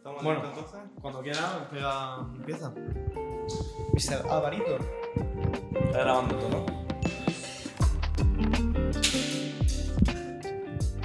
¿Estamos 0.00 0.22
Bueno. 0.24 0.42
listos 0.42 0.64
entonces? 0.64 0.90
Cuando 1.02 1.20
quieras, 1.22 1.56
pega, 1.70 2.26
empieza. 2.34 2.70
Mr. 3.92 4.26
Alvarito. 4.30 4.78
Está 5.84 5.98
grabando 6.00 6.36
todo, 6.36 6.48
¿no? 6.48 6.66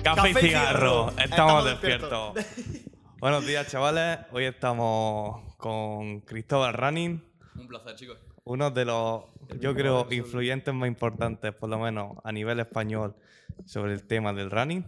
Café, 0.01 0.29
y 0.29 0.29
Café 0.29 0.29
y 0.29 0.33
cigarro. 0.35 1.09
cigarro. 1.09 1.09
Estamos, 1.09 1.23
Estamos 1.25 1.65
despiertos. 1.65 2.33
Buenos 3.19 3.45
días, 3.45 3.67
chavales. 3.69 4.19
Hoy 4.31 4.45
estamos 4.45 5.55
con 5.57 6.21
Cristóbal 6.21 6.73
Running, 6.73 7.21
Un 7.55 7.67
placer, 7.67 7.95
chicos. 7.95 8.17
uno 8.45 8.71
de 8.71 8.85
los, 8.85 9.23
yo 9.59 9.73
creo, 9.75 10.07
influyentes 10.09 10.73
más 10.73 10.87
importantes, 10.87 11.53
por 11.53 11.69
lo 11.69 11.79
menos 11.79 12.15
a 12.23 12.31
nivel 12.31 12.61
español, 12.61 13.13
sobre 13.65 13.91
el 13.91 14.07
tema 14.07 14.31
del 14.31 14.49
running. 14.51 14.85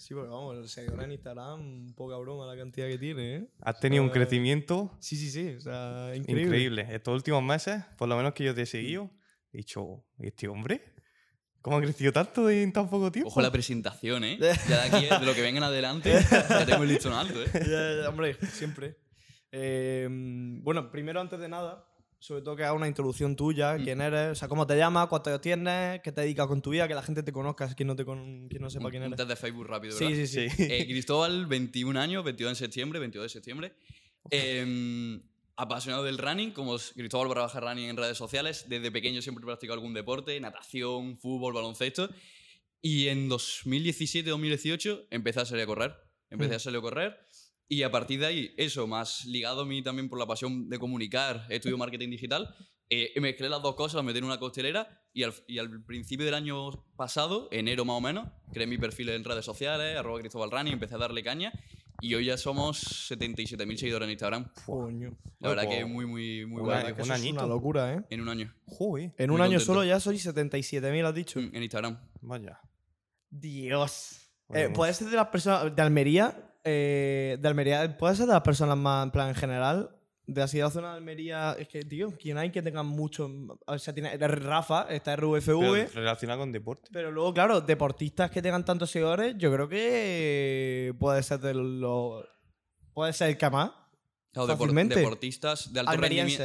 Sí, 0.00 0.14
porque 0.14 0.30
vamos, 0.30 0.56
el 0.56 0.66
seguidor 0.66 1.02
en 1.02 1.12
Instagram, 1.12 1.92
poca 1.94 2.16
broma 2.16 2.46
la 2.46 2.56
cantidad 2.56 2.88
que 2.88 2.96
tiene, 2.96 3.36
¿eh? 3.36 3.48
Has 3.60 3.78
tenido 3.80 4.02
un 4.02 4.08
Eh, 4.08 4.12
crecimiento 4.12 4.96
Sí, 4.98 5.14
sí, 5.14 5.30
sí. 5.30 5.50
O 5.56 5.60
sea, 5.60 6.12
increíble. 6.16 6.42
increíble. 6.44 6.86
Estos 6.90 7.14
últimos 7.16 7.42
meses, 7.42 7.84
por 7.98 8.08
lo 8.08 8.16
menos 8.16 8.32
que 8.32 8.44
yo 8.44 8.54
te 8.54 8.62
he 8.62 8.66
seguido, 8.66 9.10
he 9.52 9.58
dicho, 9.58 10.06
¿y 10.18 10.28
este 10.28 10.48
hombre? 10.48 10.94
¿Cómo 11.60 11.76
ha 11.76 11.82
crecido 11.82 12.12
tanto 12.12 12.48
en 12.48 12.72
tan 12.72 12.88
poco 12.88 13.12
tiempo? 13.12 13.28
Ojo 13.28 13.42
la 13.42 13.52
presentación, 13.52 14.24
¿eh? 14.24 14.38
Ya 14.70 14.84
de 14.88 14.96
aquí, 14.96 15.06
de 15.06 15.26
lo 15.26 15.34
que 15.34 15.42
vengan 15.42 15.64
adelante, 15.64 16.14
ya 16.30 16.64
tengo 16.64 16.82
el 16.84 16.88
listón 16.88 17.12
alto, 17.12 17.42
¿eh? 17.42 17.46
Ya, 17.68 18.02
ya, 18.02 18.08
hombre, 18.08 18.36
siempre. 18.52 18.96
Eh, 19.52 20.08
bueno, 20.62 20.90
primero, 20.90 21.20
antes 21.20 21.38
de 21.40 21.48
nada, 21.50 21.84
sobre 22.20 22.42
todo 22.42 22.54
que 22.54 22.62
haga 22.62 22.74
una 22.74 22.86
introducción 22.86 23.34
tuya, 23.34 23.76
Mm. 23.76 23.82
quién 23.84 24.00
eres, 24.00 24.30
o 24.30 24.34
sea, 24.36 24.46
cómo 24.46 24.66
te 24.66 24.76
llamas, 24.76 25.08
cuántos 25.08 25.32
años 25.32 25.40
tienes, 25.40 26.00
qué 26.02 26.12
te 26.12 26.20
dedicas 26.20 26.46
con 26.46 26.60
tu 26.62 26.70
vida, 26.70 26.86
que 26.86 26.94
la 26.94 27.02
gente 27.02 27.22
te 27.24 27.32
conozca, 27.32 27.74
quien 27.74 27.86
no, 27.88 27.96
te 27.96 28.04
con... 28.04 28.46
quien 28.48 28.62
no 28.62 28.70
sepa 28.70 28.84
Un, 28.84 28.90
quién 28.90 29.02
un 29.02 29.06
eres. 29.08 29.16
test 29.16 29.28
de 29.30 29.36
Facebook 29.36 29.66
rápido, 29.66 29.96
Sí, 29.96 30.04
¿verdad? 30.04 30.26
sí, 30.26 30.48
sí. 30.50 30.62
Eh, 30.62 30.86
Cristóbal, 30.86 31.46
21 31.46 31.96
años, 31.98 32.22
22 32.22 32.52
de 32.52 32.56
septiembre, 32.66 33.00
22 33.00 33.24
de 33.24 33.28
septiembre. 33.30 33.72
Eh, 34.30 35.18
apasionado 35.56 36.04
del 36.04 36.18
running, 36.18 36.52
como 36.52 36.76
Cristóbal 36.94 37.28
barra 37.28 37.42
baja 37.42 37.60
running 37.60 37.88
en 37.88 37.96
redes 37.96 38.16
sociales. 38.16 38.66
Desde 38.68 38.90
pequeño 38.90 39.20
siempre 39.22 39.42
he 39.42 39.46
practicado 39.46 39.74
algún 39.74 39.92
deporte, 39.94 40.38
natación, 40.40 41.18
fútbol, 41.18 41.52
baloncesto. 41.54 42.08
Y 42.82 43.08
en 43.08 43.28
2017-2018 43.28 45.06
empecé 45.10 45.40
a 45.40 45.44
salir 45.44 45.64
a 45.64 45.66
correr. 45.66 45.94
Empecé 46.30 46.52
Mm. 46.52 46.56
a 46.56 46.58
salir 46.58 46.78
a 46.78 46.82
correr. 46.82 47.18
Y 47.72 47.84
a 47.84 47.90
partir 47.92 48.18
de 48.18 48.26
ahí, 48.26 48.54
eso, 48.56 48.88
más 48.88 49.24
ligado 49.26 49.62
a 49.62 49.64
mí 49.64 49.80
también 49.80 50.08
por 50.08 50.18
la 50.18 50.26
pasión 50.26 50.68
de 50.68 50.76
comunicar, 50.80 51.46
estudio 51.50 51.78
marketing 51.78 52.10
digital, 52.10 52.52
eh, 52.90 53.12
mezclé 53.20 53.48
las 53.48 53.62
dos 53.62 53.76
cosas, 53.76 53.94
las 53.94 54.04
metí 54.04 54.18
en 54.18 54.24
una 54.24 54.40
costelera 54.40 55.00
y 55.12 55.22
al, 55.22 55.32
y 55.46 55.58
al 55.58 55.84
principio 55.84 56.26
del 56.26 56.34
año 56.34 56.70
pasado, 56.96 57.46
enero 57.52 57.84
más 57.84 57.96
o 57.96 58.00
menos, 58.00 58.28
creé 58.52 58.66
mi 58.66 58.76
perfil 58.76 59.10
en 59.10 59.22
redes 59.22 59.44
sociales, 59.44 59.96
arroba 59.96 60.18
Cristóbal 60.18 60.50
Rani, 60.50 60.72
empecé 60.72 60.96
a 60.96 60.98
darle 60.98 61.22
caña 61.22 61.52
y 62.00 62.12
hoy 62.16 62.24
ya 62.24 62.36
somos 62.36 62.82
77.000 63.12 63.76
seguidores 63.76 64.06
en 64.06 64.10
Instagram. 64.10 64.50
Coño. 64.66 65.16
La 65.38 65.50
verdad 65.50 65.68
que 65.68 65.84
muy, 65.84 66.06
muy, 66.06 66.46
muy 66.46 66.62
un 66.62 66.72
eso 66.72 67.14
es 67.14 67.24
una 67.30 67.46
locura, 67.46 67.94
¿eh? 67.94 68.04
En 68.10 68.20
un 68.20 68.30
año. 68.30 68.52
Joder, 68.66 69.12
En 69.16 69.30
un 69.30 69.36
Muy 69.36 69.44
año 69.44 69.58
contento. 69.58 69.64
solo 69.74 69.84
ya 69.84 70.00
soy 70.00 70.16
77.000, 70.16 71.04
has 71.06 71.14
dicho. 71.14 71.38
Mm, 71.40 71.50
En 71.54 71.62
Instagram. 71.62 72.00
vaya. 72.20 72.58
Dios. 73.30 74.28
Bueno, 74.48 74.66
Eh, 74.66 74.70
¿Puede 74.74 74.92
ser 74.94 75.08
de 75.08 75.16
las 75.16 75.28
personas 75.28 75.74
de 75.76 75.82
Almería? 75.82 76.49
Eh, 76.64 77.38
de 77.40 77.48
Almería, 77.48 77.96
¿puede 77.98 78.14
ser 78.16 78.26
de 78.26 78.32
las 78.32 78.42
personas 78.42 78.76
más, 78.76 79.04
en 79.04 79.10
plan, 79.10 79.28
en 79.28 79.34
general? 79.34 79.96
De 80.26 80.42
así 80.42 80.58
de 80.58 80.62
la 80.64 80.70
zona 80.70 80.90
de 80.92 80.98
Almería, 80.98 81.56
es 81.58 81.66
que, 81.66 81.82
tío, 81.82 82.12
¿quién 82.16 82.38
hay 82.38 82.50
que 82.52 82.62
tengan 82.62 82.86
mucho? 82.86 83.28
O 83.66 83.78
sea, 83.78 83.92
tiene 83.92 84.16
Rafa, 84.16 84.86
está 84.88 85.16
RVFV. 85.16 85.60
Pero 85.60 85.88
relacionado 85.94 86.38
con 86.40 86.52
deporte. 86.52 86.88
Pero 86.92 87.10
luego, 87.10 87.34
claro, 87.34 87.60
deportistas 87.60 88.30
que 88.30 88.40
tengan 88.40 88.64
tantos 88.64 88.90
seguidores, 88.92 89.34
yo 89.38 89.52
creo 89.52 89.68
que 89.68 90.94
puede 91.00 91.22
ser 91.22 91.40
de 91.40 91.54
los. 91.54 92.24
Puede 92.92 93.12
ser 93.12 93.30
el 93.30 93.38
que 93.38 93.50
más. 93.50 93.72
Claro, 94.32 94.56
Fácilmente. 94.56 94.94
deportistas 94.94 95.72
de 95.72 95.80
alto, 95.80 95.92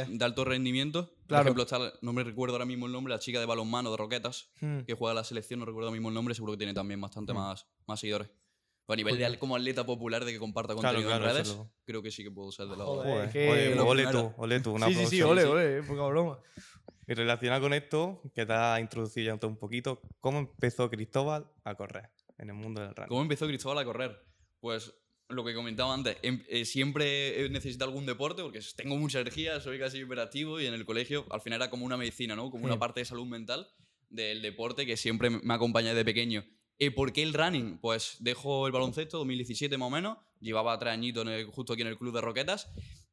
de 0.08 0.24
alto 0.24 0.44
rendimiento. 0.44 1.06
Por 1.06 1.26
Claro. 1.28 1.42
ejemplo, 1.44 1.62
está, 1.62 1.78
no 2.02 2.12
me 2.12 2.24
recuerdo 2.24 2.56
ahora 2.56 2.64
mismo 2.64 2.86
el 2.86 2.92
nombre, 2.92 3.12
la 3.14 3.20
chica 3.20 3.38
de 3.38 3.46
balonmano 3.46 3.92
de 3.92 3.96
Roquetas, 3.96 4.50
Hmm. 4.60 4.80
que 4.80 4.94
juega 4.94 5.12
a 5.12 5.14
la 5.14 5.22
selección, 5.24 5.60
no 5.60 5.66
recuerdo 5.66 5.88
ahora 5.88 5.96
mismo 5.96 6.08
el 6.08 6.14
nombre, 6.14 6.34
seguro 6.34 6.54
que 6.54 6.58
tiene 6.58 6.74
también 6.74 7.00
bastante 7.00 7.32
Mm. 7.32 7.36
más, 7.36 7.66
más 7.86 8.00
seguidores. 8.00 8.28
Pero 8.86 8.94
a 8.94 8.96
nivel 8.96 9.18
de 9.18 9.38
como 9.38 9.56
atleta 9.56 9.84
popular 9.84 10.24
de 10.24 10.32
que 10.32 10.38
comparta 10.38 10.74
Claro, 10.74 10.98
contenido 10.98 11.08
claro, 11.10 11.24
en 11.24 11.30
eso 11.30 11.34
redes, 11.42 11.56
lo- 11.56 11.72
creo 11.84 12.02
que 12.02 12.10
sí 12.12 12.22
que 12.22 12.30
puedo 12.30 12.52
ser 12.52 12.66
de 12.68 12.76
los... 12.76 12.86
Joder. 12.86 13.10
Joder, 13.12 13.30
que- 13.30 13.48
oye, 13.50 13.80
ole 13.80 14.06
tú, 14.06 14.32
ole 14.36 14.60
tú, 14.60 14.72
un 14.72 14.82
Sí, 14.84 14.94
sí, 14.94 15.06
sí, 15.06 15.22
ole, 15.22 15.44
ole, 15.44 15.82
poca 15.82 16.06
broma. 16.06 16.38
Y 17.08 17.14
relacionado 17.14 17.62
con 17.62 17.72
esto, 17.72 18.22
que 18.34 18.46
te 18.46 18.52
has 18.52 18.80
introducido 18.80 19.36
ya 19.36 19.46
un 19.46 19.56
poquito, 19.56 20.00
¿cómo 20.20 20.38
empezó 20.38 20.88
Cristóbal 20.90 21.46
a 21.64 21.74
correr 21.74 22.10
en 22.38 22.48
el 22.50 22.54
mundo 22.54 22.80
del 22.80 22.94
running? 22.94 23.08
¿Cómo 23.08 23.22
empezó 23.22 23.46
Cristóbal 23.46 23.78
a 23.78 23.84
correr? 23.84 24.20
Pues 24.60 24.92
lo 25.28 25.44
que 25.44 25.54
comentaba 25.54 25.92
antes, 25.92 26.16
em- 26.22 26.44
eh, 26.48 26.64
siempre 26.64 27.44
he 27.44 27.48
necesitado 27.48 27.90
algún 27.90 28.06
deporte 28.06 28.42
porque 28.42 28.60
tengo 28.76 28.96
mucha 28.96 29.18
energía, 29.20 29.60
soy 29.60 29.78
casi 29.80 29.98
hiperactivo 29.98 30.60
y 30.60 30.66
en 30.66 30.74
el 30.74 30.84
colegio 30.84 31.26
al 31.30 31.40
final 31.40 31.60
era 31.62 31.70
como 31.70 31.84
una 31.84 31.96
medicina, 31.96 32.36
¿no? 32.36 32.50
Como 32.50 32.64
Sí. 32.64 32.66
una 32.66 32.78
parte 32.78 33.00
de 33.00 33.04
salud 33.06 33.26
mental 33.26 33.68
del 34.08 34.42
deporte 34.42 34.86
que 34.86 34.96
siempre 34.96 35.30
me 35.30 35.54
acompaña 35.54 35.88
desde 35.88 36.04
pequeño. 36.04 36.44
¿Y 36.78 36.90
por 36.90 37.12
qué 37.12 37.22
el 37.22 37.32
running? 37.32 37.78
Pues 37.78 38.16
dejo 38.20 38.66
el 38.66 38.72
baloncesto, 38.72 39.18
2017 39.18 39.78
más 39.78 39.86
o 39.86 39.90
menos, 39.90 40.18
llevaba 40.40 40.78
tres 40.78 40.92
añitos 40.92 41.26
justo 41.52 41.72
aquí 41.72 41.82
en 41.82 41.88
el 41.88 41.96
club 41.96 42.14
de 42.14 42.20
Roquetas 42.20 42.68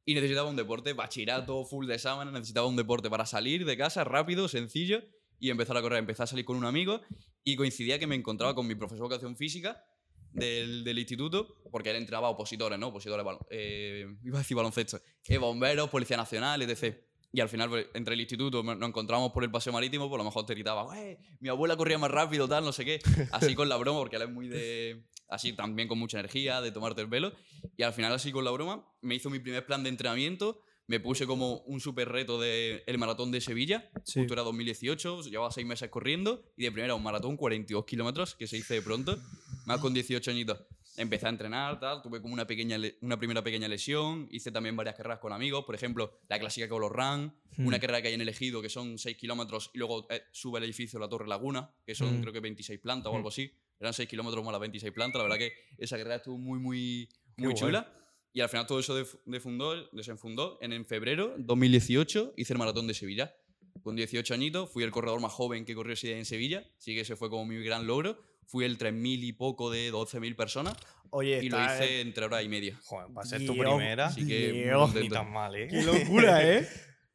y 0.06 0.14
necesitaba 0.14 0.50
un 0.50 0.56
deporte, 0.56 0.94
bachillerato, 0.94 1.64
full 1.66 1.88
de 1.88 1.96
exámenes, 1.96 2.34
necesitaba 2.34 2.68
un 2.68 2.76
deporte 2.76 3.10
para 3.10 3.26
salir 3.26 3.66
de 3.66 3.78
casa 3.78 4.04
rápido, 4.04 4.48
sencillo 4.48 5.02
y 5.40 5.50
empezar 5.50 5.78
a 5.78 5.82
correr. 5.82 6.00
Empecé 6.00 6.24
a 6.24 6.28
salir 6.28 6.44
con 6.44 6.58
un 6.58 6.66
amigo 6.66 7.02
y 7.44 7.56
coincidía 7.56 8.00
que 8.00 8.08
me 8.08 8.16
encontraba 8.16 8.54
con 8.54 8.68
mi 8.68 8.76
profesor 8.76 9.08
de 9.08 9.16
educación 9.16 9.38
física 9.38 9.86
del, 10.32 10.84
del 10.84 11.00
instituto, 11.00 11.56
porque 11.72 11.92
él 11.92 11.98
entrenaba 11.98 12.28
a 12.28 12.32
opositores, 12.32 12.78
¿no? 12.78 12.88
Opositores, 12.88 13.26
eh, 13.50 14.06
iba 14.24 14.40
a 14.40 14.42
decir 14.42 14.58
baloncesto, 14.58 15.00
eh, 15.28 15.38
bomberos, 15.38 15.90
Policía 15.90 16.18
Nacional, 16.18 16.62
etc. 16.62 16.98
Y 17.36 17.42
al 17.42 17.50
final, 17.50 17.68
pues, 17.68 17.88
entre 17.96 18.14
el 18.14 18.22
instituto, 18.22 18.62
nos 18.62 18.88
encontramos 18.88 19.32
por 19.32 19.44
el 19.44 19.50
paseo 19.50 19.74
marítimo, 19.74 20.08
por 20.08 20.20
lo 20.20 20.24
mejor 20.24 20.46
te 20.46 20.54
gritaba, 20.54 20.84
"Güey, 20.84 21.18
mi 21.40 21.50
abuela 21.50 21.76
corría 21.76 21.98
más 21.98 22.12
rápido, 22.12 22.48
tal, 22.48 22.64
no 22.64 22.72
sé 22.72 22.86
qué. 22.86 23.02
Así 23.32 23.56
con 23.56 23.68
la 23.68 23.76
broma, 23.78 24.00
porque 24.00 24.18
él 24.18 24.22
es 24.22 24.30
muy 24.30 24.48
de. 24.48 25.04
Así 25.28 25.54
también 25.54 25.88
con 25.88 25.98
mucha 25.98 26.20
energía, 26.20 26.62
de 26.62 26.72
tomarte 26.72 27.02
el 27.02 27.10
pelo. 27.10 27.34
Y 27.76 27.82
al 27.82 27.92
final, 27.94 28.14
así 28.14 28.32
con 28.32 28.46
la 28.46 28.52
broma, 28.52 28.88
me 29.02 29.16
hizo 29.16 29.32
mi 29.32 29.40
primer 29.40 29.66
plan 29.66 29.82
de 29.82 29.90
entrenamiento. 29.90 30.62
Me 30.86 31.00
puse 31.00 31.26
como 31.26 31.60
un 31.62 31.80
super 31.80 32.10
reto 32.10 32.40
del 32.40 32.84
el 32.86 32.98
maratón 33.00 33.32
de 33.32 33.42
Sevilla. 33.42 33.90
Sí. 34.04 34.20
Justo 34.20 34.34
era 34.34 34.44
2018, 34.44 35.24
llevaba 35.24 35.50
seis 35.50 35.66
meses 35.66 35.90
corriendo. 35.90 36.44
Y 36.56 36.66
de 36.66 36.72
primera, 36.72 36.94
un 36.94 37.02
maratón, 37.02 37.36
42 37.36 37.86
kilómetros, 37.86 38.36
que 38.36 38.46
se 38.46 38.58
hice 38.58 38.76
de 38.76 38.82
pronto, 38.84 39.18
más 39.66 39.80
con 39.80 39.94
18 39.94 40.30
añitos. 40.30 40.60
Empecé 40.96 41.26
a 41.26 41.30
entrenar, 41.30 41.80
tal, 41.80 42.02
tuve 42.04 42.22
como 42.22 42.34
una, 42.36 42.46
pequeña 42.46 42.78
una 43.02 43.18
primera 43.18 43.44
pequeña 43.44 43.68
lesión, 43.68 44.28
hice 44.30 44.52
también 44.52 44.76
varias 44.76 44.96
carreras 44.96 45.18
con 45.20 45.34
amigos, 45.34 45.66
por 45.66 45.74
ejemplo, 45.74 46.20
la 46.30 46.40
clásica 46.40 46.70
Colo 46.70 46.88
Run, 46.90 47.34
Hmm. 47.58 47.68
una 47.68 47.80
carrera 47.80 48.02
que 48.02 48.08
hay 48.10 48.14
en 48.16 48.22
elegido 48.22 48.62
que 48.62 48.70
son 48.70 48.98
6 48.98 49.18
kilómetros 49.18 49.72
y 49.74 49.80
luego 49.80 50.06
eh, 50.12 50.22
sube 50.32 50.60
el 50.60 50.66
edificio 50.66 51.00
la 51.00 51.08
Torre 51.10 51.28
Laguna, 51.28 51.72
que 51.86 51.96
son 51.96 52.18
Mm. 52.18 52.22
creo 52.22 52.34
que 52.34 52.40
26 52.40 52.80
plantas 52.80 53.08
o 53.10 53.14
Mm. 53.14 53.18
algo 53.18 53.30
así. 53.30 53.52
Eran 53.80 53.94
6 53.94 54.08
kilómetros 54.08 54.44
más 54.44 54.52
las 54.52 54.62
26 54.62 54.94
plantas, 54.94 55.18
la 55.20 55.24
verdad 55.24 55.38
que 55.40 55.54
esa 55.78 55.98
carrera 55.98 56.16
estuvo 56.18 56.38
muy, 56.38 56.60
muy, 56.60 57.10
Qué 57.36 57.44
muy 57.44 57.54
guay. 57.54 57.56
chula. 57.56 57.94
Y 58.32 58.42
al 58.42 58.50
final 58.50 58.66
todo 58.66 58.80
eso 58.80 58.96
def- 58.96 59.16
defundó, 59.26 59.88
desenfundó 59.92 60.58
en, 60.62 60.74
en 60.74 60.86
febrero 60.86 61.36
2018 61.38 62.34
hice 62.38 62.54
el 62.54 62.60
maratón 62.60 62.88
de 62.88 62.94
Sevilla. 62.94 63.36
Con 63.82 63.96
18 63.96 64.34
añitos 64.34 64.70
fui 64.72 64.84
el 64.84 64.92
corredor 64.92 65.20
más 65.20 65.32
joven 65.34 65.66
que 65.66 65.76
corrió 65.76 65.94
ese 65.94 66.08
día 66.08 66.18
en 66.18 66.26
Sevilla, 66.26 66.64
así 66.78 66.94
que 66.96 67.02
ese 67.02 67.16
fue 67.16 67.30
como 67.30 67.46
mi 67.46 67.64
gran 67.64 67.86
logro. 67.88 68.20
Fui 68.54 68.66
el 68.66 68.78
3.000 68.78 69.24
y 69.24 69.34
poco 69.34 69.72
de 69.72 69.92
12.000 69.92 70.36
personas 70.36 70.76
Oye, 71.10 71.40
y 71.44 71.50
lo 71.50 71.58
hice 71.66 72.02
entre 72.02 72.24
hora 72.26 72.44
y 72.44 72.48
media. 72.50 72.80
Joder, 72.84 73.12
para 73.12 73.26
ser 73.28 73.44
tu 73.48 73.58
primera, 73.58 74.06
Así 74.06 74.28
que 74.28 74.52
Dios. 74.52 74.94
ni 74.94 75.10
tan 75.10 75.32
mal, 75.34 75.56
¿eh? 75.56 75.68
Qué 75.72 75.82
locura, 75.82 76.48
¿eh? 76.58 76.70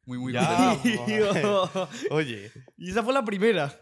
Muy, 0.05 0.17
muy 0.17 0.33
Ya. 0.33 0.77
Oye, 2.11 2.51
y 2.77 2.89
esa 2.91 3.03
fue 3.03 3.13
la 3.13 3.23
primera. 3.23 3.73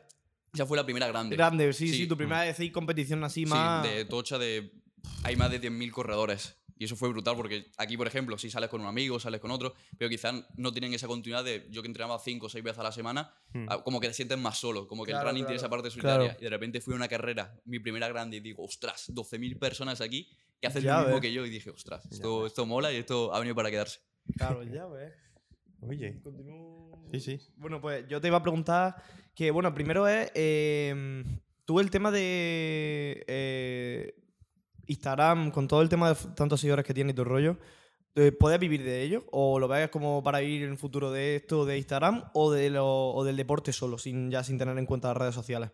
Esa 0.53 0.67
fue 0.67 0.77
la 0.77 0.85
primera 0.85 1.07
grande. 1.07 1.35
Grande, 1.35 1.73
sí, 1.73 1.87
sí, 1.87 1.97
Sí. 1.97 2.07
tu 2.07 2.15
primera 2.15 2.41
vez 2.41 2.59
en 2.59 2.71
competición 2.71 3.23
así 3.23 3.43
Sí, 3.43 3.49
más. 3.49 3.83
de 3.83 4.05
tocha 4.05 4.37
de... 4.37 4.71
Hay 5.23 5.35
más 5.35 5.49
de 5.49 5.59
10.000 5.59 5.89
corredores. 5.89 6.59
Y 6.79 6.85
eso 6.85 6.95
fue 6.95 7.09
brutal 7.09 7.35
porque 7.35 7.71
aquí, 7.77 7.97
por 7.97 8.07
ejemplo, 8.07 8.37
si 8.37 8.49
sales 8.49 8.69
con 8.69 8.81
un 8.81 8.87
amigo, 8.87 9.19
sales 9.19 9.39
con 9.41 9.51
otro, 9.51 9.73
pero 9.97 10.09
quizás 10.09 10.35
no 10.57 10.71
tienen 10.71 10.93
esa 10.93 11.07
continuidad 11.07 11.43
de 11.43 11.67
yo 11.71 11.81
que 11.81 11.87
entrenaba 11.87 12.19
5 12.19 12.45
o 12.45 12.49
6 12.49 12.63
veces 12.63 12.79
a 12.79 12.83
la 12.83 12.91
semana, 12.91 13.33
Hmm. 13.53 13.65
ah, 13.69 13.81
como 13.83 13.99
que 13.99 14.07
te 14.09 14.13
sientes 14.13 14.37
más 14.37 14.57
solo, 14.59 14.87
como 14.87 15.03
que 15.05 15.11
Claro, 15.11 15.23
el 15.23 15.29
running 15.31 15.43
claro, 15.45 15.47
tiene 15.49 15.57
esa 15.57 15.69
parte 15.69 15.89
solitaria. 15.89 16.27
claro. 16.27 16.39
Y 16.39 16.43
de 16.43 16.49
repente 16.49 16.81
fui 16.81 16.93
a 16.93 16.97
una 16.97 17.07
carrera, 17.07 17.59
mi 17.65 17.79
primera 17.79 18.07
grande, 18.09 18.37
y 18.37 18.39
digo, 18.41 18.63
ostras, 18.65 19.05
12.000 19.13 19.57
personas 19.57 20.01
aquí 20.01 20.29
que 20.59 20.67
hacen 20.67 20.83
Ya 20.83 20.97
lo 20.99 21.05
mismo 21.05 21.21
que 21.21 21.31
yo. 21.31 21.45
Y 21.45 21.49
dije, 21.49 21.69
ostras, 21.69 22.05
esto, 22.11 22.45
esto 22.47 22.65
mola 22.65 22.91
y 22.91 22.97
esto 22.97 23.33
ha 23.33 23.39
venido 23.39 23.55
para 23.55 23.69
quedarse. 23.71 23.99
Claro, 24.37 24.61
ya 24.63 24.85
ves. 24.87 25.13
oye. 25.81 26.19
Continúo. 26.21 27.07
Sí, 27.13 27.19
sí. 27.21 27.39
Bueno, 27.55 27.79
pues 27.79 28.05
yo 28.09 28.19
te 28.19 28.27
iba 28.27 28.37
a 28.37 28.41
preguntar 28.43 28.95
que, 29.33 29.49
bueno, 29.51 29.73
primero 29.73 30.07
es, 30.07 30.29
eh, 30.35 31.23
tú 31.63 31.79
el 31.79 31.89
tema 31.89 32.11
de 32.11 33.23
eh, 33.27 34.15
Instagram, 34.87 35.51
con 35.51 35.67
todo 35.67 35.81
el 35.81 35.89
tema 35.89 36.13
de 36.13 36.15
tantos 36.35 36.59
seguidores 36.61 36.85
que 36.85 36.93
tiene 36.93 37.11
y 37.11 37.13
tu 37.15 37.23
rollo, 37.23 37.57
eh, 38.15 38.31
¿puedes 38.31 38.59
vivir 38.59 38.83
de 38.83 39.03
ello? 39.03 39.25
¿O 39.31 39.59
lo 39.59 39.67
ves 39.67 39.89
como 39.89 40.23
para 40.23 40.39
vivir 40.39 40.63
en 40.63 40.71
el 40.71 40.77
futuro 40.77 41.11
de 41.11 41.35
esto, 41.35 41.65
de 41.65 41.77
Instagram, 41.77 42.31
o, 42.33 42.51
de 42.51 42.69
lo- 42.71 43.09
o 43.13 43.23
del 43.23 43.37
deporte 43.37 43.71
solo, 43.73 43.97
sin, 43.97 44.31
ya 44.31 44.43
sin 44.43 44.57
tener 44.57 44.77
en 44.77 44.85
cuenta 44.85 45.09
las 45.09 45.17
redes 45.17 45.35
sociales? 45.35 45.71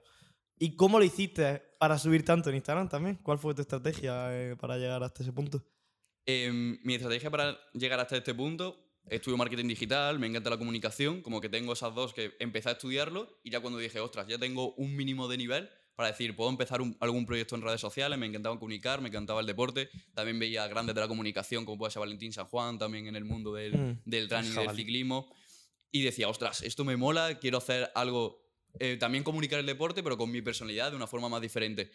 ¿Y 0.59 0.75
cómo 0.75 0.99
lo 0.99 1.05
hiciste 1.05 1.61
para 1.79 1.97
subir 1.97 2.23
tanto 2.25 2.49
en 2.49 2.55
Instagram 2.57 2.89
también? 2.89 3.15
¿Cuál 3.23 3.39
fue 3.39 3.53
tu 3.55 3.61
estrategia 3.61 4.27
eh, 4.31 4.55
para 4.55 4.77
llegar 4.77 5.01
hasta 5.03 5.23
ese 5.23 5.31
punto? 5.33 5.63
Em, 6.25 6.79
mi 6.83 6.95
estrategia 6.95 7.29
para 7.31 7.57
llegar 7.73 7.99
hasta 7.99 8.15
este 8.17 8.33
punto, 8.33 8.77
estudio 9.09 9.35
marketing 9.37 9.67
digital, 9.67 10.19
me 10.19 10.27
encanta 10.27 10.49
la 10.49 10.57
comunicación, 10.57 11.21
como 11.21 11.41
que 11.41 11.49
tengo 11.49 11.73
esas 11.73 11.93
dos 11.93 12.13
que 12.13 12.33
empecé 12.39 12.69
a 12.69 12.73
estudiarlo 12.73 13.39
y 13.43 13.51
ya 13.51 13.59
cuando 13.59 13.79
dije, 13.79 13.99
ostras, 13.99 14.27
ya 14.27 14.37
tengo 14.37 14.73
un 14.75 14.95
mínimo 14.95 15.27
de 15.27 15.37
nivel 15.37 15.69
para 15.95 16.09
decir, 16.09 16.35
puedo 16.35 16.49
empezar 16.49 16.81
un- 16.81 16.97
algún 16.99 17.25
proyecto 17.25 17.55
en 17.55 17.61
redes 17.61 17.79
sociales, 17.81 18.17
me 18.17 18.25
encantaba 18.25 18.57
comunicar, 18.59 19.01
me 19.01 19.09
encantaba 19.09 19.41
el 19.41 19.45
deporte, 19.45 19.89
también 20.13 20.39
veía 20.39 20.67
grandes 20.67 20.95
de 20.95 21.01
la 21.01 21.07
comunicación, 21.07 21.65
como 21.65 21.77
puede 21.77 21.91
ser 21.91 21.99
Valentín 21.99 22.33
San 22.33 22.45
Juan, 22.47 22.77
también 22.79 23.07
en 23.07 23.15
el 23.15 23.25
mundo 23.25 23.53
del, 23.53 23.77
Mm. 23.77 24.01
del 24.05 24.29
running 24.29 24.51
y 24.53 24.55
del 24.67 24.75
ciclismo, 24.75 25.33
y 25.91 26.01
decía, 26.01 26.27
ostras, 26.29 26.61
esto 26.63 26.83
me 26.83 26.97
mola, 26.97 27.37
quiero 27.39 27.59
hacer 27.59 27.91
algo, 27.93 28.41
eh, 28.79 28.97
también 28.99 29.23
comunicar 29.23 29.59
el 29.59 29.65
deporte, 29.67 30.01
pero 30.01 30.17
con 30.17 30.31
mi 30.31 30.41
personalidad 30.41 30.89
de 30.89 30.97
una 30.97 31.05
forma 31.07 31.29
más 31.29 31.41
diferente. 31.41 31.91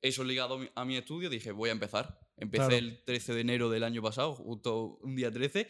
Eso 0.00 0.24
ligado 0.24 0.54
a 0.54 0.58
mi- 0.58 0.70
a 0.74 0.84
mi 0.84 0.96
estudio, 0.96 1.28
dije, 1.28 1.52
voy 1.52 1.68
a 1.68 1.72
empezar. 1.72 2.18
Empecé 2.38 2.68
Claro. 2.68 2.76
el 2.76 3.02
13 3.04 3.34
de 3.34 3.40
enero 3.42 3.68
del 3.70 3.82
año 3.84 4.00
pasado, 4.02 4.34
justo 4.34 4.98
un 5.02 5.14
día 5.16 5.30
13, 5.30 5.68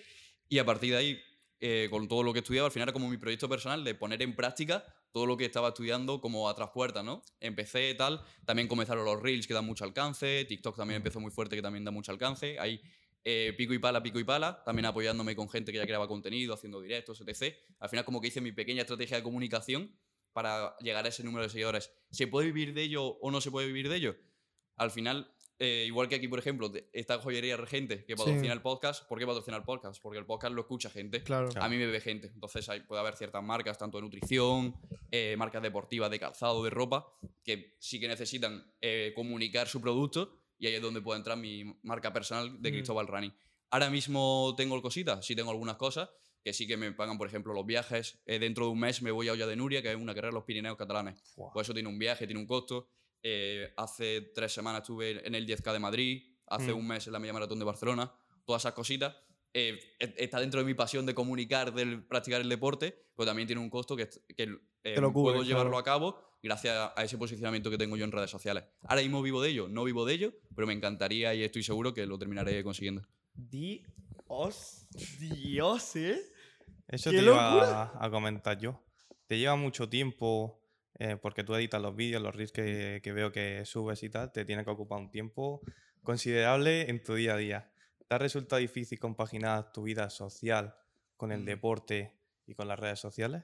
y 0.48 0.58
a 0.58 0.64
partir 0.64 0.92
de 0.92 0.96
ahí, 0.98 1.18
eh, 1.58 1.88
con 1.90 2.06
todo 2.06 2.22
lo 2.22 2.32
que 2.32 2.40
estudiaba, 2.40 2.66
al 2.66 2.72
final 2.72 2.86
era 2.88 2.92
como 2.92 3.08
mi 3.08 3.16
proyecto 3.16 3.48
personal 3.48 3.82
de 3.82 3.94
poner 3.94 4.20
en 4.22 4.36
práctica 4.36 4.84
todo 5.16 5.24
lo 5.24 5.38
que 5.38 5.46
estaba 5.46 5.68
estudiando 5.68 6.20
como 6.20 6.46
a 6.46 6.54
tras 6.54 6.72
puertas, 6.72 7.02
¿no? 7.02 7.22
Empecé 7.40 7.94
tal, 7.94 8.22
también 8.44 8.68
comenzaron 8.68 9.02
los 9.06 9.18
reels 9.18 9.46
que 9.46 9.54
dan 9.54 9.64
mucho 9.64 9.82
alcance, 9.82 10.44
TikTok 10.44 10.76
también 10.76 10.98
empezó 10.98 11.20
muy 11.20 11.30
fuerte 11.30 11.56
que 11.56 11.62
también 11.62 11.86
da 11.86 11.90
mucho 11.90 12.12
alcance, 12.12 12.58
ahí 12.58 12.82
eh, 13.24 13.54
pico 13.56 13.72
y 13.72 13.78
pala, 13.78 14.02
pico 14.02 14.18
y 14.18 14.24
pala, 14.24 14.62
también 14.62 14.84
apoyándome 14.84 15.34
con 15.34 15.48
gente 15.48 15.72
que 15.72 15.78
ya 15.78 15.86
creaba 15.86 16.06
contenido, 16.06 16.52
haciendo 16.52 16.82
directos, 16.82 17.22
etc. 17.22 17.56
Al 17.78 17.88
final 17.88 18.04
como 18.04 18.20
que 18.20 18.28
hice 18.28 18.42
mi 18.42 18.52
pequeña 18.52 18.82
estrategia 18.82 19.16
de 19.16 19.22
comunicación 19.22 19.98
para 20.34 20.76
llegar 20.80 21.06
a 21.06 21.08
ese 21.08 21.24
número 21.24 21.44
de 21.44 21.48
seguidores. 21.48 21.90
¿Se 22.10 22.26
puede 22.26 22.48
vivir 22.48 22.74
de 22.74 22.82
ello 22.82 23.02
o 23.06 23.30
no 23.30 23.40
se 23.40 23.50
puede 23.50 23.68
vivir 23.68 23.88
de 23.88 23.96
ello? 23.96 24.16
Al 24.76 24.90
final, 24.90 25.34
eh, 25.58 25.84
igual 25.86 26.08
que 26.08 26.14
aquí, 26.16 26.28
por 26.28 26.38
ejemplo, 26.38 26.68
de- 26.68 26.88
esta 26.92 27.18
joyería 27.18 27.56
regente 27.56 28.04
que 28.04 28.14
patrocina 28.16 28.44
Sí. 28.46 28.50
el 28.52 28.60
podcast, 28.62 29.08
¿por 29.08 29.18
qué 29.18 29.26
patrocina 29.26 29.56
el 29.56 29.62
podcast? 29.62 30.00
Porque 30.02 30.18
el 30.18 30.26
podcast 30.26 30.54
lo 30.54 30.60
escucha 30.62 30.90
gente. 30.90 31.22
Claro. 31.22 31.48
A 31.60 31.68
mí 31.68 31.76
me 31.76 31.86
ve 31.86 32.00
gente. 32.00 32.28
Entonces 32.34 32.68
hay, 32.68 32.80
puede 32.80 33.00
haber 33.00 33.16
ciertas 33.16 33.42
marcas, 33.42 33.78
tanto 33.78 33.96
de 33.98 34.02
nutrición, 34.02 34.74
eh, 35.10 35.34
marcas 35.38 35.62
deportivas, 35.62 36.10
de 36.10 36.18
calzado, 36.20 36.62
de 36.62 36.70
ropa, 36.70 37.06
que 37.42 37.74
sí 37.78 37.98
que 38.00 38.08
necesitan 38.08 38.70
eh, 38.80 39.12
comunicar 39.14 39.66
su 39.68 39.80
producto 39.80 40.36
y 40.58 40.66
ahí 40.66 40.74
es 40.74 40.82
donde 40.82 41.00
puede 41.00 41.18
entrar 41.18 41.36
mi 41.38 41.64
marca 41.82 42.12
personal 42.12 42.60
de 42.60 42.70
Mm. 42.70 42.74
Cristóbal 42.74 43.06
Running. 43.06 43.32
Ahora 43.70 43.90
mismo 43.90 44.54
tengo 44.56 44.80
cositas, 44.82 45.24
sí 45.24 45.34
tengo 45.34 45.50
algunas 45.50 45.76
cosas 45.76 46.08
que 46.44 46.52
sí 46.52 46.66
que 46.68 46.76
me 46.76 46.92
pagan, 46.92 47.18
por 47.18 47.26
ejemplo, 47.26 47.52
los 47.52 47.66
viajes. 47.66 48.20
Eh, 48.24 48.38
dentro 48.38 48.66
de 48.66 48.70
un 48.70 48.78
mes 48.78 49.02
me 49.02 49.10
voy 49.10 49.28
a 49.28 49.32
Olla 49.32 49.46
de 49.48 49.56
Nuria, 49.56 49.82
que 49.82 49.90
es 49.90 49.96
una 49.96 50.14
carrera 50.14 50.28
en 50.28 50.34
los 50.36 50.44
Pirineos 50.44 50.76
catalanes. 50.76 51.20
Buah. 51.36 51.52
Pues 51.52 51.66
eso 51.66 51.74
tiene 51.74 51.88
un 51.88 51.98
viaje, 51.98 52.26
tiene 52.26 52.40
un 52.40 52.46
costo. 52.46 52.88
Eh, 53.22 53.72
hace 53.76 54.20
tres 54.34 54.52
semanas 54.52 54.82
estuve 54.82 55.26
en 55.26 55.34
el 55.34 55.46
10K 55.46 55.72
de 55.72 55.78
Madrid, 55.78 56.22
hace 56.46 56.72
Mm. 56.72 56.76
un 56.78 56.86
mes 56.86 57.06
en 57.06 57.12
la 57.12 57.18
media 57.18 57.32
maratón 57.32 57.58
de 57.58 57.64
Barcelona, 57.64 58.12
todas 58.44 58.62
esas 58.62 58.72
cositas. 58.74 59.14
eh, 59.58 59.78
e- 59.98 60.14
está 60.18 60.38
dentro 60.38 60.60
de 60.60 60.66
mi 60.66 60.74
pasión 60.74 61.06
de 61.06 61.14
comunicar, 61.14 61.72
de 61.72 61.96
practicar 61.96 62.42
el 62.42 62.48
deporte, 62.50 62.94
pero 63.16 63.26
también 63.26 63.46
tiene 63.46 63.62
un 63.62 63.70
costo 63.70 63.96
que, 63.96 64.06
que 64.36 64.54
eh, 64.84 65.00
lo 65.00 65.10
cubre, 65.14 65.32
puedo 65.32 65.44
llevarlo 65.44 65.70
claro. 65.70 65.78
a 65.78 65.82
cabo 65.82 66.20
gracias 66.42 66.92
a, 66.94 67.02
ese 67.02 67.16
posicionamiento 67.16 67.70
que 67.70 67.78
tengo 67.78 67.96
yo 67.96 68.04
en 68.04 68.12
redes 68.12 68.30
sociales. 68.30 68.64
Ahora 68.82 69.00
mismo 69.00 69.22
vivo 69.22 69.40
de 69.40 69.48
ello, 69.48 69.66
no 69.66 69.82
vivo 69.84 70.04
de 70.04 70.12
ello, 70.12 70.34
pero 70.54 70.66
me 70.66 70.74
encantaría 70.74 71.34
y 71.34 71.42
estoy 71.42 71.62
seguro 71.62 71.94
que 71.94 72.04
lo 72.04 72.18
terminaré 72.18 72.62
consiguiendo. 72.62 73.06
Dios, 73.34 74.86
Dios, 75.18 75.96
¿eh? 75.96 76.20
Eso 76.88 77.10
¡Qué 77.10 77.16
te 77.16 77.22
iba 77.24 77.50
locura! 77.50 77.82
a, 77.98 78.04
a 78.06 78.10
comentar 78.10 78.58
yo. 78.58 78.82
Te 79.26 79.38
lleva 79.38 79.56
mucho 79.56 79.88
tiempo, 79.88 80.60
eh, 80.98 81.16
porque 81.20 81.44
tú 81.44 81.54
editas 81.54 81.80
los 81.82 81.94
vídeos, 81.94 82.22
los 82.22 82.34
reels 82.34 82.52
que, 82.52 83.00
que 83.02 83.12
veo 83.12 83.30
que 83.32 83.64
subes 83.64 84.02
y 84.02 84.10
tal, 84.10 84.32
te 84.32 84.44
tiene 84.44 84.64
que 84.64 84.70
ocupar 84.70 84.98
un 84.98 85.10
tiempo 85.10 85.60
considerable 86.02 86.88
en 86.90 87.02
tu 87.02 87.14
día 87.14 87.34
a 87.34 87.36
día. 87.36 87.72
¿Te 88.08 88.14
ha 88.14 88.18
resultado 88.18 88.60
difícil 88.60 88.98
compaginar 88.98 89.72
tu 89.72 89.82
vida 89.82 90.08
social 90.10 90.74
con 91.16 91.32
el 91.32 91.40
Mm. 91.42 91.44
deporte 91.44 92.12
y 92.46 92.54
con 92.54 92.68
las 92.68 92.78
redes 92.78 93.00
sociales? 93.00 93.42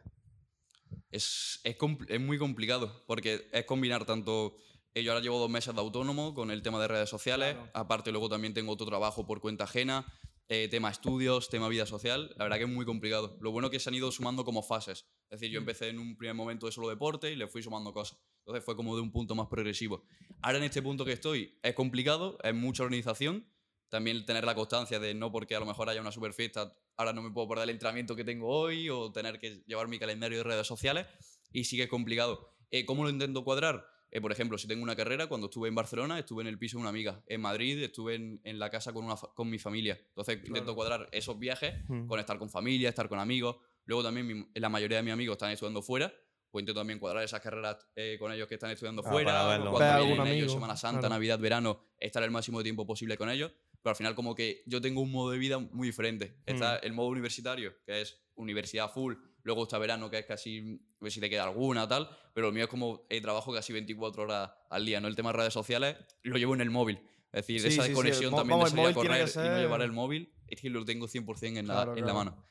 Es, 1.11 1.61
es, 1.65 1.77
es 2.09 2.21
muy 2.21 2.39
complicado 2.39 3.05
porque 3.07 3.49
es 3.53 3.65
combinar 3.65 4.05
tanto. 4.05 4.57
eh, 4.95 5.03
yo 5.03 5.13
ahora 5.13 5.23
llevo 5.23 5.39
dos 5.39 5.51
meses 5.51 5.75
de 5.75 5.81
autónomo 5.81 6.35
con 6.35 6.51
el 6.51 6.63
tema 6.63 6.81
de 6.81 6.89
redes 6.89 7.09
sociales. 7.09 7.55
Claro. 7.55 7.71
Aparte, 7.75 8.11
luego 8.13 8.29
también 8.29 8.55
tengo 8.55 8.73
otro 8.73 8.87
trabajo 8.87 9.27
por 9.27 9.41
cuenta 9.41 9.65
ajena. 9.65 10.07
Eh, 10.49 10.69
tema 10.69 10.91
estudios, 10.91 11.49
tema 11.49 11.69
vida 11.69 11.87
social. 11.87 12.35
La 12.37 12.45
verdad 12.45 12.59
que 12.59 12.65
es 12.65 12.71
muy 12.71 12.85
complicado. 12.85 13.39
Lo 13.41 13.51
bueno 13.53 13.71
que 13.71 13.79
se 13.81 13.89
han 13.89 13.95
ido 13.95 14.11
sumando 14.13 14.45
como 14.45 14.63
fases. 14.63 15.07
Es 15.31 15.41
decir, 15.41 15.51
yo 15.51 15.61
Mm. 15.61 15.63
empecé 15.63 15.89
en 15.89 15.99
un 15.99 16.17
primer 16.17 16.35
momento 16.35 16.67
de 16.67 16.73
solo 16.73 16.89
deporte 16.89 17.31
y 17.33 17.37
le 17.37 17.49
fui 17.49 17.63
sumando 17.63 17.93
cosas. 17.93 18.19
Entonces 18.41 18.65
fue 18.65 18.77
como 18.77 18.95
de 18.97 19.03
un 19.03 19.13
punto 19.13 19.35
más 19.35 19.47
progresivo. 19.49 20.05
Ahora 20.43 20.59
en 20.59 20.65
este 20.65 20.83
punto 20.83 21.05
que 21.05 21.13
estoy 21.13 21.59
es 21.63 21.75
complicado, 21.75 22.39
es 22.43 22.55
mucha 22.55 22.83
organización. 22.83 23.49
También 23.89 24.25
tener 24.27 24.45
la 24.45 24.55
constancia 24.55 24.99
de 24.99 25.15
no 25.15 25.31
porque 25.31 25.55
a 25.55 25.61
lo 25.61 25.67
mejor 25.67 25.89
haya 25.89 26.01
una 26.01 26.13
super 26.13 26.33
fiesta, 26.33 26.75
ahora 26.97 27.13
no 27.13 27.23
me 27.23 27.31
puedo 27.31 27.47
perder 27.49 27.65
el 27.65 27.71
entrenamiento 27.71 28.17
que 28.17 28.25
tengo 28.25 28.49
hoy 28.49 28.89
o 28.89 29.13
tener 29.13 29.39
que 29.39 29.63
llevar 29.67 29.87
mi 29.89 29.99
calendario 29.99 30.39
de 30.39 30.45
redes 30.45 30.67
sociales 30.67 31.07
y 31.53 31.65
sí 31.65 31.77
que 31.77 31.85
es 31.85 31.89
complicado. 31.89 32.49
Eh, 32.71 32.85
¿Cómo 32.87 33.05
lo 33.05 33.11
intento 33.11 33.45
cuadrar? 33.45 33.87
Eh, 34.15 34.21
por 34.21 34.31
ejemplo, 34.31 34.59
si 34.59 34.69
tengo 34.69 34.83
una 34.83 34.95
carrera, 34.95 35.27
cuando 35.27 35.47
estuve 35.47 35.69
en 35.69 35.75
Barcelona, 35.75 36.19
estuve 36.19 36.43
en 36.43 36.47
el 36.49 36.59
piso 36.59 36.77
de 36.77 36.83
una 36.83 36.91
amiga. 36.91 37.23
En 37.27 37.41
Madrid, 37.41 37.83
estuve 37.83 38.15
en, 38.15 38.41
en 38.45 38.59
la 38.59 38.69
casa 38.69 38.93
con, 38.93 39.07
una 39.07 39.17
con 39.17 39.49
mi 39.49 39.59
familia. 39.59 39.99
Entonces, 40.09 40.37
intento 40.37 40.61
Claro. 40.63 40.75
cuadrar 40.75 41.09
esos 41.13 41.39
viajes 41.39 41.75
Mm. 41.89 42.07
con 42.07 42.21
estar 42.21 42.39
con 42.39 42.51
familia, 42.51 42.91
estar 42.91 43.09
con 43.09 43.19
amigos. 43.19 43.57
Luego 43.87 44.03
también 44.03 44.27
mi- 44.27 44.47
la 44.55 44.69
mayoría 44.69 44.99
de 44.99 45.03
mis 45.03 45.13
amigos 45.15 45.35
están 45.35 45.51
estudiando 45.51 45.81
fuera. 45.83 46.13
Pues 46.51 46.63
intento 46.65 46.81
también 46.81 46.99
cuadrar 46.99 47.25
esas 47.25 47.41
carreras 47.41 47.79
eh, 47.97 48.19
con 48.21 48.31
ellos 48.31 48.47
que 48.47 48.57
están 48.57 48.71
estudiando 48.71 49.01
Ah, 49.07 49.11
fuera. 49.11 49.43
Cuando 49.47 49.73
vienen 49.79 50.21
algún 50.21 50.27
ellos, 50.27 50.53
Semana 50.53 50.77
Santa, 50.77 51.01
claro. 51.01 51.15
Navidad, 51.15 51.39
verano, 51.39 51.81
estar 51.99 52.23
el 52.23 52.31
máximo 52.31 52.59
de 52.59 52.65
tiempo 52.65 52.85
posible 52.87 53.17
con 53.17 53.31
ellos. 53.31 53.51
Pero 53.83 53.91
al 53.93 53.97
final 53.97 54.15
como 54.15 54.35
que 54.35 54.63
yo 54.67 54.79
tengo 54.83 55.01
un 55.01 55.11
modo 55.11 55.31
de 55.31 55.39
vida 55.39 55.59
muy 55.59 55.89
diferente. 55.89 56.37
Está 56.45 56.77
el 56.77 56.93
modo 56.93 57.09
universitario, 57.09 57.75
que 57.87 58.03
es 58.03 58.23
universidad 58.35 58.91
full. 58.93 59.15
Luego 59.45 59.65
está 59.65 59.79
verano, 59.79 60.09
que 60.11 60.19
es 60.21 60.27
casi, 60.27 60.81
a 61.01 61.05
ver 61.05 61.13
si 61.13 61.21
te 61.21 61.29
queda 61.29 61.45
alguna 61.45 61.89
tal. 61.89 62.09
Pero 62.35 62.47
lo 62.49 62.53
mío 62.53 62.65
es 62.65 62.71
como 62.71 63.05
eh, 63.09 63.21
trabajo 63.21 63.53
casi 63.53 63.73
24 63.73 64.23
horas 64.23 64.51
al 64.71 64.87
día. 64.87 65.01
¿no? 65.01 65.09
El 65.09 65.17
tema 65.17 65.31
de 65.33 65.39
redes 65.39 65.53
sociales 65.53 65.97
lo 66.23 66.37
llevo 66.39 66.55
en 66.55 66.61
el 66.61 66.71
móvil. 66.71 67.01
Es 67.33 67.47
decir, 67.47 67.61
Sí, 67.61 67.69
esa 67.69 67.77
sí, 67.77 67.81
sí, 67.83 67.89
desconexión 67.89 68.31
mo- 68.31 68.37
también 68.39 68.59
vamos, 68.59 68.71
de 68.73 68.77
salir 68.77 68.91
a 68.91 68.95
correr 68.95 69.29
y 69.35 69.49
no 69.49 69.59
llevar 69.59 69.81
el 69.83 69.93
móvil, 69.93 70.33
es 70.47 70.61
que 70.61 70.69
lo 70.71 70.85
tengo 70.85 71.09
100% 71.09 71.57
en, 71.59 71.67
la, 71.67 71.85
Claro, 71.93 72.15
mano. 72.15 72.45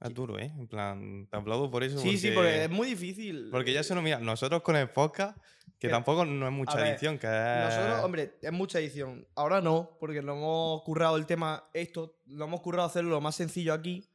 Es 0.00 0.14
duro, 0.14 0.38
¿eh? 0.38 0.52
En 0.56 0.68
plan, 0.68 1.26
te 1.28 1.36
aplaudo 1.36 1.68
por 1.70 1.82
eso. 1.82 1.98
Sí, 1.98 2.16
sí, 2.18 2.30
porque 2.30 2.64
es 2.64 2.70
muy 2.70 2.86
difícil. 2.88 3.48
Porque 3.50 3.72
ya 3.72 3.82
se 3.82 3.94
nos 3.96 4.04
mira, 4.04 4.20
nosotros 4.20 4.62
con 4.62 4.76
el 4.76 4.88
podcast, 4.90 5.36
que 5.80 5.88
Que- 5.88 5.88
tampoco 5.88 6.24
no 6.24 6.46
es 6.46 6.52
mucha 6.52 6.76
ver, 6.76 6.86
edición, 6.92 7.18
que 7.18 7.26
es... 7.26 7.64
Nosotros, 7.64 8.04
hombre, 8.04 8.34
es 8.40 8.52
mucha 8.52 8.78
edición. 8.78 9.26
Ahora 9.34 9.60
no, 9.60 9.96
porque 9.98 10.22
lo 10.22 10.34
hemos 10.34 10.82
currado 10.82 11.16
el 11.16 11.26
tema, 11.26 11.64
esto, 11.74 12.16
lo 12.26 12.44
hemos 12.44 12.60
currado 12.60 12.86
hacerlo 12.86 13.10
lo 13.10 13.20
más 13.20 13.34
sencillo 13.34 13.74
aquí. 13.74 14.08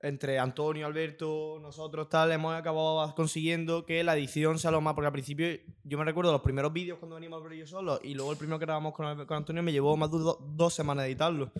Entre 0.00 0.38
Antonio, 0.38 0.86
Alberto, 0.86 1.58
nosotros, 1.60 2.08
tal, 2.08 2.30
hemos 2.30 2.54
acabado 2.54 3.12
consiguiendo 3.16 3.84
que 3.84 4.04
la 4.04 4.14
edición 4.16 4.58
sea 4.58 4.70
lo 4.70 4.80
más. 4.80 4.94
Porque 4.94 5.06
al 5.06 5.12
principio, 5.12 5.48
yo 5.82 5.98
me 5.98 6.04
recuerdo 6.04 6.30
los 6.30 6.40
primeros 6.40 6.72
vídeos 6.72 6.98
cuando 6.98 7.16
veníamos 7.16 7.42
a 7.44 7.48
ver 7.48 7.58
yo 7.58 7.66
solo, 7.66 7.98
y 8.02 8.14
luego 8.14 8.30
el 8.30 8.38
primero 8.38 8.58
que 8.60 8.64
grabamos 8.66 8.94
con, 8.94 9.26
con 9.26 9.36
Antonio 9.38 9.62
me 9.62 9.72
llevó 9.72 9.96
más 9.96 10.10
de 10.12 10.18
do- 10.18 10.38
dos 10.54 10.72
semanas 10.72 11.06
editarlo. 11.06 11.50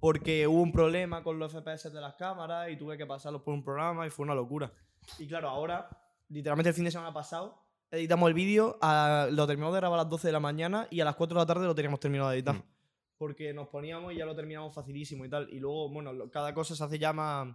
Porque 0.00 0.46
hubo 0.46 0.60
un 0.60 0.70
problema 0.70 1.22
con 1.22 1.38
los 1.38 1.52
FPS 1.52 1.90
de 1.92 2.00
las 2.00 2.14
cámaras 2.14 2.70
y 2.70 2.76
tuve 2.76 2.96
que 2.98 3.06
pasarlos 3.06 3.42
por 3.42 3.54
un 3.54 3.64
programa 3.64 4.06
y 4.06 4.10
fue 4.10 4.24
una 4.24 4.34
locura. 4.34 4.70
Y 5.18 5.26
claro, 5.26 5.48
ahora, 5.48 5.88
literalmente 6.28 6.68
el 6.68 6.74
fin 6.74 6.84
de 6.84 6.90
semana 6.90 7.12
pasado, 7.12 7.58
editamos 7.90 8.28
el 8.28 8.34
vídeo, 8.34 8.78
lo 9.30 9.46
terminamos 9.46 9.74
de 9.74 9.80
grabar 9.80 9.98
a 9.98 10.02
las 10.02 10.10
12 10.10 10.28
de 10.28 10.32
la 10.32 10.40
mañana 10.40 10.86
y 10.90 11.00
a 11.00 11.04
las 11.06 11.16
4 11.16 11.34
de 11.34 11.42
la 11.42 11.46
tarde 11.46 11.66
lo 11.66 11.74
teníamos 11.74 11.98
terminado 12.00 12.28
de 12.30 12.36
editar. 12.36 12.54
Mm. 12.54 12.62
Porque 13.16 13.52
nos 13.52 13.66
poníamos 13.66 14.12
y 14.12 14.16
ya 14.16 14.26
lo 14.26 14.36
terminamos 14.36 14.72
facilísimo 14.72 15.24
y 15.24 15.28
tal. 15.30 15.48
Y 15.52 15.58
luego, 15.58 15.88
bueno, 15.88 16.12
cada 16.30 16.54
cosa 16.54 16.76
se 16.76 16.84
hace 16.84 16.98
ya 17.00 17.12
más, 17.12 17.48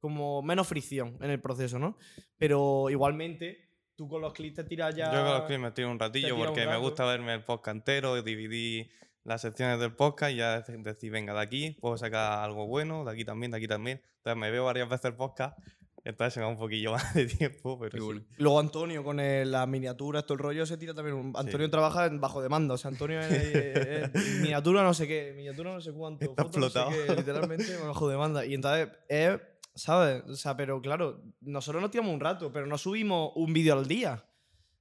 como 0.00 0.42
menos 0.42 0.66
fricción 0.66 1.16
en 1.20 1.30
el 1.30 1.40
proceso, 1.40 1.78
¿no? 1.78 1.96
Pero 2.38 2.88
igualmente, 2.90 3.68
tú 3.96 4.08
con 4.08 4.20
los 4.22 4.32
clips 4.32 4.56
te 4.56 4.64
tiras 4.64 4.94
ya... 4.94 5.12
Yo 5.12 5.22
con 5.24 5.32
los 5.34 5.42
clips 5.42 5.60
me 5.62 5.70
tiro 5.72 5.90
un 5.90 5.98
ratillo 5.98 6.28
tira 6.28 6.38
un 6.38 6.46
porque 6.46 6.66
me 6.66 6.76
gusta 6.78 7.04
verme 7.04 7.34
el 7.34 7.44
podcast 7.44 7.76
entero, 7.76 8.22
dividir 8.22 8.90
las 9.24 9.42
secciones 9.42 9.78
del 9.78 9.94
podcast 9.94 10.32
y 10.32 10.36
ya 10.36 10.64
dec- 10.64 10.82
decir, 10.82 11.10
venga, 11.12 11.34
de 11.34 11.40
aquí 11.40 11.76
puedo 11.80 11.98
sacar 11.98 12.42
algo 12.42 12.66
bueno, 12.66 13.04
de 13.04 13.12
aquí 13.12 13.24
también, 13.24 13.50
de 13.52 13.58
aquí 13.58 13.68
también. 13.68 14.00
Entonces 14.16 14.40
me 14.40 14.50
veo 14.50 14.64
varias 14.64 14.88
veces 14.88 15.04
el 15.04 15.14
podcast, 15.16 15.58
entonces 16.02 16.32
se 16.32 16.40
me 16.40 16.46
da 16.46 16.52
un 16.52 16.56
poquillo 16.58 16.92
más 16.92 17.12
de 17.12 17.26
tiempo, 17.26 17.78
pero 17.78 17.98
sí. 17.98 18.02
bueno. 18.02 18.22
Luego 18.38 18.58
Antonio 18.60 19.04
con 19.04 19.20
el- 19.20 19.50
las 19.52 19.68
miniaturas, 19.68 20.24
todo 20.24 20.34
el 20.34 20.38
rollo 20.40 20.64
se 20.64 20.78
tira 20.78 20.94
también. 20.94 21.16
un- 21.16 21.32
Antonio 21.36 21.68
trabaja 21.68 22.06
en 22.06 22.18
bajo 22.18 22.40
demanda. 22.40 22.72
O 22.74 22.78
sea, 22.78 22.90
Antonio 22.90 23.20
es, 23.20 23.30
es- 23.30 24.10
es 24.14 24.40
miniatura 24.40 24.82
no 24.82 24.94
sé 24.94 25.06
qué, 25.06 25.34
miniatura 25.36 25.74
no 25.74 25.80
sé 25.82 25.92
cuánto. 25.92 26.24
Está 26.24 26.42
foto 26.44 26.58
no 26.58 26.70
sé 26.70 26.78
explotado. 26.78 27.06
qué, 27.06 27.16
literalmente 27.16 27.76
bajo 27.86 28.08
demanda. 28.08 28.46
Y 28.46 28.54
entonces 28.54 28.88
es, 29.10 29.38
¿sabes? 29.74 30.22
O 30.28 30.36
sea, 30.36 30.56
pero 30.56 30.80
claro, 30.80 31.22
nosotros 31.40 31.80
nos 31.80 31.90
tiramos 31.90 32.12
un 32.12 32.20
rato, 32.20 32.52
pero 32.52 32.66
no 32.66 32.78
subimos 32.78 33.32
un 33.34 33.52
vídeo 33.52 33.74
al 33.74 33.86
día. 33.86 34.24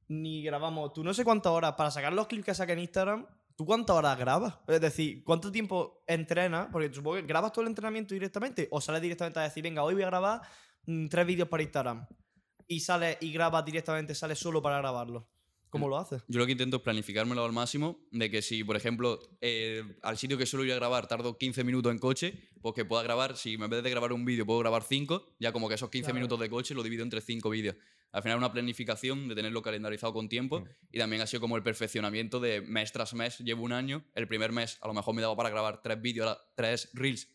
Ni 0.08 0.43
grabamos, 0.43 0.93
tú 0.93 1.03
no 1.03 1.13
sé 1.13 1.24
cuántas 1.24 1.51
horas, 1.51 1.74
para 1.74 1.91
sacar 1.91 2.13
los 2.13 2.27
clips 2.27 2.46
que 2.46 2.55
saca 2.55 2.74
en 2.74 2.79
Instagram, 2.79 3.27
¿tú 3.55 3.65
cuántas 3.65 3.96
horas 3.96 4.17
grabas? 4.17 4.58
Es 4.67 4.81
decir, 4.81 5.24
¿cuánto 5.24 5.51
tiempo 5.51 6.03
entrenas? 6.08 6.67
Porque 6.72 6.93
supongo 6.93 7.17
que 7.17 7.24
grabas 7.24 7.51
todo 7.51 7.63
el 7.63 7.69
entrenamiento 7.69 8.13
directamente 8.13 8.67
o 8.72 8.81
sales 8.81 9.01
directamente 9.01 9.39
a 9.39 9.43
decir, 9.43 9.63
venga, 9.63 9.84
hoy 9.84 9.93
voy 9.93 10.03
a 10.03 10.08
grabar 10.08 10.41
mm, 10.86 11.08
tres 11.08 11.25
vídeos 11.27 11.48
para 11.48 11.63
Instagram 11.63 12.08
y 12.67 12.79
sales 12.79 13.17
y 13.22 13.31
grabas 13.34 13.65
directamente, 13.65 14.15
sales 14.15 14.39
solo 14.39 14.62
para 14.62 14.77
grabarlo. 14.77 15.27
¿Cómo 15.69 15.88
lo 15.88 15.97
haces? 15.97 16.23
Yo 16.27 16.39
lo 16.39 16.45
que 16.45 16.53
intento 16.53 16.77
es 16.77 16.83
planificármelo 16.83 17.45
al 17.45 17.51
máximo, 17.51 17.99
de 18.11 18.29
que 18.31 18.41
si, 18.41 18.63
por 18.63 18.75
ejemplo, 18.75 19.19
eh, 19.41 19.83
al 20.01 20.17
sitio 20.17 20.38
que 20.38 20.45
suelo 20.45 20.65
ir 20.65 20.71
a 20.71 20.75
grabar 20.75 21.07
tardo 21.07 21.38
15 21.38 21.63
minutos 21.63 21.91
en 21.91 21.99
coche, 21.99 22.49
pues 22.61 22.73
que 22.75 22.85
pueda 22.85 23.03
grabar, 23.03 23.38
si 23.38 23.53
en 23.53 23.69
vez 23.69 23.83
de 23.83 23.89
grabar 23.89 24.11
un 24.13 24.25
vídeo 24.25 24.45
puedo 24.45 24.59
grabar 24.59 24.83
5, 24.83 25.35
ya 25.39 25.51
como 25.51 25.69
que 25.69 25.75
esos 25.75 25.89
15 25.89 26.05
Claro. 26.07 26.15
minutos 26.15 26.39
de 26.39 26.49
coche 26.49 26.73
lo 26.73 26.81
divido 26.83 27.03
entre 27.03 27.21
5 27.21 27.49
vídeos. 27.51 27.75
Al 28.11 28.23
final 28.23 28.39
una 28.39 28.51
planificación 28.51 29.27
de 29.27 29.35
tenerlo 29.35 29.61
calendarizado 29.61 30.11
con 30.13 30.27
tiempo 30.27 30.61
Mm. 30.61 30.65
y 30.91 30.97
también 30.97 31.21
ha 31.21 31.27
sido 31.27 31.41
como 31.41 31.55
el 31.57 31.61
perfeccionamiento 31.61 32.39
de 32.39 32.61
mes 32.61 32.91
tras 32.91 33.13
mes. 33.13 33.38
Llevo 33.38 33.63
un 33.63 33.71
año, 33.71 34.03
el 34.15 34.27
primer 34.27 34.51
mes 34.51 34.79
a 34.81 34.88
lo 34.88 34.95
mejor 34.95 35.13
me 35.13 35.21
daba 35.21 35.35
para 35.35 35.49
grabar 35.51 35.81
3 35.83 36.01
vídeos, 36.01 36.25
a 36.27 36.31
la- 36.31 36.41
tres 36.55 36.89
reels 36.93 37.27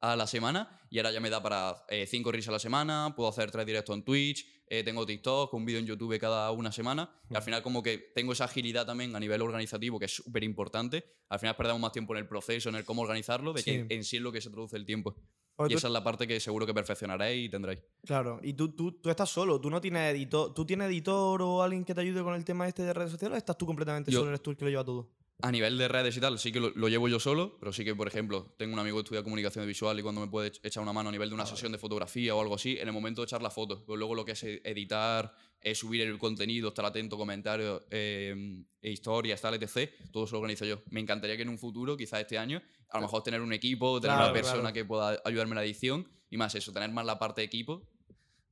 a 0.00 0.16
la 0.16 0.26
semana 0.26 0.80
y 0.90 0.98
ahora 0.98 1.12
ya 1.12 1.20
me 1.20 1.28
da 1.30 1.42
para 1.42 1.84
5 2.06 2.32
reels 2.32 2.48
a 2.48 2.52
la 2.52 2.58
semana, 2.58 3.12
puedo 3.14 3.28
hacer 3.28 3.50
3 3.50 3.64
directos 3.66 3.94
en 3.94 4.02
Twitch, 4.04 4.46
eh, 4.74 4.82
tengo 4.82 5.04
TikTok, 5.04 5.52
un 5.52 5.66
vídeo 5.66 5.80
en 5.80 5.86
YouTube 5.86 6.18
cada 6.18 6.50
una 6.50 6.72
semana 6.72 7.10
y 7.28 7.34
al 7.36 7.42
final 7.42 7.62
como 7.62 7.82
que 7.82 7.98
tengo 8.14 8.32
esa 8.32 8.44
agilidad 8.46 8.86
también 8.86 9.14
a 9.14 9.20
nivel 9.20 9.42
organizativo 9.42 9.98
que 9.98 10.06
es 10.06 10.14
súper 10.16 10.42
importante. 10.44 11.04
Al 11.28 11.38
final 11.38 11.54
perdemos 11.56 11.78
más 11.82 11.92
tiempo 11.92 12.14
en 12.14 12.20
el 12.20 12.26
proceso, 12.26 12.70
en 12.70 12.76
el 12.76 12.84
cómo 12.86 13.02
organizarlo, 13.02 13.52
de 13.52 13.60
Sí. 13.60 13.70
que 13.86 13.94
en 13.94 14.02
sí 14.02 14.16
es 14.16 14.22
lo 14.22 14.32
que 14.32 14.40
se 14.40 14.48
traduce 14.48 14.76
el 14.78 14.86
tiempo. 14.86 15.14
Y 15.58 15.68
tú- 15.68 15.76
esa 15.76 15.88
es 15.88 15.92
la 15.92 16.02
parte 16.02 16.26
que 16.26 16.40
seguro 16.40 16.64
que 16.64 16.72
perfeccionaréis 16.72 17.46
y 17.46 17.50
tendréis. 17.50 17.80
Claro, 18.06 18.40
y 18.42 18.54
tú, 18.54 18.70
tú, 18.74 18.92
tú 18.92 19.10
estás 19.10 19.28
solo, 19.28 19.60
tú 19.60 19.68
no 19.68 19.78
tienes 19.78 20.10
editor, 20.14 20.54
¿tú 20.54 20.64
tienes 20.64 20.88
editor 20.88 21.42
o 21.42 21.62
alguien 21.62 21.84
que 21.84 21.94
te 21.94 22.00
ayude 22.00 22.22
con 22.22 22.34
el 22.34 22.42
tema 22.42 22.66
este 22.66 22.82
de 22.82 22.94
redes 22.94 23.10
sociales 23.10 23.34
o 23.34 23.38
estás 23.38 23.58
tú 23.58 23.66
completamente 23.66 24.10
Yo- 24.10 24.20
solo, 24.20 24.30
eres 24.30 24.42
tú 24.42 24.50
el 24.52 24.56
que 24.56 24.64
lo 24.64 24.70
lleva 24.70 24.84
todo? 24.84 25.10
A 25.42 25.50
nivel 25.50 25.76
de 25.76 25.88
redes 25.88 26.16
y 26.16 26.20
tal, 26.20 26.38
sí 26.38 26.52
que 26.52 26.60
lo, 26.60 26.70
lo 26.70 26.88
llevo 26.88 27.08
yo 27.08 27.18
solo, 27.18 27.56
pero 27.58 27.72
sí 27.72 27.84
que, 27.84 27.94
por 27.96 28.06
ejemplo, 28.06 28.54
tengo 28.56 28.74
un 28.74 28.78
amigo 28.78 28.96
que 28.98 29.02
estudia 29.02 29.22
comunicación 29.24 29.66
visual 29.66 29.98
y 29.98 30.02
cuando 30.02 30.20
me 30.20 30.28
puede 30.28 30.52
ech- 30.52 30.60
echar 30.62 30.82
una 30.82 30.92
mano 30.92 31.08
a 31.08 31.12
nivel 31.12 31.28
de 31.30 31.34
una 31.34 31.46
sesión 31.46 31.72
de 31.72 31.78
fotografía 31.78 32.34
o 32.34 32.40
algo 32.40 32.54
así, 32.54 32.78
en 32.78 32.86
el 32.86 32.92
momento 32.94 33.22
de 33.22 33.24
echar 33.26 33.42
la 33.42 33.50
foto. 33.50 33.84
Pero 33.84 33.96
luego 33.96 34.14
lo 34.14 34.24
que 34.24 34.32
es 34.32 34.42
editar, 34.44 35.34
eh, 35.60 35.74
subir 35.74 36.02
el 36.02 36.16
contenido, 36.18 36.68
estar 36.68 36.84
atento, 36.84 37.16
comentarios, 37.18 37.82
eh, 37.90 38.62
historias, 38.82 39.40
tal, 39.40 39.54
etc., 39.54 39.90
todo 40.12 40.24
eso 40.24 40.34
lo 40.36 40.40
organizo 40.40 40.64
yo. 40.64 40.80
Me 40.90 41.00
encantaría 41.00 41.36
que 41.36 41.42
en 41.42 41.48
un 41.48 41.58
futuro, 41.58 41.96
quizás 41.96 42.20
este 42.20 42.38
año, 42.38 42.62
a 42.90 42.98
lo 42.98 43.02
mejor 43.02 43.22
tener 43.24 43.40
un 43.40 43.52
equipo, 43.52 44.00
tener 44.00 44.16
Claro, 44.16 44.30
una 44.30 44.32
persona 44.34 44.60
claro. 44.60 44.74
que 44.74 44.84
pueda 44.84 45.20
ayudarme 45.24 45.52
en 45.52 45.56
la 45.56 45.64
edición 45.64 46.08
y 46.30 46.36
más 46.36 46.54
eso, 46.54 46.72
tener 46.72 46.90
más 46.92 47.04
la 47.04 47.18
parte 47.18 47.40
de 47.40 47.46
equipo, 47.46 47.82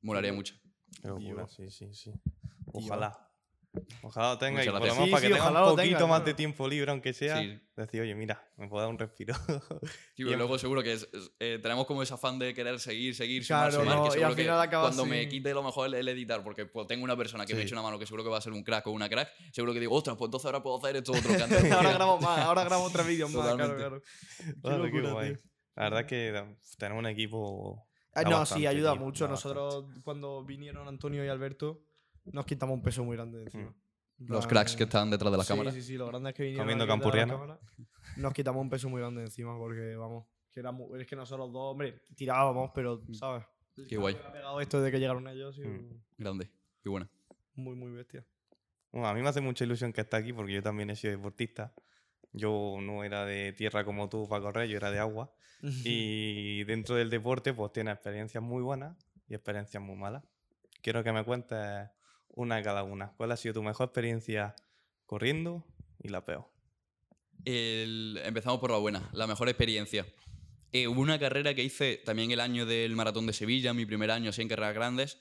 molaría 0.03 0.33
mucho. 0.33 0.55
Qué 1.01 1.09
locura, 1.09 1.47
sí, 1.47 1.71
sí, 1.71 1.87
sí. 1.95 2.11
Ojalá. 2.73 3.30
Ojalá 4.03 4.31
lo 4.31 4.39
tenga 4.39 4.59
Muchas 4.61 4.67
y 4.67 4.71
por 4.71 4.81
lo 4.81 4.95
menos 4.95 5.05
Sí, 5.05 5.11
para 5.13 5.21
sí, 5.21 5.29
que 5.29 5.35
tenga 5.35 5.49
un 5.51 5.77
poquito 5.77 5.97
tenga, 5.97 6.07
más 6.09 6.19
de 6.21 6.25
claro. 6.25 6.37
tiempo 6.37 6.69
libre, 6.69 6.91
aunque 6.91 7.13
sea. 7.13 7.39
Sí. 7.41 7.61
Decir, 7.77 8.01
oye, 8.03 8.15
mira, 8.17 8.45
me 8.57 8.69
puedo 8.69 8.83
dar 8.83 8.91
un 8.91 8.99
respiro. 8.99 9.35
Sí, 10.17 10.23
Y 10.25 10.37
luego 10.37 10.59
seguro 10.59 10.83
que 10.83 10.93
es- 10.93 11.09
es- 11.13 11.31
eh, 11.39 11.59
tenemos 11.63 11.87
como 11.87 12.03
ese 12.03 12.13
afán 12.15 12.39
de 12.41 12.53
querer 12.53 12.81
seguir, 12.81 13.15
seguir, 13.15 13.47
Claro, 13.47 13.71
sumar, 13.71 13.85
sumar, 13.85 13.97
no, 13.99 14.03
que 14.03 14.09
y 14.09 14.13
seguro 14.13 14.27
al 14.29 14.35
que 14.37 14.43
final 14.43 14.61
acabas 14.61 14.89
cuando 14.89 15.07
me 15.07 15.21
sin- 15.21 15.29
quite 15.31 15.55
lo 15.55 15.63
mejor 15.63 15.87
el, 15.87 15.95
el 15.95 16.09
editar, 16.09 16.43
porque 16.43 16.67
pues, 16.67 16.87
tengo 16.89 17.05
una 17.05 17.17
persona 17.17 17.47
que 17.47 17.55
me 17.55 17.63
eche 17.63 17.73
una 17.75 17.83
mano 17.83 17.99
que 17.99 18.07
seguro 18.07 18.25
que 18.25 18.31
va 18.31 18.39
a 18.39 18.41
ser 18.41 18.53
un 18.53 18.63
crack 18.65 18.87
o 18.89 18.91
una 18.91 19.09
crack, 19.09 19.31
seguro 19.53 19.73
que 19.73 19.81
digo, 19.81 19.95
ostras, 19.95 20.17
pues 20.17 20.27
entonces 20.29 20.47
ahora 20.47 20.63
puedo 20.63 20.79
hacer 20.79 20.97
esto 20.97 21.13
otro 21.13 21.31
que 21.37 21.43
antes 21.43 21.63
ahora 21.73 21.77
podía". 21.83 21.93
grabo 21.95 22.21
más, 22.21 22.39
ahora 22.41 22.65
grabo 22.65 22.91
tres 22.91 23.07
vídeos 23.07 23.31
más, 23.31 23.55
claro, 23.55 23.75
Totalmente. 23.77 24.03
claro. 24.63 24.91
Qué 24.91 24.99
locura. 25.01 25.39
La 25.77 25.83
verdad 25.85 26.01
es 26.01 26.07
que 26.07 26.33
da- 26.33 26.57
tener 26.77 26.99
un 26.99 27.07
equipo. 27.07 27.87
Ah, 28.13 28.23
no, 28.25 28.31
bastante, 28.41 28.63
sí, 28.63 28.67
ayuda 28.67 28.93
tío, 28.95 29.01
mucho. 29.01 29.29
Nosotros, 29.29 29.85
cuando 30.03 30.45
vinieron 30.45 30.89
Antonio 30.89 31.25
y 31.25 31.29
Alberto, 31.29 31.85
nos 32.25 32.47
quitamos 32.47 32.75
un 32.75 32.83
peso 32.83 33.05
muy 33.05 33.17
grande 33.17 33.39
de 33.39 33.45
encima. 33.45 33.75
En 34.19 34.27
Los 34.27 34.47
cracks 34.47 34.77
que 34.77 34.85
están 34.85 35.11
detrás 35.11 35.31
de 35.33 35.39
la 35.39 35.45
sí, 35.45 35.49
cámara. 35.49 35.73
Sí, 35.73 35.83
sí, 35.83 35.97
los 35.97 36.09
grandes 36.09 36.35
que 36.35 36.43
vinieron. 36.43 36.65
Comiendo 36.67 36.87
campurriana. 36.87 37.33
cámara, 37.35 37.61
Nos 38.17 38.33
quitamos 38.35 38.61
un 38.61 38.69
peso 38.71 38.89
muy 38.91 39.01
grande 39.01 39.21
de 39.21 39.27
encima 39.29 39.57
porque, 39.57 39.97
vamos, 39.97 40.27
que 40.53 40.61
era 40.61 40.73
es 40.99 41.07
que 41.07 41.17
nosotros 41.17 41.51
dos, 41.53 41.73
hombre, 41.73 42.03
tirábamos, 42.15 42.71
pero, 42.75 43.03
¿sabes? 43.13 43.45
Qué 43.89 43.97
guay. 43.97 44.15
Me 44.15 44.21
ha 44.21 44.33
pegado 44.33 44.61
esto 44.61 44.83
de 44.83 44.91
que 44.91 44.99
llegaron 44.99 45.27
ellos 45.29 45.57
y 45.59 45.63
Mm. 45.63 46.03
Grande. 46.19 46.51
Qué 46.83 46.89
buena. 46.91 47.09
muy, 47.55 47.75
muy 47.77 47.91
bestia. 47.93 48.25
Bueno, 48.93 49.09
a 49.09 49.15
mí 49.15 49.23
me 49.23 49.29
hace 49.29 49.41
mucha 49.41 49.65
ilusión 49.65 49.93
que 49.93 50.01
esté 50.03 50.17
aquí 50.17 50.33
porque 50.33 50.53
yo 50.53 50.63
también 50.63 50.91
he 50.91 50.97
sido 50.97 51.13
deportista. 51.13 51.73
Yo 52.33 52.77
no 52.81 53.05
era 53.05 53.25
de 53.25 53.53
tierra 53.55 53.85
como 53.85 54.09
tú 54.09 54.29
para 54.29 54.43
correr, 54.43 54.69
yo 54.69 54.77
era 54.77 54.91
de 54.91 54.99
agua. 54.99 55.33
Y 55.85 56.65
dentro 56.65 56.95
del 56.95 57.09
deporte, 57.11 57.53
pues 57.55 57.73
tiene 57.73 57.91
experiencias 57.91 58.43
muy 58.43 58.63
buenas 58.63 58.97
y 59.29 59.35
experiencias 59.35 59.83
muy 59.83 59.97
malas. 59.97 60.25
Quiero 60.83 61.03
que 61.05 61.13
me 61.13 61.23
cuentes 61.25 61.89
una 62.35 62.57
de 62.57 62.63
cada 62.63 62.83
una. 62.83 63.13
¿Cuál 63.17 63.33
ha 63.33 63.37
sido 63.37 63.55
tu 63.55 63.63
mejor 63.63 63.87
experiencia 63.87 64.55
corriendo 65.07 65.65
y 66.03 66.09
la 66.09 66.25
peor? 66.25 66.51
El- 67.45 68.21
empezamos 68.25 68.61
por 68.61 68.71
la 68.71 68.79
buena, 68.79 69.09
la 69.13 69.27
mejor 69.27 69.49
experiencia. 69.49 70.07
Eh, 70.73 70.87
hubo 70.87 71.01
una 71.01 71.19
carrera 71.19 71.55
que 71.55 71.65
hice 71.65 71.97
también 72.05 72.31
el 72.31 72.41
año 72.41 72.67
del 72.67 72.95
Maratón 72.95 73.27
de 73.27 73.33
Sevilla, 73.33 73.75
mi 73.75 73.87
primer 73.87 74.11
año 74.11 74.31
así 74.31 74.43
en 74.43 74.49
carreras 74.49 74.75
grandes. 74.75 75.19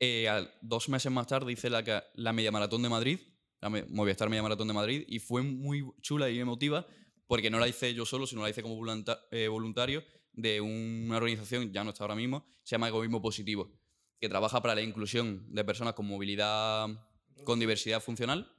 Eh, 0.00 0.28
dos 0.62 0.88
meses 0.88 1.10
más 1.10 1.26
tarde 1.26 1.52
hice 1.52 1.70
la, 1.70 2.04
la 2.14 2.32
Media 2.32 2.52
Maratón 2.52 2.82
de 2.82 2.88
Madrid, 2.88 3.18
la 3.60 3.70
me- 3.70 3.84
Movistar 3.84 4.28
Media 4.28 4.42
Maratón 4.42 4.68
de 4.68 4.74
Madrid, 4.74 5.04
y 5.08 5.18
fue 5.18 5.42
muy 5.42 5.84
chula 6.00 6.30
y 6.30 6.38
emotiva 6.38 6.86
porque 7.26 7.50
no 7.50 7.58
la 7.58 7.66
hice 7.68 7.92
yo 7.92 8.06
solo, 8.06 8.26
sino 8.26 8.42
la 8.42 8.50
hice 8.50 8.62
como 8.62 8.80
eh, 9.30 9.48
voluntario 9.48 10.04
de 10.32 10.60
una 10.60 11.16
organización, 11.16 11.72
ya 11.72 11.82
no 11.82 11.90
está 11.90 12.04
ahora 12.04 12.14
mismo, 12.14 12.46
se 12.62 12.72
llama 12.74 12.88
Egoísmo 12.88 13.20
Positivo, 13.20 13.72
que 14.20 14.28
trabaja 14.28 14.62
para 14.62 14.74
la 14.74 14.82
inclusión 14.82 15.46
de 15.54 15.64
personas 15.64 15.94
con 15.94 16.06
movilidad, 16.06 16.88
con 17.44 17.58
diversidad 17.58 18.00
funcional 18.00 18.52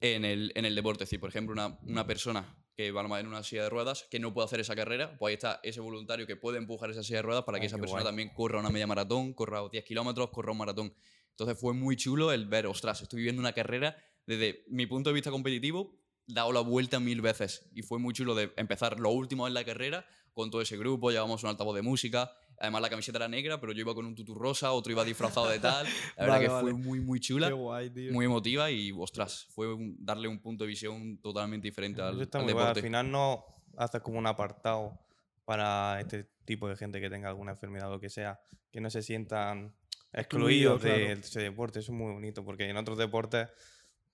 en 0.00 0.24
el, 0.24 0.52
en 0.54 0.64
el 0.64 0.74
deporte. 0.74 1.04
Es 1.04 1.10
decir, 1.10 1.20
por 1.20 1.30
ejemplo, 1.30 1.52
una, 1.52 1.78
una 1.82 2.06
persona 2.06 2.56
que 2.76 2.90
va 2.90 3.02
a 3.02 3.20
en 3.20 3.26
una 3.26 3.42
silla 3.42 3.64
de 3.64 3.70
ruedas 3.70 4.06
que 4.10 4.18
no 4.18 4.34
puede 4.34 4.46
hacer 4.46 4.60
esa 4.60 4.74
carrera, 4.74 5.16
pues 5.18 5.30
ahí 5.30 5.34
está 5.34 5.60
ese 5.62 5.80
voluntario 5.80 6.26
que 6.26 6.36
puede 6.36 6.58
empujar 6.58 6.90
esa 6.90 7.02
silla 7.02 7.18
de 7.18 7.22
ruedas 7.22 7.44
para 7.44 7.60
que 7.60 7.66
esa 7.66 7.78
persona 7.78 8.02
guay. 8.02 8.08
también 8.08 8.30
corra 8.30 8.58
una 8.58 8.70
media 8.70 8.86
maratón, 8.86 9.32
corra 9.32 9.68
10 9.70 9.84
kilómetros, 9.84 10.30
corra 10.30 10.52
un 10.52 10.58
maratón. 10.58 10.94
Entonces 11.30 11.58
fue 11.58 11.72
muy 11.72 11.96
chulo 11.96 12.32
el 12.32 12.46
ver, 12.46 12.66
ostras, 12.66 13.02
estoy 13.02 13.18
viviendo 13.18 13.40
una 13.40 13.52
carrera 13.52 13.96
desde 14.26 14.64
mi 14.68 14.86
punto 14.86 15.10
de 15.10 15.14
vista 15.14 15.30
competitivo, 15.30 16.00
dado 16.26 16.52
la 16.52 16.60
vuelta 16.60 16.98
mil 16.98 17.20
veces. 17.20 17.68
Y 17.74 17.82
fue 17.82 17.98
muy 17.98 18.12
chulo 18.12 18.34
de 18.34 18.52
empezar 18.56 18.98
lo 18.98 19.10
último 19.10 19.46
en 19.46 19.54
la 19.54 19.64
carrera 19.64 20.06
con 20.32 20.50
todo 20.50 20.60
ese 20.60 20.76
grupo, 20.76 21.10
llevábamos 21.10 21.44
un 21.44 21.50
altavoz 21.50 21.76
de 21.76 21.82
música. 21.82 22.32
Además, 22.60 22.82
la 22.82 22.90
camiseta 22.90 23.18
era 23.18 23.28
negra, 23.28 23.60
pero 23.60 23.72
yo 23.72 23.80
iba 23.80 23.94
con 23.94 24.06
un 24.06 24.14
tutú 24.14 24.34
rosa, 24.34 24.72
otro 24.72 24.92
iba 24.92 25.04
disfrazado 25.04 25.48
de 25.48 25.58
tal. 25.58 25.86
La 26.16 26.24
verdad 26.24 26.34
Vale, 26.34 26.44
que 26.46 26.48
vale. 26.52 26.70
fue 26.70 26.72
muy, 26.80 27.00
muy 27.00 27.20
chula 27.20 27.48
Qué 27.48 27.52
guay, 27.52 27.90
tío. 27.90 28.12
muy 28.12 28.24
emotiva 28.26 28.70
y, 28.70 28.92
ostras, 28.92 29.46
fue 29.50 29.72
un- 29.74 29.96
darle 29.98 30.28
un 30.28 30.38
punto 30.40 30.64
de 30.64 30.68
visión 30.68 31.18
totalmente 31.18 31.66
diferente 31.68 32.00
al, 32.00 32.20
está 32.22 32.38
al 32.38 32.44
muy 32.44 32.52
guay. 32.52 32.62
Al 32.66 32.68
deporte. 32.70 32.86
final 32.86 33.10
no 33.10 33.44
haces 33.76 34.00
como 34.02 34.18
un 34.18 34.26
apartado 34.26 34.98
para 35.44 36.00
este 36.00 36.28
tipo 36.44 36.68
de 36.68 36.76
gente 36.76 37.00
que 37.00 37.10
tenga 37.10 37.28
alguna 37.28 37.52
enfermedad 37.52 37.88
o 37.88 37.94
lo 37.94 38.00
que 38.00 38.08
sea, 38.10 38.40
que 38.70 38.80
no 38.80 38.88
se 38.90 39.02
sientan 39.02 39.74
Excluidos, 40.12 40.80
de 40.82 40.94
claro. 41.06 41.20
ese 41.20 41.40
deporte. 41.40 41.80
Eso 41.80 41.92
es 41.92 41.98
muy 41.98 42.12
bonito, 42.12 42.44
porque 42.44 42.68
en 42.68 42.76
otros 42.76 42.96
deportes, 42.96 43.48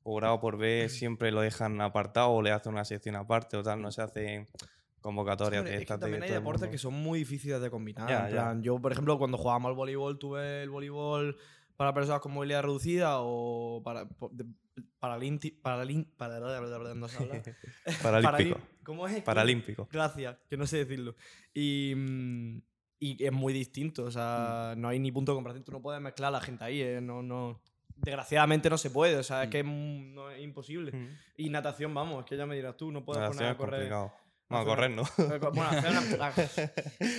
por 0.02 0.24
A 0.24 0.32
o 0.32 0.40
por 0.40 0.56
B, 0.56 0.88
siempre 0.88 1.30
lo 1.30 1.42
dejan 1.42 1.78
apartado 1.82 2.30
o 2.30 2.40
le 2.42 2.50
hacen 2.52 2.72
una 2.72 2.84
sección 2.86 3.16
aparte 3.16 3.56
o 3.58 3.62
tal, 3.62 3.82
no 3.82 3.92
se 3.92 4.00
hacen 4.00 4.48
convocatorias 5.00 5.64
de 5.64 5.74
es 5.76 5.80
que 5.86 5.98
también 5.98 6.22
hay 6.22 6.30
deportes 6.30 6.68
que 6.68 6.78
son 6.78 6.94
muy 6.94 7.18
difíciles 7.20 7.60
de 7.60 7.70
combinar. 7.70 8.08
Ya, 8.08 8.26
en 8.26 8.32
plan, 8.32 8.62
Yo, 8.62 8.78
por 8.78 8.92
ejemplo, 8.92 9.18
cuando 9.18 9.38
jugábamos 9.38 9.70
al 9.70 9.74
voleibol, 9.76 10.18
tuve 10.18 10.62
el 10.62 10.70
voleibol 10.70 11.36
para 11.76 11.94
personas 11.94 12.20
con 12.20 12.32
movilidad 12.32 12.62
reducida 12.62 13.16
o 13.20 13.80
para, 13.82 14.06
paralinti- 15.00 15.60
paralin- 15.62 16.06
para, 16.16 16.38
no. 16.94 17.06
Paralímpico. 18.02 18.58
¿Cómo 18.84 19.06
es? 19.08 19.22
Paralímpico. 19.22 19.88
Gracias, 19.90 20.36
que 20.48 20.56
no 20.56 20.66
sé 20.66 20.78
decirlo. 20.78 21.14
Y, 21.54 21.94
mm, 21.96 22.62
y 23.00 23.24
es 23.24 23.32
muy 23.32 23.52
distinto, 23.52 24.04
o 24.04 24.10
sea, 24.10 24.74
no 24.76 24.88
hay 24.88 24.98
ni 24.98 25.10
punto 25.10 25.32
de 25.32 25.36
comparación. 25.36 25.64
Tú 25.64 25.72
no 25.72 25.80
puedes 25.80 26.00
mezclar 26.02 26.28
a 26.28 26.32
la 26.32 26.40
gente 26.40 26.64
ahí, 26.64 26.80
eh, 26.82 27.00
no, 27.00 27.22
no. 27.22 27.60
Desgraciadamente 27.96 28.70
no 28.70 28.78
se 28.78 28.90
puede, 28.90 29.16
o 29.16 29.22
sea, 29.22 29.42
es 29.42 29.48
Mm. 29.48 29.50
que 29.50 29.58
es, 29.60 29.64
mm, 29.66 30.14
no, 30.14 30.30
es 30.30 30.42
imposible. 30.42 30.92
Mm. 30.92 31.08
Y 31.36 31.50
natación, 31.50 31.92
vamos, 31.94 32.20
es 32.24 32.26
que 32.30 32.36
ya 32.36 32.46
me 32.46 32.56
dirás 32.56 32.76
tú, 32.76 32.90
no 32.90 33.04
puedes 33.04 33.20
Natación 33.20 33.38
poner 33.38 33.52
a 33.52 33.56
correr. 33.56 33.80
complicado. 33.90 34.12
No, 34.50 34.58
a 34.58 34.64
correr 34.64 34.90
no. 34.90 35.02
Bueno, 35.16 35.62
hacer 35.70 35.90
una- 36.16 36.26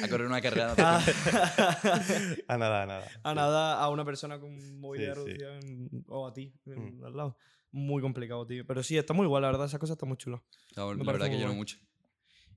A 0.05 0.07
correr 0.09 0.27
una 0.27 0.41
carrera. 0.41 0.75
de 0.75 0.81
a, 0.83 2.53
a 2.53 2.57
nada, 2.57 2.83
a 2.83 2.85
nada. 2.85 3.07
a 3.23 3.33
nada 3.33 3.79
a 3.81 3.89
una 3.89 4.03
persona 4.05 4.39
con 4.39 4.79
movilidad 4.79 5.15
Sí, 5.15 5.21
sí. 5.21 5.27
reducida 5.37 5.59
en- 5.59 6.03
o 6.07 6.27
a 6.27 6.33
ti, 6.33 6.53
en- 6.65 6.99
Mm. 6.99 7.05
al 7.05 7.15
lado. 7.15 7.37
Muy 7.71 8.01
complicado, 8.01 8.45
tío. 8.45 8.65
Pero 8.67 8.83
sí, 8.83 8.97
está 8.97 9.13
muy 9.13 9.25
igual, 9.25 9.43
la 9.43 9.47
verdad, 9.49 9.65
esa 9.65 9.79
cosa 9.79 9.93
está 9.93 10.05
muy 10.05 10.17
chula. 10.17 10.43
La, 10.75 10.85
Me 10.87 11.03
la 11.05 11.11
verdad 11.13 11.29
que 11.29 11.37
guay. 11.41 11.55
mucho. 11.55 11.77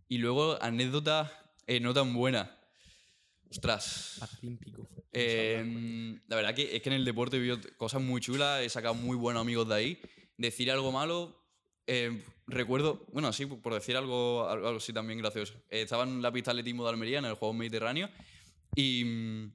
Y 0.09 0.19
luego, 0.19 0.61
anécdota 0.61 1.31
eh, 1.69 1.78
no 1.78 1.95
tan 1.95 2.12
buena. 2.12 2.59
Ostras. 3.50 4.16
Paralímpico. 4.19 4.88
Eh, 5.12 6.19
la 6.26 6.35
verdad 6.37 6.54
que 6.54 6.75
es 6.75 6.83
que 6.83 6.88
en 6.88 6.97
el 6.97 7.04
deporte 7.04 7.37
he 7.37 7.40
vivido 7.40 7.61
cosas 7.76 8.02
muy 8.02 8.21
chulas, 8.21 8.61
he 8.62 8.69
sacado 8.69 8.95
muy 8.95 9.16
buenos 9.16 9.43
amigos 9.43 9.69
de 9.69 9.75
ahí. 9.76 10.00
Decir 10.37 10.71
algo 10.73 10.90
malo, 10.90 11.43
eh, 11.87 12.23
recuerdo, 12.47 13.07
bueno, 13.12 13.33
sí, 13.33 13.47
por 13.47 13.75
decir 13.75 13.97
algo, 13.97 14.49
algo 14.49 14.67
algo 14.67 14.79
así 14.79 14.93
también 14.93 15.19
gracioso. 15.19 15.55
Eh, 15.71 15.83
estaba 15.83 16.05
en 16.05 16.23
la 16.23 16.33
pista 16.33 16.53
de 16.53 16.61
atletismo 16.61 16.85
de 16.85 16.91
Almería, 16.91 17.19
en 17.19 17.25
el 17.26 17.35
juego 17.35 17.55
Mediterráneo, 17.55 18.09
y 18.75 19.05
mm, 19.05 19.53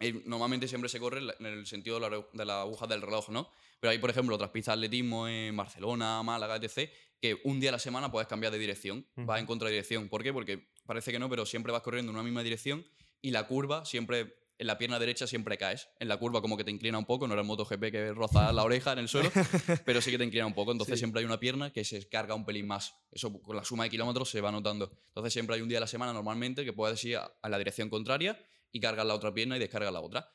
eh, 0.00 0.22
normalmente 0.26 0.68
siempre 0.68 0.88
se 0.88 0.98
corre 0.98 1.20
en 1.38 1.46
el 1.46 1.66
sentido 1.66 2.00
de 2.00 2.10
la, 2.10 2.24
de 2.32 2.44
la 2.44 2.62
aguja 2.62 2.86
del 2.86 3.02
reloj, 3.02 3.28
¿no? 3.30 3.50
Pero 3.80 3.90
hay, 3.90 3.98
por 3.98 4.10
ejemplo, 4.10 4.34
otras 4.34 4.50
pistas 4.50 4.74
de 4.74 4.86
atletismo 4.86 5.28
en 5.28 5.56
Barcelona, 5.56 6.22
Málaga, 6.22 6.56
etc., 6.56 6.90
que 7.20 7.38
un 7.44 7.60
día 7.60 7.68
a 7.68 7.72
la 7.72 7.78
semana 7.78 8.10
puedes 8.10 8.28
cambiar 8.28 8.50
de 8.50 8.58
dirección, 8.58 9.06
vas 9.14 9.40
en 9.40 9.46
contradirección. 9.46 10.08
¿Por 10.08 10.22
qué? 10.22 10.32
Porque 10.32 10.68
parece 10.86 11.12
que 11.12 11.18
no, 11.18 11.28
pero 11.28 11.44
siempre 11.44 11.70
vas 11.70 11.82
corriendo 11.82 12.10
en 12.10 12.16
una 12.16 12.24
misma 12.24 12.42
dirección 12.42 12.86
y 13.20 13.30
la 13.30 13.46
curva 13.46 13.84
siempre 13.84 14.34
en 14.60 14.66
la 14.66 14.78
pierna 14.78 14.98
derecha 14.98 15.26
siempre 15.26 15.56
caes. 15.58 15.88
En 15.98 16.06
la 16.08 16.18
curva 16.18 16.40
como 16.40 16.56
que 16.56 16.64
te 16.64 16.70
inclina 16.70 16.98
un 16.98 17.06
poco, 17.06 17.26
no 17.26 17.32
era 17.34 17.40
el 17.42 17.46
MotoGP 17.48 17.90
que 17.90 18.12
roza 18.12 18.52
la 18.52 18.62
oreja 18.62 18.92
en 18.92 19.00
el 19.00 19.08
suelo, 19.08 19.30
pero 19.86 20.00
sí 20.00 20.10
que 20.10 20.18
te 20.18 20.24
inclina 20.24 20.46
un 20.46 20.54
poco. 20.54 20.70
Entonces 20.72 20.94
Sí. 20.96 21.00
siempre 21.00 21.20
hay 21.20 21.24
una 21.26 21.40
pierna 21.40 21.72
que 21.72 21.82
se 21.84 22.08
carga 22.08 22.34
un 22.34 22.44
pelín 22.44 22.66
más. 22.66 22.94
Eso 23.10 23.32
con 23.42 23.56
la 23.56 23.64
suma 23.64 23.84
de 23.84 23.90
kilómetros 23.90 24.30
se 24.30 24.40
va 24.40 24.52
notando. 24.52 24.92
Entonces 25.08 25.32
siempre 25.32 25.56
hay 25.56 25.62
un 25.62 25.68
día 25.68 25.78
a 25.78 25.80
la 25.80 25.86
semana 25.86 26.12
normalmente 26.12 26.64
que 26.64 26.72
puedes 26.72 27.02
ir 27.04 27.16
a, 27.16 27.32
a 27.42 27.48
la 27.48 27.58
dirección 27.58 27.88
contraria 27.88 28.38
y 28.70 28.78
cargas 28.80 29.06
la 29.06 29.14
otra 29.14 29.32
pierna 29.34 29.56
y 29.56 29.58
descargas 29.58 29.92
la 29.92 30.00
otra. 30.00 30.30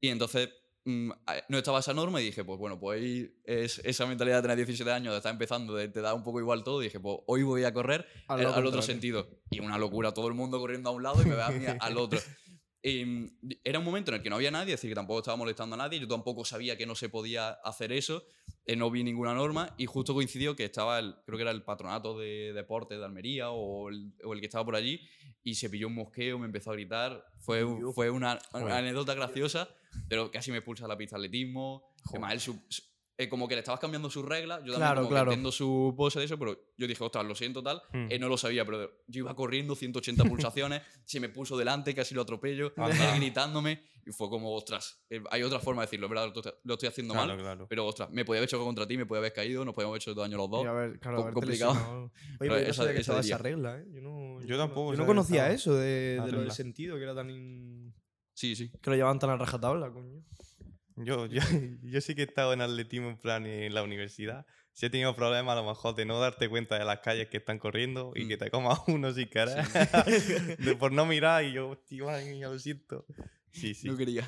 Y 0.00 0.08
entonces 0.08 0.48
mm, 0.84 1.10
a- 1.26 1.36
no 1.48 1.58
estaba 1.58 1.78
esa 1.78 1.94
norma 1.94 2.20
y 2.20 2.24
dije, 2.24 2.42
pues 2.44 2.58
bueno, 2.58 2.80
pues 2.80 3.00
ahí 3.00 3.30
es 3.44 3.78
esa 3.84 4.04
mentalidad 4.06 4.36
de 4.38 4.42
tener 4.42 4.56
17 4.56 4.90
años, 4.90 5.12
de 5.14 5.18
estar 5.18 5.32
empezando, 5.32 5.74
de 5.76 5.86
te 5.88 6.00
da 6.00 6.12
un 6.14 6.24
poco 6.24 6.40
igual 6.40 6.64
todo. 6.64 6.82
Y 6.82 6.86
dije, 6.86 6.98
pues 6.98 7.18
hoy 7.28 7.44
voy 7.44 7.62
a 7.62 7.72
correr 7.72 8.04
Al 8.26 8.66
otro 8.66 8.82
sentido. 8.82 9.28
Y 9.50 9.60
una 9.60 9.78
locura, 9.78 10.12
todo 10.12 10.26
el 10.26 10.34
mundo 10.34 10.58
corriendo 10.58 10.90
a 10.90 10.92
un 10.92 11.04
lado 11.04 11.22
y 11.22 11.26
me 11.26 11.36
ve 11.36 11.42
a 11.42 11.50
mí 11.50 11.64
al 11.78 11.96
otro. 11.98 12.18
Mm, 12.84 13.26
era 13.62 13.78
un 13.78 13.84
momento 13.84 14.10
en 14.10 14.16
el 14.16 14.22
que 14.22 14.30
no 14.30 14.36
había 14.36 14.50
nadie, 14.50 14.74
es 14.74 14.80
decir, 14.80 14.90
que 14.90 14.96
tampoco 14.96 15.20
estaba 15.20 15.36
molestando 15.36 15.74
a 15.74 15.76
nadie, 15.76 16.00
yo 16.00 16.08
tampoco 16.08 16.44
sabía 16.44 16.76
que 16.76 16.84
no 16.84 16.96
se 16.96 17.08
podía 17.08 17.50
hacer 17.50 17.92
eso, 17.92 18.24
eh, 18.66 18.74
no 18.74 18.90
vi 18.90 19.04
ninguna 19.04 19.34
norma 19.34 19.72
y 19.78 19.86
justo 19.86 20.14
coincidió 20.14 20.56
que 20.56 20.64
estaba, 20.64 20.98
el, 20.98 21.14
creo 21.24 21.38
que 21.38 21.42
era 21.42 21.52
el 21.52 21.62
patronato 21.62 22.18
de 22.18 22.52
deportes 22.52 22.98
de 22.98 23.04
Almería 23.04 23.50
o 23.50 23.88
el, 23.88 24.12
o 24.24 24.32
el 24.32 24.40
que 24.40 24.46
estaba 24.46 24.64
por 24.64 24.74
allí 24.74 25.00
y 25.44 25.54
se 25.54 25.70
pilló 25.70 25.86
un 25.86 25.94
mosqueo, 25.94 26.40
me 26.40 26.46
empezó 26.46 26.70
a 26.70 26.74
gritar, 26.74 27.24
fue, 27.38 27.64
fue 27.94 28.10
una, 28.10 28.40
una 28.52 28.78
anécdota 28.78 29.14
graciosa, 29.14 29.68
pero 30.08 30.30
casi 30.32 30.50
me 30.50 30.58
expulsa 30.58 30.88
la 30.88 30.98
pista 30.98 31.16
de 31.16 31.26
atletismo, 31.26 31.84
además 32.10 32.32
él 32.48 32.58
eh, 33.22 33.28
como 33.28 33.48
que 33.48 33.54
le 33.54 33.60
estabas 33.60 33.80
cambiando 33.80 34.10
sus 34.10 34.24
reglas, 34.24 34.58
yo 34.64 34.72
también 34.72 34.78
Claro, 34.78 35.02
como 35.02 35.14
que 35.14 35.20
entiendo 35.20 35.52
su 35.52 35.94
pose 35.96 36.18
de 36.18 36.24
eso, 36.26 36.38
pero 36.38 36.58
yo 36.76 36.86
dije, 36.86 37.02
ostras, 37.04 37.24
lo 37.24 37.34
siento 37.34 37.62
tal, 37.62 37.82
él 37.92 38.20
no 38.20 38.28
lo 38.28 38.36
sabía, 38.36 38.64
pero 38.64 38.90
yo 39.06 39.20
iba 39.20 39.34
corriendo 39.34 39.74
180 39.74 40.24
pulsaciones, 40.24 40.82
se 41.04 41.20
me 41.20 41.28
puso 41.28 41.56
delante, 41.56 41.94
casi 41.94 42.14
lo 42.14 42.22
atropello, 42.22 42.72
él 42.76 42.92
gritándome, 43.16 43.82
y 44.04 44.10
fue 44.10 44.28
como, 44.28 44.52
ostras, 44.54 45.00
eh, 45.10 45.22
hay 45.30 45.42
otra 45.44 45.60
forma 45.60 45.82
de 45.82 45.86
decirlo, 45.86 46.06
es 46.06 46.10
verdad, 46.10 46.32
lo, 46.64 46.76
estoy- 46.76 46.88
haciendo 46.88 47.14
Claro, 47.14 47.28
mal, 47.28 47.38
claro. 47.38 47.66
pero 47.68 47.86
ostras, 47.86 48.10
me 48.10 48.24
podía 48.24 48.40
haber 48.40 48.48
chocado 48.48 48.66
contra 48.66 48.86
ti, 48.86 48.96
me 48.96 49.06
podía 49.06 49.20
haber 49.20 49.32
caído, 49.32 49.64
nos 49.64 49.74
podíamos 49.74 49.92
haber 49.94 50.02
hecho 50.02 50.14
daño 50.14 50.36
los 50.36 50.50
dos. 50.50 50.64
Y 50.64 50.66
a 50.66 50.72
ver, 50.72 50.98
complicado. 51.00 51.72
lesionado. 51.74 52.02
Oye, 52.04 52.10
Pero 52.40 52.56
esa- 52.56 52.72
sabía 52.74 52.94
que 52.94 53.00
esa 53.02 53.20
esa 53.20 53.38
regla, 53.38 53.78
¿eh? 53.78 53.86
Yo, 53.92 54.00
no, 54.00 54.40
Yo 54.44 54.58
tampoco 54.58 54.92
Yo 54.94 54.98
no 54.98 55.06
conocía 55.06 55.42
estaba 55.52 55.54
eso 55.54 55.74
de, 55.76 56.20
lo 56.32 56.40
del 56.40 56.50
sentido, 56.50 56.96
que 56.96 57.02
era 57.04 57.14
tan. 57.14 57.30
in- 57.30 57.94
Sí, 58.34 58.56
sí. 58.56 58.70
que 58.80 58.90
lo 58.90 58.96
llevaban 58.96 59.18
tan 59.20 59.30
a 59.30 59.36
rajatabla, 59.36 59.92
coño. 59.92 60.24
Yo, 60.96 61.26
yo, 61.26 61.40
yo 61.82 62.00
sí 62.00 62.14
que 62.14 62.22
he 62.22 62.24
estado 62.24 62.52
en 62.52 62.60
atletismo 62.60 63.08
en 63.10 63.16
plan 63.18 63.46
en 63.46 63.74
la 63.74 63.82
universidad. 63.82 64.46
Sí 64.74 64.86
he 64.86 64.90
tenido 64.90 65.14
problemas 65.14 65.52
a 65.56 65.60
lo 65.60 65.68
mejor 65.68 65.94
de 65.94 66.04
no 66.06 66.18
darte 66.18 66.48
cuenta 66.48 66.78
de 66.78 66.84
las 66.84 67.00
calles 67.00 67.28
que 67.28 67.36
están 67.38 67.58
corriendo 67.58 68.12
y 68.14 68.24
Mm. 68.24 68.28
que 68.28 68.36
te 68.38 68.50
comas 68.50 68.78
uno 68.88 69.12
sin 69.12 69.28
querer. 69.28 69.62
de 70.58 70.76
por 70.76 70.92
no 70.92 71.04
mirar 71.06 71.44
y 71.44 71.52
yo, 71.52 71.70
hostia, 71.70 72.04
madre 72.04 72.30
mía, 72.30 72.48
lo 72.48 72.58
siento. 72.58 73.06
Sí, 73.50 73.74
sí. 73.74 73.86
No 73.88 73.96
quería. 73.96 74.26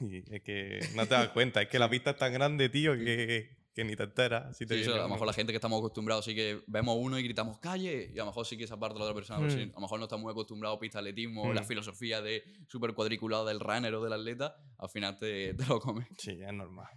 Y 0.00 0.18
es 0.34 0.42
que 0.42 0.80
no 0.94 1.06
te 1.06 1.14
das 1.14 1.28
cuenta, 1.30 1.62
es 1.62 1.68
que 1.68 1.78
la 1.78 1.88
pista 1.88 2.10
es 2.10 2.16
tan 2.18 2.32
grande, 2.34 2.68
tío, 2.68 2.94
que, 2.94 3.56
que 3.76 3.84
ni 3.84 3.94
te 3.94 4.04
enteras. 4.04 4.56
Si 4.56 4.64
te 4.66 4.74
Sí, 4.74 4.80
eso, 4.80 4.94
a 4.94 5.02
lo 5.02 5.08
mejor 5.10 5.26
la 5.26 5.34
gente 5.34 5.52
que 5.52 5.58
estamos 5.58 5.78
acostumbrados 5.80 6.24
sí 6.24 6.34
que 6.34 6.62
vemos 6.66 6.96
uno 6.98 7.18
y 7.18 7.22
gritamos 7.22 7.58
calle 7.58 8.10
y 8.10 8.14
a 8.18 8.22
lo 8.22 8.26
mejor 8.26 8.46
sí 8.46 8.56
que 8.56 8.64
esa 8.64 8.78
parte 8.80 8.94
de 8.94 9.00
la 9.00 9.04
otra 9.04 9.14
persona, 9.14 9.38
pero 9.40 9.52
Hmm. 9.52 9.56
sí, 9.56 9.62
a 9.70 9.74
lo 9.74 9.80
mejor 9.82 9.98
no 9.98 10.06
está 10.06 10.16
muy 10.16 10.30
acostumbrado 10.32 10.76
a 10.76 10.80
pista 10.80 10.98
atletismo, 11.00 11.52
la 11.52 11.60
Hmm. 11.62 11.66
filosofía 11.66 12.22
de 12.22 12.42
super 12.66 12.94
cuadriculado 12.94 13.44
del 13.44 13.60
runner 13.60 13.94
o 13.94 14.02
del 14.02 14.14
atleta, 14.14 14.56
al 14.78 14.88
final 14.88 15.18
te, 15.18 15.52
te 15.52 15.66
lo 15.66 15.78
comes. 15.78 16.08
Sí, 16.18 16.38
es 16.42 16.52
normal. 16.54 16.88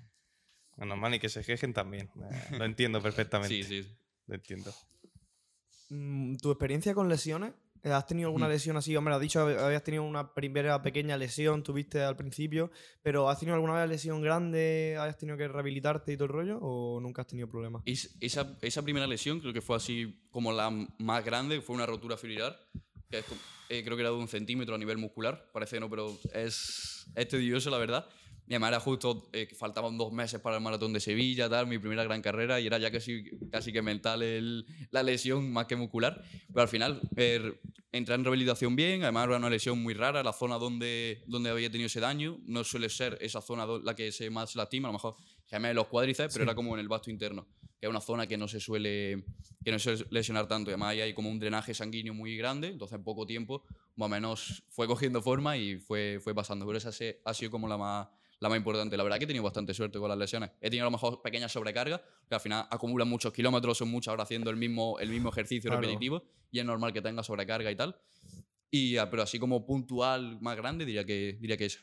Es 0.78 0.88
normal 0.88 1.14
y 1.16 1.20
que 1.20 1.28
se 1.28 1.44
quejen 1.44 1.74
también. 1.74 2.10
Eh, 2.32 2.58
lo 2.58 2.64
entiendo 2.64 3.02
perfectamente. 3.04 3.54
Sí, 3.54 3.64
sí. 3.64 3.84
sí. 3.84 3.98
Lo 4.28 4.36
entiendo. 4.36 4.74
Mm, 5.90 6.38
¿Tu 6.38 6.50
experiencia 6.52 6.94
con 6.94 7.10
lesiones? 7.10 7.54
Eh, 7.84 7.92
¿Has 7.92 8.06
tenido 8.06 8.28
alguna 8.28 8.48
Mm. 8.48 8.52
lesión 8.52 8.78
así? 8.78 8.96
Hombre, 8.96 9.14
has 9.16 9.22
dicho 9.22 9.46
que 9.48 9.58
habías 9.58 9.84
tenido 9.84 10.04
una 10.04 10.34
primera 10.34 10.82
pequeña 10.82 11.16
lesión, 11.18 11.64
tuviste 11.64 12.02
al 12.02 12.16
principio, 12.18 12.72
pero 13.02 13.30
¿has 13.30 13.40
tenido 13.40 13.56
alguna 13.56 13.74
vez 13.74 13.88
lesión 13.90 14.22
grande? 14.22 14.98
¿Has 15.00 15.18
tenido 15.18 15.38
que 15.38 15.48
rehabilitarte 15.48 16.12
y 16.14 16.18
todo 16.18 16.26
el 16.26 16.32
rollo? 16.34 16.60
¿O 16.62 17.00
nunca 17.00 17.22
has 17.22 17.28
tenido 17.28 17.48
problemas? 17.48 17.82
Es- 17.86 18.16
esa, 18.20 18.58
esa 18.62 18.82
primera 18.82 19.08
lesión 19.08 19.40
creo 19.40 19.54
que 19.54 19.62
fue 19.62 19.78
así 19.78 20.22
como 20.30 20.52
la 20.52 20.70
más 20.98 21.24
grande, 21.24 21.62
fue 21.62 21.76
una 21.76 21.86
rotura 21.86 22.18
fibrilar, 22.18 22.60
que 23.10 23.20
es 23.20 23.26
eh, 23.70 23.84
creo 23.84 23.96
que 23.96 24.02
era 24.02 24.10
de 24.10 24.16
un 24.18 24.28
centímetro 24.28 24.74
a 24.74 24.78
nivel 24.80 24.98
muscular, 24.98 25.48
parece 25.54 25.80
no, 25.80 25.90
pero 25.90 26.18
es, 26.34 27.06
es 27.16 27.28
tedioso 27.28 27.70
la 27.70 27.78
verdad. 27.78 28.08
Y 28.50 28.54
además 28.56 28.70
era 28.70 28.80
justo, 28.80 29.30
eh, 29.32 29.48
faltaban 29.56 29.96
dos 29.96 30.12
meses 30.12 30.42
para 30.42 30.56
el 30.58 30.64
maratón 30.64 30.92
de 30.92 31.00
Sevilla, 31.00 31.48
tal, 31.48 31.68
mi 31.68 31.78
primera 31.78 32.04
gran 32.04 32.20
carrera, 32.22 32.60
y 32.60 32.66
era 32.66 32.80
ya 32.80 32.90
casi, 32.92 33.24
casi 33.52 33.72
que 33.72 33.84
mental 33.84 34.24
el- 34.24 34.66
la 34.90 35.04
lesión 35.04 35.52
más 35.54 35.68
que 35.68 35.76
muscular. 35.76 36.22
Pero 36.48 36.62
al 36.62 36.68
final 36.68 37.00
eh, 37.16 37.54
entré 37.92 38.16
en 38.16 38.24
rehabilitación 38.24 38.76
bien, 38.76 39.04
además 39.04 39.28
era 39.28 39.38
una 39.38 39.52
lesión 39.52 39.80
muy 39.82 39.94
rara, 39.94 40.24
la 40.24 40.34
zona 40.34 40.58
donde, 40.58 41.24
donde 41.28 41.52
había 41.52 41.70
tenido 41.70 41.86
ese 41.86 42.00
daño 42.00 42.40
no 42.48 42.64
suele 42.64 42.90
ser 42.90 43.20
esa 43.22 43.40
zona 43.40 43.68
la 43.84 43.96
que 43.96 44.12
se 44.12 44.32
más 44.32 44.56
lastima, 44.56 44.88
a 44.88 44.92
lo 44.92 44.94
mejor 44.94 45.16
gemé 45.46 45.74
los 45.76 45.86
cuádriceps, 45.88 46.34
pero 46.34 46.44
Sí. 46.46 46.48
era 46.50 46.56
como 46.56 46.74
en 46.74 46.80
el 46.80 46.88
vasto 46.88 47.12
interno, 47.12 47.48
que 47.80 47.86
es 47.86 47.90
una 47.90 48.02
zona 48.02 48.26
que 48.26 48.36
no 48.38 48.48
se 48.48 48.60
suele 48.60 49.26
que 49.64 49.72
no 49.72 49.78
se 49.78 49.96
suele 49.98 50.10
lesionar 50.12 50.48
tanto. 50.48 50.72
Y 50.72 50.74
además 50.74 50.92
ahí 50.92 51.02
hay 51.02 51.14
como 51.14 51.30
un 51.30 51.38
drenaje 51.38 51.74
sanguíneo 51.76 52.14
muy 52.16 52.36
grande, 52.38 52.70
entonces 52.70 52.98
en 52.98 53.04
poco 53.04 53.26
tiempo 53.28 53.64
más 53.96 54.08
o 54.08 54.10
menos 54.10 54.64
fue 54.70 54.88
cogiendo 54.88 55.22
forma 55.22 55.56
y 55.58 55.78
fue, 55.78 56.20
fue 56.24 56.34
pasando. 56.34 56.66
Pero 56.66 56.78
esa 56.78 56.90
ha 57.26 57.34
sido 57.34 57.52
como 57.52 57.68
la 57.68 57.78
más, 57.78 58.08
la 58.40 58.50
más 58.50 58.58
importante. 58.58 58.96
La 58.98 59.04
verdad 59.04 59.18
que 59.18 59.26
he 59.26 59.28
tenido 59.28 59.44
bastante 59.44 59.74
suerte 59.74 60.00
con 60.00 60.10
las 60.10 60.18
lesiones. 60.18 60.52
He 60.62 60.70
tenido 60.70 60.86
a 60.86 60.88
lo 60.88 60.92
mejor 60.92 61.22
pequeñas 61.22 61.52
sobrecargas, 61.52 62.02
que 62.28 62.36
al 62.36 62.42
final 62.42 62.66
acumulan 62.70 63.08
muchos 63.08 63.34
kilómetros, 63.34 63.78
son 63.78 63.90
muchas 63.90 64.14
horas 64.14 64.26
haciendo 64.26 64.50
el 64.50 64.56
mismo, 64.56 64.98
el 65.00 65.10
mismo 65.10 65.30
ejercicio 65.30 65.70
Claro. 65.70 65.82
repetitivo 65.82 66.24
y 66.52 66.60
es 66.60 66.66
normal 66.66 66.94
que 66.94 67.02
tenga 67.02 67.24
sobrecarga 67.24 67.70
y 67.72 67.76
tal. 67.76 68.00
Y, 68.72 68.98
ah, 68.98 69.10
pero 69.10 69.24
así 69.24 69.40
como 69.40 69.66
puntual 69.66 70.40
más 70.42 70.56
grande 70.56 70.86
diría 70.86 71.04
que, 71.06 71.38
diría 71.40 71.58
que 71.58 71.66
eso. 71.66 71.80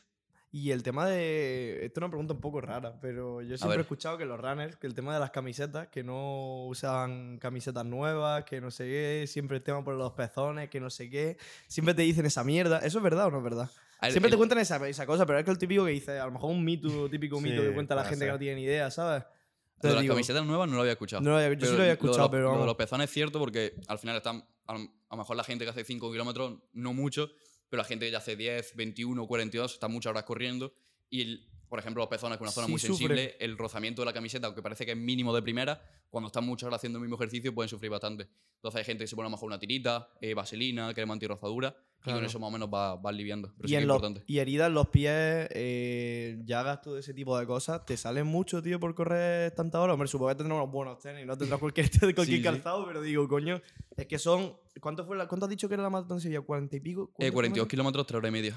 Y 0.49 0.71
el 0.71 0.81
tema 0.81 1.05
de. 1.05 1.79
Esto 1.85 1.99
es 1.99 2.03
una 2.03 2.09
pregunta 2.09 2.33
un 2.33 2.39
poco 2.39 2.61
rara, 2.61 2.97
pero 3.01 3.41
yo 3.41 3.57
siempre 3.57 3.79
he 3.79 3.81
escuchado 3.81 4.17
que 4.17 4.23
los 4.25 4.39
runners, 4.39 4.77
que 4.77 4.87
el 4.87 4.93
tema 4.95 5.13
de 5.13 5.19
las 5.19 5.29
camisetas, 5.31 5.89
que 5.89 6.03
no 6.05 6.65
usan 6.67 7.37
camisetas 7.37 7.85
nuevas, 7.85 8.45
que 8.45 8.61
no 8.61 8.71
sé 8.71 8.85
qué, 8.85 9.25
siempre 9.27 9.57
el 9.57 9.63
tema 9.63 9.83
por 9.83 9.95
los 9.95 10.13
pezones, 10.13 10.69
que 10.69 10.79
no 10.79 10.89
sé 10.89 11.09
qué. 11.09 11.37
Siempre 11.67 11.93
te 11.93 12.03
dicen 12.03 12.25
esa 12.25 12.45
mierda. 12.45 12.79
¿Eso 12.79 12.99
es 12.99 13.03
verdad 13.03 13.27
o 13.27 13.31
no 13.31 13.39
es 13.39 13.43
verdad? 13.43 13.69
Siempre 14.09 14.29
te 14.31 14.37
cuentan 14.37 14.59
esa, 14.59 14.87
esa 14.87 15.05
cosa, 15.05 15.25
pero 15.25 15.39
es 15.39 15.45
que 15.45 15.51
el 15.51 15.57
típico 15.57 15.85
que 15.85 15.91
dice, 15.91 16.19
a 16.19 16.25
lo 16.25 16.31
mejor 16.31 16.51
un 16.51 16.63
mito, 16.63 17.09
típico 17.09 17.41
mito 17.41 17.61
que 17.61 17.73
cuenta 17.73 17.95
la 17.95 18.03
gente 18.05 18.25
que 18.25 18.31
no 18.31 18.39
tiene 18.39 18.55
ni 18.55 18.63
idea, 18.63 18.91
¿sabes? 18.91 19.23
Lo 19.23 19.29
de 19.29 19.89
Entonces 19.89 19.95
las 20.07 20.15
camisetas 20.15 20.45
nuevas 20.45 20.67
no 20.69 20.75
lo 20.75 20.81
había 20.81 20.93
escuchado. 20.93 21.21
No 21.21 21.31
lo 21.31 21.37
había- 21.37 21.53
yo 21.53 21.65
sí 21.65 21.71
lo 21.71 21.73
había 21.73 21.85
de 21.85 21.91
escuchado, 21.93 22.19
los- 22.19 22.29
pero 22.29 22.43
Lo 22.43 22.49
de 22.49 22.53
vamos. 22.53 22.65
los 22.67 22.75
pezones 22.75 23.09
es 23.09 23.13
cierto 23.13 23.37
porque 23.39 23.75
al 23.87 23.99
final 23.99 24.15
están. 24.17 24.43
A 24.65 24.73
lo, 24.73 24.79
a 24.79 25.15
lo 25.15 25.17
mejor 25.17 25.35
la 25.37 25.43
gente 25.43 25.65
que 25.65 25.69
hace 25.71 25.83
5 25.83 26.11
kilómetros, 26.11 26.59
no 26.73 26.93
mucho, 26.93 27.29
pero 27.69 27.81
la 27.81 27.87
gente 27.87 28.05
que 28.05 28.11
ya 28.11 28.17
hace 28.17 28.35
10, 28.35 28.75
21, 28.75 29.27
42, 29.27 29.73
está 29.73 29.87
muchas 29.87 30.09
horas 30.11 30.23
corriendo. 30.23 30.73
Y, 31.09 31.21
el- 31.21 31.47
por 31.69 31.79
ejemplo, 31.79 32.01
los 32.01 32.09
pezones, 32.09 32.37
que 32.37 32.43
es 32.43 32.47
una 32.47 32.51
zona 32.51 32.65
Sí 32.67 32.71
muy 32.71 32.79
sensible, 32.79 33.35
el 33.39 33.57
rozamiento 33.57 34.01
de 34.01 34.05
la 34.07 34.13
camiseta, 34.13 34.47
aunque 34.47 34.61
parece 34.61 34.85
que 34.85 34.91
es 34.93 34.97
mínimo 34.97 35.33
de 35.35 35.41
primera, 35.41 35.81
cuando 36.09 36.27
están 36.27 36.45
muchas 36.45 36.67
horas 36.67 36.77
haciendo 36.79 36.97
el 36.99 37.01
mismo 37.03 37.15
ejercicio, 37.17 37.53
pueden 37.53 37.69
sufrir 37.69 37.91
bastante. 37.91 38.27
Entonces 38.55 38.79
hay 38.79 38.85
gente 38.85 39.03
que 39.03 39.07
se 39.07 39.15
pone 39.15 39.25
a 39.27 39.29
lo 39.29 39.35
mejor 39.35 39.47
una 39.47 39.59
tirita, 39.59 40.09
eh, 40.21 40.33
vaselina, 40.33 40.93
crema 40.93 41.13
antirrozadura, 41.13 41.75
y 41.99 42.03
Claro. 42.03 42.19
con 42.19 42.25
eso 42.25 42.39
más 42.39 42.47
o 42.49 42.51
menos 42.51 42.69
va, 42.73 42.95
va 42.95 43.09
aliviando. 43.09 43.53
Pero 43.57 43.65
y, 43.65 43.69
sí 43.69 43.75
en 43.75 43.87
los- 43.87 43.95
importante. 43.97 44.23
y 44.31 44.37
heridas 44.39 44.67
en 44.67 44.73
los 44.75 44.87
pies, 44.89 45.47
eh, 45.51 46.39
llagas, 46.45 46.81
todo 46.81 46.97
ese 46.97 47.13
tipo 47.13 47.37
de 47.37 47.45
cosas, 47.45 47.85
¿te 47.85 47.97
salen 47.97 48.27
mucho, 48.27 48.61
tío, 48.61 48.79
por 48.79 48.93
correr 48.95 49.51
tantas 49.51 49.81
horas? 49.81 49.93
Hombre, 49.95 50.07
supongo 50.07 50.29
que 50.29 50.35
tendrás 50.35 50.57
unos 50.59 50.71
buenos 50.71 50.99
tenis, 50.99 51.25
no 51.25 51.37
tendrás 51.37 51.59
cualquier, 51.73 51.89
cualquier 52.15 52.25
Sí, 52.37 52.41
calzado, 52.41 52.85
pero 52.87 53.01
digo, 53.01 53.27
coño, 53.27 53.61
es 53.97 54.05
que 54.05 54.19
son... 54.19 54.55
¿Cuánto, 54.79 55.05
fue 55.05 55.17
la, 55.17 55.27
¿cuánto 55.27 55.47
has 55.47 55.49
dicho 55.49 55.67
que 55.67 55.73
era 55.73 55.83
la 55.83 55.89
maratón 55.89 56.21
Sevilla? 56.21 56.39
¿40 56.41 56.75
y 56.75 56.79
pico? 56.79 57.09
Eh, 57.13 57.13
¿Cuántos 57.17 57.33
42 57.33 57.67
kilómetros, 57.67 58.05
3 58.07 58.17
horas 58.19 58.29
y 58.29 58.31
media. 58.31 58.55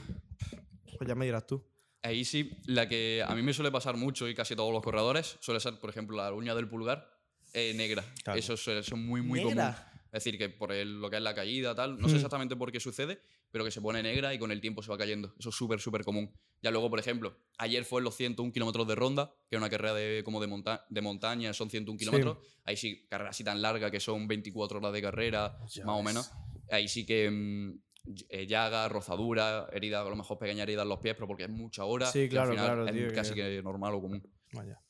Pues 0.98 1.08
ya 1.08 1.14
me 1.14 1.24
dirás 1.24 1.46
tú. 1.46 1.64
Ahí 2.02 2.24
sí, 2.24 2.50
la 2.66 2.88
que 2.88 3.22
a 3.26 3.34
mí 3.34 3.42
me 3.42 3.52
suele 3.52 3.70
pasar 3.70 3.96
mucho 3.96 4.26
y 4.28 4.34
casi 4.34 4.56
todos 4.56 4.72
los 4.72 4.82
corredores 4.82 5.36
suele 5.40 5.60
ser, 5.60 5.78
por 5.78 5.90
ejemplo, 5.90 6.16
la 6.16 6.32
uña 6.32 6.54
del 6.54 6.68
pulgar 6.68 7.10
eh, 7.52 7.74
negra. 7.74 8.04
Claro. 8.24 8.38
Eso 8.38 8.56
suele 8.56 8.82
ser 8.82 8.96
muy, 8.96 9.20
muy 9.22 9.40
¿Negra? 9.44 9.74
común. 9.74 9.90
Es 10.12 10.24
decir, 10.24 10.38
que 10.38 10.48
por 10.48 10.72
el- 10.72 11.00
lo 11.00 11.10
que 11.10 11.16
es 11.16 11.22
la 11.22 11.34
caída, 11.34 11.74
tal, 11.74 12.00
no 12.00 12.08
sé 12.08 12.14
Hmm. 12.14 12.16
exactamente 12.16 12.56
por 12.56 12.72
qué 12.72 12.80
sucede, 12.80 13.20
pero 13.52 13.64
que 13.64 13.70
se 13.70 13.80
pone 13.80 14.02
negra 14.02 14.32
y 14.34 14.38
con 14.38 14.50
el 14.50 14.60
tiempo 14.60 14.82
se 14.82 14.90
va 14.90 14.96
cayendo. 14.98 15.34
Eso 15.38 15.50
es 15.50 15.54
súper, 15.54 15.78
súper 15.80 16.04
común. 16.04 16.32
Ya 16.62 16.70
luego, 16.70 16.88
por 16.90 16.98
ejemplo, 16.98 17.36
ayer 17.58 17.84
fue 17.84 18.00
en 18.00 18.04
los 18.04 18.16
101 18.16 18.52
kilómetros 18.52 18.86
de 18.88 18.94
ronda, 18.94 19.32
que 19.48 19.56
es 19.56 19.58
una 19.60 19.68
carrera 19.70 19.94
de, 19.94 20.22
como 20.24 20.40
de, 20.40 20.46
monta- 20.48 20.84
de 20.88 21.00
montaña, 21.00 21.52
son 21.52 21.70
101 21.70 21.98
Sí. 21.98 22.04
kilómetros. 22.06 22.38
Ahí 22.64 22.76
sí, 22.76 23.04
carrera 23.08 23.30
así 23.30 23.44
tan 23.44 23.60
larga 23.62 23.90
que 23.90 24.00
son 24.00 24.26
24 24.26 24.78
horas 24.78 24.92
de 24.92 25.02
carrera, 25.02 25.58
Ya 25.68 25.84
más 25.84 25.96
o 25.96 26.02
menos. 26.02 26.30
Ahí 26.70 26.88
sí 26.88 27.04
que 27.04 27.30
mm, 27.30 27.78
llaga, 28.04 28.88
rozadura, 28.88 29.68
herida, 29.72 30.00
a 30.00 30.04
lo 30.08 30.16
mejor 30.16 30.38
pequeña 30.38 30.62
herida 30.62 30.82
en 30.82 30.88
los 30.88 30.98
pies, 31.00 31.14
pero 31.14 31.26
porque 31.26 31.44
es 31.44 31.50
mucha 31.50 31.84
hora. 31.84 32.06
Sí, 32.06 32.20
y 32.20 32.22
al 32.24 32.28
claro, 32.30 32.50
final 32.50 32.66
claro, 32.66 32.86
es 32.86 32.92
tío, 32.92 33.14
casi 33.14 33.34
que- 33.34 33.42
que 33.56 33.62
normal 33.62 33.94
o 33.94 34.00
común. 34.00 34.22
Vaya. 34.52 34.80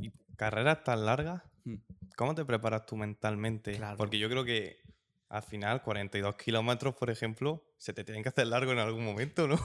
Y 0.00 0.10
carreras 0.36 0.84
tan 0.84 1.04
largas, 1.06 1.42
Hmm. 1.64 1.76
¿cómo 2.16 2.34
te 2.34 2.44
preparas 2.44 2.86
tú 2.86 2.96
mentalmente? 2.96 3.72
Claro. 3.72 3.96
Porque 3.96 4.18
yo 4.18 4.28
creo 4.28 4.44
que 4.44 4.78
al 5.28 5.42
final 5.42 5.82
42 5.82 6.36
kilómetros, 6.36 6.94
por 6.94 7.10
ejemplo, 7.10 7.64
se 7.78 7.92
te 7.92 8.02
tienen 8.02 8.24
que 8.24 8.28
hacer 8.28 8.46
largo 8.48 8.72
en 8.72 8.78
algún 8.80 9.04
momento, 9.04 9.46
¿no? 9.46 9.56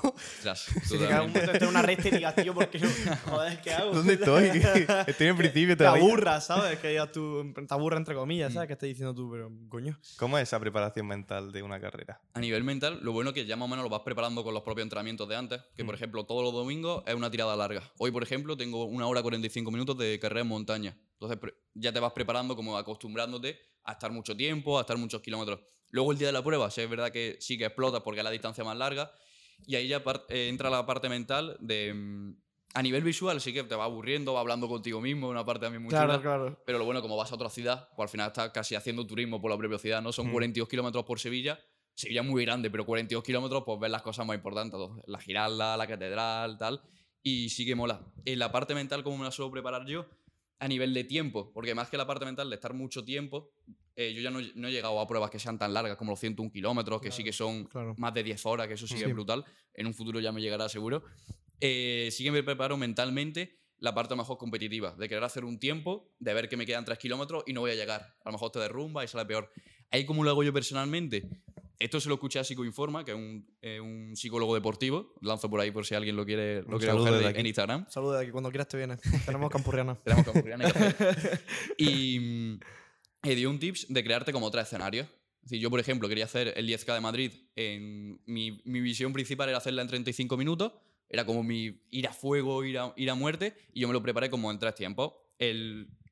Tras, 0.43 0.59
Si 0.61 0.97
te 0.99 1.07
cae 1.07 1.21
un 1.21 1.27
momento 1.29 1.51
entre 1.51 1.67
una 1.67 1.81
recta 1.81 2.07
y 2.09 2.11
digas, 2.11 2.35
tío, 2.35 2.53
¿por 2.53 2.69
qué 2.69 2.77
no? 2.79 2.87
Joder, 3.25 3.59
¿qué 3.61 3.73
hago? 3.73 3.91
¿Dónde 3.91 4.13
estoy? 4.13 4.45
estoy 5.07 5.27
en 5.27 5.35
principio 5.37 5.75
Te 5.75 5.83
todavía. 5.83 6.03
aburras, 6.03 6.45
¿sabes? 6.45 6.77
Que 6.79 6.89
digas 6.89 7.11
tú, 7.11 7.51
te 7.53 7.73
aburra 7.73 7.97
entre 7.97 8.13
comillas, 8.13 8.51
Mm. 8.51 8.53
¿sabes? 8.53 8.67
Que 8.67 8.73
estás 8.73 8.87
diciendo 8.87 9.15
tú, 9.15 9.31
pero 9.31 9.51
coño. 9.67 9.99
¿Cómo 10.17 10.37
es 10.37 10.43
esa 10.43 10.59
preparación 10.59 11.07
mental 11.07 11.51
de 11.51 11.63
una 11.63 11.79
carrera? 11.79 12.21
A 12.33 12.39
nivel 12.39 12.63
mental, 12.63 12.99
lo 13.01 13.13
bueno 13.13 13.31
es 13.31 13.33
que 13.33 13.45
ya 13.47 13.55
más 13.55 13.65
o 13.65 13.69
menos 13.69 13.83
lo 13.83 13.89
vas 13.89 14.01
preparando 14.01 14.43
con 14.43 14.53
los 14.53 14.61
propios 14.63 14.83
entrenamientos 14.85 15.27
de 15.27 15.35
antes. 15.35 15.61
Que, 15.75 15.83
por 15.83 15.95
Mm. 15.95 15.97
ejemplo, 15.97 16.23
todos 16.25 16.43
los 16.43 16.53
domingos 16.53 17.03
es 17.07 17.15
una 17.15 17.31
tirada 17.31 17.55
larga. 17.55 17.81
Hoy, 17.97 18.11
por 18.11 18.21
ejemplo, 18.21 18.55
tengo 18.55 18.85
una 18.85 19.07
hora 19.07 19.21
45 19.23 19.71
minutos 19.71 19.97
de 19.97 20.19
carrera 20.19 20.41
en 20.41 20.47
montaña. 20.47 20.95
Entonces, 21.19 21.39
ya 21.73 21.91
te 21.91 21.99
vas 21.99 22.11
preparando, 22.13 22.55
como 22.55 22.77
acostumbrándote 22.77 23.57
a 23.85 23.93
estar 23.93 24.11
mucho 24.11 24.35
tiempo, 24.37 24.77
a 24.77 24.81
estar 24.81 24.97
muchos 24.97 25.21
kilómetros. 25.21 25.59
Luego, 25.93 26.11
el 26.11 26.17
día 26.17 26.27
de 26.27 26.33
la 26.33 26.43
prueba, 26.43 26.69
sí 26.71 26.81
es 26.81 26.89
verdad 26.89 27.11
que 27.11 27.37
sí 27.39 27.57
que 27.57 27.65
explotas 27.65 28.01
porque 28.01 28.19
es 28.19 28.23
la 28.23 28.31
distancia 28.31 28.63
más 28.63 28.75
larga. 28.75 29.11
Y 29.65 29.75
ahí 29.75 29.87
ya 29.87 30.03
eh, 30.29 30.47
entra 30.49 30.69
la 30.69 30.85
parte 30.85 31.07
mental 31.07 31.55
de. 31.61 31.93
mm, 31.93 32.35
A 32.75 32.81
nivel 32.81 33.03
visual, 33.03 33.39
sí 33.39 33.53
que 33.53 33.63
te 33.63 33.75
va 33.75 33.83
aburriendo, 33.83 34.33
va 34.33 34.39
hablando 34.39 34.67
contigo 34.67 34.99
mismo, 34.99 35.29
una 35.29 35.45
parte 35.45 35.65
también 35.67 35.83
muy 35.83 35.91
Claro, 35.91 36.07
chula. 36.13 36.21
claro. 36.23 36.63
Pero 36.65 36.79
lo 36.79 36.85
bueno, 36.85 37.01
como 37.03 37.15
vas 37.15 37.31
a 37.31 37.35
otra 37.35 37.49
ciudad, 37.51 37.87
pues 37.95 38.07
al 38.07 38.09
final 38.09 38.27
estás 38.29 38.49
casi 38.49 38.73
haciendo 38.73 39.05
turismo 39.05 39.39
por 39.39 39.51
la 39.51 39.57
propia 39.57 39.77
ciudad, 39.77 40.01
¿no? 40.01 40.11
Son 40.11 40.27
Mm. 40.27 40.31
42 40.31 40.67
kilómetros 40.67 41.05
por 41.05 41.19
Sevilla. 41.19 41.59
Sevilla 41.93 42.21
es 42.21 42.27
muy 42.27 42.43
grande, 42.43 42.71
pero 42.71 42.83
42 42.87 43.23
kilómetros, 43.23 43.61
pues 43.63 43.79
ves 43.79 43.91
las 43.91 44.01
cosas 44.01 44.25
más 44.25 44.35
importantes. 44.35 44.79
La 45.05 45.19
Giralda, 45.19 45.77
la 45.77 45.85
Catedral, 45.85 46.57
tal. 46.57 46.81
Y 47.21 47.49
sí 47.49 47.63
que 47.67 47.75
mola. 47.75 48.01
En 48.25 48.39
la 48.39 48.51
parte 48.51 48.73
mental, 48.73 49.03
¿cómo 49.03 49.19
me 49.19 49.25
la 49.25 49.31
suelo 49.31 49.51
preparar 49.51 49.85
yo? 49.85 50.07
A 50.57 50.67
nivel 50.67 50.91
de 50.95 51.03
tiempo, 51.03 51.51
porque 51.53 51.75
más 51.75 51.91
que 51.91 51.97
la 51.97 52.07
parte 52.07 52.25
mental 52.25 52.49
de 52.49 52.55
estar 52.55 52.73
mucho 52.73 53.05
tiempo, 53.05 53.51
eh, 53.95 54.13
yo 54.13 54.21
ya 54.21 54.29
no, 54.31 54.39
no 54.55 54.67
he 54.67 54.71
llegado 54.71 54.99
a 54.99 55.07
pruebas 55.07 55.29
que 55.29 55.39
sean 55.39 55.57
tan 55.57 55.73
largas 55.73 55.97
como 55.97 56.11
los 56.11 56.19
101 56.19 56.51
kilómetros, 56.51 57.01
que 57.01 57.11
sí 57.11 57.23
que 57.23 57.33
son 57.33 57.65
Claro. 57.65 57.93
más 57.97 58.13
de 58.13 58.23
10 58.23 58.45
horas, 58.45 58.67
que 58.67 58.73
eso 58.73 58.87
sí 58.87 58.95
que 58.95 59.01
Sí. 59.01 59.05
es 59.07 59.13
brutal. 59.13 59.43
En 59.73 59.87
un 59.87 59.93
futuro 59.93 60.19
ya 60.19 60.31
me 60.31 60.41
llegará 60.41 60.67
seguro. 60.69 61.03
Eh, 61.59 62.09
sí 62.11 62.23
que 62.23 62.31
me 62.31 62.43
preparo 62.43 62.75
mentalmente 62.77 63.59
la 63.79 63.93
parte 63.93 64.15
mejor 64.15 64.37
competitiva, 64.37 64.95
de 64.97 65.09
querer 65.09 65.23
hacer 65.23 65.43
un 65.45 65.59
tiempo, 65.59 66.13
de 66.19 66.33
ver 66.33 66.47
que 66.49 66.55
me 66.57 66.65
quedan 66.65 66.85
3 66.85 66.97
kilómetros 66.97 67.43
y 67.47 67.53
no 67.53 67.61
voy 67.61 67.71
a 67.71 67.75
llegar. 67.75 68.01
A 68.23 68.29
lo 68.29 68.31
mejor 68.33 68.51
te 68.51 68.59
derrumba 68.59 69.03
y 69.03 69.07
sale 69.07 69.25
peor. 69.25 69.51
Ahí, 69.91 70.05
¿cómo 70.05 70.23
lo 70.23 70.29
hago 70.29 70.43
yo 70.43 70.53
personalmente? 70.53 71.27
Esto 71.79 71.99
se 71.99 72.07
lo 72.07 72.15
escuché 72.15 72.39
a 72.39 72.43
Psicoinforma, 72.45 73.03
que 73.03 73.11
es 73.11 73.17
un, 73.17 73.45
eh, 73.61 73.79
un 73.81 74.15
psicólogo 74.15 74.55
deportivo. 74.55 75.13
Lanzo 75.21 75.49
por 75.49 75.59
ahí 75.59 75.69
por 75.71 75.85
si 75.85 75.95
alguien 75.95 76.15
lo 76.15 76.25
quiere, 76.25 76.61
lo 76.63 76.77
quiere 76.79 76.93
coger 76.93 77.33
de- 77.33 77.39
en 77.39 77.45
Instagram. 77.45 77.85
Saludos 77.89 78.15
de 78.17 78.23
aquí, 78.23 78.31
cuando 78.31 78.49
quieras 78.51 78.69
te 78.69 78.77
vienes. 78.77 79.01
Tenemos 79.25 79.49
campurriana. 79.51 79.95
Tenemos 80.03 80.25
hacer. 80.75 81.41
Y 81.77 82.19
mm, 82.19 82.59
eh, 83.23 83.35
dio 83.35 83.49
un 83.49 83.59
tips 83.59 83.87
de 83.89 84.03
crearte 84.03 84.31
como 84.31 84.51
tres 84.51 84.67
escenarios. 84.67 85.07
Es 85.43 85.49
decir, 85.49 85.59
yo, 85.59 85.69
por 85.69 85.79
ejemplo, 85.79 86.07
quería 86.07 86.25
hacer 86.25 86.53
el 86.55 86.67
10K 86.67 86.93
de 86.93 87.01
Madrid. 87.01 87.31
En, 87.55 88.21
mi, 88.25 88.51
visión 88.65 89.11
principal 89.11 89.49
era 89.49 89.57
hacerla 89.57 89.81
en 89.81 89.87
35 89.87 90.37
minutos. 90.37 90.73
Era 91.09 91.25
como 91.25 91.43
ir 91.51 92.07
a 92.07 92.13
fuego, 92.13 92.63
ir 92.63 92.77
a, 92.77 93.15
muerte. 93.15 93.53
Y 93.73 93.81
yo 93.81 93.87
me 93.87 93.93
lo 93.93 94.01
preparé 94.01 94.29
como 94.29 94.49
en 94.51 94.59
tres 94.59 94.75
tiempos. 94.75 95.13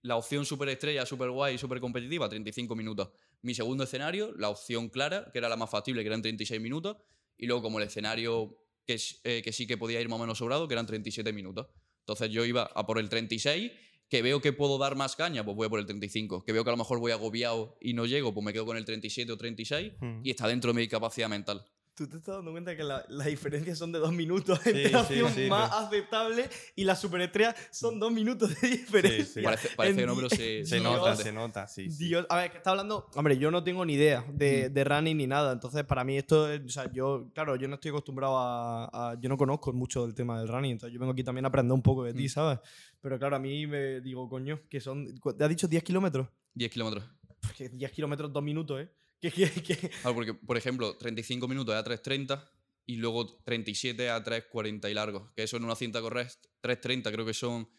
La 0.04 0.15
opción 0.15 0.45
super 0.45 0.67
estrella, 0.69 1.06
super 1.06 1.30
guay, 1.30 1.58
super 1.58 1.80
competitiva, 1.80 2.28
35 2.28 2.76
minutos. 2.76 3.10
Mi 3.41 3.54
segundo 3.54 3.86
escenario, 3.86 4.34
la 4.38 4.50
opción 4.50 4.89
clara, 4.89 5.30
que 5.32 5.39
era 5.39 5.47
la 5.47 5.56
más 5.56 5.69
factible, 5.69 6.02
que 6.02 6.08
eran 6.08 6.21
36 6.21 6.60
minutos. 6.60 6.97
Y 7.38 7.47
luego 7.47 7.62
como 7.62 7.80
el 7.80 7.88
escenario 7.88 8.58
que, 8.86 9.00
eh, 9.24 9.41
que 9.41 9.54
sí 9.54 9.65
que 9.65 9.78
podía 9.78 10.02
ir 10.02 10.10
más 10.10 10.17
o 10.19 10.21
menos 10.21 10.38
sobrado, 10.38 10.67
que 10.67 10.74
eran 10.74 10.86
37 10.86 11.32
minutos. 11.34 11.67
Entonces 12.02 12.30
yo 12.30 12.45
iba 12.45 12.63
a 12.63 12.86
por 12.86 13.00
el 13.00 13.10
36, 13.10 13.71
que 14.12 14.21
veo 14.21 14.41
que 14.41 14.52
puedo 14.52 14.78
dar 14.78 14.95
más 14.97 15.15
caña, 15.15 15.43
pues 15.45 15.56
voy 15.56 15.67
a 15.67 15.69
por 15.69 15.80
el 15.80 15.86
35. 15.86 16.43
Que 16.43 16.52
veo 16.52 16.63
que 16.65 16.69
a 16.69 16.74
lo 16.74 16.78
mejor 16.78 17.00
voy 17.00 17.13
agobiado 17.13 17.78
y 17.80 17.93
no 17.93 18.06
llego, 18.06 18.34
pues 18.34 18.43
me 18.45 18.52
quedo 18.52 18.65
con 18.65 18.76
el 18.76 18.84
37 18.84 19.32
o 19.32 19.38
36 19.38 19.93
Mm. 20.02 20.19
y 20.24 20.30
está 20.30 20.47
dentro 20.50 20.74
de 20.74 20.80
mi 20.82 20.88
capacidad 20.89 21.30
mental. 21.30 21.65
Tú 21.93 22.08
te 22.08 22.17
estás 22.17 22.38
dando 22.38 22.51
cuenta 22.51 22.75
que 22.75 22.84
la- 22.84 23.06
las 23.10 23.27
diferencias 23.27 23.77
son 23.77 23.91
de 23.91 23.99
dos 23.99 24.13
minutos 24.13 24.60
la 24.65 25.04
sí, 25.06 25.15
sí, 25.36 25.49
más 25.49 25.71
aceptable 25.73 26.49
y 26.75 26.86
la 26.86 26.95
superestrella 26.95 27.54
son 27.69 27.99
dos 27.99 28.12
minutos 28.13 28.60
de 28.62 28.69
diferencia. 28.69 29.25
sí. 29.25 29.41
Parece, 29.41 29.69
parece 29.75 29.99
que 29.99 30.06
no, 30.06 30.15
pero 30.15 30.30
se, 30.30 30.65
Se 30.65 30.80
Dios. 30.80 30.84
nota, 30.84 31.15
se 31.17 31.32
nota, 31.34 31.67
sí. 31.67 31.88
Dios, 31.89 32.25
a 32.30 32.38
ver, 32.38 32.51
que 32.51 32.58
está 32.58 32.71
hablando. 32.71 33.10
Hombre, 33.15 33.38
yo 33.38 33.51
no 33.51 33.62
tengo 33.63 33.86
ni 33.86 33.93
idea 33.95 34.25
de, 34.34 34.69
Mm. 34.69 34.73
de 34.73 34.84
running 34.86 35.17
ni 35.17 35.27
nada. 35.27 35.51
Entonces, 35.51 35.84
para 35.84 36.04
mí 36.06 36.17
esto 36.17 36.49
es. 36.51 36.62
O 36.65 36.69
sea, 36.69 36.91
yo, 36.91 37.30
claro, 37.36 37.56
yo 37.58 37.67
no 37.67 37.75
estoy 37.75 37.89
acostumbrado 37.89 38.38
a, 38.38 38.86
a- 39.12 39.19
Yo 39.19 39.27
no 39.30 39.38
conozco 39.38 39.73
mucho 39.73 40.04
del 40.06 40.15
tema 40.15 40.39
del 40.39 40.47
running. 40.47 40.71
Entonces, 40.71 40.93
yo 40.93 40.99
vengo 40.99 41.12
aquí 41.12 41.23
también 41.23 41.43
a 41.45 41.49
aprender 41.49 41.73
un 41.73 41.82
poco 41.84 42.04
de 42.06 42.13
ti, 42.13 42.25
Mm. 42.25 42.30
¿sabes? 42.30 42.60
Pero 43.01 43.19
claro, 43.19 43.36
a 43.36 43.39
mí 43.39 43.67
me 43.67 43.99
digo, 43.99 44.27
coño, 44.30 44.62
que 44.69 44.80
son. 44.80 45.06
¿Te 45.38 45.43
has 45.43 45.49
dicho 45.49 45.67
10 45.67 45.84
kilómetros? 45.84 46.27
10 46.54 46.71
kilómetros. 46.71 47.04
Porque 47.41 47.67
10 47.69 47.91
kilómetros, 47.91 48.32
dos 48.32 48.41
minutos, 48.43 48.80
¿eh? 48.82 48.89
Que, 49.22 49.32
que, 49.32 49.50
que- 49.52 49.90
Claro, 49.90 50.16
porque, 50.16 50.34
por 50.34 50.58
ejemplo, 50.58 50.98
35 50.98 51.48
minutos 51.48 51.76
a 51.76 51.84
3.30 51.84 52.44
y 52.88 52.96
luego 52.98 53.38
37 53.44 54.10
a 54.10 54.24
3.40 54.24 54.90
y 54.90 54.94
largo. 54.94 55.32
Que 55.36 55.44
eso 55.44 55.58
en 55.58 55.64
una 55.64 55.76
cinta 55.76 56.02
correr 56.02 56.28
3.30 56.64 57.12
creo 57.12 57.26
que 57.26 57.34
son 57.34 57.70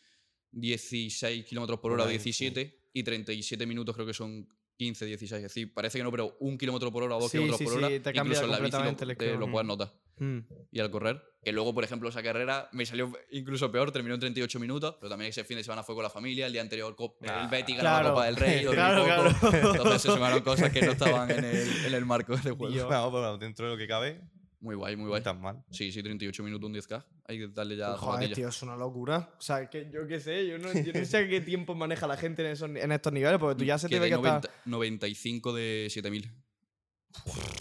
16 0.53 1.45
kilómetros 1.45 1.81
por 1.81 1.93
hora 1.93 2.05
o 2.05 2.07
ahí, 2.07 2.19
sí. 2.19 2.25
17 2.25 2.89
y 2.93 3.03
37 3.03 3.67
minutos 3.67 3.95
creo 3.95 4.07
que 4.07 4.15
son 4.15 4.49
15, 4.77 5.07
16. 5.07 5.39
Es 5.39 5.43
decir, 5.55 5.73
parece 5.75 5.99
que 5.99 6.05
no, 6.05 6.11
pero 6.11 6.37
un 6.41 6.57
kilómetro 6.59 6.93
por 6.93 7.03
hora 7.05 7.17
o 7.17 7.21
dos 7.21 7.31
Sí, 7.31 7.39
kilómetros 7.39 7.59
sí, 7.59 7.65
por 7.65 7.75
hora, 7.75 7.89
te 7.89 8.11
incluso 8.11 8.45
en 8.45 8.51
la 8.51 8.59
bici 8.61 8.77
lo, 8.77 9.17
te 9.17 9.37
lo 9.37 9.51
puedes 9.51 9.67
notar. 9.67 10.02
Mm. 10.23 10.39
Y 10.71 10.79
al 10.81 10.91
correr, 10.91 11.21
que 11.45 11.51
luego, 11.51 11.75
por 11.75 11.83
ejemplo, 11.83 12.09
esa 12.09 12.23
carrera 12.23 12.69
me 12.73 12.87
salió 12.87 13.13
incluso 13.33 13.73
peor, 13.73 13.91
terminó 13.91 14.15
en 14.15 14.21
38 14.21 14.61
minutos, 14.61 14.97
pero 15.01 15.11
también 15.11 15.31
ese 15.31 15.43
fin 15.43 15.57
de 15.57 15.65
semana 15.65 15.83
fue 15.83 15.95
con 15.97 16.05
la 16.05 16.11
familia, 16.11 16.47
el 16.47 16.53
día 16.53 16.63
anterior 16.63 16.95
co- 16.95 17.17
Ah, 17.27 17.43
el 17.43 17.49
Betty 17.51 17.73
ganó 17.73 17.81
claro. 17.83 18.05
la 18.05 18.11
Copa 18.11 18.27
del 18.27 18.37
Rey, 18.37 18.65
Claro, 18.71 19.03
poco, 19.05 19.49
claro. 19.51 19.71
entonces 19.75 20.03
se 20.03 20.09
sumaron 20.13 20.41
cosas 20.45 20.71
que 20.73 20.83
no 20.83 20.93
estaban 20.93 21.29
en 21.31 21.45
el, 21.45 21.85
en 21.87 21.95
el 21.95 22.05
marco 22.07 22.37
del 22.37 22.53
juego. 22.53 22.89
Pero 22.89 23.39
dentro 23.39 23.67
de 23.67 23.73
lo 23.73 23.77
que 23.79 23.89
cabe, 23.89 24.21
Muy 24.61 24.77
guay, 24.77 24.95
muy 24.95 25.05
no 25.05 25.09
guay. 25.11 25.19
está 25.19 25.33
mal. 25.33 25.65
Sí, 25.73 25.91
sí, 25.91 26.03
38 26.05 26.43
minutos, 26.45 26.69
un 26.71 26.75
10K. 26.77 27.05
Hay 27.27 27.39
que 27.39 27.49
darle 27.49 27.77
ya 27.77 27.97
Joder, 27.97 28.33
tío, 28.33 28.49
es 28.49 28.63
una 28.63 28.77
locura. 28.77 29.35
O 29.39 29.43
sea, 29.43 29.69
que 29.69 29.91
yo 29.93 30.07
qué 30.07 30.21
sé, 30.21 30.47
yo 30.47 30.59
no, 30.59 30.73
yo 30.73 30.93
no 30.93 31.05
sé 31.05 31.29
qué 31.29 31.41
tiempo 31.41 31.75
maneja 31.75 32.07
la 32.07 32.17
gente 32.17 32.43
en, 32.45 32.53
esos, 32.53 32.71
en 32.71 32.93
estos 32.93 33.13
niveles, 33.13 33.39
porque 33.41 33.59
tú 33.59 33.65
ya 33.65 33.79
se 33.79 33.89
te 33.89 33.99
ve 33.99 34.09
que 34.09 34.15
estás. 34.15 34.43
90 34.45 34.51
95 34.67 35.53
de 35.53 35.89
7000. 35.91 36.31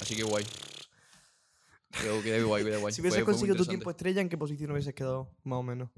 Así 0.02 0.15
que 0.15 0.24
guay. 0.24 0.43
Creo 1.91 2.21
que 2.23 2.41
guay, 2.43 2.63
quedé 2.63 2.77
guay. 2.77 2.93
Si 2.93 3.01
hubieses 3.01 3.23
conseguido 3.23 3.56
tu 3.56 3.65
tiempo 3.65 3.89
estrella, 3.89 4.21
¿en 4.21 4.30
qué 4.30 4.38
posición 4.38 4.71
hubieses 4.71 4.93
quedado? 4.93 5.30
Más 5.43 5.60
o 5.60 5.63
menos. 5.63 5.89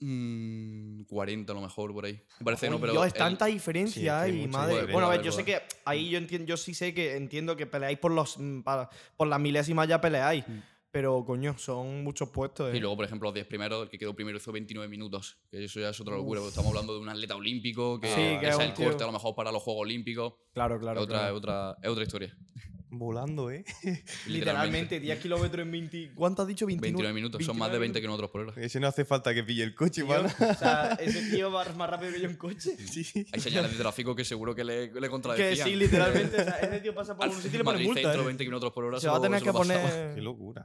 Mm, 0.00 1.02
40 1.04 1.52
a 1.52 1.54
lo 1.56 1.60
mejor, 1.62 1.92
por 1.92 2.04
ahí. 2.04 2.22
Me 2.38 2.44
parece 2.44 2.66
que 2.66 2.70
no, 2.70 2.80
pero. 2.80 2.92
Dios, 2.92 3.06
es 3.06 3.12
el- 3.14 3.18
tanta 3.18 3.46
diferencia 3.46 4.24
Sí, 4.26 4.32
mucha 4.32 4.58
madre. 4.58 4.92
Bueno, 4.92 5.06
a 5.08 5.10
ver, 5.10 5.22
yo 5.22 5.32
sé 5.32 5.44
que 5.44 5.60
ahí 5.84 6.08
yo 6.10 6.18
entiendo, 6.18 6.46
yo 6.46 6.56
sí 6.56 6.72
sé 6.74 6.94
que 6.94 7.16
entiendo 7.16 7.56
que 7.56 7.66
peleáis 7.66 7.98
por 7.98 8.12
los 8.12 8.38
mm, 8.38 8.60
para- 8.62 8.88
por 9.16 9.26
las 9.28 9.40
milésimas 9.40 9.88
ya 9.88 10.00
peleáis. 10.00 10.46
Mm. 10.46 10.58
Pero 10.90 11.22
coño, 11.24 11.58
son 11.58 12.02
muchos 12.02 12.30
puestos. 12.30 12.72
Y 12.72 12.78
¿eh? 12.78 12.80
luego, 12.80 12.96
por 12.96 13.04
ejemplo, 13.04 13.26
los 13.28 13.34
10 13.34 13.46
primeros, 13.46 13.82
el 13.82 13.90
que 13.90 13.98
quedó 13.98 14.14
primero 14.14 14.38
hizo 14.38 14.50
29 14.52 14.88
minutos. 14.88 15.38
Que 15.50 15.64
eso 15.64 15.80
ya 15.80 15.90
es 15.90 16.00
otra 16.00 16.16
locura, 16.16 16.40
porque 16.40 16.48
estamos 16.48 16.70
hablando 16.70 16.94
de 16.94 17.00
un 17.00 17.08
atleta 17.10 17.36
olímpico, 17.36 18.00
que 18.00 18.08
Sí, 18.08 18.14
que 18.40 18.48
es 18.48 18.58
el 18.58 18.72
tío- 18.72 18.86
corte 18.86 19.02
a 19.04 19.06
lo 19.06 19.12
mejor 19.12 19.34
para 19.34 19.52
los 19.52 19.62
Juegos 19.62 19.82
Olímpicos. 19.82 20.34
Claro, 20.54 20.78
claro. 20.80 21.00
es, 21.00 21.04
otra, 21.04 21.18
claro. 21.18 21.32
es 21.34 21.38
otra, 21.38 21.76
es 21.82 21.88
otra 21.90 22.02
historia. 22.04 22.36
Volando, 22.90 23.50
¿eh? 23.50 23.64
Literalmente, 24.26 24.98
10 24.98 25.18
kilómetros 25.20 25.64
en 25.64 25.70
20. 25.72 26.12
¿Cuánto 26.14 26.42
has 26.42 26.48
dicho? 26.48 26.66
29, 26.66 26.92
29 26.92 27.14
minutos, 27.14 27.44
son 27.44 27.58
más 27.58 27.70
de 27.70 27.78
20 27.78 28.00
kilómetros 28.00 28.30
por 28.30 28.40
hora. 28.42 28.54
Ese 28.56 28.80
no 28.80 28.86
hace 28.86 29.04
falta 29.04 29.34
que 29.34 29.44
pille 29.44 29.62
el 29.62 29.74
coche, 29.74 30.02
Tío, 30.02 30.08
para 30.08 30.26
o 30.26 30.54
sea, 30.54 30.92
ese 31.00 31.30
tío 31.30 31.52
va 31.52 31.64
más 31.74 31.90
rápido 31.90 32.12
que 32.12 32.20
yo 32.20 32.28
en 32.30 32.36
coche. 32.36 32.76
Sí. 32.88 33.26
Hay 33.32 33.40
señales 33.40 33.72
de 33.72 33.78
tráfico 33.78 34.16
que 34.16 34.24
seguro 34.24 34.54
que 34.54 34.64
le, 34.64 34.86
le 34.92 35.00
Que 35.00 35.08
contradecían. 35.08 35.68
sí, 35.68 35.76
literalmente. 35.76 36.40
o 36.40 36.44
sea, 36.44 36.58
ese 36.60 36.80
tío 36.80 36.94
pasa 36.94 37.14
por 37.16 37.24
Al 37.26 37.30
un 37.30 37.36
sitio 37.36 37.56
y 37.56 37.58
le 37.58 37.64
pone 37.64 37.84
multa. 37.84 38.00
centro, 38.02 38.22
¿eh? 38.22 38.26
20 38.26 38.44
kilómetros 38.44 38.72
por 38.72 38.84
hora. 38.84 39.00
Se 39.00 39.08
va 39.08 39.16
a 39.18 39.20
tener 39.20 39.42
que 39.42 39.52
pasaba. 39.52 39.88
poner. 39.88 40.14
Qué 40.14 40.20
locura. 40.22 40.64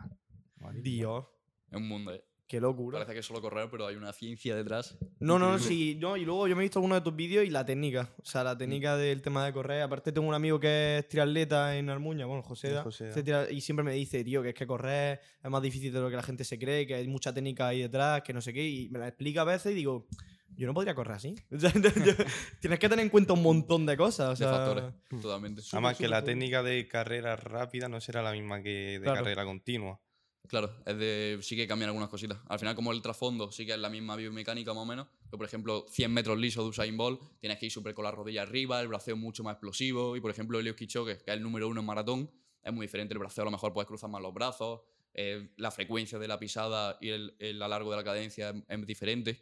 Dios, 0.82 1.26
Es 1.70 1.78
un 1.78 1.88
mundo, 1.88 2.14
eh. 2.14 2.24
Qué 2.47 2.60
locura. 2.60 2.99
Parece 2.99 3.13
que 3.13 3.19
es 3.19 3.25
solo 3.25 3.41
correr, 3.41 3.67
pero 3.71 3.88
hay 3.88 3.95
una 3.95 4.13
ciencia 4.13 4.56
detrás. 4.56 4.97
No, 5.19 5.39
no, 5.39 5.53
Increíble. 5.58 5.67
sí, 5.75 5.95
no, 5.99 6.17
y 6.17 6.25
luego 6.25 6.47
yo 6.47 6.56
me 6.56 6.62
he 6.62 6.65
visto 6.65 6.79
algunos 6.79 6.97
de 6.97 7.01
tus 7.03 7.15
vídeos 7.15 7.45
y 7.45 7.49
la 7.49 7.65
técnica. 7.65 8.13
O 8.21 8.25
sea, 8.25 8.43
la 8.43 8.58
técnica 8.58 8.95
del 8.97 9.21
tema 9.21 9.45
de 9.45 9.53
correr. 9.53 9.82
Aparte, 9.82 10.12
tengo 10.12 10.27
un 10.27 10.36
amigo 10.36 10.60
que 10.60 10.99
es 10.99 11.08
triatleta 11.08 11.75
en 11.77 11.89
Armuña, 11.89 12.25
bueno, 12.25 12.43
José. 12.43 12.69
Da, 12.71 12.84
José 12.84 13.10
da. 13.10 13.23
tria- 13.23 13.51
y 13.51 13.62
siempre 13.62 13.84
me 13.84 13.93
dice, 13.93 14.23
tío, 14.23 14.43
que 14.43 14.49
es 14.49 14.56
que 14.56 14.67
correr 14.67 15.19
es 15.43 15.49
más 15.49 15.62
difícil 15.62 15.91
de 15.91 15.99
lo 15.99 16.10
que 16.10 16.15
la 16.15 16.23
gente 16.23 16.43
se 16.43 16.60
cree, 16.60 16.86
que 16.86 16.95
hay 16.95 17.08
mucha 17.08 17.34
técnica 17.34 17.67
ahí 17.69 17.82
detrás, 17.82 18.21
que 18.21 18.34
no 18.34 18.41
sé 18.41 18.53
qué. 18.53 18.67
Y 18.67 18.89
me 18.89 18.99
la 18.99 19.08
explica 19.08 19.41
a 19.41 19.45
veces 19.45 19.71
y 19.71 19.75
digo, 19.75 20.08
yo 20.56 20.67
no 20.67 20.73
podría 20.75 20.93
correr 20.93 21.15
así. 21.15 21.34
Tienes 22.60 22.79
que 22.79 22.89
tener 22.89 22.99
en 23.03 23.10
cuenta 23.10 23.34
un 23.34 23.41
montón 23.43 23.86
de 23.86 23.97
cosas. 23.97 24.27
O 24.27 24.29
De 24.32 24.36
sea, 24.38 24.49
factores, 24.51 24.84
totalmente. 25.10 25.62
Además 25.71 25.97
que 25.97 26.08
la 26.08 26.23
técnica 26.23 26.62
de 26.63 26.88
carrera 26.88 27.36
rápida 27.36 27.89
no 27.89 27.99
será 28.01 28.21
la 28.21 28.32
misma 28.32 28.62
que 28.62 28.99
de 28.99 29.01
Claro. 29.01 29.19
carrera 29.19 29.45
continua. 29.45 29.99
Claro, 30.47 30.75
es 30.86 30.97
de, 30.97 31.39
sí 31.41 31.56
que 31.56 31.65
cambian 31.67 31.89
algunas 31.89 32.10
cositas. 32.10 32.38
Al 32.47 32.60
final, 32.60 32.75
como 32.75 32.91
el 32.91 33.01
trasfondo 33.01 33.51
sí 33.51 33.65
que 33.65 33.71
es 33.73 33.79
la 33.79 33.89
misma 33.89 34.15
biomecánica 34.15 34.73
más 34.73 34.84
o 34.84 34.86
menos, 34.86 35.08
pero 35.25 35.38
por 35.38 35.47
ejemplo, 35.47 35.86
100 35.89 36.12
metros 36.13 36.38
lisos 36.38 36.63
de 36.65 36.69
Usain 36.69 36.95
Bolt, 36.97 37.21
tienes 37.39 37.58
que 37.58 37.67
ir 37.67 37.71
súper 37.71 37.93
con 37.93 38.03
la 38.03 38.12
rodilla 38.12 38.41
arriba, 38.43 38.79
el 38.82 38.88
braceo 38.89 39.15
mucho 39.15 39.43
más 39.43 39.53
explosivo. 39.53 40.15
Y 40.15 40.21
por 40.21 40.29
ejemplo, 40.32 40.60
Elios 40.60 40.75
Kipchoge, 40.75 41.17
que 41.17 41.32
es 41.32 41.38
el 41.38 41.41
número 41.41 41.67
uno 41.67 41.79
en 41.79 41.86
maratón, 41.86 42.29
es 42.62 42.73
muy 42.73 42.86
diferente. 42.86 43.13
El 43.13 43.19
braceo 43.19 43.43
a 43.43 43.45
lo 43.45 43.51
mejor 43.51 43.73
puedes 43.73 43.88
cruzar 43.88 44.10
más 44.10 44.21
los 44.21 44.34
brazos, 44.34 44.82
eh, 45.13 45.49
la 45.58 45.71
frecuencia 45.71 46.19
de 46.19 46.27
la 46.27 46.38
pisada 46.39 46.97
y 47.01 47.10
el, 47.10 47.36
el 47.39 47.62
alargo 47.62 47.89
de 47.91 47.97
la 47.97 48.03
cadencia 48.03 48.49
es, 48.49 48.56
es 48.67 48.86
diferente. 48.86 49.39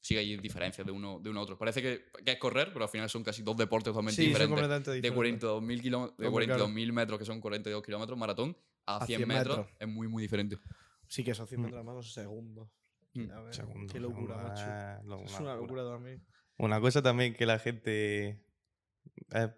sí 0.00 0.16
hay 0.16 0.36
diferencias 0.36 0.86
de 0.86 0.92
uno, 0.92 1.20
de 1.20 1.30
uno 1.30 1.40
a 1.40 1.42
otro. 1.42 1.56
Parece 1.58 1.80
que, 1.80 2.04
que 2.24 2.32
es 2.32 2.38
correr, 2.38 2.70
pero 2.72 2.84
al 2.84 2.90
final 2.90 3.08
son 3.08 3.24
casi 3.24 3.42
dos 3.42 3.56
deportes 3.56 3.92
totalmente 3.92 4.16
Sí, 4.16 4.24
son 4.24 4.32
diferentes. 4.32 4.50
completamente 4.50 4.90
De 4.90 5.00
diferentes. 5.00 5.48
42.000 5.48 5.80
kilómetros, 5.80 6.18
de 6.18 6.26
Hombre, 6.28 6.44
claro. 6.46 6.66
42.000 6.68 6.92
metros, 6.92 7.18
que 7.18 7.24
son 7.24 7.40
42 7.40 7.82
kilómetros, 7.82 8.18
maratón, 8.18 8.56
a 8.86 8.96
A 8.98 9.06
100, 9.06 9.18
100 9.18 9.28
metros, 9.28 9.58
metros. 9.58 9.76
es 9.80 9.88
muy, 9.88 10.08
muy 10.08 10.22
diferente. 10.22 10.58
Sí, 11.08 11.22
que 11.24 11.30
esos 11.32 11.48
100 11.48 11.60
Mm. 11.60 11.64
metros 11.64 11.84
más 11.84 12.12
segundos. 12.12 12.68
Mm. 13.14 13.30
A 13.30 13.40
ver, 13.42 13.54
Segundo, 13.54 13.92
Qué 13.92 14.00
locura, 14.00 14.34
segundo, 14.34 14.48
macho. 14.48 14.64
eh, 14.66 14.98
lo- 15.04 15.24
Es 15.24 15.40
una 15.40 15.54
locura. 15.54 15.84
también. 15.84 16.24
Una 16.58 16.80
cosa 16.80 17.02
también 17.02 17.34
que 17.34 17.46
la 17.46 17.58
gente 17.58 18.40
eh, 19.32 19.50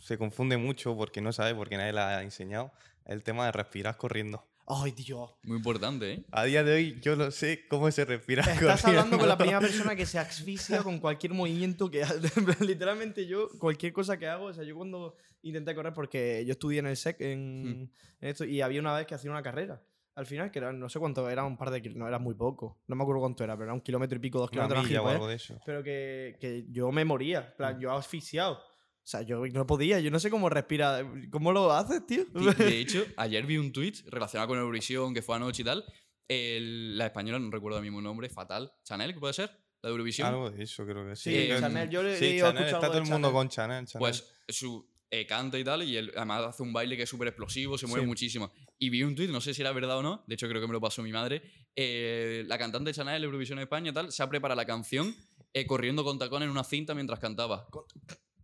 se 0.00 0.18
confunde 0.18 0.56
mucho 0.56 0.96
porque 0.96 1.20
no 1.20 1.32
sabe, 1.32 1.54
porque 1.54 1.76
nadie 1.76 1.92
la 1.92 2.18
ha 2.18 2.22
enseñado, 2.22 2.72
el 3.04 3.22
tema 3.22 3.46
de 3.46 3.52
respirar 3.52 3.96
corriendo. 3.96 4.44
Ay, 4.70 4.92
Dios. 4.92 5.30
Muy 5.44 5.56
importante, 5.56 6.12
¿eh? 6.12 6.24
A 6.30 6.44
día 6.44 6.62
de 6.62 6.72
hoy 6.74 6.98
yo 7.00 7.16
no 7.16 7.30
sé 7.30 7.66
cómo 7.68 7.90
se 7.90 8.04
respira 8.04 8.42
Estás 8.42 8.58
corriendo. 8.82 8.88
hablando 8.88 9.18
con 9.18 9.28
la 9.28 9.38
primera 9.38 9.60
persona 9.60 9.96
que 9.96 10.04
se 10.04 10.18
asfixia 10.18 10.82
con 10.82 10.98
cualquier 10.98 11.32
movimiento 11.32 11.90
que 11.90 12.02
hace. 12.02 12.20
En 12.38 12.44
plan, 12.44 12.56
Literalmente 12.60 13.26
yo, 13.26 13.48
cualquier 13.58 13.92
cosa 13.92 14.18
que 14.18 14.26
hago, 14.26 14.46
o 14.46 14.52
sea, 14.52 14.64
yo 14.64 14.76
cuando 14.76 15.14
intenté 15.42 15.74
correr, 15.74 15.92
porque 15.94 16.44
yo 16.46 16.52
estudié 16.52 16.80
en 16.80 16.86
el 16.86 16.96
SEC 16.96 17.20
en, 17.20 17.62
Hmm. 17.64 17.90
en 18.20 18.28
esto, 18.28 18.44
y 18.44 18.60
había 18.60 18.80
una 18.80 18.94
vez 18.94 19.06
que 19.06 19.14
hacía 19.14 19.30
una 19.30 19.42
carrera. 19.42 19.82
Al 20.14 20.26
final, 20.26 20.50
que 20.50 20.58
era, 20.58 20.72
no 20.72 20.88
sé 20.88 20.98
cuánto, 20.98 21.30
era 21.30 21.44
un 21.44 21.56
par 21.56 21.70
de 21.70 21.80
kilómetros, 21.80 22.00
no 22.02 22.08
era 22.08 22.18
muy 22.18 22.34
poco. 22.34 22.76
No 22.88 22.96
me 22.96 23.04
acuerdo 23.04 23.20
cuánto 23.20 23.44
era, 23.44 23.54
pero 23.54 23.66
era 23.66 23.72
un 23.74 23.80
kilómetro 23.80 24.16
y 24.16 24.20
pico, 24.20 24.40
dos 24.40 24.50
kilómetros. 24.50 24.84
milla 24.84 25.00
o 25.00 25.08
algo 25.08 25.28
de 25.28 25.36
eso. 25.36 25.60
pero 25.64 25.82
que, 25.82 26.36
que 26.40 26.66
yo 26.70 26.90
me 26.90 27.04
moría. 27.04 27.38
En 27.52 27.56
plan, 27.56 27.80
yo 27.80 27.92
asfixiado. 27.92 28.60
O 29.08 29.10
sea, 29.10 29.22
yo 29.22 29.42
no 29.46 29.66
podía, 29.66 30.00
yo 30.00 30.10
no 30.10 30.20
sé 30.20 30.28
cómo 30.28 30.50
respira. 30.50 31.00
¿Cómo 31.30 31.50
lo 31.50 31.72
haces, 31.72 32.06
tío? 32.06 32.26
De 32.26 32.78
hecho, 32.80 33.06
ayer 33.16 33.46
vi 33.46 33.56
un 33.56 33.72
tweet 33.72 33.94
relacionado 34.08 34.48
con 34.48 34.58
Eurovisión 34.58 35.14
que 35.14 35.22
fue 35.22 35.36
anoche 35.36 35.62
y 35.62 35.64
tal. 35.64 35.82
El- 36.28 36.98
la 36.98 37.06
española, 37.06 37.38
no 37.38 37.50
recuerdo 37.50 37.78
el 37.78 37.84
mismo 37.84 38.02
nombre, 38.02 38.28
fatal. 38.28 38.70
¿Chanel, 38.84 39.14
que 39.14 39.18
puede 39.20 39.32
ser? 39.32 39.48
¿La 39.80 39.88
de 39.88 39.92
Eurovisión? 39.92 40.28
Algo 40.28 40.50
de 40.50 40.62
eso 40.62 40.84
creo 40.84 41.08
que 41.08 41.16
sí. 41.16 41.30
Sí, 41.34 41.48
Chanel, 41.58 41.88
yo 41.88 42.02
le- 42.02 42.18
sí, 42.18 42.24
he 42.26 42.38
Chanel, 42.38 42.64
escuchado 42.64 42.82
está 42.82 42.86
todo 42.88 42.98
el 42.98 43.04
mundo 43.04 43.28
Chanel. 43.28 43.32
con 43.32 43.48
Chanel. 43.48 43.86
Chanel. 43.86 43.98
Pues 44.00 44.28
su 44.46 44.86
eh, 45.10 45.26
canta 45.26 45.58
y 45.58 45.64
tal, 45.64 45.84
y 45.84 45.96
él 45.96 46.12
además 46.14 46.44
hace 46.44 46.62
un 46.62 46.74
baile 46.74 46.94
que 46.94 47.04
es 47.04 47.08
súper 47.08 47.28
explosivo, 47.28 47.78
se 47.78 47.86
mueve 47.86 48.02
Sí. 48.02 48.06
muchísimo. 48.08 48.52
Y 48.78 48.90
vi 48.90 49.04
un 49.04 49.14
tuit, 49.14 49.30
no 49.30 49.40
sé 49.40 49.54
si 49.54 49.62
era 49.62 49.72
verdad 49.72 49.96
o 49.96 50.02
no, 50.02 50.22
de 50.26 50.34
hecho 50.34 50.46
creo 50.50 50.60
que 50.60 50.66
me 50.66 50.74
lo 50.74 50.82
pasó 50.82 51.02
mi 51.02 51.12
madre. 51.12 51.40
eh, 51.76 52.44
la 52.46 52.58
cantante 52.58 52.92
Chanel, 52.92 53.24
Eurovisión 53.24 53.58
España 53.58 53.90
y 53.90 53.94
tal, 53.94 54.12
se 54.12 54.22
ha 54.22 54.28
preparado 54.28 54.60
la 54.60 54.66
canción 54.66 55.14
eh, 55.54 55.64
corriendo 55.66 56.04
con 56.04 56.18
tacón 56.18 56.42
en 56.42 56.50
una 56.50 56.62
cinta 56.62 56.94
mientras 56.94 57.18
cantaba. 57.20 57.66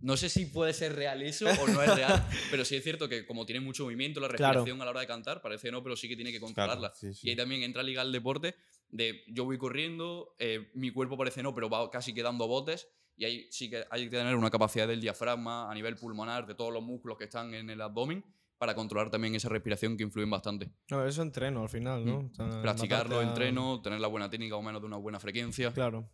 No 0.04 0.16
sé 0.18 0.28
si 0.28 0.46
puede 0.46 0.72
ser 0.74 0.94
real 0.94 1.22
eso 1.22 1.46
o 1.46 1.66
no 1.68 1.82
es 1.82 1.94
real, 1.96 2.26
pero 2.50 2.64
sí 2.64 2.76
es 2.76 2.84
cierto 2.84 3.08
que 3.08 3.24
como 3.26 3.46
tiene 3.46 3.60
mucho 3.60 3.84
movimiento, 3.84 4.20
la 4.20 4.28
Claro. 4.28 4.52
respiración 4.60 4.82
a 4.82 4.84
la 4.84 4.90
hora 4.90 5.00
de 5.00 5.06
cantar, 5.06 5.40
parece 5.40 5.70
no, 5.72 5.82
pero 5.82 5.96
sí 5.96 6.08
que 6.08 6.14
tiene 6.16 6.30
que 6.30 6.38
Claro, 6.38 6.46
controlarla. 6.54 6.92
sí, 6.94 7.14
sí. 7.14 7.26
Y 7.26 7.30
ahí 7.30 7.36
también 7.36 7.62
entra 7.62 7.80
a 7.80 7.84
ligar 7.84 8.04
el 8.04 8.12
deporte 8.12 8.54
de 8.90 9.22
yo 9.28 9.44
voy 9.44 9.56
corriendo, 9.56 10.34
eh, 10.38 10.70
mi 10.74 10.90
cuerpo 10.90 11.16
parece 11.16 11.42
no, 11.42 11.54
pero 11.54 11.70
va 11.70 11.90
casi 11.90 12.12
quedando 12.12 12.46
botes. 12.46 12.86
Y 13.16 13.24
ahí 13.24 13.46
sí 13.50 13.70
que 13.70 13.84
hay 13.90 14.04
que 14.10 14.16
tener 14.18 14.34
una 14.34 14.50
capacidad 14.50 14.86
del 14.88 15.00
diafragma 15.00 15.70
a 15.70 15.74
nivel 15.74 15.94
pulmonar, 15.96 16.46
de 16.46 16.54
todos 16.54 16.72
los 16.72 16.82
músculos 16.82 17.16
que 17.16 17.24
están 17.24 17.54
en 17.54 17.70
el 17.70 17.80
abdomen, 17.80 18.24
para 18.58 18.74
controlar 18.74 19.10
también 19.10 19.34
esa 19.36 19.48
respiración 19.48 19.96
que 19.96 20.02
influyen 20.02 20.28
bastante. 20.30 20.68
No, 20.90 21.06
eso 21.06 21.22
entreno 21.22 21.62
al 21.62 21.68
final, 21.68 22.04
¿no? 22.04 22.22
Mm. 22.22 22.30
O 22.30 22.34
sea, 22.52 22.60
Practicarlo, 22.62 23.20
a- 23.20 23.22
entreno, 23.22 23.80
tener 23.80 24.00
la 24.00 24.08
buena 24.08 24.28
técnica 24.28 24.56
o 24.56 24.62
menos 24.62 24.80
de 24.82 24.86
una 24.86 24.96
buena 24.96 25.18
frecuencia. 25.20 25.72
Claro. 25.72 26.10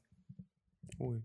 Uy. 0.98 1.24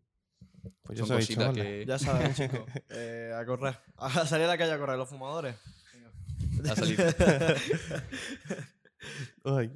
Pues 0.83 0.97
yo 0.99 1.05
Son 1.05 1.17
soy 1.17 1.25
cositas 1.25 1.43
chaval. 1.45 1.55
que 1.55 1.85
Ya 1.85 1.99
sabes, 1.99 2.35
chicos. 2.37 2.61
Eh, 2.89 3.31
a 3.35 3.45
correr. 3.45 3.77
A 3.97 4.25
salir 4.25 4.45
a 4.45 4.49
la 4.49 4.57
calle 4.57 4.71
a 4.71 4.77
correr, 4.79 4.97
los 4.97 5.09
fumadores. 5.09 5.55
ha 6.69 6.75
salido. 6.75 7.03
Ay. 9.45 9.71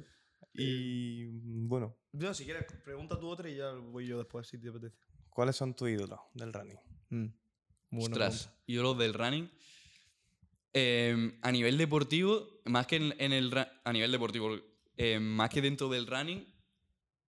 Y 0.54 1.24
mm, 1.26 1.68
bueno, 1.68 1.96
Yo, 2.12 2.34
si 2.34 2.44
quieres, 2.44 2.64
pregunta 2.84 3.18
tú 3.18 3.28
otra 3.28 3.48
y 3.48 3.56
ya 3.56 3.70
voy 3.72 4.06
yo 4.06 4.18
después, 4.18 4.46
si 4.48 4.58
te 4.58 4.68
apetece. 4.68 4.96
¿cuáles 5.30 5.56
son 5.56 5.74
tus 5.74 5.88
ídolos 5.88 6.18
del 6.34 6.52
running? 6.52 6.78
Mm. 7.10 7.98
Ostras, 7.98 8.52
ídolos 8.66 8.98
del 8.98 9.14
running. 9.14 9.50
Eh, 10.72 11.38
a 11.42 11.50
nivel 11.52 11.78
deportivo, 11.78 12.60
más 12.66 12.86
que 12.86 12.96
en, 12.96 13.14
en 13.18 13.32
el 13.32 13.52
a 13.56 13.92
nivel 13.92 14.12
deportivo, 14.12 14.56
eh, 14.96 15.18
más 15.18 15.50
que 15.50 15.62
dentro 15.62 15.88
del 15.88 16.06
running, 16.06 16.44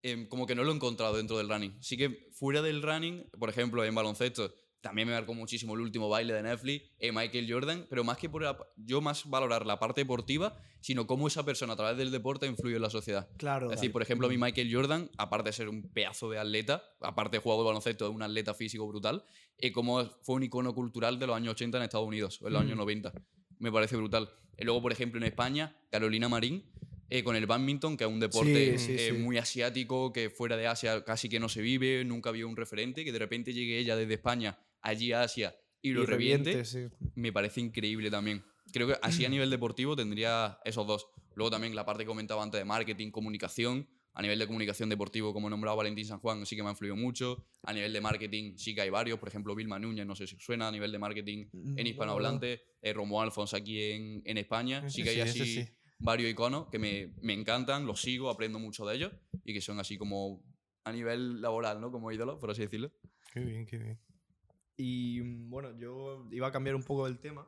eh, 0.03 0.27
como 0.29 0.47
que 0.47 0.55
no 0.55 0.65
lo 0.65 0.73
he 0.73 0.75
encontrado 0.75 1.17
dentro 1.17 1.39
del 1.39 1.49
running. 1.49 1.77
Sí 1.81 1.97
que 1.97 2.29
fuera 2.33 2.63
del 2.63 2.83
running, 2.83 3.29
por 3.39 3.49
ejemplo, 3.51 3.85
en 3.85 3.95
baloncesto, 3.95 4.53
también 4.81 5.07
me 5.07 5.15
marcó 5.15 5.33
muchísimo 5.35 5.75
el 5.75 5.81
último 5.81 6.09
baile 6.09 6.33
de 6.35 6.43
Netflix, 6.43 6.91
eh, 6.99 7.13
Michael 7.13 7.47
Jordan, 7.53 7.87
pero 7.89 8.03
más 8.03 8.19
que 8.19 8.29
por 8.29 8.43
la- 8.43 8.59
yo 8.77 9.01
más 9.01 9.25
valorar 9.31 9.65
la 9.65 9.79
parte 9.79 10.01
deportiva, 10.01 10.59
sino 10.81 11.07
cómo 11.07 11.29
esa 11.29 11.45
persona 11.45 11.75
a 11.75 11.77
través 11.77 11.97
del 11.97 12.11
deporte 12.11 12.47
influye 12.49 12.75
en 12.75 12.83
la 12.83 12.91
sociedad. 12.91 13.29
Claro. 13.37 13.67
Es 13.71 13.77
decir, 13.77 13.93
por 13.93 14.03
ejemplo, 14.03 14.27
a 14.27 14.31
mí 14.31 14.37
Michael 14.39 14.75
Jordan, 14.75 15.09
aparte 15.19 15.51
de 15.51 15.53
ser 15.53 15.69
un 15.69 15.89
pedazo 15.93 16.29
de 16.31 16.39
atleta, 16.41 16.83
aparte 17.01 17.37
de 17.37 17.43
jugador 17.43 17.63
de 17.65 17.69
baloncesto, 17.69 18.09
es 18.09 18.13
un 18.13 18.23
atleta 18.23 18.55
físico 18.55 18.89
brutal, 18.89 19.23
y 19.57 19.71
como 19.71 20.05
fue 20.25 20.35
un 20.35 20.43
icono 20.43 20.75
cultural 20.75 21.21
de 21.21 21.29
los 21.29 21.37
años 21.37 21.53
80 21.53 21.79
en 21.79 21.85
Estados 21.85 22.09
Unidos, 22.09 22.43
o 22.43 22.49
en 22.49 22.55
los 22.55 22.63
Mm. 22.63 22.67
años 22.67 22.77
90. 22.79 23.13
Me 23.61 23.71
parece 23.71 23.97
brutal. 23.97 24.29
Y 24.59 24.65
luego, 24.65 24.83
por 24.83 24.91
ejemplo, 24.91 25.19
en 25.19 25.25
España, 25.25 25.77
Carolina 25.93 26.29
Marín, 26.29 26.65
eh, 27.15 27.23
con 27.23 27.37
el 27.37 27.45
badminton, 27.45 27.97
que 27.97 28.05
es 28.05 28.11
un 28.11 28.21
deporte 28.21 28.79
Sí, 28.79 28.87
sí, 28.87 28.93
eh, 28.99 29.11
sí. 29.11 29.19
muy 29.19 29.37
asiático, 29.37 30.13
que 30.15 30.31
fuera 30.31 30.57
de 30.57 30.67
Asia 30.67 31.05
casi 31.05 31.29
que 31.29 31.39
no 31.39 31.51
se 31.51 31.61
vive, 31.61 32.05
nunca 32.07 32.31
había 32.31 32.47
un 32.47 32.57
referente, 32.57 33.05
que 33.05 33.13
de 33.13 33.19
repente 33.19 33.53
llegue 33.53 33.79
ella 33.79 33.97
desde 33.97 34.15
España 34.15 34.59
allí 34.81 35.13
a 35.13 35.23
Asia 35.23 35.55
y 35.83 35.91
lo 35.91 36.07
reviente, 36.07 36.63
me 37.15 37.31
parece 37.31 37.61
increíble 37.61 38.11
también. 38.11 38.43
Creo 38.73 38.87
que 38.87 38.95
así 39.03 39.27
a 39.27 39.29
nivel 39.29 39.51
deportivo 39.51 39.95
tendría 39.95 40.59
esos 40.65 40.87
dos. 40.87 41.07
Luego 41.35 41.51
también 41.51 41.75
la 41.75 41.85
parte 41.85 42.05
que 42.05 42.07
comentaba 42.07 42.43
antes 42.43 42.59
de 42.59 42.65
marketing, 42.65 43.11
comunicación. 43.11 43.87
A 44.15 44.21
nivel 44.21 44.39
de 44.39 44.47
comunicación 44.47 44.91
deportivo, 44.91 45.33
como 45.33 45.49
he 45.49 45.51
nombrado 45.51 45.77
Valentín 45.77 46.05
San 46.05 46.19
Juan, 46.19 46.45
sí 46.45 46.55
que 46.55 46.63
me 46.63 46.69
ha 46.69 46.73
influido 46.73 46.97
mucho. 46.97 47.45
A 47.63 47.73
nivel 47.73 47.93
de 47.95 48.01
marketing, 48.01 48.57
sí 48.57 48.75
que 48.75 48.83
hay 48.83 48.91
varios. 48.91 49.19
Por 49.19 49.29
ejemplo, 49.29 49.55
Vilma 49.55 49.79
Núñez, 49.79 50.07
no 50.07 50.15
sé 50.15 50.27
si 50.27 50.37
os 50.37 50.45
suena. 50.45 50.69
A 50.69 50.71
nivel 50.71 50.93
de 50.93 50.99
marketing 50.99 51.47
Mm, 51.51 51.79
en 51.79 51.87
hispanohablante, 51.87 52.63
eh, 52.83 52.93
Romuald 52.93 53.29
Alfonso 53.29 53.57
aquí 53.57 53.81
en, 53.81 54.23
en 54.27 54.37
España. 54.39 54.89
Sí 54.89 55.03
que 55.03 55.11
hay 55.11 55.21
así. 55.21 55.67
Varios 56.03 56.31
iconos 56.31 56.69
que 56.69 56.79
me, 56.79 57.15
me 57.23 57.33
encantan, 57.33 57.87
los 57.87 58.01
sigo, 58.01 58.29
aprendo 58.31 58.59
mucho 58.59 58.85
de 58.87 58.97
ellos 58.97 59.13
y 59.45 59.55
que 59.55 59.61
son 59.61 59.81
así 59.81 59.97
como 59.97 60.43
a 60.85 60.93
nivel 60.93 61.41
laboral, 61.41 61.81
¿no? 61.81 61.91
Como 61.91 62.11
ídolos, 62.13 62.39
por 62.39 62.51
así 62.51 62.63
decirlo. 62.63 62.91
Qué 63.33 63.41
bien, 63.41 63.67
qué 63.67 63.79
bien. 63.79 63.99
Y 64.77 65.21
mm, 65.23 65.51
bueno, 65.51 65.79
yo 65.79 66.27
iba 66.31 66.49
a 66.49 66.53
cambiar 66.53 66.75
un 66.75 66.83
poco 66.83 67.07
el 67.07 67.19
tema. 67.19 67.47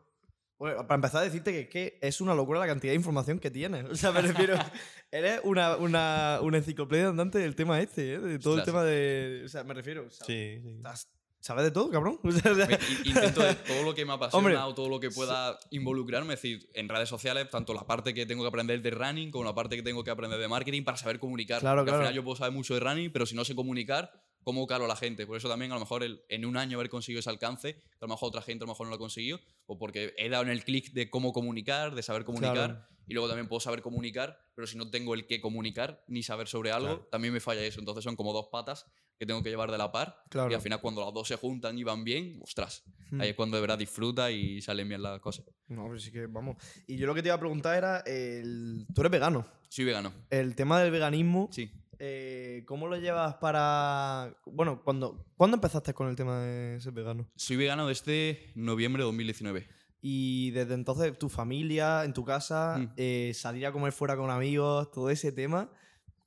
Bueno, 0.56 0.86
para 0.86 0.94
empezar 0.94 1.20
a 1.20 1.24
decirte 1.24 1.50
que, 1.52 1.60
es 1.62 1.68
que 1.68 1.98
es 2.00 2.20
una 2.20 2.34
locura 2.34 2.60
la 2.60 2.66
cantidad 2.66 2.92
de 2.92 2.96
información 2.96 3.38
que 3.40 3.50
tienes. 3.50 3.84
O 3.90 3.96
sea, 3.96 4.12
me 4.12 4.22
refiero. 4.22 4.54
eres 5.10 5.40
una, 5.44 5.76
una, 5.76 6.38
una 6.42 6.58
enciclopedia 6.58 7.08
andante 7.08 7.38
del 7.38 7.56
tema 7.56 7.80
este, 7.80 8.14
¿eh? 8.14 8.18
De 8.20 8.38
todo 8.38 8.58
el 8.58 8.64
tema 8.64 8.84
de. 8.84 9.42
O 9.44 9.48
sea, 9.48 9.64
me 9.64 9.74
refiero. 9.74 10.08
¿sabes? 10.10 10.26
Sí, 10.26 10.60
sí. 10.62 10.74
Estás- 10.76 11.10
¿Sabes 11.44 11.64
de 11.64 11.70
todo, 11.72 11.90
cabrón? 11.90 12.18
Intento 13.04 13.42
de 13.42 13.54
todo 13.54 13.82
lo 13.82 13.94
que 13.94 14.06
me 14.06 14.14
apasiona 14.14 14.38
Hombre, 14.38 14.56
o 14.56 14.72
todo 14.74 14.88
lo 14.88 14.98
que 14.98 15.10
pueda 15.10 15.58
involucrarme, 15.72 16.32
es 16.32 16.40
decir, 16.40 16.70
en 16.72 16.88
redes 16.88 17.10
sociales, 17.10 17.50
tanto 17.50 17.74
la 17.74 17.86
parte 17.86 18.14
que 18.14 18.24
tengo 18.24 18.42
que 18.44 18.48
aprender 18.48 18.80
de 18.80 18.90
running 18.90 19.30
como 19.30 19.44
la 19.44 19.54
parte 19.54 19.76
que 19.76 19.82
tengo 19.82 20.02
que 20.02 20.10
aprender 20.10 20.40
de 20.40 20.48
marketing 20.48 20.84
para 20.84 20.96
saber 20.96 21.18
comunicar. 21.18 21.60
Claro, 21.60 21.82
Porque 21.82 21.90
claro. 21.90 22.00
Al 22.00 22.06
final 22.06 22.14
yo 22.16 22.24
puedo 22.24 22.36
saber 22.36 22.54
mucho 22.54 22.72
de 22.72 22.80
running, 22.80 23.12
pero 23.12 23.26
si 23.26 23.34
no 23.34 23.44
sé 23.44 23.54
comunicar, 23.54 24.10
¿cómo 24.42 24.66
calo 24.66 24.86
a 24.86 24.88
la 24.88 24.96
gente? 24.96 25.26
Por 25.26 25.36
eso 25.36 25.50
también 25.50 25.70
a 25.72 25.74
lo 25.74 25.80
mejor 25.80 26.02
el- 26.02 26.22
en 26.30 26.46
un 26.46 26.56
año 26.56 26.78
haber 26.78 26.88
conseguido 26.88 27.20
ese 27.20 27.28
alcance, 27.28 27.76
a 28.00 28.06
lo 28.06 28.08
mejor 28.08 28.28
otra 28.30 28.40
gente 28.40 28.64
a 28.64 28.66
lo 28.66 28.72
mejor 28.72 28.86
no 28.86 28.90
lo 28.92 28.96
ha 28.96 28.98
conseguido, 28.98 29.38
o 29.66 29.76
porque 29.76 30.14
he 30.16 30.30
dado 30.30 30.44
en 30.44 30.48
el 30.48 30.64
clic 30.64 30.92
de 30.94 31.10
cómo 31.10 31.34
comunicar, 31.34 31.94
de 31.94 32.02
saber 32.02 32.24
comunicar, 32.24 32.54
Claro. 32.70 32.86
Y 33.06 33.14
luego 33.14 33.28
también 33.28 33.48
puedo 33.48 33.60
saber 33.60 33.82
comunicar, 33.82 34.38
pero 34.54 34.66
si 34.66 34.76
no 34.78 34.90
tengo 34.90 35.14
el 35.14 35.26
qué 35.26 35.40
comunicar 35.40 36.04
ni 36.08 36.22
saber 36.22 36.48
sobre 36.48 36.70
algo, 36.72 36.86
Claro. 36.88 37.08
también 37.10 37.32
me 37.34 37.40
falla 37.40 37.62
eso. 37.62 37.80
Entonces 37.80 38.04
son 38.04 38.16
como 38.16 38.32
dos 38.32 38.48
patas 38.50 38.86
que 39.18 39.26
tengo 39.26 39.42
que 39.42 39.48
llevar 39.50 39.70
de 39.70 39.78
la 39.78 39.92
par. 39.92 40.22
Claro. 40.28 40.50
Y 40.50 40.54
al 40.54 40.60
final 40.60 40.80
cuando 40.80 41.04
las 41.04 41.14
dos 41.14 41.28
se 41.28 41.36
juntan 41.36 41.78
y 41.78 41.84
van 41.84 42.02
bien, 42.04 42.40
ostras, 42.42 42.82
Hmm. 43.10 43.20
ahí 43.20 43.28
es 43.30 43.36
cuando 43.36 43.56
de 43.56 43.60
verdad 43.60 43.78
disfruta 43.78 44.30
y 44.30 44.60
salen 44.62 44.88
bien 44.88 45.02
las 45.02 45.20
cosas. 45.20 45.44
No, 45.68 45.84
pero 45.86 45.98
sí 46.00 46.10
que 46.10 46.26
vamos. 46.26 46.56
Y 46.86 46.96
yo 46.96 47.06
lo 47.06 47.14
que 47.14 47.22
te 47.22 47.28
iba 47.28 47.34
a 47.36 47.38
preguntar 47.40 47.76
era. 47.76 47.98
El... 48.00 48.86
Tú 48.94 49.02
eres 49.02 49.12
vegano. 49.12 49.46
Soy 49.68 49.84
vegano, 49.84 50.12
El 50.30 50.54
tema 50.54 50.80
del 50.80 50.90
veganismo. 50.90 51.48
sí. 51.52 51.70
eh, 51.98 52.64
¿Cómo 52.66 52.88
lo 52.88 52.96
llevas 52.96 53.34
para. 53.36 54.34
Bueno, 54.46 54.82
¿cuándo, 54.82 55.24
¿cuándo 55.36 55.56
empezaste 55.56 55.94
con 55.94 56.08
el 56.08 56.16
tema 56.16 56.40
de 56.40 56.80
ser 56.80 56.92
vegano? 56.92 57.28
Soy 57.36 57.56
vegano 57.56 57.86
desde 57.86 58.50
noviembre 58.56 59.02
de 59.02 59.06
2019. 59.06 59.68
Y 60.06 60.50
desde 60.50 60.74
entonces, 60.74 61.18
tu 61.18 61.30
familia, 61.30 62.04
en 62.04 62.12
tu 62.12 62.26
casa, 62.26 62.76
Mm. 62.76 62.92
eh, 62.98 63.32
salir 63.34 63.64
a 63.64 63.72
comer 63.72 63.90
fuera 63.90 64.16
con 64.18 64.28
amigos, 64.30 64.90
todo 64.92 65.08
ese 65.08 65.32
tema, 65.32 65.70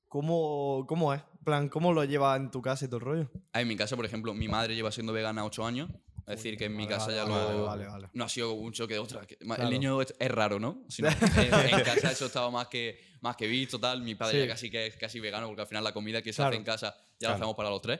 ¿cómo, 0.08 0.86
cómo 0.88 1.14
es? 1.14 1.22
Plan, 1.46 1.70
¿cómo 1.70 1.94
lo 1.94 2.04
llevas 2.04 2.40
en 2.40 2.50
tu 2.50 2.60
casa 2.60 2.86
y 2.86 2.88
todo 2.88 2.98
el 2.98 3.06
rollo? 3.06 3.32
Ah, 3.54 3.62
En 3.62 3.68
mi 3.68 3.76
casa, 3.76 3.96
por 3.96 4.04
ejemplo, 4.06 4.34
mi 4.34 4.48
madre 4.48 4.74
lleva 4.74 4.92
siendo 4.92 5.14
vegana 5.14 5.46
ocho 5.46 5.64
años. 5.64 5.90
Es 6.26 6.38
decir, 6.38 6.58
que 6.58 6.66
en 6.66 6.76
mi 6.76 6.86
Vale, 6.86 6.96
casa 6.98 7.06
vale, 7.08 7.18
ya 7.18 7.26
lo... 7.54 7.66
vale. 7.66 8.10
No 8.14 8.24
ha 8.26 8.30
sido 8.30 8.52
un 8.54 8.74
choque 8.74 8.96
de 8.96 9.00
otra. 9.00 9.26
que- 9.28 9.38
Claro. 9.38 9.64
El 9.64 9.70
niño 9.70 10.02
es, 10.02 10.14
es 10.20 10.32
raro, 10.32 10.60
¿no? 10.60 10.84
Si 10.90 11.02
no, 11.04 11.08
en, 11.38 11.54
en 11.80 11.84
casa 11.86 12.12
eso 12.12 12.26
estaba 12.26 12.50
más 12.50 12.68
que, 12.68 13.00
más 13.22 13.38
que 13.38 13.46
visto, 13.48 13.80
tal. 13.80 14.02
Mi 14.02 14.16
padre 14.16 14.42
Sí. 14.42 14.48
ya 14.48 14.52
casi 14.54 14.70
que 14.72 14.88
es 14.88 14.98
casi 14.98 15.20
vegano, 15.20 15.46
porque 15.48 15.62
al 15.62 15.68
final 15.68 15.84
la 15.84 15.94
comida 15.94 16.22
que 16.24 16.34
se 16.34 16.38
Claro. 16.38 16.50
hace 16.50 16.58
en 16.58 16.64
casa 16.66 16.96
ya 16.98 17.04
Claro. 17.20 17.32
la 17.32 17.36
hacemos 17.36 17.56
para 17.56 17.70
los 17.70 17.82
tres. 17.82 18.00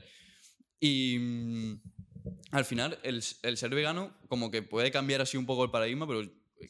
Y 0.80 1.18
mm, 1.20 1.82
al 2.52 2.66
final, 2.66 3.00
el, 3.04 3.24
el 3.44 3.58
ser 3.58 3.70
vegano, 3.76 4.16
como 4.28 4.52
que 4.52 4.62
puede 4.62 4.92
cambiar 4.92 5.22
así 5.22 5.38
un 5.38 5.46
poco 5.46 5.64
el 5.64 5.72
paradigma, 5.72 6.08
pero 6.08 6.22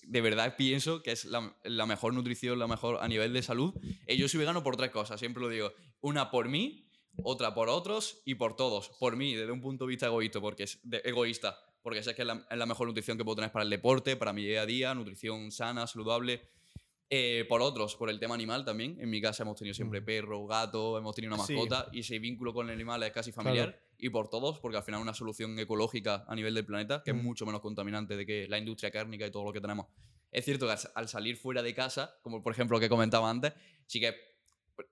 de 0.03 0.21
verdad 0.21 0.55
pienso 0.57 1.01
que 1.03 1.11
es 1.11 1.25
la, 1.25 1.55
la 1.63 1.85
mejor 1.85 2.13
nutrición, 2.13 2.59
la 2.59 2.67
mejor 2.67 2.97
a 3.01 3.07
nivel 3.07 3.33
de 3.33 3.41
salud. 3.41 3.73
Eh, 4.05 4.17
yo 4.17 4.27
soy 4.27 4.39
vegano 4.39 4.63
por 4.63 4.75
tres 4.77 4.91
cosas, 4.91 5.19
siempre 5.19 5.41
lo 5.41 5.49
digo. 5.49 5.71
Una 6.01 6.29
por 6.31 6.49
mí, 6.49 6.89
otra 7.23 7.53
por 7.53 7.69
otros 7.69 8.21
y 8.25 8.35
por 8.35 8.55
todos. 8.55 8.89
Por 8.99 9.15
mí, 9.15 9.33
desde 9.35 9.51
un 9.51 9.61
punto 9.61 9.85
de 9.85 9.89
vista 9.89 10.07
egoísta, 10.07 10.39
porque 10.41 10.63
es 10.63 10.79
de- 10.83 11.01
egoísta, 11.05 11.57
porque 11.83 12.03
sé 12.03 12.13
que 12.15 12.23
es 12.23 12.27
la, 12.27 12.45
es 12.49 12.57
la 12.57 12.65
mejor 12.65 12.87
nutrición 12.87 13.17
que 13.17 13.23
puedo 13.23 13.37
tener 13.37 13.51
para 13.51 13.63
el 13.63 13.69
deporte, 13.69 14.17
para 14.17 14.33
mi 14.33 14.43
día 14.45 14.61
a 14.63 14.65
día, 14.65 14.93
nutrición 14.93 15.51
sana, 15.51 15.87
saludable. 15.87 16.41
Eh, 17.09 17.45
por 17.47 17.61
otros, 17.61 17.95
por 17.95 18.09
el 18.09 18.19
tema 18.19 18.35
animal 18.35 18.65
también. 18.65 18.97
En 18.99 19.09
mi 19.09 19.21
casa 19.21 19.43
hemos 19.43 19.55
tenido 19.57 19.73
siempre 19.73 20.01
Mm. 20.01 20.05
perro, 20.05 20.45
gato, 20.45 20.97
hemos 20.97 21.15
tenido 21.15 21.33
una 21.33 21.43
Sí. 21.45 21.53
mascota 21.53 21.87
y 21.93 22.01
ese 22.01 22.19
vínculo 22.19 22.53
con 22.53 22.67
el 22.67 22.75
animal 22.75 23.01
es 23.03 23.13
casi 23.13 23.31
familiar. 23.31 23.79
Y 23.99 24.09
por 24.09 24.29
todos, 24.29 24.59
porque 24.59 24.77
al 24.77 24.83
final 24.83 24.99
es 24.99 25.03
una 25.03 25.13
solución 25.13 25.57
ecológica 25.59 26.23
a 26.27 26.35
nivel 26.35 26.53
del 26.53 26.65
planeta, 26.65 27.01
que 27.03 27.13
Mm. 27.13 27.17
es 27.17 27.23
mucho 27.23 27.45
menos 27.45 27.61
contaminante 27.61 28.15
de 28.15 28.25
que 28.25 28.47
la 28.47 28.57
industria 28.57 28.91
cárnica 28.91 29.25
y 29.25 29.31
todo 29.31 29.43
lo 29.45 29.51
que 29.53 29.61
tenemos. 29.61 29.87
Es 30.31 30.45
cierto 30.45 30.65
que 30.67 30.73
al, 30.73 30.79
al 30.95 31.07
salir 31.07 31.37
fuera 31.37 31.63
de 31.63 31.73
casa, 31.73 32.17
como 32.21 32.43
por 32.43 32.53
ejemplo 32.53 32.77
lo 32.77 32.81
que 32.81 32.89
comentaba 32.89 33.29
antes, 33.29 33.53
sí 33.87 33.99
que. 33.99 34.13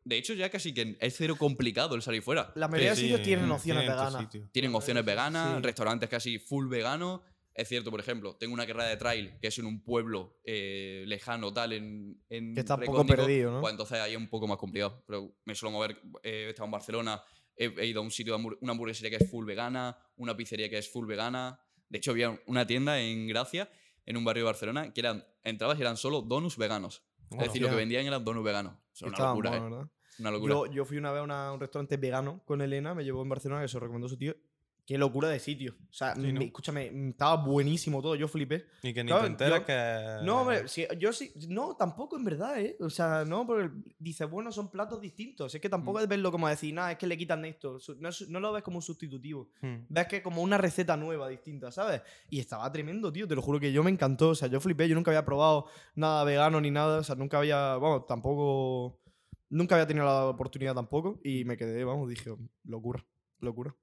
De 0.03 0.17
hecho, 0.17 0.33
ya 0.33 0.49
casi 0.49 0.73
que 0.73 0.97
es 0.99 1.15
cero 1.15 1.35
complicado 1.37 1.93
el 1.93 2.01
salir 2.01 2.23
fuera. 2.23 2.51
La 2.55 2.67
mayoría 2.67 2.91
de 2.91 2.95
Sí, 2.95 3.01
sitios 3.03 3.19
sí, 3.19 3.25
tienen 3.25 3.45
en- 3.45 3.51
opciones 3.51 3.83
tienen 3.83 3.97
veganas. 3.99 4.21
sitio. 4.23 4.49
Tienen 4.51 4.73
opciones 4.73 5.05
veganas, 5.05 5.57
Sí. 5.57 5.61
restaurantes 5.61 6.09
casi 6.09 6.39
full 6.39 6.67
veganos. 6.67 7.21
Es 7.53 7.69
cierto, 7.69 7.91
por 7.91 7.99
ejemplo, 7.99 8.35
tengo 8.35 8.53
una 8.53 8.65
carrera 8.65 8.89
de 8.89 8.97
trail 8.97 9.37
que 9.39 9.47
es 9.47 9.57
en 9.59 9.65
un 9.67 9.83
pueblo 9.83 10.39
eh, 10.43 11.03
lejano, 11.05 11.53
tal, 11.53 11.73
en, 11.73 12.19
en 12.29 12.53
Que 12.55 12.61
está 12.61 12.75
un 12.75 12.81
poco 12.85 13.05
perdido, 13.05 13.51
¿no? 13.51 13.61
Pues 13.61 13.71
entonces 13.71 13.99
ahí 13.99 14.11
es 14.13 14.17
un 14.17 14.27
poco 14.27 14.47
más 14.47 14.57
complicado. 14.57 15.03
Pero 15.05 15.35
me 15.45 15.53
suelo 15.53 15.71
mover, 15.71 15.91
eh, 16.23 16.45
he 16.47 16.49
estado 16.49 16.65
en 16.65 16.71
Barcelona, 16.71 17.21
he, 17.57 17.65
he 17.77 17.85
ido 17.87 18.01
a 18.01 18.03
un 18.03 18.11
sitio, 18.11 18.33
de 18.35 18.39
hamburg- 18.43 18.57
una 18.61 18.71
hamburguesería 18.73 19.17
que 19.17 19.23
es 19.23 19.29
full 19.31 19.45
vegana, 19.45 19.97
una 20.17 20.35
pizzería 20.35 20.69
que 20.69 20.77
es 20.77 20.89
full 20.91 21.07
vegana. 21.07 21.59
De 21.89 21.97
hecho, 21.99 22.11
había 22.11 22.39
una 22.47 22.65
tienda 22.67 22.99
en 22.99 23.27
Gracia, 23.27 23.69
en 24.05 24.17
un 24.17 24.25
barrio 24.25 24.43
de 24.43 24.45
Barcelona, 24.45 24.93
que 24.93 25.01
eran, 25.01 25.25
entrabas 25.43 25.77
y 25.77 25.81
eran 25.81 25.97
solo 25.97 26.21
donuts 26.21 26.57
veganos. 26.57 27.03
es 27.31 27.37
decir, 27.47 27.61
lo 27.61 27.69
que 27.69 27.75
vendían 27.75 28.05
eran 28.05 28.23
donuts 28.23 28.45
veganos. 28.45 28.73
Es 28.93 29.01
una 29.01 29.11
Estaban 29.11 29.31
locura, 29.31 29.57
¿eh? 29.57 29.59
Una 30.19 30.31
locura. 30.31 30.53
Yo, 30.53 30.65
yo 30.71 30.85
fui 30.85 30.97
una 30.97 31.11
vez 31.11 31.19
a, 31.19 31.23
una- 31.23 31.47
a 31.47 31.53
un 31.53 31.59
restaurante 31.59 31.97
vegano 31.97 32.41
con 32.45 32.61
Elena, 32.61 32.93
me 32.95 33.03
llevó 33.03 33.21
en 33.23 33.29
Barcelona, 33.29 33.61
que 33.61 33.67
se 33.67 33.75
lo 33.75 33.81
recomendó 33.81 34.07
su 34.07 34.17
tío. 34.17 34.35
Qué 34.87 34.99
locura 34.99 35.29
de 35.29 35.39
sitio. 35.39 35.73
O 35.89 35.93
sea, 35.93 36.13
Sí, 36.13 36.31
¿no? 36.31 36.39
me- 36.39 36.45
escúchame, 36.45 36.91
mm, 36.91 37.09
estaba 37.09 37.43
buenísimo 37.43 38.03
todo, 38.03 38.13
yo 38.13 38.27
flipé. 38.27 38.65
Y 38.83 38.93
que 38.93 39.03
ni 39.03 39.07
Claro, 39.07 39.23
te 39.23 39.27
enteras 39.29 39.59
yo- 39.61 39.65
que. 39.65 40.25
No, 40.25 40.41
hombre, 40.41 40.67
sí, 40.67 40.85
yo 40.99 41.11
sí. 41.11 41.31
No, 41.49 41.75
tampoco 41.75 42.15
en 42.17 42.23
verdad, 42.23 42.59
¿eh? 42.61 42.77
O 42.79 42.91
sea, 42.91 43.25
no, 43.25 43.47
porque 43.47 43.71
dices, 43.97 44.29
bueno, 44.29 44.51
son 44.51 44.69
platos 44.69 45.01
distintos. 45.01 45.55
Es 45.55 45.59
que 45.59 45.69
tampoco 45.69 45.97
Mm. 45.97 46.01
es 46.03 46.07
verlo 46.07 46.31
como 46.31 46.47
decir, 46.47 46.71
nada, 46.71 46.91
es 46.91 46.97
que 46.99 47.07
le 47.07 47.17
quitan 47.17 47.43
esto. 47.45 47.79
No, 48.29 48.39
lo 48.39 48.53
ves 48.53 48.61
como 48.61 48.77
un 48.77 48.83
sustitutivo. 48.83 49.49
Hmm. 49.61 49.85
Ves 49.89 50.05
que 50.05 50.17
es 50.17 50.21
como 50.21 50.43
una 50.43 50.59
receta 50.59 50.95
nueva, 50.95 51.29
distinta, 51.29 51.71
¿sabes? 51.71 52.03
Y 52.29 52.39
estaba 52.39 52.71
tremendo, 52.71 53.11
tío. 53.11 53.27
Te 53.27 53.33
lo 53.33 53.41
juro 53.41 53.59
que 53.59 53.71
yo 53.73 53.83
me 53.83 53.89
encantó. 53.89 54.29
O 54.29 54.35
sea, 54.35 54.47
yo 54.49 54.59
flipé. 54.61 54.87
Yo 54.87 54.93
nunca 54.93 55.09
había 55.09 55.25
probado 55.25 55.65
nada 55.95 56.23
vegano 56.23 56.61
ni 56.61 56.69
nada. 56.69 56.99
O 56.99 57.03
sea, 57.03 57.15
nunca 57.15 57.39
había. 57.39 57.75
Vamos, 57.77 58.05
tampoco. 58.05 58.99
Nunca 59.49 59.73
había 59.75 59.87
tenido 59.87 60.05
la 60.05 60.25
oportunidad 60.25 60.75
tampoco. 60.75 61.19
Y 61.23 61.43
me 61.43 61.57
quedé, 61.57 61.83
vamos, 61.83 62.07
dije, 62.07 62.35
locura. 62.65 63.03
Locura. 63.45 63.73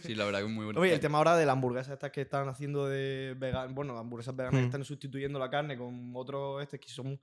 Sí, 0.00 0.14
la 0.14 0.24
verdad 0.24 0.40
que 0.40 0.46
es 0.46 0.50
muy 0.52 0.64
bueno. 0.66 0.80
Oye, 0.80 0.92
el 0.92 1.00
tema 1.00 1.18
ahora 1.18 1.36
de 1.36 1.44
las 1.46 1.52
hamburguesas 1.54 1.92
estas 1.94 2.10
que 2.12 2.20
están 2.22 2.48
haciendo 2.48 2.86
de 2.86 3.34
vegan, 3.38 3.74
bueno, 3.74 3.98
hamburguesas 3.98 4.36
veganas 4.36 4.58
que 4.58 4.62
Hmm. 4.62 4.66
están 4.66 4.84
sustituyendo 4.84 5.38
la 5.38 5.50
carne 5.50 5.76
con 5.76 6.12
otros 6.14 6.62
este 6.62 6.78
que 6.78 6.88
son, 6.88 7.20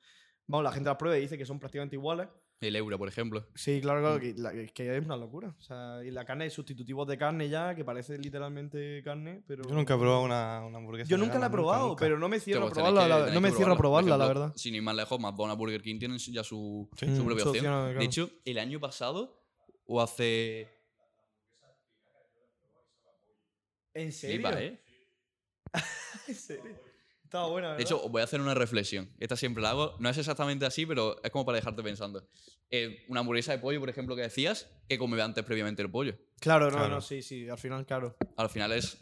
vamos, 0.48 0.64
la 0.64 0.72
gente 0.72 0.90
las 0.90 0.98
prueba 0.98 1.18
y 1.18 1.22
dice 1.22 1.38
que 1.38 1.46
son 1.46 1.60
prácticamente 1.60 1.96
iguales. 1.96 2.28
El 2.60 2.76
euro, 2.76 2.98
por 2.98 3.08
ejemplo. 3.08 3.46
Sí, 3.54 3.80
claro, 3.82 4.00
claro, 4.02 4.20
que, 4.20 4.34
la- 4.36 4.52
es 4.52 4.72
que 4.72 4.98
es 4.98 5.06
una 5.06 5.16
locura. 5.16 5.54
O 5.60 5.62
sea, 5.62 6.04
y 6.04 6.10
la 6.10 6.26
carne 6.26 6.48
es 6.48 6.54
sustitutivos 6.54 7.08
de 7.08 7.16
carne 7.16 7.50
ya, 7.50 7.76
que 7.76 7.86
parece 7.86 8.18
literalmente 8.18 9.04
carne, 9.04 9.44
pero... 9.46 9.62
Yo 9.70 9.76
nunca 9.76 9.94
he 9.94 9.98
probado 10.00 10.24
una, 10.24 10.66
una 10.66 10.80
hamburguesa. 10.80 11.08
Yo 11.08 11.20
nunca 11.20 11.38
la 11.38 11.46
he 11.46 11.50
probado, 11.52 11.90
nunca. 11.90 12.00
pero 12.04 12.18
no 12.18 12.28
me 12.28 12.40
cierro 12.40 12.66
a 12.66 12.72
probarla, 12.72 13.04
que- 13.04 13.10
la- 13.10 13.32
no 13.32 13.42
me 13.42 13.52
cierro 13.52 13.74
a 13.74 13.78
probarla. 13.78 14.18
La 14.18 14.28
verdad. 14.28 14.54
Sin 14.56 14.74
ir 14.74 14.82
más 14.82 14.96
lejos, 14.96 15.20
McDonald's, 15.20 15.60
Burger 15.60 15.84
King 15.84 16.00
tienen 16.00 16.18
ya 16.18 16.44
su, 16.44 16.90
Sí. 16.96 17.06
su 17.16 17.22
Mm, 17.22 17.26
propia 17.28 17.44
opción. 17.46 17.66
opción, 17.68 17.84
claro. 17.84 18.00
De 18.00 18.06
hecho, 18.06 18.30
el 18.44 18.58
año 18.58 18.80
pasado, 18.80 19.40
o 19.86 20.02
hace. 20.02 20.68
¿En 24.02 24.12
serio? 24.12 24.36
Flipa, 24.48 24.62
¿eh? 24.62 24.80
¿En 26.28 26.36
serio? 26.36 26.76
Estaba 27.24 27.48
buena, 27.48 27.68
¿verdad? 27.70 27.78
De 27.78 27.84
hecho, 27.84 28.08
voy 28.10 28.22
a 28.22 28.24
hacer 28.24 28.40
una 28.40 28.54
reflexión. 28.54 29.12
Esta 29.20 29.36
siempre 29.36 29.62
la 29.62 29.72
hago. 29.72 29.96
No 30.00 30.10
es 30.10 30.18
exactamente 30.18 30.66
así, 30.66 30.86
pero 30.86 31.22
es 31.24 31.30
como 31.32 31.46
para 31.46 31.58
dejarte 31.58 31.84
pensando. 31.84 32.26
Eh, 32.70 33.04
una 33.10 33.20
hamburguesa 33.20 33.52
de 33.52 33.58
pollo, 33.60 33.80
por 33.82 33.90
ejemplo, 33.90 34.16
que 34.16 34.22
decías, 34.22 34.70
que 34.88 34.98
come 34.98 35.22
antes 35.22 35.44
previamente 35.44 35.82
el 35.82 35.92
pollo. 35.92 36.16
Claro, 36.40 36.66
no, 36.72 36.78
Claro. 36.78 36.96
no, 36.96 37.02
sí, 37.02 37.22
sí, 37.22 37.50
al 37.50 37.58
final, 37.58 37.86
claro. 37.86 38.16
Al 38.38 38.50
final 38.50 38.72
es. 38.72 38.98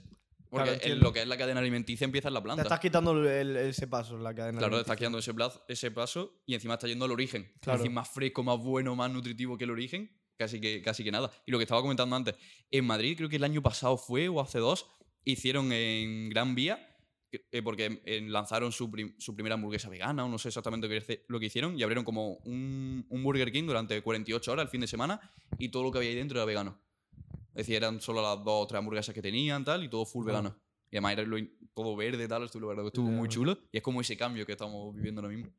Porque 0.49 0.63
Claro, 0.63 0.69
en 0.71 0.73
entiendo. 0.75 1.03
lo 1.05 1.13
que 1.13 1.21
es 1.21 1.27
la 1.27 1.38
cadena 1.38 1.60
alimenticia 1.60 2.05
empieza 2.05 2.29
en 2.29 2.34
la 2.36 2.39
Te 2.39 2.43
planta. 2.45 2.63
estás 2.63 2.79
quitando 2.79 3.12
el- 3.12 3.25
el- 3.27 3.58
ese 3.58 3.88
paso 3.88 4.15
en 4.15 4.23
la 4.23 4.34
cadena. 4.34 4.58
Claro, 4.60 4.75
alimenticia. 4.75 4.81
estás 4.93 4.97
quedando 4.97 5.17
ese, 5.19 5.34
plazo, 5.34 5.65
ese 5.67 5.91
paso 5.91 6.41
y 6.45 6.53
encima 6.55 6.75
está 6.75 6.88
yendo 6.88 7.05
al 7.05 7.12
origen. 7.12 7.51
Claro. 7.60 7.75
Es 7.77 7.81
decir, 7.81 7.91
más 7.93 8.10
fresco, 8.10 8.41
más 8.43 8.58
bueno, 8.60 8.95
más 8.95 9.12
nutritivo 9.12 9.58
que 9.58 9.65
el 9.65 9.71
origen. 9.71 10.15
Casi 10.37 10.59
que, 10.59 10.81
casi 10.81 11.03
que 11.03 11.11
nada. 11.11 11.31
Y 11.45 11.51
lo 11.51 11.57
que 11.57 11.63
estaba 11.63 11.81
comentando 11.81 12.15
antes, 12.15 12.35
en 12.71 12.85
Madrid, 12.85 13.15
creo 13.17 13.29
que 13.29 13.37
el 13.37 13.43
año 13.43 13.61
pasado 13.61 13.97
fue, 13.97 14.27
o 14.27 14.41
hace 14.41 14.59
dos, 14.59 14.85
hicieron 15.23 15.71
en 15.71 16.29
Gran 16.29 16.55
Vía, 16.55 16.91
eh, 17.31 17.61
porque 17.61 18.01
eh, 18.05 18.21
lanzaron 18.21 18.71
su, 18.71 18.89
prim- 18.91 19.15
su 19.17 19.33
primera 19.35 19.55
hamburguesa 19.55 19.89
vegana, 19.89 20.25
o 20.25 20.29
no 20.29 20.37
sé 20.37 20.49
exactamente 20.49 20.87
lo 21.27 21.39
que 21.39 21.45
hicieron, 21.45 21.77
y 21.79 21.83
abrieron 21.83 22.03
como 22.03 22.33
un, 22.45 23.05
un 23.09 23.23
Burger 23.23 23.51
King 23.51 23.63
durante 23.65 24.01
48 24.01 24.51
horas 24.51 24.63
el 24.65 24.69
fin 24.69 24.81
de 24.81 24.87
semana, 24.87 25.19
y 25.57 25.69
todo 25.69 25.83
lo 25.83 25.91
que 25.91 25.99
había 25.99 26.09
ahí 26.11 26.15
dentro 26.15 26.37
era 26.37 26.45
vegano. 26.45 26.79
Es 27.49 27.59
decir, 27.67 27.75
eran 27.75 28.01
solo 28.01 28.21
las 28.21 28.43
dos 28.43 28.63
o 28.63 28.67
tres 28.67 28.79
hamburguesas 28.79 29.15
que 29.15 29.21
tenían, 29.21 29.63
tal, 29.63 29.83
y 29.85 29.89
todo 29.89 30.05
full 30.05 30.23
Ah. 30.25 30.27
vegano. 30.27 30.59
Y 30.91 30.97
además 30.97 31.13
era 31.13 31.23
lo 31.23 31.37
todo 31.73 31.95
verde, 31.95 32.27
tal, 32.27 32.43
estuvo, 32.43 32.71
estuvo 32.87 33.09
muy 33.09 33.27
chulo. 33.29 33.57
Y 33.71 33.77
es 33.77 33.83
como 33.83 33.99
ese 34.01 34.15
cambio 34.15 34.45
que 34.45 34.51
estamos 34.53 34.93
viviendo 34.95 35.21
ahora 35.21 35.33
mismo. 35.35 35.51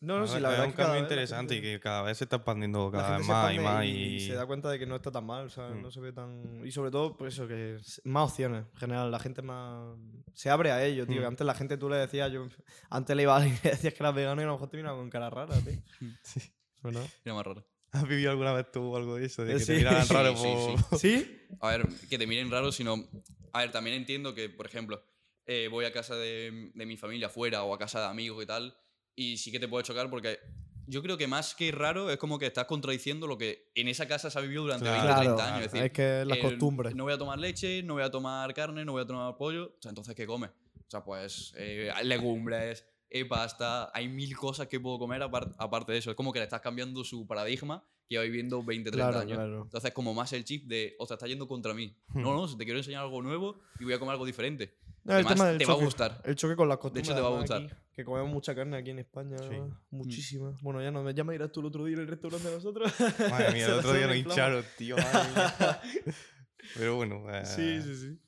No, 0.00 0.20
no, 0.20 0.26
sí, 0.28 0.38
la 0.38 0.38
es 0.38 0.42
verdad 0.52 0.64
un 0.64 0.70
es 0.70 0.76
que 0.76 0.76
cada 0.76 0.88
cambio 0.90 1.02
interesante 1.02 1.54
gente- 1.54 1.68
y 1.68 1.72
que 1.72 1.80
cada 1.80 2.02
vez 2.02 2.18
se 2.18 2.24
está 2.24 2.36
expandiendo 2.36 2.90
la 2.92 2.98
cada 2.98 3.04
gente 3.04 3.18
vez 3.18 3.26
se 3.26 3.32
más 3.32 3.54
y 3.54 3.58
más. 3.58 3.84
y, 3.84 3.88
Y, 3.88 4.20
se 4.20 4.34
da 4.34 4.46
cuenta 4.46 4.70
de 4.70 4.78
que 4.78 4.86
no 4.86 4.94
está 4.94 5.10
tan 5.10 5.26
mal, 5.26 5.50
¿sabes? 5.50 5.76
Mm. 5.76 5.82
No 5.82 5.90
se 5.90 6.00
ve 6.00 6.12
tan... 6.12 6.64
Y 6.64 6.70
sobre 6.70 6.90
todo, 6.92 7.16
pues 7.16 7.34
eso, 7.34 7.48
que 7.48 7.78
más 8.04 8.30
opciones, 8.30 8.64
en 8.72 8.78
general. 8.78 9.10
La 9.10 9.18
gente 9.18 9.42
más... 9.42 9.96
Se 10.34 10.50
abre 10.50 10.70
a 10.70 10.84
ello, 10.84 11.04
tío. 11.06 11.16
Mm. 11.16 11.20
Que 11.20 11.26
antes 11.26 11.46
la 11.46 11.54
gente 11.54 11.76
tú 11.76 11.88
le 11.88 11.96
decías, 11.96 12.30
yo... 12.30 12.46
Antes 12.90 13.16
le 13.16 13.22
iba 13.24 13.36
a 13.36 13.44
y 13.46 13.50
le 13.50 13.70
decías 13.70 13.92
que 13.92 14.02
eras 14.02 14.14
vegano 14.14 14.40
y 14.40 14.44
a 14.44 14.46
lo 14.46 14.52
mejor 14.52 14.68
te 14.70 14.76
miraba 14.76 14.96
con 14.98 15.10
cara 15.10 15.30
rara, 15.30 15.54
tío. 15.60 15.82
Sí. 16.22 16.40
¿Verdad? 16.82 17.04
Era 17.24 17.34
más 17.34 17.44
raro. 17.44 17.66
¿Has 17.90 18.06
vivido 18.06 18.30
alguna 18.30 18.52
vez 18.52 18.70
tú 18.70 18.94
algo 18.96 19.16
de 19.16 19.26
eso? 19.26 19.44
De 19.44 19.54
que 19.54 19.58
sí. 19.60 19.66
te 19.66 19.76
miraran 19.78 20.06
Sí, 20.06 20.14
raro 20.14 20.36
sí, 20.36 20.46
por... 20.90 20.98
¿Sí? 21.00 21.46
A 21.60 21.70
ver, 21.70 21.88
que 22.08 22.18
te 22.18 22.26
miren 22.28 22.50
raro, 22.52 22.70
sino. 22.70 23.04
A 23.52 23.60
ver, 23.62 23.72
también 23.72 23.96
entiendo 23.96 24.32
que, 24.34 24.48
por 24.48 24.66
ejemplo, 24.66 25.02
eh, 25.46 25.66
voy 25.68 25.86
a 25.86 25.92
casa 25.92 26.14
de, 26.14 26.70
de 26.72 26.86
mi 26.86 26.96
familia 26.96 27.26
afuera 27.28 27.64
o 27.64 27.74
a 27.74 27.78
casa 27.78 27.98
de 28.00 28.06
amigos 28.06 28.44
y 28.44 28.46
tal, 28.46 28.76
y 29.20 29.36
sí 29.36 29.50
que 29.50 29.58
te 29.58 29.66
puede 29.68 29.84
chocar 29.84 30.08
porque 30.08 30.38
yo 30.86 31.02
creo 31.02 31.18
que 31.18 31.26
más 31.26 31.54
que 31.54 31.70
raro 31.72 32.10
es 32.10 32.16
como 32.18 32.38
que 32.38 32.46
estás 32.46 32.66
contradiciendo 32.66 33.26
lo 33.26 33.36
que 33.36 33.70
en 33.74 33.88
esa 33.88 34.06
casa 34.08 34.30
se 34.30 34.38
ha 34.38 34.42
vivido 34.42 34.62
durante 34.62 34.84
Claro. 34.86 35.02
20 35.02 35.12
o 35.12 35.16
30 35.16 35.34
Claro, 35.36 35.54
años. 35.54 35.66
Es 35.66 35.72
decir, 35.72 35.86
es 35.86 35.92
que 35.92 36.24
las 36.24 36.38
costumbres. 36.38 36.94
No 36.94 37.04
voy 37.04 37.12
a 37.12 37.18
tomar 37.18 37.38
leche, 37.38 37.82
no 37.82 37.94
voy 37.94 38.02
a 38.04 38.10
tomar 38.10 38.54
carne, 38.54 38.84
no 38.84 38.92
voy 38.92 39.02
a 39.02 39.06
tomar 39.06 39.36
pollo. 39.36 39.74
O 39.78 39.82
sea, 39.82 39.90
entonces, 39.90 40.14
¿qué 40.14 40.24
comes? 40.26 40.50
O 40.50 40.90
sea, 40.90 41.04
pues 41.04 41.52
eh, 41.58 41.90
legumbres, 42.04 42.84
eh, 43.10 43.24
pasta, 43.26 43.90
hay 43.92 44.08
mil 44.08 44.34
cosas 44.36 44.66
que 44.68 44.80
puedo 44.80 44.98
comer 44.98 45.20
apar- 45.22 45.54
aparte 45.58 45.92
de 45.92 45.98
eso. 45.98 46.10
Es 46.10 46.16
como 46.16 46.32
que 46.32 46.38
le 46.38 46.44
estás 46.44 46.60
cambiando 46.60 47.04
su 47.04 47.26
paradigma 47.26 47.84
que 48.08 48.16
va 48.16 48.22
viviendo 48.22 48.62
20, 48.62 48.90
30 48.90 49.10
Claro, 49.10 49.20
años. 49.22 49.36
claro. 49.36 49.62
Entonces, 49.64 49.92
como 49.92 50.14
más 50.14 50.32
el 50.32 50.44
chip 50.44 50.66
de, 50.66 50.94
o 50.98 51.06
sea, 51.06 51.14
está 51.16 51.26
yendo 51.26 51.46
contra 51.46 51.74
mí. 51.74 51.94
Hmm. 52.14 52.22
No, 52.22 52.32
no, 52.34 52.56
te 52.56 52.64
quiero 52.64 52.78
enseñar 52.78 53.02
algo 53.02 53.20
nuevo 53.20 53.60
y 53.78 53.84
voy 53.84 53.92
a 53.92 53.98
comer 53.98 54.12
algo 54.12 54.24
diferente. 54.24 54.78
No, 55.08 55.14
el 55.14 55.20
Además, 55.26 55.34
tema 55.34 55.48
del 55.48 55.58
te 55.58 55.64
va 55.64 55.72
a 55.72 55.76
gustar. 55.76 56.20
El 56.22 56.36
choque 56.36 56.54
con 56.54 56.68
las 56.68 56.76
costumbres. 56.76 57.06
hecho, 57.08 57.14
te 57.16 57.22
va 57.22 57.28
a 57.28 57.40
gustar. 57.40 57.62
aquí, 57.62 57.74
que 57.94 58.04
comemos 58.04 58.30
mucha 58.30 58.54
carne 58.54 58.76
aquí 58.76 58.90
en 58.90 58.98
España. 58.98 59.38
Sí. 59.38 59.56
Muchísima. 59.88 60.54
Bueno, 60.60 60.82
ya, 60.82 60.90
no, 60.90 61.10
ya 61.10 61.24
me 61.24 61.32
dirás 61.32 61.50
tú 61.50 61.60
el 61.60 61.66
otro 61.66 61.86
día 61.86 61.94
en 61.96 62.02
el 62.02 62.08
restaurante 62.08 62.46
de 62.46 62.54
nosotros. 62.54 62.92
Madre 63.30 63.52
mía, 63.54 63.66
el 63.66 63.72
otro 63.78 63.94
día 63.94 64.06
nos 64.06 64.16
hincharon, 64.16 64.64
tío. 64.76 64.96
Pero 66.76 66.96
bueno, 66.96 67.24
eh, 67.34 67.46
Sí, 67.46 67.80
sí, 67.80 67.94
sí. 67.96 68.18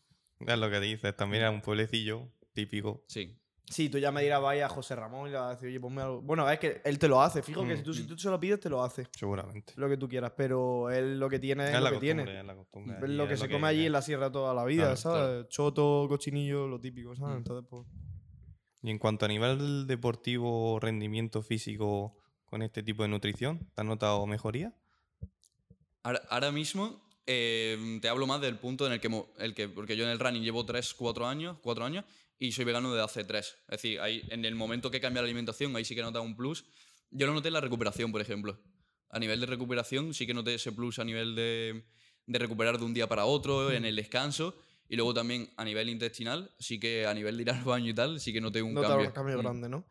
es 0.47 0.59
lo 0.59 0.71
que 0.71 0.81
dices. 0.81 1.15
También 1.15 1.43
era 1.43 1.51
un 1.51 1.61
pueblecillo 1.61 2.33
típico. 2.55 3.05
Sí. 3.09 3.40
Sí, 3.71 3.89
tú 3.89 3.99
ya 3.99 4.11
me 4.11 4.21
dirás, 4.21 4.43
vaya 4.43 4.67
a 4.67 4.69
José 4.69 4.97
Ramón 4.97 5.29
y 5.29 5.31
le 5.31 5.39
vas 5.39 5.47
a 5.47 5.55
decir, 5.55 5.69
oye, 5.69 5.79
ponme 5.79 6.03
algo. 6.03 6.21
Bueno, 6.23 6.51
es 6.51 6.59
que 6.59 6.83
él 6.85 6.99
te 6.99 7.07
lo 7.07 7.23
hace, 7.23 7.41
fijo 7.41 7.65
que 7.65 7.77
si 7.77 7.83
tú, 7.85 7.95
si 7.95 8.03
Mm. 8.03 8.07
tú 8.09 8.19
se 8.19 8.29
lo 8.29 8.41
pides, 8.41 8.59
te 8.59 8.69
lo 8.69 8.83
hace. 8.83 9.07
Seguramente. 9.17 9.73
Lo 9.77 9.89
que 9.89 9.97
tú 9.97 10.09
quieras, 10.09 10.33
pero 10.37 10.91
él 10.91 11.21
lo 11.21 11.31
que 11.31 11.39
tiene 11.39 11.63
es, 11.63 11.69
Es 11.71 11.75
la 11.75 11.81
lo 11.81 11.87
que 11.87 12.07
costumbre, 12.07 12.25
tiene. 12.25 12.41
es 12.41 12.47
la 12.47 12.57
costumbre. 12.57 12.97
Es 13.01 13.09
lo 13.11 13.29
que 13.29 13.35
es 13.35 13.41
se 13.41 13.49
come 13.49 13.69
allí 13.69 13.87
en 13.87 13.93
la 13.93 14.03
sierra 14.03 14.33
toda 14.33 14.53
la 14.55 14.65
vida, 14.65 14.83
Claro, 14.83 14.97
¿sabes? 14.97 15.49
Choto, 15.51 16.07
cochinillo, 16.09 16.67
lo 16.67 16.81
típico, 16.81 17.15
¿sabes? 17.15 17.35
Mm. 17.35 17.39
Entonces, 17.39 17.67
pues. 17.71 17.87
Y 18.83 18.91
en 18.91 18.99
cuanto 18.99 19.25
a 19.27 19.29
nivel 19.29 19.87
deportivo, 19.87 20.81
rendimiento 20.81 21.41
físico 21.43 22.17
con 22.47 22.63
este 22.63 22.83
tipo 22.83 23.05
de 23.05 23.09
nutrición, 23.11 23.61
¿te 23.75 23.83
has 23.83 23.87
notado 23.87 24.27
mejoría? 24.27 24.75
Ahora, 26.03 26.23
ahora 26.31 26.51
mismo 26.51 27.01
eh, 27.27 27.99
te 28.03 28.09
hablo 28.09 28.27
más 28.27 28.41
del 28.41 28.59
punto 28.59 28.87
en 28.87 28.95
el 28.95 29.01
que, 29.01 29.25
el 29.39 29.55
que. 29.55 29.69
Porque 29.69 29.97
yo 29.97 30.05
en 30.05 30.11
el 30.11 30.19
running 30.19 30.43
llevo 30.43 30.65
3, 30.67 30.95
4 30.95 31.27
años, 31.27 31.59
4 31.63 31.85
años 31.85 32.05
y 32.41 32.51
soy 32.53 32.65
vegano 32.65 32.93
desde 32.93 33.05
hace 33.05 33.23
3. 33.25 33.47
Es 33.47 33.57
decir, 33.71 34.01
ahí, 34.01 34.23
en 34.31 34.45
el 34.45 34.55
momento 34.57 34.91
que 34.91 34.99
cambia 35.01 35.23
la 35.23 35.27
alimentación, 35.27 35.77
ahí 35.77 35.85
sí 35.85 35.95
que 35.95 36.03
nota 36.03 36.21
un 36.21 36.35
plus. 36.35 36.65
Yo 37.11 37.27
lo 37.27 37.35
noté 37.35 37.49
en 37.49 37.55
la 37.55 37.61
recuperación, 37.61 38.11
por 38.11 38.21
ejemplo. 38.21 38.59
A 39.11 39.19
nivel 39.19 39.39
de 39.41 39.47
recuperación, 39.47 40.15
sí 40.15 40.27
que 40.27 40.33
noté 40.35 40.55
ese 40.55 40.73
plus 40.73 40.99
a 40.99 41.05
nivel 41.05 41.35
de, 41.37 41.85
de 42.27 42.39
recuperar 42.39 42.79
de 42.79 42.85
un 42.85 42.95
día 42.95 43.09
para 43.09 43.27
otro, 43.27 43.71
en 43.71 43.85
el 43.85 43.95
descanso. 43.95 44.57
Y 44.89 44.97
luego 44.97 45.13
también 45.15 45.51
a 45.57 45.65
nivel 45.65 45.89
intestinal, 45.91 46.51
sí 46.59 46.81
que 46.81 47.07
a 47.07 47.13
nivel 47.15 47.37
de 47.37 47.43
ir 47.43 47.51
al 47.51 47.63
baño 47.63 47.91
y 47.91 47.95
tal, 47.95 48.19
sí 48.21 48.33
que 48.33 48.41
noté 48.41 48.63
un 48.63 48.75
Nota 48.75 48.89
cambio. 48.89 49.07
un 49.09 49.13
cambio 49.13 49.37
Mm. 49.37 49.41
grande, 49.43 49.69
¿no? 49.69 49.87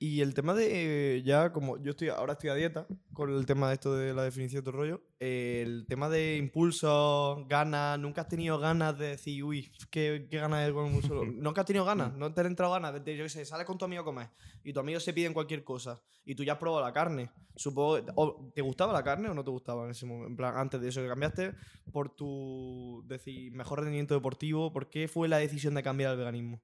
Y 0.00 0.20
el 0.20 0.32
tema 0.32 0.54
de, 0.54 1.22
ya 1.24 1.52
como 1.52 1.76
yo 1.82 1.90
estoy, 1.90 2.08
ahora 2.08 2.34
estoy 2.34 2.50
a 2.50 2.54
dieta, 2.54 2.86
con 3.12 3.34
el 3.34 3.46
tema 3.46 3.68
de 3.68 3.74
esto 3.74 3.96
de 3.96 4.14
la 4.14 4.22
definición 4.22 4.62
de 4.62 4.70
tu 4.70 4.76
rollo, 4.76 5.02
eh, 5.18 5.64
el 5.66 5.86
tema 5.88 6.08
de 6.08 6.36
impulso, 6.36 7.44
ganas, 7.48 7.98
nunca 7.98 8.20
has 8.20 8.28
tenido 8.28 8.60
ganas 8.60 8.96
de 8.96 9.08
decir, 9.08 9.42
uy, 9.42 9.72
qué, 9.90 10.28
qué 10.30 10.38
ganas 10.38 10.64
de 10.64 10.72
comer 10.72 10.94
un 10.94 11.02
solo. 11.02 11.24
Nunca 11.32 11.62
has 11.62 11.66
tenido 11.66 11.84
ganas, 11.84 12.14
no 12.14 12.32
te 12.32 12.40
han 12.42 12.46
entrado 12.46 12.72
ganas 12.72 12.92
de, 12.92 13.00
de, 13.00 13.16
yo 13.16 13.24
qué 13.24 13.28
sé, 13.28 13.44
sales 13.44 13.66
con 13.66 13.76
tu 13.76 13.86
amigo 13.86 14.02
a 14.02 14.04
comer 14.04 14.28
y 14.62 14.72
tu 14.72 14.78
amigo 14.78 15.00
se 15.00 15.12
piden 15.12 15.32
cualquier 15.32 15.64
cosa 15.64 16.00
y 16.24 16.34
tú 16.34 16.44
ya 16.44 16.52
has 16.52 16.58
probado 16.58 16.84
la 16.84 16.92
carne. 16.92 17.30
Supongo, 17.56 17.98
o, 18.14 18.52
¿te 18.54 18.60
gustaba 18.60 18.92
la 18.92 19.02
carne 19.02 19.30
o 19.30 19.34
no 19.34 19.42
te 19.42 19.50
gustaba 19.50 19.84
en 19.84 19.90
ese 19.90 20.06
momento? 20.06 20.28
En 20.28 20.36
plan, 20.36 20.56
antes 20.56 20.80
de 20.80 20.88
eso, 20.88 21.00
que 21.00 21.08
cambiaste 21.08 21.54
por 21.90 22.10
tu, 22.10 23.02
decir, 23.08 23.50
mejor 23.52 23.80
rendimiento 23.80 24.14
deportivo, 24.14 24.70
¿por 24.70 24.90
qué 24.90 25.08
fue 25.08 25.26
la 25.26 25.38
decisión 25.38 25.74
de 25.74 25.82
cambiar 25.82 26.12
al 26.12 26.18
veganismo? 26.18 26.60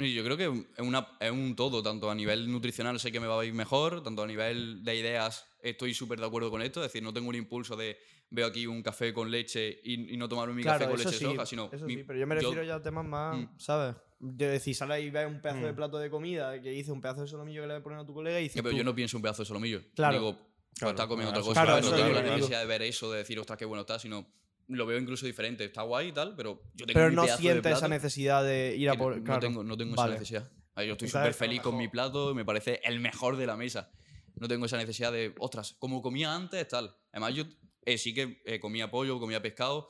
Y 0.00 0.14
yo 0.14 0.24
creo 0.24 0.36
que 0.36 0.44
es, 0.44 0.80
una, 0.86 1.06
es 1.20 1.30
un 1.30 1.54
todo, 1.56 1.82
tanto 1.82 2.10
a 2.10 2.14
nivel 2.14 2.50
nutricional 2.50 2.98
sé 3.00 3.12
que 3.12 3.20
me 3.20 3.26
va 3.26 3.40
a 3.40 3.44
ir 3.44 3.52
mejor, 3.54 4.02
tanto 4.02 4.22
a 4.22 4.26
nivel 4.26 4.82
de 4.84 4.96
ideas 4.96 5.46
estoy 5.62 5.92
súper 5.94 6.18
de 6.20 6.26
acuerdo 6.26 6.50
con 6.50 6.62
esto, 6.62 6.80
es 6.82 6.90
decir, 6.90 7.02
no 7.02 7.12
tengo 7.12 7.28
un 7.28 7.34
impulso 7.34 7.76
de 7.76 7.98
veo 8.30 8.46
aquí 8.46 8.66
un 8.66 8.82
café 8.82 9.12
con 9.12 9.30
leche 9.30 9.80
y, 9.84 10.14
y 10.14 10.16
no 10.16 10.28
tomarme 10.28 10.54
mi 10.54 10.62
café 10.62 10.86
con 10.88 10.96
leche 10.98 11.10
sí, 11.12 11.24
de 11.24 11.30
soja, 11.32 11.46
sino... 11.46 11.68
Eso 11.72 11.84
mi- 11.84 11.96
sí, 11.96 12.04
pero 12.06 12.18
yo 12.18 12.26
me 12.26 12.34
refiero 12.36 12.62
ya 12.62 12.76
a 12.76 12.82
temas 12.82 13.04
más, 13.04 13.36
Mm. 13.38 13.48
¿sabes? 13.58 13.96
De 14.20 14.48
decir, 14.48 14.74
sale 14.74 15.00
y 15.00 15.10
ves 15.10 15.26
un 15.26 15.40
pedazo 15.40 15.64
de 15.66 15.72
Mm. 15.72 15.76
plato 15.76 15.98
de 15.98 16.10
comida 16.10 16.60
que 16.62 16.70
dice 16.70 16.92
un 16.92 17.00
pedazo 17.00 17.22
de 17.22 17.26
solomillo 17.28 17.62
que 17.62 17.66
le 17.66 17.74
voy 17.74 17.80
a 17.80 17.82
poner 17.82 17.98
a 17.98 18.06
tu 18.06 18.14
colega 18.14 18.38
y 18.40 18.44
dices 18.44 18.62
pero 18.62 18.70
tú, 18.72 18.76
yo 18.78 18.84
no 18.84 18.94
pienso 18.94 19.16
un 19.16 19.22
pedazo 19.22 19.42
de 19.42 19.46
solomillo. 19.46 19.82
Claro. 19.94 20.14
Digo, 20.18 20.38
Claro, 20.78 20.90
está 20.92 21.08
comiendo 21.08 21.32
claro, 21.32 21.44
otra 21.44 21.50
cosa, 21.62 21.64
Claro, 21.80 21.90
no 21.90 21.96
tengo 21.96 22.14
la 22.14 22.36
necesidad 22.36 22.60
de 22.60 22.66
ver 22.66 22.82
eso, 22.82 23.10
de 23.10 23.18
decir, 23.18 23.38
ostras, 23.38 23.58
qué 23.58 23.64
bueno 23.64 23.80
está, 23.82 23.98
sino 23.98 24.26
lo 24.70 24.86
veo 24.86 24.98
incluso 24.98 25.26
diferente. 25.26 25.64
Está 25.64 25.82
guay 25.82 26.08
y 26.08 26.12
tal, 26.12 26.34
pero 26.36 26.62
yo 26.74 26.86
tengo 26.86 26.98
pero 26.98 27.10
mi 27.10 27.16
no 27.16 27.26
sientes 27.26 27.76
esa 27.76 27.88
necesidad 27.88 28.44
de 28.44 28.76
ir 28.76 28.88
a 28.88 28.94
por... 28.94 29.16
no, 29.16 29.24
claro. 29.24 29.40
tengo, 29.40 29.64
no 29.64 29.76
tengo 29.76 29.94
Vale. 29.94 30.12
esa 30.12 30.20
necesidad. 30.20 30.50
Yo 30.76 30.92
estoy 30.92 31.08
súper 31.08 31.34
feliz 31.34 31.60
con 31.60 31.76
mi 31.76 31.88
plato, 31.88 32.34
me 32.34 32.44
parece 32.44 32.80
el 32.84 33.00
mejor 33.00 33.36
de 33.36 33.46
la 33.46 33.56
mesa. 33.56 33.90
No 34.36 34.48
tengo 34.48 34.66
esa 34.66 34.78
necesidad 34.78 35.12
de, 35.12 35.34
ostras, 35.38 35.76
como 35.78 36.00
comía 36.00 36.34
antes, 36.34 36.66
tal. 36.68 36.96
Además, 37.12 37.34
yo 37.34 37.44
eh, 37.84 37.98
sí 37.98 38.14
que 38.14 38.40
eh, 38.46 38.60
comía 38.60 38.90
pollo, 38.90 39.20
comía 39.20 39.42
pescado, 39.42 39.88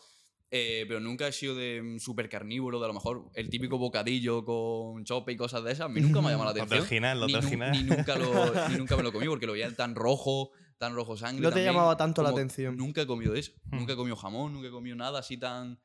eh, 0.50 0.84
pero 0.88 0.98
nunca 0.98 1.28
he 1.28 1.32
sido 1.32 1.54
de 1.54 1.80
mm, 1.80 1.98
súper 2.00 2.28
carnívoro, 2.28 2.80
de 2.80 2.86
a 2.86 2.88
lo 2.88 2.94
mejor 2.94 3.30
el 3.34 3.48
típico 3.48 3.78
bocadillo 3.78 4.44
con 4.44 5.04
chope 5.04 5.32
y 5.32 5.36
cosas 5.36 5.62
de 5.62 5.72
esas. 5.72 5.86
A 5.86 5.88
mí 5.88 6.00
nunca 6.00 6.20
me 6.20 6.28
ha 6.28 6.30
llamado 6.32 6.54
la 6.54 6.62
atención. 6.64 7.20
los 7.20 7.44
ni, 7.44 7.56
ni 7.56 7.82
nunca 7.84 8.16
lo, 8.16 8.68
ni 8.68 8.74
nunca 8.78 8.96
me 8.96 9.02
lo 9.04 9.12
comí 9.12 9.26
porque 9.26 9.46
lo 9.46 9.52
veía 9.52 9.72
tan 9.74 9.94
rojo, 9.94 10.50
tan 10.80 10.94
rojo 10.94 11.14
sangre. 11.14 11.42
No 11.42 11.50
te 11.50 11.56
también, 11.56 11.74
llamaba 11.74 11.94
tanto 11.96 12.22
la 12.22 12.30
atención. 12.30 12.74
Nunca 12.74 13.02
he 13.02 13.06
comido 13.06 13.34
eso. 13.34 13.52
Hmm. 13.70 13.76
Nunca 13.80 13.92
he 13.92 13.96
comido 13.96 14.16
jamón, 14.16 14.54
nunca 14.54 14.68
he 14.68 14.70
comido 14.70 14.96
nada 14.96 15.18
así 15.18 15.36
tan. 15.36 15.78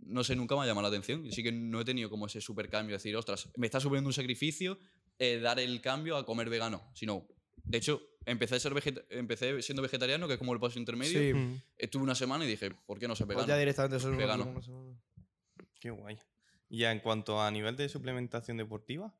No 0.00 0.24
sé, 0.24 0.34
nunca 0.34 0.56
me 0.56 0.62
ha 0.62 0.66
llamado 0.66 0.82
la 0.82 0.88
atención. 0.88 1.24
Así 1.28 1.42
que 1.44 1.52
no 1.52 1.80
he 1.80 1.84
tenido 1.84 2.10
como 2.10 2.26
ese 2.26 2.40
super 2.40 2.68
cambio. 2.68 2.96
Decir, 2.96 3.14
ostras, 3.16 3.48
me 3.56 3.66
está 3.66 3.78
suponiendo 3.78 4.08
un 4.08 4.12
sacrificio 4.12 4.78
eh, 5.18 5.38
dar 5.38 5.60
el 5.60 5.80
cambio 5.80 6.16
a 6.16 6.26
comer 6.26 6.50
vegano. 6.50 6.82
Sino, 6.94 7.26
de 7.62 7.78
hecho, 7.78 8.02
empecé, 8.24 8.56
a 8.56 8.58
ser 8.60 8.74
vegeta- 8.74 9.02
empecé 9.10 9.62
siendo 9.62 9.80
vegetariano, 9.82 10.26
que 10.26 10.34
es 10.34 10.38
como 10.40 10.52
el 10.54 10.58
paso 10.60 10.78
intermedio. 10.80 11.18
Sí, 11.20 11.32
Mm, 11.32 11.62
Estuve 11.78 12.02
una 12.02 12.14
semana 12.16 12.44
y 12.44 12.48
dije, 12.48 12.72
¿por 12.84 12.98
qué 12.98 13.06
no 13.06 13.14
ser 13.14 13.26
pues 13.26 13.36
vegano? 13.36 13.48
ya 13.48 13.58
directamente 13.58 13.96
es 13.96 14.04
Vegano. 14.04 14.44
una. 14.44 15.00
Qué 15.80 15.90
guay. 15.90 16.18
Y 16.68 16.78
ya 16.78 16.90
en 16.90 16.98
cuanto 16.98 17.40
a 17.40 17.48
nivel 17.52 17.76
de 17.76 17.88
suplementación 17.88 18.56
deportiva, 18.56 19.14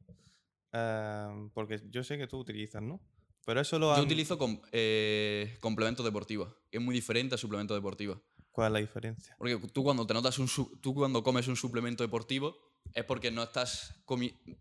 eh, 0.72 1.48
porque 1.54 1.80
yo 1.90 2.02
sé 2.02 2.18
que 2.18 2.26
tú 2.26 2.38
utilizas, 2.38 2.82
¿no? 2.82 3.00
Pero 3.46 3.60
eso 3.60 3.78
lo 3.78 3.96
Yo 3.96 4.02
utilizo 4.02 4.36
com- 4.36 4.60
eh, 4.72 5.56
complemento 5.60 6.02
deportivo, 6.02 6.54
que 6.70 6.76
es 6.78 6.84
muy 6.84 6.94
diferente 6.94 7.36
a 7.36 7.38
suplemento 7.38 7.74
deportivo. 7.74 8.20
¿Cuál 8.50 8.66
es 8.68 8.72
la 8.72 8.78
diferencia? 8.80 9.34
Porque 9.38 9.56
tú 9.72 9.84
cuando 9.84 10.06
te 10.06 10.12
notas 10.12 10.38
un 10.38 10.48
tú 10.80 10.94
cuando 10.94 11.22
comes 11.22 11.46
un 11.46 11.56
suplemento 11.56 12.02
deportivo 12.02 12.56
es 12.92 13.04
porque 13.04 13.30
no 13.30 13.42
estás 13.42 13.94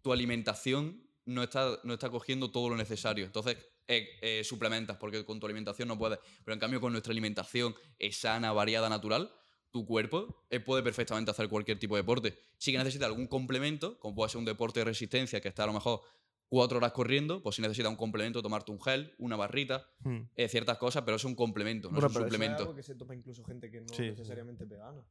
tu 0.02 0.14
alimentación 0.14 1.02
no 1.26 1.42
está, 1.42 1.80
no 1.84 1.94
está 1.96 2.10
cogiendo 2.12 2.52
todo 2.52 2.70
lo 2.70 2.78
necesario. 2.78 3.26
Entonces 3.26 3.58
eh, 3.88 4.08
eh, 4.22 4.44
suplementas 4.44 4.98
porque 4.98 5.26
con 5.26 5.40
tu 5.40 5.48
alimentación 5.48 5.88
no 5.88 5.98
puedes. 5.98 6.20
Pero 6.44 6.54
en 6.54 6.60
cambio 6.60 6.80
con 6.80 6.92
nuestra 6.92 7.12
alimentación 7.12 7.76
es 7.98 8.18
sana, 8.18 8.52
variada, 8.54 8.90
natural, 8.90 9.32
tu 9.72 9.86
cuerpo 9.88 10.44
eh, 10.52 10.60
puede 10.60 10.84
perfectamente 10.84 11.32
hacer 11.32 11.50
cualquier 11.50 11.80
tipo 11.80 11.96
de 11.96 12.04
deporte. 12.04 12.38
Sí 12.58 12.72
que 12.72 12.78
necesita 12.78 13.08
algún 13.08 13.26
complemento, 13.28 13.98
como 14.00 14.14
puede 14.16 14.30
ser 14.30 14.38
un 14.40 14.46
deporte 14.46 14.82
de 14.82 14.86
resistencia 14.86 15.42
que 15.42 15.48
está 15.48 15.64
a 15.64 15.68
lo 15.68 15.74
mejor 15.74 16.02
cuatro 16.56 16.78
horas 16.78 16.92
corriendo, 16.94 17.42
pues 17.44 17.56
si 17.58 17.62
necesita 17.62 17.90
un 17.90 17.96
complemento, 17.98 18.42
tomarte 18.42 18.72
un 18.72 18.80
gel, 18.82 19.14
una 19.18 19.36
barrita, 19.36 19.88
Mm, 20.04 20.18
eh, 20.36 20.48
ciertas 20.48 20.78
cosas, 20.78 21.04
pero 21.04 21.18
es 21.18 21.24
un 21.26 21.36
complemento, 21.36 21.90
no 21.90 21.96
Bueno, 21.96 22.08
es 22.08 22.12
un 22.12 22.14
pero 22.14 22.26
eso 22.26 22.28
es 22.28 22.34
suplemento. 22.34 22.64
algo 22.64 22.76
que 22.76 22.84
se 22.84 22.96
toma 22.96 23.14
incluso 23.16 23.44
gente 23.44 23.70
que 23.70 23.82
no 23.82 23.88
Sí, 23.94 24.04
necesariamente 24.04 24.64
es 24.64 24.70
vegana. 24.70 25.02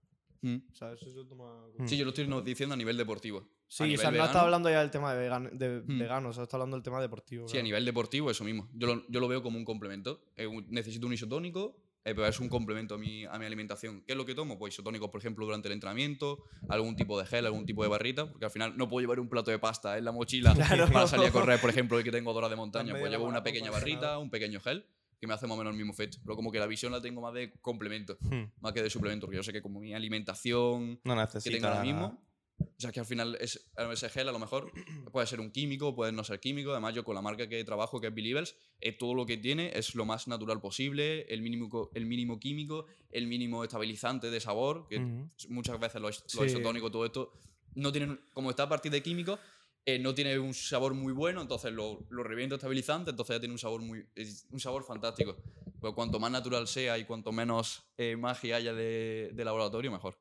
Mm. 0.43 0.57
O 0.71 0.75
sea, 0.75 0.93
eso 0.93 1.07
se 1.13 1.25
toma... 1.29 1.67
Mm. 1.79 1.87
Sí, 1.89 1.97
yo 1.97 2.05
lo 2.05 2.11
estoy 2.11 2.27
no- 2.29 2.43
diciendo 2.43 2.75
a 2.75 2.77
nivel 2.77 2.97
deportivo. 2.97 3.49
Sí, 3.67 3.83
o 3.83 3.87
nivel 3.87 4.01
sea, 4.01 4.11
no 4.11 4.25
está 4.25 4.41
hablando 4.43 4.69
ya 4.71 4.81
del 4.81 4.91
tema 4.91 5.13
de, 5.15 5.21
vegan, 5.21 5.51
de 5.59 5.81
Hmm. 5.87 5.99
vegano, 5.99 6.29
o 6.29 6.33
sea, 6.33 6.43
está 6.45 6.57
hablando 6.57 6.77
del 6.77 6.83
tema 6.85 7.01
deportivo. 7.01 7.49
Sí, 7.49 7.57
a 7.59 7.63
nivel 7.63 7.85
deportivo, 7.85 8.31
eso 8.31 8.45
mismo. 8.45 8.69
Yo 8.75 8.87
lo, 8.89 9.05
yo 9.09 9.21
lo 9.21 9.29
veo 9.29 9.43
como 9.43 9.57
un 9.59 9.65
complemento. 9.65 10.23
Eh, 10.37 10.47
un- 10.47 10.67
necesito 10.71 11.07
un 11.07 11.13
isotónico, 11.15 11.77
eh, 12.05 12.15
pero 12.15 12.27
es 12.27 12.39
un 12.39 12.49
complemento 12.49 12.97
a 12.97 12.99
mi, 12.99 13.25
a 13.25 13.39
mi 13.39 13.47
alimentación. 13.47 14.03
¿Qué 14.03 14.13
es 14.13 14.17
lo 14.17 14.27
que 14.27 14.35
tomo? 14.35 14.59
Pues 14.59 14.75
isotónicos, 14.75 15.09
por 15.09 15.21
ejemplo, 15.21 15.47
durante 15.47 15.69
el 15.69 15.73
entrenamiento, 15.73 16.45
algún 16.69 16.97
tipo 16.97 17.19
de 17.19 17.25
gel, 17.25 17.47
algún 17.47 17.65
tipo 17.65 17.83
de 17.83 17.89
barrita, 17.89 18.31
porque 18.31 18.45
al 18.45 18.51
final 18.51 18.77
no 18.77 18.89
puedo 18.89 19.01
llevar 19.01 19.21
un 19.21 19.29
plato 19.29 19.51
de 19.51 19.59
pasta 19.59 19.97
en 19.97 20.05
la 20.05 20.13
mochila 20.13 20.55
Claro. 20.55 20.87
para 20.93 21.07
salir 21.07 21.29
a 21.29 21.31
correr, 21.31 21.61
por 21.61 21.71
ejemplo, 21.71 21.97
hoy 21.97 22.05
que 22.05 22.11
tengo 22.11 22.31
horas 22.33 22.51
de 22.51 22.57
montaña. 22.57 22.95
Pues 22.99 23.11
llevo 23.11 23.25
una 23.25 23.43
pequeña 23.43 23.71
hacer 23.71 23.81
barrita, 23.81 24.19
un 24.19 24.31
pequeño 24.31 24.61
gel, 24.61 24.87
que 25.19 25.27
me 25.27 25.33
hace 25.33 25.47
más 25.47 25.55
o 25.55 25.59
menos 25.59 25.73
el 25.73 25.79
mismo 25.79 25.93
efecto. 25.93 26.19
Pero 26.23 26.37
como 26.37 26.53
que 26.53 26.59
la 26.59 26.67
visión 26.67 26.93
la 26.93 27.01
tengo 27.01 27.23
más 27.23 27.33
de 27.33 27.53
complemento, 27.63 28.19
mm. 28.21 28.43
más 28.61 28.73
que 28.75 28.83
de 28.83 28.91
suplemento, 28.91 29.27
porque 29.27 29.37
yo 29.37 29.43
sé 29.43 29.53
que 29.53 29.63
como 29.63 29.81
mi 29.81 29.95
alimentación 29.95 31.01
No 31.05 31.29
que 31.43 31.51
tengo 31.51 31.67
ahora 31.69 31.83
mismo. 31.83 32.24
O 32.59 32.81
sea, 32.81 32.93
que 32.93 33.01
al 33.01 33.07
final 33.07 33.37
es, 33.41 33.71
gel 34.13 34.29
a 34.29 34.33
lo 34.33 34.39
mejor 34.39 34.73
puede 35.13 35.27
ser 35.27 35.41
un 35.41 35.51
químico, 35.51 35.95
puede 35.95 36.13
no 36.13 36.25
ser 36.25 36.41
químico. 36.41 36.73
Además, 36.73 36.95
yo 36.95 37.05
con 37.05 37.15
la 37.15 37.23
marca 37.23 37.49
que 37.49 37.65
trabajo, 37.65 38.01
que 38.01 38.09
es 38.09 38.15
Believers, 38.15 38.57
eh, 38.81 38.93
todo 38.93 39.15
lo 39.15 39.27
que 39.27 39.37
tiene 39.37 39.71
es 39.75 39.95
lo 39.95 40.05
más 40.05 40.29
natural 40.29 40.61
posible, 40.61 41.23
el 41.23 41.41
mínimo, 41.43 41.91
el 41.95 42.07
mínimo 42.07 42.39
químico, 42.39 42.87
el 43.11 43.27
mínimo 43.27 43.65
estabilizante 43.65 44.31
de 44.31 44.41
sabor, 44.41 44.87
que 44.89 44.99
Ujú. 44.99 45.29
muchas 45.49 45.79
veces 45.81 46.01
los, 46.01 46.25
Sí. 46.27 46.39
los 46.39 46.47
isotónicos, 46.47 46.91
todo 46.91 47.05
esto, 47.07 47.33
no 47.75 47.93
tienen, 47.93 48.21
como 48.33 48.51
está 48.51 48.65
a 48.65 48.69
partir 48.69 48.91
de 48.93 49.03
químicos, 49.03 49.39
eh, 49.87 49.99
no 49.99 50.15
tiene 50.15 50.39
un 50.39 50.55
sabor 50.55 50.95
muy 50.95 51.13
bueno, 51.13 51.43
entonces 51.43 51.73
lo, 51.73 52.07
lo 52.09 52.23
reviento 52.23 52.55
estabilizante, 52.55 53.11
entonces 53.11 53.37
ya 53.37 53.41
tiene 53.41 53.53
un 53.53 53.59
sabor 53.59 53.83
muy 53.83 54.07
un 54.51 54.61
sabor 54.61 54.83
fantástico. 54.85 55.37
Pues 55.81 55.93
cuanto 55.95 56.19
más 56.19 56.31
natural 56.31 56.67
sea 56.67 56.97
y 56.97 57.05
cuanto 57.05 57.31
menos 57.33 57.83
eh, 57.99 58.17
magia 58.17 58.57
haya 58.57 58.73
de, 58.73 59.33
de 59.35 59.45
laboratorio, 59.45 59.93
mejor. 59.93 60.17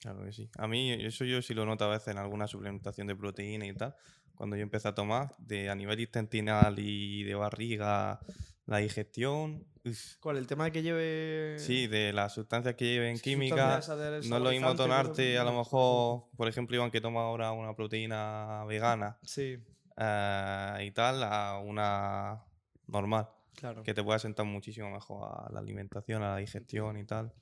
Claro 0.00 0.24
que 0.24 0.32
sí. 0.32 0.48
A 0.56 0.66
mí 0.66 0.92
eso 0.92 1.24
yo 1.24 1.42
sí 1.42 1.52
lo 1.54 1.66
noto 1.66 1.84
a 1.84 1.88
veces 1.88 2.08
en 2.08 2.18
alguna 2.18 2.46
suplementación 2.46 3.06
de 3.06 3.14
proteína 3.14 3.66
y 3.66 3.74
tal. 3.74 3.94
Cuando 4.34 4.56
yo 4.56 4.62
empecé 4.62 4.88
a 4.88 4.94
tomar, 4.94 5.34
de 5.38 5.68
a 5.68 5.74
nivel 5.74 6.00
intestinal 6.00 6.78
y 6.78 7.24
de 7.24 7.34
barriga, 7.34 8.20
la 8.64 8.78
digestión. 8.78 9.66
uf, 9.84 10.16
¿Cuál? 10.20 10.38
¿El 10.38 10.46
tema 10.46 10.64
de 10.64 10.72
que 10.72 10.82
lleve...? 10.82 11.58
sí, 11.58 11.86
de 11.88 12.14
las 12.14 12.32
sustancias 12.32 12.74
que 12.76 12.86
lleven 12.86 13.16
esas 13.16 13.98
del 13.98 14.28
No 14.30 14.36
es 14.38 14.42
lo 14.42 14.50
mismo 14.50 14.74
tomarte, 14.74 15.36
a 15.38 15.44
lo 15.44 15.52
mejor, 15.52 16.24
por 16.36 16.48
ejemplo, 16.48 16.76
Iván 16.76 16.90
que 16.90 17.02
toma 17.02 17.20
ahora 17.20 17.52
una 17.52 17.74
proteína 17.74 18.64
vegana 18.64 19.18
Sí, 19.22 19.58
eh, 19.98 20.78
y 20.86 20.90
tal, 20.92 21.22
a 21.22 21.58
una 21.58 22.42
normal, 22.86 23.28
claro. 23.54 23.82
que 23.82 23.92
te 23.92 24.02
puede 24.02 24.18
sentar 24.20 24.46
muchísimo 24.46 24.90
mejor 24.90 25.28
a 25.30 25.52
la 25.52 25.60
alimentación, 25.60 26.22
a 26.22 26.30
la 26.30 26.36
digestión 26.38 26.96
y 26.96 27.04
tal. 27.04 27.34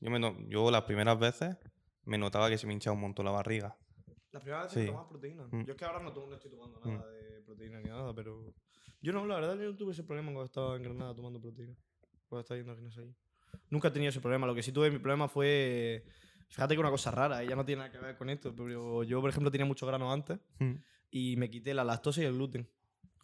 Yo, 0.00 0.10
me 0.10 0.18
no- 0.18 0.36
yo 0.48 0.70
las 0.70 0.82
primeras 0.84 1.18
veces 1.18 1.56
me 2.04 2.18
notaba 2.18 2.48
que 2.48 2.58
se 2.58 2.66
me 2.66 2.72
hinchaba 2.72 2.94
un 2.94 3.00
montón 3.02 3.24
la 3.24 3.32
barriga. 3.32 3.76
La 4.32 4.40
primera 4.40 4.62
vez 4.62 4.72
Sí. 4.72 4.80
que 4.80 4.86
tomas 4.86 5.06
proteína. 5.06 5.46
Mm. 5.50 5.64
Yo 5.64 5.72
es 5.72 5.76
que 5.76 5.84
ahora 5.84 6.00
no, 6.00 6.12
tomo- 6.12 6.28
no 6.28 6.34
estoy 6.36 6.50
tomando 6.50 6.80
Mm. 6.84 6.88
nada 6.94 7.10
de 7.10 7.42
proteína 7.42 7.80
ni 7.80 7.88
nada, 7.88 8.14
pero... 8.14 8.54
Yo 9.00 9.12
no, 9.12 9.24
la 9.26 9.36
verdad, 9.36 9.56
yo 9.58 9.70
no 9.70 9.76
tuve 9.76 9.92
ese 9.92 10.02
problema 10.04 10.28
cuando 10.32 10.46
estaba 10.46 10.76
en 10.76 10.82
Granada 10.82 11.14
tomando 11.14 11.40
proteína. 11.40 11.74
Cuando 12.28 12.40
estaba 12.42 12.58
yendo 12.58 12.72
al 12.72 12.78
gimnasio 12.78 13.02
allí. 13.02 13.14
Nunca 13.70 13.88
he 13.88 13.90
tenido 13.90 14.10
ese 14.10 14.20
problema. 14.20 14.46
Lo 14.46 14.54
que 14.54 14.62
sí 14.62 14.72
tuve, 14.72 14.90
mi 14.90 14.98
problema 14.98 15.28
fue... 15.28 16.04
Fíjate 16.50 16.74
que 16.74 16.80
una 16.80 16.90
cosa 16.90 17.10
rara, 17.10 17.42
ya 17.44 17.54
no 17.54 17.64
tiene 17.64 17.80
nada 17.80 17.92
que 17.92 17.98
ver 17.98 18.16
con 18.16 18.30
esto, 18.30 18.54
pero 18.54 19.02
yo, 19.04 19.20
por 19.20 19.28
ejemplo, 19.30 19.50
tenía 19.50 19.66
mucho 19.66 19.86
grano 19.86 20.10
antes 20.12 20.38
y 21.10 21.36
me 21.36 21.50
quité 21.50 21.74
la 21.74 21.84
lactosa 21.84 22.22
y 22.22 22.24
el 22.24 22.32
gluten 22.34 22.68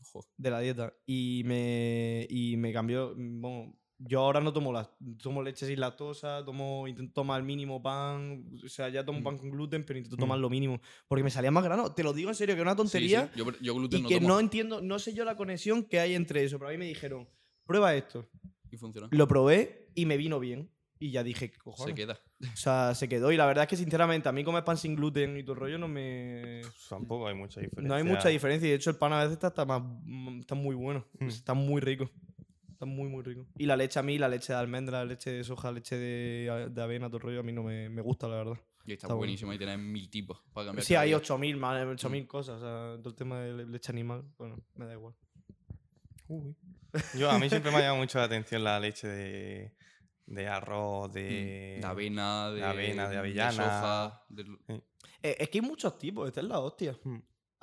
Ojo. 0.01 0.27
de 0.37 0.51
la 0.51 0.61
dieta. 0.61 0.93
Y 1.07 1.43
me, 1.47 2.27
y 2.29 2.57
me 2.59 2.73
cambió. 2.73 3.15
mm, 3.17 3.41
Bueno, 3.41 3.75
yo 4.07 4.21
ahora 4.21 4.41
no 4.41 4.53
tomo, 4.53 4.73
la, 4.73 4.91
tomo 5.23 5.43
leche 5.43 5.67
sin 5.67 5.81
lactosa, 5.81 6.45
tomo, 6.45 6.87
intento 6.89 7.13
tomar 7.15 7.41
el 7.41 7.47
mínimo 7.47 7.83
pan. 7.83 8.45
O 8.65 8.69
sea, 8.69 8.89
ya 8.89 9.05
tomo 9.05 9.21
Mm. 9.21 9.25
pan 9.25 9.39
con 9.39 9.51
gluten, 9.51 9.85
pero 9.85 9.99
intento 9.99 10.17
Mm. 10.17 10.21
tomar 10.21 10.39
lo 10.39 10.51
mínimo. 10.51 10.81
Porque 11.09 11.23
me 11.25 11.31
salía 11.31 11.51
más 11.51 11.65
grano. 11.65 11.93
Te 11.95 12.03
lo 12.03 12.13
digo 12.13 12.29
en 12.31 12.35
serio, 12.37 12.55
que 12.55 12.61
es 12.61 12.65
una 12.67 12.77
tontería. 12.77 13.31
sí. 13.33 13.39
Yo, 13.41 13.47
yo 13.61 13.75
gluten 13.75 14.01
Y 14.01 14.03
no 14.03 14.09
que 14.09 14.17
tomo 14.17 14.29
no 14.29 14.41
entiendo, 14.41 14.81
no 14.81 14.99
sé 14.99 15.15
yo 15.15 15.25
la 15.25 15.37
conexión 15.37 15.85
que 15.85 16.01
hay 16.01 16.15
entre 16.15 16.45
eso. 16.45 16.59
Pero 16.59 16.69
a 16.69 16.73
mí 16.73 16.79
me 16.79 16.87
dijeron, 16.87 17.29
prueba 17.67 17.95
esto. 17.95 18.29
y 18.71 18.77
funciona. 18.77 19.09
Lo 19.13 19.29
probé 19.29 19.91
y 19.95 20.05
me 20.07 20.17
vino 20.17 20.41
bien. 20.41 20.69
Y 20.99 21.11
ya 21.11 21.23
dije, 21.23 21.51
¿qué 21.51 21.57
Se 21.57 21.61
cojones. 21.63 21.95
queda. 21.95 22.19
O 22.53 22.57
sea, 22.57 22.95
se 22.95 23.09
quedó. 23.09 23.31
Y 23.31 23.37
la 23.37 23.47
verdad 23.47 23.65
es 23.65 23.69
que, 23.69 23.77
sinceramente, 23.77 24.29
a 24.29 24.33
mí 24.33 24.43
comer 24.43 24.65
pan 24.65 24.77
sin 24.79 24.95
gluten 24.97 25.37
y 25.37 25.43
todo 25.43 25.53
el 25.55 25.61
rollo 25.61 25.79
no 25.79 25.87
me. 25.89 26.63
Tampoco 26.89 27.29
hay 27.29 27.35
mucha 27.35 27.61
diferencia. 27.61 27.89
No 27.89 27.95
hay 27.95 28.05
mucha 28.05 28.29
diferencia. 28.29 28.67
Y 28.67 28.71
de 28.71 28.77
hecho, 28.77 28.91
el 28.91 28.97
pan 28.97 29.13
a 29.13 29.19
veces 29.19 29.33
está, 29.35 29.49
está 29.49 29.65
más, 29.65 29.83
mm, 30.05 30.41
está 30.41 30.55
muy 30.55 30.75
bueno. 30.75 31.05
Mm. 31.19 31.27
Está 31.29 31.53
muy 31.55 31.81
rico. 31.81 32.11
Está 32.85 32.87
muy, 32.87 33.09
muy 33.09 33.23
rico. 33.23 33.47
Y 33.57 33.67
la 33.67 33.77
leche 33.77 33.99
a 33.99 34.03
mí, 34.03 34.19
la 34.19 34.29
leche 34.29 34.53
de 34.53 34.59
almendra, 34.59 34.99
la 34.99 35.05
leche 35.07 35.31
de 35.31 35.43
soja, 35.45 35.69
la 35.69 35.75
leche 35.77 35.97
de, 35.97 36.69
de 36.71 36.83
avena, 36.83 37.07
todo 37.09 37.17
el 37.19 37.23
rollo, 37.23 37.41
a 37.41 37.43
mí 37.43 37.53
no 37.53 37.63
me, 37.63 37.89
me 37.89 38.03
gusta, 38.03 38.29
la 38.29 38.37
verdad. 38.37 38.59
Y 38.87 38.93
está, 38.93 39.07
Está 39.07 39.07
bueno. 39.09 39.19
buenísimo 39.19 39.53
y 39.55 39.59
tienes 39.59 39.79
mil 39.79 40.11
tipos 40.11 40.41
para 40.53 40.67
cambiar. 40.67 40.85
Sí, 40.85 40.95
hay 40.95 41.09
día. 41.09 41.19
8.000 41.19 41.57
más, 41.57 41.83
8.000 41.83 42.27
cosas. 42.27 42.57
O 42.57 42.61
sea, 42.61 42.99
todo 43.03 43.09
el 43.11 43.15
tema 43.17 43.41
de 43.41 43.55
le- 43.55 43.67
leche 43.67 43.91
animal, 43.93 44.23
bueno, 44.37 44.59
me 44.75 44.85
da 44.87 44.93
igual. 44.93 45.15
Yo, 47.19 47.31
a 47.31 47.39
mí 47.39 47.49
siempre 47.49 47.71
me 47.71 47.79
ha 47.79 47.81
llamado 47.81 47.97
mucho 47.99 48.19
la 48.19 48.25
atención 48.25 48.63
la 48.63 48.79
leche 48.79 49.09
de, 49.09 49.73
de 50.27 50.47
arroz, 50.49 51.13
de... 51.13 51.77
Mm, 51.79 51.81
De 51.81 51.87
avena, 51.87 52.51
de, 52.51 52.57
de 52.57 52.65
avena, 52.65 53.09
de 53.09 53.17
avellana. 53.17 53.53
soja, 53.53 54.25
de- 54.29 54.83
Eh, 55.23 55.37
es 55.39 55.49
que 55.49 55.59
hay 55.59 55.67
muchos 55.67 55.99
tipos, 55.99 56.29
esta 56.29 56.41
es 56.41 56.47
la 56.47 56.59
hostia. 56.61 56.97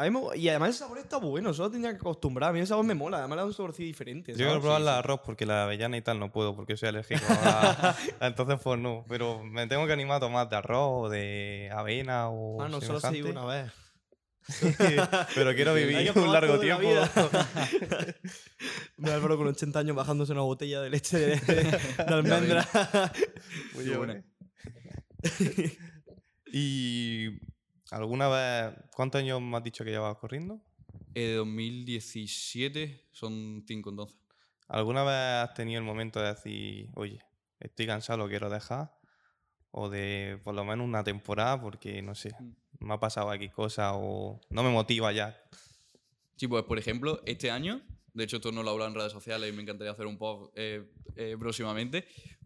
A 0.02 0.10
mí 0.10 0.10
me- 0.10 0.38
y 0.38 0.50
además 0.50 0.70
el 0.70 0.76
sabor 0.76 0.98
está 0.98 1.18
bueno, 1.18 1.54
solo 1.54 1.70
tendría 1.72 1.92
que 1.94 1.98
acostumbrar. 1.98 2.50
A 2.50 2.54
mí 2.54 2.60
el 2.60 2.68
sabor 2.68 2.84
me 2.86 2.96
mola, 2.96 3.20
además 3.20 3.36
le 3.38 3.42
da 3.42 3.46
un 3.48 3.54
saborcillo 3.54 3.88
diferente. 3.88 4.32
Yo 4.32 4.38
quiero 4.38 4.60
probar 4.62 4.80
Sí, 4.80 4.86
la 4.86 4.94
sí. 4.94 5.00
arroz 5.00 5.20
porque 5.26 5.46
la 5.46 5.64
avellana 5.64 5.98
y 5.98 6.02
tal 6.02 6.20
no 6.20 6.32
puedo 6.32 6.56
porque 6.56 6.76
soy 6.78 6.90
alérgico. 6.90 7.22
a- 7.30 7.96
entonces, 8.22 8.60
pues 8.64 8.80
no. 8.80 9.06
Pero 9.08 9.44
me 9.44 9.68
tengo 9.68 9.86
que 9.86 9.94
animar 9.94 10.18
a 10.18 10.20
tomar 10.22 10.50
de 10.50 10.56
arroz 10.56 11.06
o 11.06 11.10
de 11.10 11.70
avena 11.74 12.30
o. 12.30 12.62
Ah, 12.62 12.68
no, 12.70 12.82
solo 12.82 13.00
se 13.00 13.24
una 13.24 13.46
vez. 13.46 13.72
Pero 15.36 15.54
quiero 15.54 15.74
vivir 15.76 16.12
un 16.16 16.34
largo 16.34 16.60
tiempo. 16.60 16.90
Me 18.98 19.12
Álvaro 19.12 19.38
con 19.38 19.48
80 19.48 19.80
años 19.80 19.96
bajándose 19.96 20.32
una 20.32 20.42
botella 20.42 20.82
de 20.82 20.90
leche 20.90 21.18
de, 21.20 21.36
de 21.38 22.14
almendra. 22.14 22.68
Muy 23.76 23.90
bueno. 23.90 24.24
y. 26.52 27.30
¿Alguna 27.92 28.30
vez. 28.30 28.74
¿Cuántos 28.96 29.20
años 29.20 29.42
me 29.42 29.58
has 29.58 29.64
dicho 29.64 29.84
que 29.84 29.92
llevabas 29.92 30.18
corriendo? 30.18 30.62
Eh, 31.14 31.34
2017 31.34 33.10
son 33.12 33.64
5 33.68 33.90
entonces. 33.90 34.18
¿Alguna 34.70 35.04
vez 35.04 35.14
has 35.14 35.54
tenido 35.54 35.80
el 35.80 35.86
momento 35.86 36.22
de 36.22 36.30
decir, 36.30 36.90
oye, 36.96 37.20
estoy 37.60 37.86
cansado, 37.88 38.18
lo 38.20 38.30
quiero 38.30 38.50
dejar? 38.50 38.98
O 39.72 39.90
de 39.90 40.40
por 40.46 40.56
lo 40.56 40.64
menos 40.64 40.86
una 40.88 41.04
temporada, 41.04 41.60
porque 41.60 42.02
no 42.02 42.16
sé, 42.16 42.32
Mm. 42.40 42.86
me 42.88 42.94
ha 42.94 43.00
pasado 43.00 43.30
aquí 43.30 43.50
cosas 43.50 43.92
o 43.96 44.40
no 44.50 44.64
me 44.64 44.70
motiva 44.70 45.12
ya. 45.12 45.38
Sí, 46.38 46.48
pues 46.48 46.64
por 46.64 46.80
ejemplo, 46.80 47.22
este 47.26 47.52
año, 47.52 47.82
de 48.14 48.24
hecho 48.24 48.38
esto 48.38 48.54
no 48.54 48.64
lo 48.64 48.70
he 48.70 48.72
hablado 48.72 48.90
en 48.92 48.96
redes 48.96 49.12
sociales 49.12 49.50
y 49.50 49.54
me 49.56 49.64
encantaría 49.64 49.92
hacer 49.92 50.06
un 50.08 50.18
post 50.18 50.54
eh, 50.56 50.90
eh, 51.18 51.36
próximamente, 51.38 52.06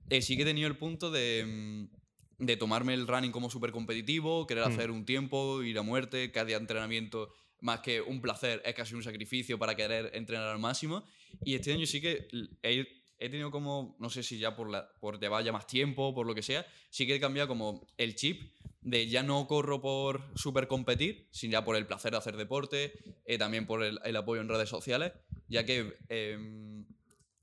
eh, 0.09 0.21
sí 0.23 0.35
que 0.35 0.41
he 0.41 0.45
tenido 0.45 0.67
el 0.67 0.75
punto 0.77 1.11
de, 1.11 1.87
mm, 1.91 1.94
de 2.37 2.57
tomarme 2.57 2.93
el 2.93 3.07
running 3.07 3.31
como 3.31 3.49
súper 3.49 3.71
competitivo, 3.71 4.45
querer 4.47 4.65
Mm. 4.65 4.71
hacer 4.71 4.91
un 4.91 5.05
tiempo, 5.05 5.63
ir 5.63 5.77
a 5.77 5.81
muerte, 5.81 6.31
cada 6.31 6.45
día 6.45 6.57
de 6.57 6.61
entrenamiento, 6.63 7.31
más 7.61 7.79
que 7.79 8.01
un 8.01 8.21
placer, 8.21 8.61
es 8.65 8.73
casi 8.75 8.93
un 8.95 9.03
sacrificio 9.03 9.57
para 9.57 9.75
querer 9.75 10.11
entrenar 10.13 10.49
al 10.49 10.59
máximo. 10.59 11.03
Y 11.43 11.55
este 11.55 11.73
año 11.73 11.85
sí 11.85 12.01
que 12.01 12.27
he, 12.61 12.87
he 13.17 13.29
tenido 13.29 13.49
como, 13.51 13.95
no 13.99 14.09
sé 14.09 14.21
si 14.23 14.37
ya 14.37 14.55
por, 14.55 14.69
la, 14.69 14.89
por 14.99 15.19
llevar 15.19 15.43
ya 15.43 15.51
más 15.51 15.65
tiempo, 15.65 16.13
por 16.13 16.27
lo 16.27 16.35
que 16.35 16.41
sea, 16.41 16.65
sí 16.89 17.07
que 17.07 17.15
he 17.15 17.19
cambiado 17.19 17.47
como 17.47 17.87
el 17.97 18.15
chip 18.15 18.51
de 18.81 19.07
ya 19.07 19.23
no 19.23 19.47
corro 19.47 19.81
por 19.81 20.21
super 20.35 20.67
competir, 20.67 21.27
sino 21.31 21.53
ya 21.53 21.65
por 21.65 21.75
el 21.75 21.87
placer 21.87 22.11
de 22.11 22.17
hacer 22.17 22.37
deporte, 22.37 22.93
eh, 23.25 23.37
también 23.39 23.65
por 23.65 23.81
el, 23.83 23.99
el 24.03 24.15
apoyo 24.15 24.41
en 24.41 24.49
redes 24.49 24.69
sociales, 24.69 25.13
ya 25.47 25.65
que 25.65 25.97
em, 26.09 26.85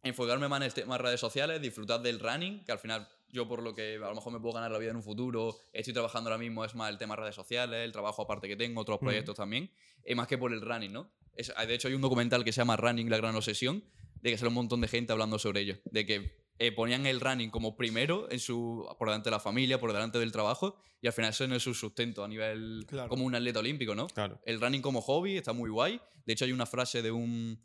enfocarme 0.05 0.47
más 0.49 0.59
en 0.61 0.67
el 0.67 0.75
tema 0.75 0.99
redes 0.99 1.19
sociales, 1.21 1.61
disfrutar 1.61 2.01
del 2.03 2.21
running, 2.21 2.65
que 2.65 2.71
al 2.73 2.79
final 2.79 3.09
yo 3.33 3.49
por 3.49 3.63
lo 3.63 3.75
que 3.75 3.97
a 3.97 4.09
lo 4.09 4.15
mejor 4.15 4.33
me 4.33 4.39
puedo 4.41 4.55
ganar 4.55 4.71
la 4.71 4.79
vida 4.79 4.91
en 4.91 4.97
un 4.97 5.03
futuro, 5.03 5.57
estoy 5.73 5.93
trabajando 5.95 6.31
ahora 6.31 6.39
mismo 6.39 6.65
es 6.65 6.75
más 6.75 6.91
el 6.91 6.99
tema 6.99 7.17
redes 7.17 7.35
sociales, 7.35 7.83
el 7.85 7.91
trabajo 7.93 8.23
aparte 8.23 8.47
que 8.47 8.57
tengo, 8.57 8.83
otros 8.83 8.99
proyectos 8.99 9.35
también, 9.37 9.71
eh, 10.05 10.15
más 10.15 10.29
que 10.29 10.37
por 10.39 10.53
el 10.53 10.61
running, 10.61 10.93
¿no? 10.93 11.11
Es- 11.35 11.53
de 11.67 11.75
hecho 11.75 11.89
hay 11.89 11.95
un 11.95 12.03
documental 12.03 12.45
que 12.45 12.53
se 12.53 12.61
llama 12.61 12.77
Running, 12.77 13.09
la 13.09 13.17
gran 13.17 13.35
obsesión, 13.35 13.83
de 14.21 14.31
que 14.31 14.37
sale 14.39 14.49
un 14.49 14.55
montón 14.55 14.81
de 14.83 14.89
gente 14.89 15.13
hablando 15.13 15.39
sobre 15.39 15.63
ello, 15.63 15.77
de 15.87 16.07
que 16.07 16.43
eh, 16.59 16.71
ponían 16.71 17.07
el 17.07 17.19
running 17.21 17.51
como 17.51 17.75
primero 17.77 18.31
en 18.31 18.39
su, 18.39 18.87
por 18.99 19.09
delante 19.09 19.31
de 19.31 19.33
la 19.33 19.41
familia, 19.41 19.81
por 19.81 19.93
delante 19.93 20.19
del 20.19 20.31
trabajo, 20.31 20.77
y 21.01 21.07
al 21.07 21.13
final 21.15 21.31
eso 21.31 21.49
no 21.49 21.57
es 21.57 21.63
su 21.63 21.73
sustento 21.75 22.23
a 22.23 22.29
nivel 22.29 22.85
Claro. 22.87 23.09
como 23.09 23.25
un 23.25 23.35
atleta 23.35 23.59
olímpico, 23.61 23.95
¿no? 23.95 24.07
Claro. 24.09 24.39
El 24.45 24.61
running 24.61 24.83
como 24.83 25.01
hobby 25.01 25.39
está 25.39 25.53
muy 25.55 25.71
guay. 25.71 26.01
De 26.27 26.35
hecho, 26.35 26.45
hay 26.45 26.53
una 26.53 26.67
frase 26.67 27.03
de 27.03 27.11
un, 27.11 27.59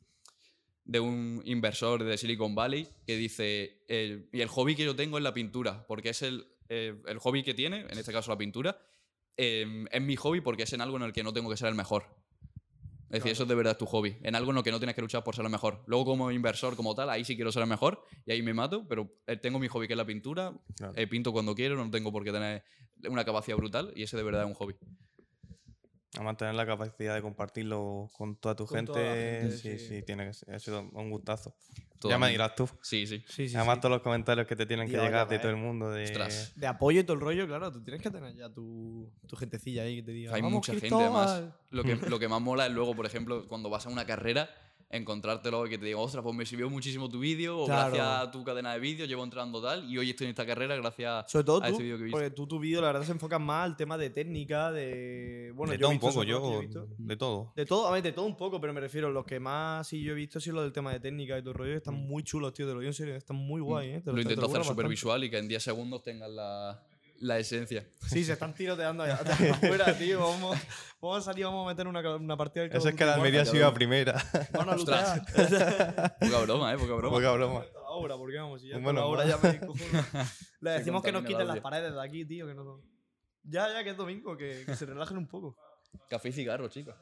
de 0.88 1.00
un 1.02 1.42
inversor 1.46 2.04
de 2.04 2.18
Silicon 2.18 2.56
Valley 2.56 2.88
que 3.06 3.18
dice, 3.18 3.84
y 4.32 4.42
el 4.42 4.48
hobby 4.48 4.76
que 4.76 4.86
yo 4.86 4.96
tengo 4.96 5.18
es 5.18 5.24
la 5.24 5.34
pintura, 5.34 5.86
porque 5.86 6.10
es 6.10 6.22
el, 6.22 6.48
eh, 6.70 6.96
el 7.06 7.20
hobby 7.20 7.44
que 7.44 7.54
tiene, 7.54 7.82
en 7.82 7.98
este 7.98 8.12
caso 8.12 8.32
la 8.32 8.38
pintura, 8.38 8.80
eh, 9.36 9.86
es 9.92 10.02
mi 10.02 10.16
hobby 10.16 10.42
porque 10.42 10.64
es 10.64 10.74
en 10.74 10.82
algo 10.82 10.98
en 10.98 11.04
el 11.04 11.14
que 11.14 11.24
no 11.24 11.34
tengo 11.34 11.50
que 11.50 11.58
ser 11.58 11.68
el 11.68 11.76
mejor. 11.76 12.06
Es 13.10 13.20
decir, 13.20 13.32
eso 13.32 13.44
es 13.44 13.50
de 13.50 13.56
verdad 13.56 13.78
tu 13.78 13.86
hobby. 13.86 14.18
En 14.22 14.36
algo 14.36 14.52
en 14.52 14.56
lo 14.56 14.64
que 14.64 14.72
no 14.72 14.80
tienes 14.80 14.94
que 14.94 15.02
luchar 15.02 15.24
por 15.24 15.34
ser 15.34 15.46
el 15.46 15.52
mejor. 15.52 15.82
Luego, 15.88 16.04
como 16.04 16.30
inversor, 16.30 16.76
como 16.76 16.94
tal, 16.94 17.10
ahí 17.10 17.24
sí 17.24 17.36
quiero 17.36 17.54
ser 17.54 17.62
el 17.62 17.70
mejor 17.70 18.04
y 18.26 18.34
ahí 18.34 18.42
me 18.42 18.54
mato, 18.54 18.86
pero 18.86 19.10
eh, 19.28 19.38
tengo 19.38 19.60
mi 19.60 19.70
hobby 19.70 19.88
que 19.88 19.94
es 19.94 19.98
la 19.98 20.06
pintura. 20.06 20.54
Claro. 20.76 20.94
eh, 20.96 21.08
pinto 21.08 21.32
cuando 21.32 21.56
quiero, 21.56 21.76
no 21.78 21.90
tengo 21.90 22.12
por 22.12 22.26
qué 22.26 22.34
tener 22.34 22.64
una 23.08 23.24
capacidad 23.24 23.56
brutal 23.56 23.94
y 23.96 24.04
ese 24.04 24.18
de 24.18 24.24
verdad 24.24 24.42
es 24.44 24.48
un 24.48 24.56
hobby. 24.56 24.76
A 26.18 26.24
mantener 26.24 26.56
la 26.56 26.66
capacidad 26.66 27.14
de 27.16 27.22
compartirlo 27.22 28.10
con 28.18 28.38
toda 28.38 28.56
tu 28.56 28.66
Con 28.66 28.78
gente, 28.78 28.94
toda 28.94 29.04
la 29.04 29.14
gente, 29.16 29.58
sí, 29.58 29.78
sí. 29.78 29.88
sí, 29.88 30.04
tiene 30.04 30.26
que 30.26 30.34
ser. 30.34 30.56
Ha 30.56 30.60
sido 30.60 30.90
un 30.94 31.10
gustazo. 31.12 31.54
Ya 32.04 32.18
me 32.18 32.30
dirás 32.30 32.56
tú. 32.56 32.70
Sí, 32.82 33.06
sí. 33.08 33.24
Sí, 33.28 33.50
sí, 33.50 33.56
Además, 33.56 33.76
sí. 33.76 33.82
todos 33.82 33.94
los 33.96 34.02
comentarios 34.04 34.48
que 34.48 34.56
te 34.56 34.66
tienen 34.66 34.88
que 34.90 34.96
llegar 34.98 35.28
de 35.28 35.36
ves. 35.36 35.42
todo 35.42 35.52
el 35.52 35.58
mundo. 35.58 35.92
De... 35.92 36.04
Ostras. 36.04 36.54
De 36.56 36.68
apoyo 36.68 37.02
y 37.02 37.04
todo 37.04 37.16
el 37.16 37.22
rollo, 37.22 37.46
claro, 37.48 37.72
tú 37.72 37.84
tienes 37.84 38.02
que 38.02 38.10
tener 38.12 38.36
ya 38.36 38.50
tu, 38.54 39.12
tu 39.28 39.36
gentecilla 39.36 39.82
ahí 39.84 39.98
que 39.98 40.04
te 40.04 40.12
diga. 40.12 40.34
Hay 40.36 40.42
"Vamos, 40.42 40.58
mucha 40.58 40.72
gente, 40.74 40.88
Cristóbal". 40.88 41.28
además. 41.28 41.54
Lo 41.72 41.84
que, 41.84 41.96
lo 42.10 42.20
que 42.20 42.28
más 42.28 42.40
mola 42.42 42.68
es 42.68 42.72
luego, 42.72 42.96
por 42.96 43.06
ejemplo, 43.06 43.48
cuando 43.48 43.70
vas 43.70 43.86
a 43.88 43.90
una 43.90 44.06
carrera, 44.06 44.50
encontrártelo 44.90 45.66
y 45.68 45.70
que 45.70 45.78
te 45.78 45.86
diga, 45.86 45.98
ostras, 46.00 46.24
pues 46.24 46.36
me 46.36 46.46
sirvió 46.46 46.70
muchísimo 46.70 47.10
tu 47.10 47.20
vídeo, 47.20 47.60
o 47.60 47.66
Claro. 47.66 47.94
gracias 47.96 48.08
a 48.28 48.32
tu 48.32 48.44
cadena 48.44 48.74
de 48.74 48.80
vídeos 48.80 49.08
llevo 49.10 49.24
entrando 49.24 49.62
tal, 49.62 49.84
y 49.90 49.98
hoy 49.98 50.10
estoy 50.12 50.26
en 50.26 50.30
esta 50.30 50.46
carrera 50.46 50.76
gracias 50.78 51.30
Sobre 51.32 51.44
todo 51.46 51.58
a 51.64 51.68
tú, 51.68 51.72
este 51.74 51.84
vídeo 51.84 51.98
que 51.98 52.02
he 52.02 52.06
visto. 52.06 52.18
porque 52.18 52.32
tú 52.32 52.48
tu 52.48 52.60
vídeo 52.60 52.80
la 52.82 52.88
verdad 52.88 53.04
se 53.04 53.12
enfoca 53.12 53.38
más 53.40 53.66
al 53.66 53.76
tema 53.76 53.98
de 53.98 54.10
técnica, 54.10 54.72
de... 54.72 55.52
Bueno, 55.56 55.72
de 55.74 55.78
yo 55.78 55.80
he 55.80 55.82
todo 55.82 55.92
un 55.92 56.00
poco, 56.00 56.24
yo. 56.24 56.54
he 56.58 56.66
visto. 56.66 56.88
De 56.98 57.18
todo. 57.18 57.54
De 57.56 57.66
todo, 57.66 57.88
a 57.88 57.92
ver, 57.92 58.02
de 58.04 58.12
todo 58.14 58.26
un 58.26 58.38
poco, 58.38 58.62
pero 58.62 58.74
me 58.74 58.80
refiero, 58.80 59.12
los 59.12 59.26
que 59.26 59.40
más 59.40 59.88
sí 59.88 60.02
yo 60.02 60.14
he 60.14 60.16
visto 60.16 60.40
sí 60.40 60.52
lo 60.52 60.62
del 60.62 60.72
tema 60.72 60.94
de 60.94 61.00
técnica 61.00 61.38
y 61.38 61.42
todo 61.42 61.52
el 61.52 61.58
rollo, 61.58 61.76
están 61.76 61.96
muy 61.96 62.24
chulos, 62.24 62.54
tío, 62.54 62.66
te 62.68 62.74
lo 62.74 62.80
digo 62.80 62.90
en 62.90 62.94
serio, 62.94 63.16
están 63.16 63.36
muy 63.38 63.62
guay, 63.62 63.90
¿eh? 63.90 64.02
Te 64.02 64.12
Mm. 64.12 64.16
Lo 64.16 64.16
te 64.16 64.22
intento 64.34 64.46
hacer 64.46 64.64
súper 64.64 64.88
visual 64.88 65.24
y 65.24 65.30
que 65.30 65.38
en 65.38 65.48
10 65.48 65.62
segundos 65.64 66.02
tengas 66.04 66.30
la, 66.30 66.82
la 67.20 67.38
esencia. 67.40 67.88
Sí, 68.08 68.24
se 68.24 68.34
están 68.34 68.54
tiroteando 68.54 69.04
allá 69.04 69.16
afuera, 69.16 69.98
tío, 69.98 70.20
vamos, 70.20 70.58
vamos 71.02 71.18
a 71.18 71.22
salir, 71.22 71.46
vamos 71.46 71.66
a 71.66 71.70
meter 71.70 71.88
una, 71.88 72.16
una 72.16 72.38
partida 72.38 72.64
del 72.64 72.76
Eso 72.76 72.90
es 72.90 72.96
que 72.96 73.06
la 73.06 73.16
Almería 73.16 73.46
se 73.46 73.58
iba 73.58 73.66
cabrón. 73.66 73.76
primera. 73.76 74.24
Van 74.54 74.70
a. 74.70 74.76
Poca 76.20 76.40
broma, 76.42 76.74
¿eh? 76.74 76.78
Poca 76.78 76.94
broma. 76.96 77.16
Poca 77.18 77.32
broma. 77.32 77.60
Hasta 77.62 77.80
la 77.80 77.90
hora, 77.90 78.18
porque 78.18 78.38
vamos, 78.38 78.62
si 78.62 78.68
ya 78.70 78.78
Un 78.78 78.84
con 78.84 78.96
la 78.96 79.02
menos 79.02 79.18
hora 79.18 79.38
mal. 79.38 79.60
ya 79.60 79.70
me. 80.14 80.24
Le 80.62 80.72
decimos 80.72 81.04
que 81.04 81.12
nos 81.12 81.24
quiten 81.26 81.48
las 81.48 81.60
paredes 81.60 81.94
de 81.94 82.02
aquí, 82.04 82.26
tío, 82.26 82.48
que 82.48 82.54
no... 82.54 82.82
Ya, 83.44 83.72
ya, 83.72 83.84
que 83.84 83.92
es 83.92 83.98
domingo, 83.98 84.36
que, 84.36 84.64
que 84.66 84.76
se 84.76 84.86
relajen 84.86 85.18
un 85.18 85.28
poco. 85.28 85.56
Café 86.10 86.30
y 86.30 86.32
cigarro, 86.34 86.68
chicos. 86.68 86.96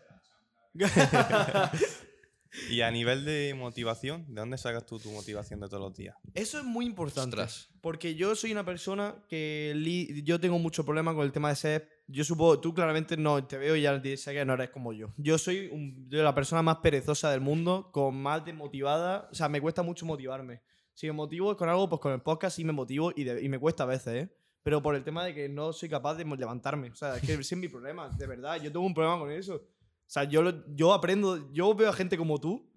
Y 2.70 2.82
a 2.82 2.89
nivel 2.91 3.26
de 3.26 3.53
motivación, 3.58 4.26
¿de 4.28 4.41
dónde 4.41 4.58
sacas 4.58 4.86
tú 4.86 4.99
tu 4.99 5.12
motivación 5.12 5.60
de 5.60 5.68
todos 5.68 5.82
los 5.82 5.93
días? 5.95 6.16
Eso 6.34 6.58
es 6.60 6.64
muy 6.66 6.86
importante. 6.86 7.36
Ostras. 7.38 7.70
Porque 7.82 8.16
yo 8.16 8.36
soy 8.36 8.51
una 8.51 8.66
persona 8.66 9.16
que 9.30 9.74
li- 9.76 10.24
yo 10.24 10.39
tengo 10.39 10.58
mucho 10.60 10.84
problema 10.86 11.14
con 11.14 11.26
el 11.26 11.32
tema 11.32 11.49
de 11.49 11.56
ser. 11.56 11.89
Yo 12.08 12.24
supongo, 12.24 12.60
tú 12.60 12.74
claramente 12.74 13.18
no 13.18 13.45
te 13.45 13.58
veo 13.58 13.76
y 13.76 13.82
ya 13.82 14.01
sé 14.18 14.34
que 14.34 14.45
no 14.45 14.53
eres 14.53 14.70
como 14.70 14.93
yo. 14.93 15.14
Yo 15.18 15.38
soy 15.38 15.68
un- 15.72 16.08
yo 16.10 16.24
la 16.24 16.34
persona 16.36 16.62
más 16.62 16.78
perezosa 16.78 17.30
del 17.32 17.41
mundo, 17.41 17.89
con 17.91 18.16
más 18.22 18.43
desmotivada. 18.45 19.28
O 19.32 19.36
sea, 19.36 19.49
me 19.49 19.62
cuesta 19.62 19.84
mucho 19.84 20.06
motivarme. 20.06 20.62
Si 20.93 21.08
me 21.08 21.14
motivo 21.14 21.56
con 21.58 21.68
algo, 21.70 21.89
pues 21.89 21.99
con 22.01 22.14
el 22.14 22.22
podcast 22.22 22.56
sí 22.56 22.64
me 22.64 22.72
motivo 22.74 23.12
y, 23.16 23.24
de- 23.26 23.43
y 23.43 23.49
me 23.49 23.60
cuesta 23.60 23.84
a 23.84 23.88
veces, 23.88 24.24
¿eh? 24.26 24.36
Pero 24.64 24.82
por 24.82 24.95
el 24.95 25.03
tema 25.03 25.24
de 25.24 25.36
que 25.36 25.47
no 25.47 25.74
soy 25.74 25.89
capaz 25.89 26.16
de 26.16 26.26
levantarme. 26.26 26.89
O 26.89 26.95
sea, 26.95 27.18
es 27.18 27.22
que 27.22 27.34
ese 27.34 27.53
es 27.53 27.62
mi 27.62 27.68
problema, 27.68 28.10
de 28.10 28.26
verdad. 28.26 28.56
Yo 28.56 28.72
tengo 28.72 28.86
un 28.86 28.93
problema 28.95 29.20
con 29.20 29.30
eso. 29.32 29.62
O 30.08 30.10
sea, 30.16 30.24
yo, 30.26 30.66
yo 30.76 30.93
aprendo, 30.93 31.51
yo 31.51 31.74
veo 31.74 31.89
a 31.89 31.93
gente 31.93 32.18
como 32.18 32.39
tú, 32.39 32.72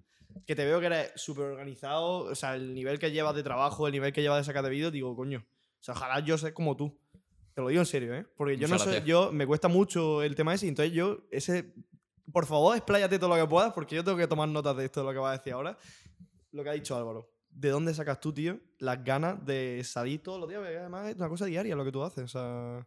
que 0.46 0.54
te 0.56 0.64
veo 0.64 0.80
que 0.80 0.86
eres 0.86 1.12
súper 1.16 1.44
organizado, 1.44 2.20
o 2.24 2.34
sea, 2.34 2.54
el 2.54 2.74
nivel 2.74 2.98
que 2.98 3.10
llevas 3.10 3.34
de 3.34 3.42
trabajo, 3.42 3.86
el 3.86 3.92
nivel 3.92 4.12
que 4.12 4.22
llevas 4.22 4.38
de 4.38 4.44
sacar 4.44 4.64
de 4.64 4.70
vídeo, 4.70 4.90
digo, 4.90 5.14
coño, 5.14 5.40
o 5.46 5.82
sea, 5.82 5.94
ojalá 5.94 6.20
yo 6.20 6.38
sea 6.38 6.54
como 6.54 6.76
tú. 6.76 6.98
Te 7.54 7.60
lo 7.60 7.68
digo 7.68 7.80
en 7.80 7.86
serio, 7.86 8.14
¿eh? 8.14 8.24
Porque 8.36 8.56
yo 8.56 8.68
Muchas 8.68 8.86
no 8.86 8.92
soy, 8.92 9.02
yo, 9.04 9.32
me 9.32 9.46
cuesta 9.46 9.68
mucho 9.68 10.22
el 10.22 10.34
tema 10.34 10.54
ese, 10.54 10.68
entonces 10.68 10.94
yo, 10.94 11.26
ese, 11.30 11.74
por 12.32 12.46
favor, 12.46 12.76
expláyate 12.76 13.18
todo 13.18 13.30
lo 13.30 13.42
que 13.42 13.48
puedas, 13.48 13.72
porque 13.72 13.96
yo 13.96 14.04
tengo 14.04 14.16
que 14.16 14.28
tomar 14.28 14.48
notas 14.48 14.76
de 14.76 14.84
esto, 14.84 15.00
de 15.00 15.06
lo 15.06 15.12
que 15.12 15.18
vas 15.18 15.34
a 15.34 15.38
decir 15.38 15.52
ahora. 15.52 15.76
Lo 16.52 16.62
que 16.62 16.70
ha 16.70 16.74
dicho 16.74 16.96
Álvaro. 16.96 17.30
¿De 17.50 17.70
dónde 17.70 17.92
sacas 17.92 18.20
tú, 18.20 18.32
tío, 18.32 18.60
las 18.78 19.02
ganas 19.02 19.44
de 19.44 19.82
salir 19.84 20.22
todos 20.22 20.38
los 20.38 20.48
días? 20.48 20.60
Porque 20.60 20.78
además 20.78 21.08
es 21.08 21.16
una 21.16 21.28
cosa 21.28 21.46
diaria 21.46 21.74
lo 21.74 21.84
que 21.84 21.92
tú 21.92 22.02
haces, 22.02 22.24
o 22.24 22.28
sea... 22.28 22.86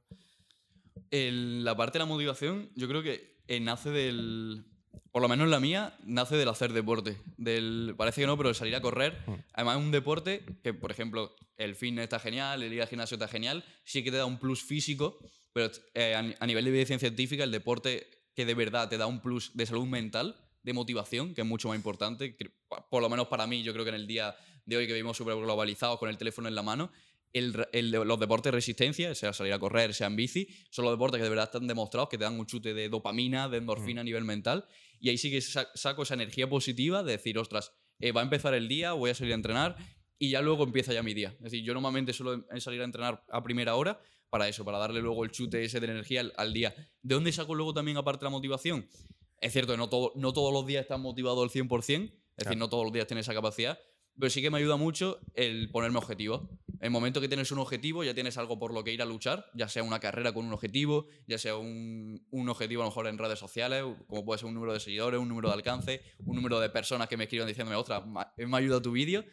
El- 1.10 1.64
la 1.66 1.76
parte 1.76 1.98
de 1.98 2.06
la 2.06 2.10
motivación, 2.10 2.70
yo 2.76 2.88
creo 2.88 3.04
que 3.04 3.31
eh, 3.48 3.60
nace 3.60 3.89
del. 3.89 4.66
Por 5.12 5.22
lo 5.22 5.28
menos 5.28 5.50
la 5.50 5.60
mía, 5.60 5.98
nace 6.06 6.36
del 6.38 6.48
hacer 6.48 6.72
deporte. 6.72 7.18
Del, 7.38 7.96
parece 7.98 8.22
que 8.22 8.28
no, 8.28 8.38
pero 8.38 8.50
el 8.50 8.56
salir 8.56 8.76
a 8.76 8.82
correr. 8.82 9.22
Mm. 9.28 9.34
Además, 9.54 9.78
es 9.78 9.84
un 9.84 9.92
deporte 9.92 10.46
que, 10.64 10.74
por 10.74 10.89
ejemplo, 10.92 11.36
el 11.58 11.76
fitness 11.76 12.04
está 12.04 12.20
genial, 12.20 12.64
el 12.64 12.72
ir 12.72 12.82
al 12.82 12.88
gimnasio 12.88 13.16
está 13.16 13.28
genial. 13.28 13.64
Sí 13.84 14.04
que 14.04 14.12
te 14.12 14.18
da 14.18 14.26
un 14.26 14.39
plus 14.39 14.64
físico, 14.64 15.18
pero 15.54 15.70
eh, 15.96 16.16
a, 16.16 16.22
ni- 16.22 16.36
a 16.39 16.46
nivel 16.48 16.64
de 16.64 16.70
evidencia 16.70 16.98
científica, 16.98 17.44
el 17.44 17.52
deporte 17.52 18.10
que 18.36 18.46
de 18.46 18.54
verdad 18.54 18.88
te 18.88 18.98
da 18.98 19.06
un 19.08 19.20
plus 19.22 19.52
de 19.56 19.66
salud 19.66 19.86
mental, 19.86 20.36
de 20.64 20.72
motivación, 20.74 21.34
que 21.34 21.42
es 21.42 21.48
mucho 21.48 21.68
más 21.68 21.76
importante, 21.76 22.36
que, 22.38 22.50
por 22.89 23.02
lo 23.02 23.10
menos 23.10 23.28
para 23.28 23.48
mí, 23.48 23.64
yo 23.64 23.74
creo 23.74 23.84
que 23.84 23.89
en 23.89 23.96
el 23.96 24.08
día 24.08 24.34
de 24.66 24.78
hoy 24.78 24.88
que 24.88 24.94
vivimos 24.94 25.18
súper 25.18 25.36
globalizados 25.36 26.00
con 26.00 26.08
el 26.08 26.18
teléfono 26.18 26.48
en 26.48 26.56
la 26.56 26.62
mano, 26.64 26.89
el 27.34 27.66
el 27.72 27.92
los 27.92 28.20
deportes 28.20 28.52
de 28.52 28.56
resistencia, 28.56 29.14
sea 29.16 29.32
salir 29.34 29.54
a 29.54 29.60
correr, 29.60 29.94
sea 29.94 30.08
en 30.08 30.16
bici, 30.16 30.48
son 30.70 30.86
los 30.86 30.94
deportes 30.94 31.18
que 31.20 31.24
de 31.24 31.30
verdad 31.30 31.46
están 31.46 31.68
demostrados 31.68 32.10
que 32.10 32.18
te 32.18 32.24
dan 32.26 32.40
un 32.40 32.46
chute 32.46 32.74
de 32.74 32.90
dopamina, 32.90 33.48
de 33.50 33.58
endorfina 33.58 34.02
a 34.02 34.04
nivel 34.04 34.24
mental. 34.26 34.66
Y 35.00 35.10
ahí 35.10 35.18
sí 35.18 35.32
que 35.32 35.42
sa- 35.42 35.70
saco 35.76 36.04
esa 36.04 36.14
energía 36.14 36.50
positiva 36.50 37.04
de 37.04 37.14
decir, 37.14 37.38
ostras, 37.38 37.74
eh, 38.00 38.12
va 38.12 38.22
a 38.22 38.24
empezar 38.24 38.54
el 38.54 38.68
día, 38.68 38.94
voy 38.94 39.10
a 39.12 39.16
salir 39.16 39.34
a 39.34 39.36
entrenar 39.36 39.76
y 40.20 40.30
ya 40.32 40.42
luego 40.42 40.64
empieza 40.64 40.94
ya 40.94 41.02
mi 41.04 41.14
día. 41.14 41.30
Es 41.38 41.44
decir, 41.46 41.64
yo 41.64 41.74
normalmente 41.74 42.14
suelo 42.14 42.46
salir 42.60 42.82
a 42.82 42.86
entrenar 42.86 43.24
a 43.30 43.42
primera 43.44 43.76
hora 43.76 44.00
para 44.30 44.48
eso, 44.48 44.64
para 44.64 44.78
darle 44.78 45.02
luego 45.02 45.24
el 45.24 45.32
chute 45.32 45.64
ese 45.64 45.80
de 45.80 45.88
energía 45.88 46.22
al, 46.22 46.34
al 46.38 46.54
día. 46.54 46.74
¿De 47.02 47.16
dónde 47.16 47.32
saco 47.32 47.56
luego 47.56 47.74
también 47.74 47.98
aparte 47.98 48.24
la 48.26 48.30
motivación? 48.30 48.88
Es 49.40 49.54
cierto 49.54 49.74
que 49.74 49.78
no, 49.78 49.90
todo, 49.90 50.14
no 50.16 50.34
todos 50.34 50.54
los 50.54 50.66
días 50.68 50.84
estás 50.84 51.00
motivado 51.00 51.42
al 51.44 51.50
100%, 51.50 52.12
es 52.38 52.46
decir, 52.46 52.58
no 52.58 52.70
todos 52.70 52.84
los 52.84 52.94
días 52.94 53.08
tienes 53.08 53.26
esa 53.26 53.34
capacidad, 53.34 53.80
pero 54.20 54.30
sí 54.30 54.41
que 54.41 54.49
me 54.51 54.57
ayuda 54.57 54.76
mucho 54.78 55.20
el 55.36 55.70
ponerme 55.72 55.97
objetivos. 55.97 56.41
En 56.80 56.86
el 56.86 56.91
momento 56.91 57.22
que 57.22 57.28
tienes 57.28 57.51
un 57.51 57.59
objetivo, 57.59 58.03
ya 58.03 58.14
tienes 58.16 58.38
algo 58.38 58.57
por 58.57 58.74
lo 58.74 58.84
que 58.84 58.91
ir 58.91 59.01
a 59.01 59.05
luchar, 59.05 59.45
ya 59.53 59.68
sea 59.68 59.84
una 59.84 59.99
carrera 59.99 60.34
con 60.34 60.45
un 60.45 60.53
objetivo, 60.53 61.05
ya 61.28 61.38
sea 61.38 61.55
un, 61.57 62.26
un 62.32 62.49
objetivo 62.49 62.82
a 62.82 62.86
lo 62.86 62.89
mejor 62.91 63.07
en 63.07 63.18
redes 63.20 63.38
sociales, 63.39 63.84
como 64.07 64.26
puede 64.26 64.39
ser 64.39 64.47
un 64.47 64.55
número 64.55 64.74
de 64.74 64.80
seguidores, 64.80 65.20
un 65.20 65.30
número 65.30 65.49
de 65.49 65.53
alcance, 65.55 66.01
un 66.26 66.36
número 66.36 66.59
de 66.59 66.70
personas 66.70 67.07
que 67.07 67.18
me 67.18 67.26
escriban 67.26 67.47
diciéndome, 67.47 67.76
ostras, 67.76 68.05
ma- 68.07 68.34
me 68.38 68.57
ayuda 68.57 68.82
tu 68.82 68.91
vídeo. 68.91 69.24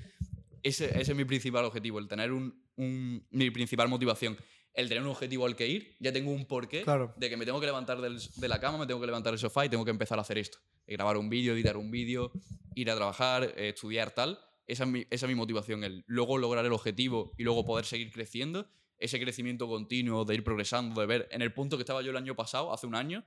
Ese, 0.63 0.87
ese 1.01 1.13
es 1.13 1.17
mi 1.17 1.25
principal 1.25 1.65
objetivo, 1.65 1.99
el 1.99 2.09
tener 2.09 2.33
un, 2.33 2.63
un- 2.77 3.27
mi 3.31 3.51
principal 3.51 3.89
motivación. 3.89 4.37
El 4.75 4.89
tener 4.89 5.03
un 5.03 5.09
objetivo 5.11 5.47
al 5.47 5.57
que 5.57 5.67
ir, 5.67 5.97
ya 5.99 6.13
tengo 6.13 6.31
un 6.31 6.45
porqué 6.47 6.83
Claro. 6.83 7.15
de 7.17 7.29
que 7.31 7.37
me 7.37 7.45
tengo 7.47 7.59
que 7.61 7.67
levantar 7.67 8.01
del- 8.01 8.21
de 8.37 8.49
la 8.49 8.61
cama, 8.61 8.79
me 8.79 8.87
tengo 8.87 9.01
que 9.01 9.07
levantar 9.07 9.33
del 9.33 9.41
sofá 9.41 9.65
y 9.65 9.69
tengo 9.69 9.85
que 9.85 9.91
empezar 9.91 10.19
a 10.19 10.23
hacer 10.23 10.37
esto. 10.39 10.59
Eh, 10.87 10.95
Grabar 10.95 11.17
un 11.17 11.29
vídeo, 11.31 11.55
editar 11.55 11.77
un 11.77 11.91
vídeo, 11.91 12.31
ir 12.75 12.91
a 12.91 12.95
trabajar, 12.97 13.45
eh, 13.57 13.71
estudiar 13.71 14.11
tal. 14.11 14.39
Esa 14.69 14.85
es, 14.85 14.91
mi, 14.91 15.07
esa 15.11 15.27
es 15.27 15.29
mi 15.31 15.35
motivación. 15.35 15.83
El 15.83 16.05
luego 16.07 16.39
lograr 16.39 16.65
el 16.65 16.73
objetivo 16.73 17.33
y 17.37 17.43
luego 17.43 17.65
poder 17.65 17.85
seguir 17.87 18.13
creciendo. 18.13 18.69
Ese 18.99 19.19
crecimiento 19.19 19.67
continuo 19.67 20.25
de 20.25 20.35
ir 20.35 20.45
progresando, 20.45 21.01
de 21.01 21.07
ver 21.07 21.29
en 21.31 21.41
el 21.43 21.53
punto 21.53 21.77
que 21.77 21.83
estaba 21.83 22.03
yo 22.03 22.11
el 22.11 22.17
año 22.17 22.35
pasado, 22.37 22.73
hace 22.73 22.87
un 22.87 22.95
año, 22.95 23.25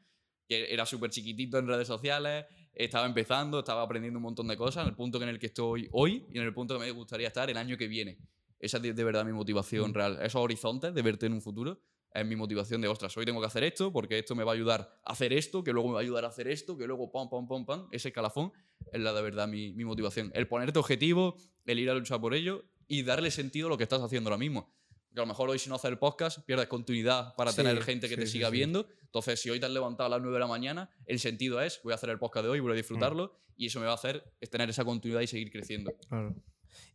que 0.48 0.72
era 0.74 0.86
súper 0.86 1.10
chiquitito 1.10 1.58
en 1.58 1.68
redes 1.68 1.88
sociales, 1.88 2.46
estaba 2.74 3.06
empezando, 3.06 3.60
estaba 3.60 3.82
aprendiendo 3.82 4.20
un 4.20 4.24
montón 4.24 4.48
de 4.48 4.56
cosas, 4.58 4.84
en 4.84 4.90
el 4.90 4.96
punto 4.96 5.22
en 5.22 5.30
el 5.30 5.40
que 5.40 5.48
estoy 5.48 5.90
hoy 5.94 6.26
y 6.32 6.38
en 6.38 6.44
el 6.44 6.54
punto 6.54 6.78
que 6.78 6.86
me 6.86 6.92
gustaría 6.92 7.28
estar 7.28 7.50
el 7.50 7.58
año 7.58 7.78
que 7.78 7.88
viene. 7.88 8.18
Esa 8.60 8.78
es 8.78 8.84
de, 8.84 8.94
de 8.94 9.04
verdad 9.04 9.26
mi 9.26 9.32
motivación 9.34 9.92
Mm. 9.92 9.94
real. 9.94 10.20
Esos 10.22 10.42
horizontes 10.42 10.94
de 10.94 11.02
verte 11.02 11.26
en 11.26 11.34
un 11.34 11.42
futuro 11.42 11.82
es 12.14 12.26
mi 12.26 12.36
motivación 12.36 12.82
de, 12.82 12.88
ostras, 12.88 13.16
hoy 13.18 13.26
tengo 13.26 13.40
que 13.40 13.48
hacer 13.48 13.64
esto 13.64 13.92
porque 13.92 14.20
esto 14.20 14.36
me 14.36 14.44
va 14.44 14.52
a 14.52 14.56
ayudar 14.56 15.00
a 15.06 15.12
hacer 15.14 15.32
esto, 15.34 15.64
que 15.64 15.72
luego 15.72 15.90
me 15.90 15.94
va 15.96 16.00
a 16.00 16.04
ayudar 16.04 16.26
a 16.26 16.28
hacer 16.28 16.48
esto, 16.48 16.78
que 16.78 16.86
luego 16.88 17.12
pam, 17.12 17.30
pam, 17.30 17.48
pam, 17.48 17.66
pam. 17.66 17.88
Ese 17.92 18.10
escalafón 18.10 18.52
es 18.92 19.00
la 19.00 19.14
de 19.14 19.22
verdad 19.22 19.48
mi, 19.48 19.72
mi 19.74 19.86
motivación. 19.86 20.32
El 20.34 20.48
ponerte 20.48 20.78
objetivo, 20.80 21.36
el 21.66 21.80
ir 21.80 21.90
a 21.90 21.94
luchar 21.94 22.20
por 22.20 22.34
ello 22.34 22.66
y 22.88 23.04
darle 23.04 23.32
sentido 23.32 23.68
a 23.68 23.70
lo 23.70 23.78
que 23.78 23.84
estás 23.84 24.02
haciendo 24.02 24.30
ahora 24.30 24.38
mismo. 24.38 24.74
Porque 25.08 25.20
a 25.22 25.24
lo 25.24 25.28
mejor 25.28 25.50
hoy 25.50 25.60
si 25.60 25.68
no 25.70 25.76
haces 25.76 25.92
el 25.92 25.98
podcast 25.98 26.40
pierdes 26.46 26.68
continuidad 26.68 27.36
para 27.36 27.52
Sí, 27.52 27.58
tener 27.58 27.82
gente 27.84 28.08
que 28.08 28.16
sí, 28.16 28.22
te 28.22 28.28
siga 28.28 28.48
sí. 28.50 28.54
viendo. 28.54 28.88
Entonces, 29.04 29.42
si 29.42 29.50
hoy 29.50 29.60
te 29.60 29.66
has 29.66 29.72
levantado 29.72 30.08
a 30.08 30.10
las 30.10 30.22
9 30.22 30.34
de 30.34 30.40
la 30.40 30.48
mañana, 30.48 30.90
el 31.06 31.20
sentido 31.20 31.62
es, 31.62 31.82
voy 31.84 31.92
a 31.92 31.96
hacer 31.96 32.10
el 32.10 32.18
podcast 32.20 32.44
de 32.46 32.50
hoy, 32.50 32.60
voy 32.62 32.72
a 32.72 32.76
disfrutarlo 32.76 33.34
y 33.58 33.66
eso 33.68 33.80
me 33.80 33.86
va 33.86 33.92
a 33.92 33.96
hacer 33.96 34.24
es 34.40 34.50
tener 34.50 34.70
esa 34.70 34.86
continuidad 34.86 35.22
y 35.22 35.28
seguir 35.28 35.52
creciendo. 35.52 35.94
Claro. 36.08 36.34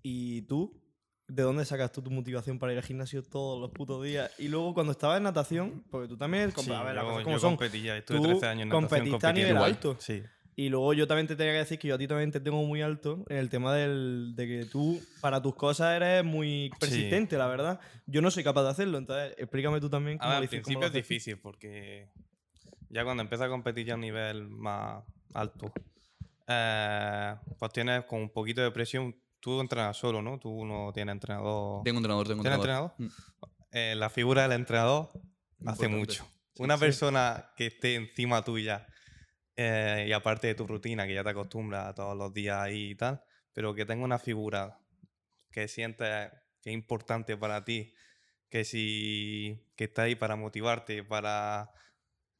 ¿Y 0.03 0.43
tú? 0.43 0.81
¿De 1.29 1.43
dónde 1.43 1.65
sacas 1.65 1.91
tú 1.91 2.03
tu 2.03 2.11
motivación 2.11 2.59
para 2.59 2.73
ir 2.73 2.79
al 2.79 2.85
gimnasio 2.85 3.23
todos 3.23 3.61
los 3.61 3.71
putos 3.71 4.05
días? 4.05 4.31
Y 4.39 4.49
luego 4.49 4.75
cuando 4.75 4.93
estabas 4.93 5.17
en 5.17 5.25
natación, 5.25 5.85
porque 5.91 6.09
tú 6.09 6.17
también, 6.17 6.53
Sí, 6.57 6.73
a 6.73 6.83
ver, 6.83 6.95
las 6.95 7.05
cosas 7.05 7.25
como 7.25 7.39
son. 7.39 7.53
estuve 7.55 8.03
Tú 8.03 8.23
13 8.23 8.47
años 8.47 8.63
en 8.63 8.69
natación 8.69 8.89
competiste 8.89 9.27
a 9.27 9.33
nivel 9.33 9.57
alto. 9.57 9.97
Sí. 9.99 10.23
Y 10.59 10.71
luego 10.71 10.95
yo 10.95 11.07
también 11.07 11.27
te 11.27 11.37
tenía 11.37 11.53
que 11.53 11.59
decir 11.59 11.79
que 11.79 11.89
yo 11.89 11.97
a 11.97 11.99
ti 11.99 12.09
también 12.09 12.33
te 12.33 12.41
tengo 12.41 12.63
muy 12.65 12.81
alto 12.81 13.27
en 13.29 13.37
el 13.37 13.51
tema 13.51 13.75
del, 13.75 14.33
de 14.35 14.47
que 14.47 14.65
tú, 14.65 14.99
para 15.21 15.43
tus 15.43 15.55
cosas, 15.55 15.95
eres 15.95 16.25
muy 16.25 16.71
persistente, 16.81 17.37
la 17.37 17.47
verdad. 17.47 17.79
Yo 18.07 18.23
no 18.23 18.31
soy 18.31 18.43
capaz 18.43 18.63
de 18.63 18.71
hacerlo, 18.71 18.97
entonces 18.97 19.35
explícame 19.37 19.81
tú 19.81 19.91
también 19.91 20.17
A 20.17 20.21
cómo 20.21 20.31
ver, 20.31 20.39
lo 20.39 20.43
al 20.45 20.49
cómo 20.49 20.63
principio 20.63 20.87
es 20.87 20.93
difícil 20.95 21.39
porque 21.39 22.09
ya 22.89 23.05
cuando 23.05 23.23
empiezas 23.23 23.49
a 23.49 23.51
competir 23.51 23.85
ya 23.85 23.93
a 23.93 23.97
un 23.97 24.01
nivel 24.01 24.49
más 24.49 25.05
alto, 25.35 25.71
eh, 26.47 27.35
pues 27.59 27.73
tienes 27.73 28.05
con 28.05 28.23
un 28.23 28.31
poquito 28.31 28.63
de 28.63 28.71
presión. 28.71 29.15
Tú 29.47 29.61
entrenas 29.61 29.97
solo, 29.97 30.23
¿no? 30.23 30.41
Tú 30.41 30.65
no 30.65 30.93
tienes 30.93 31.13
entrenador. 31.13 31.85
Tengo 31.85 31.99
entrenador, 31.99 32.27
tengo 32.27 32.43
¿Tienes 32.43 32.57
entrenador. 32.59 32.91
entrenador? 32.99 33.23
Mm. 33.39 33.67
Eh, 33.71 33.95
la 33.95 34.11
figura 34.11 34.43
del 34.43 34.51
entrenador 34.53 35.09
hace 35.13 35.21
Importante. 35.87 35.89
mucho. 35.89 36.27
Sí, 36.53 36.63
Una 36.65 36.75
sí. 36.75 36.81
persona 36.81 37.53
que 37.57 37.67
esté 37.67 37.95
encima 37.95 38.43
tuya 38.43 38.89
eh, 39.55 40.07
y 40.09 40.13
aparte 40.13 40.49
de 40.49 40.57
tu 40.57 40.67
rutina, 40.67 41.07
que 41.07 41.15
ya 41.15 41.23
te 41.23 41.31
acostumbras 41.31 41.87
a 41.87 41.95
todos 41.95 42.17
los 42.17 42.35
días 42.35 42.59
ahí 42.59 42.91
y 42.91 42.95
tal, 42.97 43.23
pero 43.53 43.73
que 43.73 43.87
tenga 43.87 44.05
una 44.05 44.19
figura 44.19 44.81
que 45.53 45.69
sientes 45.69 46.33
que 46.61 46.71
es 46.71 46.75
importante 46.75 47.37
para 47.37 47.65
ti, 47.65 47.95
que 48.49 48.65
si 48.65 49.65
que 49.77 49.85
está 49.85 50.03
ahí 50.03 50.17
para 50.17 50.35
motivarte, 50.35 51.05
para 51.05 51.71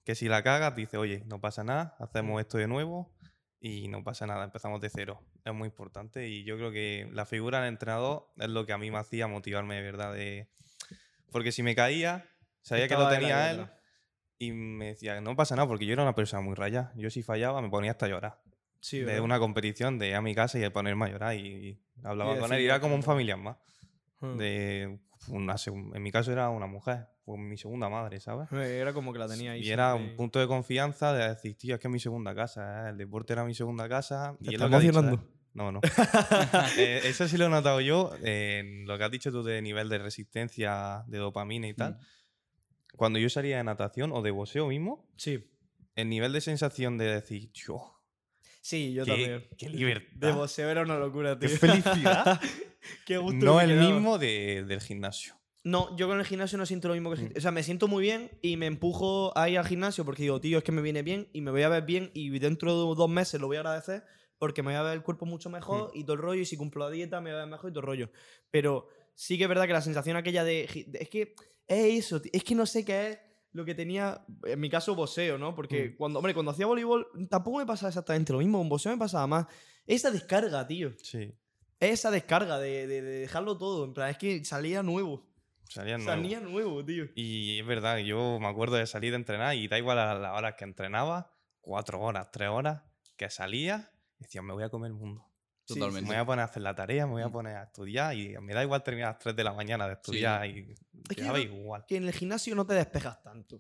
que 0.03 0.17
si 0.17 0.27
la 0.27 0.43
cagas, 0.43 0.75
dice, 0.75 0.97
oye, 0.97 1.23
no 1.27 1.41
pasa 1.41 1.63
nada, 1.63 1.95
hacemos 2.01 2.41
esto 2.41 2.59
de 2.59 2.67
nuevo 2.67 3.15
y 3.61 3.87
no 3.87 4.03
pasa 4.03 4.27
nada, 4.27 4.43
empezamos 4.43 4.81
de 4.81 4.91
cero. 4.91 5.23
Es 5.47 5.55
muy 5.55 5.69
importante 5.69 6.29
y 6.29 6.43
yo 6.43 6.57
creo 6.57 6.73
que 6.73 7.09
la 7.13 7.25
figura 7.25 7.61
del 7.61 7.69
entrenador 7.69 8.27
es 8.37 8.49
lo 8.49 8.67
que 8.67 8.73
a 8.73 8.79
mí 8.79 8.91
me 8.91 8.99
hacía 8.99 9.29
motivarme 9.29 9.77
de 9.77 9.83
verdad. 9.83 10.13
De... 10.13 10.49
Porque 11.31 11.53
si 11.53 11.63
me 11.63 11.77
caía, 11.77 12.29
sabía 12.63 12.89
que 12.89 12.95
lo 12.97 13.09
tenía 13.09 13.51
él 13.53 13.67
y 14.39 14.51
me 14.51 14.87
decía, 14.89 15.21
no 15.21 15.37
pasa 15.37 15.55
nada, 15.55 15.69
porque 15.69 15.87
yo 15.87 15.93
era 15.93 16.03
una 16.03 16.17
persona 16.17 16.43
muy 16.43 16.55
rayada. 16.57 16.93
Yo 16.97 17.11
si 17.11 17.23
fallaba 17.23 17.63
me 17.63 17.71
ponía 17.71 17.93
hasta 17.93 18.07
a 18.07 18.09
llorar. 18.09 18.43
Sí, 18.81 18.99
de 18.99 19.05
¿verdad? 19.05 19.23
una 19.23 19.39
competición, 19.39 20.01
de 20.01 20.09
ir 20.09 20.15
a 20.17 20.21
mi 20.21 20.35
casa 20.35 20.59
y 20.59 20.63
de 20.63 20.71
ponerme 20.73 21.07
a 21.07 21.09
llorar 21.11 21.35
y, 21.37 21.39
y 21.47 21.81
hablaba 22.03 22.37
con 22.39 22.53
él. 22.53 22.61
Y 22.61 22.65
era 22.65 22.75
"Ya 22.77 22.81
como 22.81 22.95
un 22.95 23.01
está". 23.01 23.13
familiar 23.13 23.39
más. 23.39 23.57
Hmm. 24.21 24.37
De 24.39 24.99
una 25.29 25.55
en 25.67 26.03
mi 26.03 26.11
caso 26.11 26.33
era 26.33 26.51
una 26.51 26.67
mujer, 26.67 27.07
fue 27.25 27.39
mi 27.39 27.57
segunda 27.57 27.89
madre, 27.89 28.19
¿sabes? 28.19 28.51
Eh, 28.53 28.79
Era 28.81 28.93
como 28.93 29.13
que 29.13 29.19
la 29.21 29.29
tenía 29.29 29.53
ahí. 29.53 29.63
Y 29.63 29.71
era 29.71 29.95
un 29.95 30.17
punto 30.17 30.41
de 30.41 30.47
confianza 30.49 31.13
de 31.13 31.29
decir, 31.29 31.57
tío, 31.57 31.75
es 31.77 31.81
que 31.81 31.87
es 31.87 31.93
mi 31.93 32.01
segunda 32.01 32.35
casa, 32.35 32.87
¿eh? 32.87 32.91
el 32.91 32.97
deporte 32.97 33.33
era 33.33 33.45
mi 33.45 33.55
segunda 33.55 33.89
casa. 33.89 34.37
¿Te 34.43 34.51
y 34.51 34.55
es 34.55 34.61
lo 34.61 34.69
que 34.69 34.79
dicho? 34.81 35.01
¿eh? 35.01 35.19
No, 35.57 35.73
no. 35.73 35.81
Eh, 36.79 37.01
eso 37.05 37.27
sí 37.27 37.37
lo 37.39 37.47
he 37.47 37.49
notado 37.49 37.81
yo 37.81 38.13
en 38.23 38.87
lo 38.87 38.99
que 38.99 39.05
has 39.05 39.11
dicho 39.11 39.31
tú 39.33 39.43
de 39.43 39.63
nivel 39.63 39.89
de 39.89 39.99
resistencia, 39.99 41.03
de 41.07 41.19
dopamina 41.19 41.67
y 41.69 41.75
tal. 41.75 41.93
Mm. 41.95 41.99
Cuando 42.97 43.19
yo 43.19 43.29
salía 43.31 43.57
de 43.59 43.65
natación 43.65 44.13
o 44.13 44.23
de 44.23 44.31
boxeo 44.31 44.67
mismo, 44.69 45.09
Sí. 45.17 45.45
el 45.95 46.09
nivel 46.09 46.33
de 46.33 46.41
sensación 46.41 46.99
de 46.99 47.07
decir, 47.07 47.51
yo, 47.53 47.93
Sí, 48.61 48.93
yo 48.93 49.05
qué, 49.05 49.11
también. 49.11 49.49
qué 49.59 49.67
De 49.69 49.73
libertad, 49.77 50.35
boxeo 50.35 50.69
era 50.69 50.83
una 50.83 50.99
locura, 50.99 51.39
tío. 51.39 51.49
qué 51.49 51.57
felicidad, 51.57 52.41
Qué 53.07 53.17
gusto 53.19 53.45
no 53.45 53.61
el 53.61 53.69
quedaba. 53.71 53.91
mismo 53.91 54.19
de- 54.19 54.65
del 54.67 54.81
gimnasio. 54.81 55.35
No, 55.65 55.97
yo 55.97 56.07
con 56.07 56.21
el 56.21 56.25
gimnasio 56.27 56.57
no 56.59 56.65
siento 56.67 56.87
lo 56.89 56.95
mismo 56.95 57.13
que 57.15 57.23
Mm. 57.23 57.33
O 57.37 57.41
sea, 57.41 57.51
me 57.51 57.63
siento 57.63 57.89
muy 57.89 58.03
bien 58.03 58.31
y 58.43 58.57
me 58.57 58.67
empujo 58.67 59.37
a 59.37 59.49
ir 59.49 59.59
al 59.59 59.67
gimnasio 59.67 60.05
porque 60.05 60.23
digo, 60.23 60.41
tío, 60.41 60.59
es 60.59 60.65
que 60.65 60.71
me 60.73 60.83
viene 60.83 61.03
bien 61.03 61.29
y 61.33 61.41
me 61.41 61.51
voy 61.51 61.63
a 61.63 61.69
ver 61.69 61.83
bien 61.85 62.11
y 62.15 62.29
dentro 62.39 62.71
de 62.73 62.95
dos 62.95 63.09
meses 63.11 63.41
lo 63.41 63.47
voy 63.49 63.57
a 63.57 63.61
agradecer 63.61 64.05
porque 64.39 64.63
me 64.63 64.69
voy 64.73 64.77
a 64.77 64.83
ver 64.83 64.95
el 64.95 65.03
cuerpo 65.03 65.27
mucho 65.27 65.51
mejor 65.51 65.91
y 65.95 66.03
todo 66.05 66.15
el 66.15 66.23
rollo 66.23 66.41
y 66.43 66.47
si 66.47 66.57
cumplo 66.57 66.85
la 66.85 66.91
dieta 66.91 67.21
me 67.21 67.31
voy 67.31 67.37
a 67.39 67.43
ver 67.45 67.51
mejor 67.51 67.71
y 67.71 67.73
todo 67.73 67.81
el 67.81 67.87
rollo. 67.87 68.11
Pero 68.51 68.89
sí 69.15 69.37
que 69.39 69.45
es 69.45 69.49
verdad 69.49 69.67
que 69.67 69.73
la 69.73 69.83
sensación 69.83 70.17
aquella 70.17 70.45
de... 70.45 70.69
de- 70.89 70.99
es 71.01 71.09
que 71.09 71.35
es 71.67 72.05
eso, 72.07 72.21
es 72.33 72.45
que 72.45 72.55
no 72.55 72.65
sé 72.67 72.85
qué 72.85 73.09
es 73.11 73.19
lo 73.53 73.65
que 73.65 73.75
tenía, 73.75 74.25
en 74.45 74.61
mi 74.61 74.69
caso, 74.69 74.95
boxeo, 74.95 75.39
¿no? 75.39 75.55
Porque 75.55 75.91
Mm. 75.91 75.97
cuando, 75.97 76.19
hombre, 76.19 76.35
cuando 76.35 76.53
hacía 76.53 76.67
voleibol 76.67 77.07
tampoco 77.31 77.59
me 77.59 77.67
pasaba 77.67 77.89
exactamente 77.89 78.33
lo 78.33 78.39
mismo, 78.41 78.59
con 78.59 78.69
boxeo 78.69 78.93
me 78.93 78.99
pasaba 78.99 79.27
más. 79.27 79.47
Esa 79.87 80.11
descarga, 80.11 80.67
tío. 80.67 80.93
Sí, 81.03 81.33
Esa 81.81 82.11
descarga 82.11 82.59
de, 82.59 82.87
de- 82.87 83.03
de 83.03 83.19
dejarlo 83.21 83.57
todo. 83.59 83.85
En 83.85 83.95
plan, 83.95 84.11
es 84.11 84.19
que 84.19 84.45
salía 84.45 84.83
nuevo. 84.83 85.27
salía 85.69 85.97
nuevo. 85.99 86.11
Salía 86.13 86.41
nuevo, 86.41 86.85
tío. 86.85 87.07
Y 87.15 87.59
es 87.61 87.67
verdad, 87.67 87.99
yo 87.99 88.39
me 88.41 88.47
acuerdo 88.49 88.77
de 88.77 88.87
salir 88.87 89.11
de 89.13 89.17
entrenar 89.17 89.57
y 89.57 89.69
da 89.69 89.79
igual 89.79 89.99
a 89.99 90.15
las 90.15 90.37
horas 90.39 90.55
que 90.57 90.65
entrenaba, 90.65 91.35
cuatro 91.61 92.01
horas, 92.01 92.31
tres 92.31 92.49
horas, 92.51 92.83
que 93.17 93.29
salía, 93.31 93.91
decía, 94.19 94.43
me 94.43 94.53
voy 94.53 94.63
a 94.65 94.69
comer 94.69 94.89
el 94.89 94.95
mundo. 94.95 95.25
Sí, 95.69 95.75
Totalmente. 95.75 96.03
Me 96.09 96.15
voy 96.17 96.23
a 96.23 96.27
poner 96.27 96.43
a 96.43 96.45
hacer 96.45 96.63
la 96.63 96.75
tarea, 96.75 97.07
me 97.07 97.13
voy 97.15 97.23
a 97.23 97.29
Mm. 97.29 97.33
poner 97.33 97.57
a 97.57 97.65
estudiar 97.65 98.15
y 98.17 98.37
me 98.41 98.55
da 98.55 98.63
igual 98.63 98.83
terminar 98.85 99.09
a 99.09 99.13
las 99.13 99.19
3 99.19 99.35
de 99.35 99.43
la 99.45 99.53
mañana 99.53 99.87
de 99.89 99.95
estudiar 99.95 100.47
y 100.47 100.75
que 101.15 101.23
daba 101.23 101.39
yo- 101.39 101.45
igual. 101.45 101.85
que 101.89 101.97
en 101.97 102.05
el 102.05 102.13
gimnasio 102.13 102.55
no 102.55 102.65
te 102.65 102.75
despejas 102.75 103.21
tanto. 103.23 103.57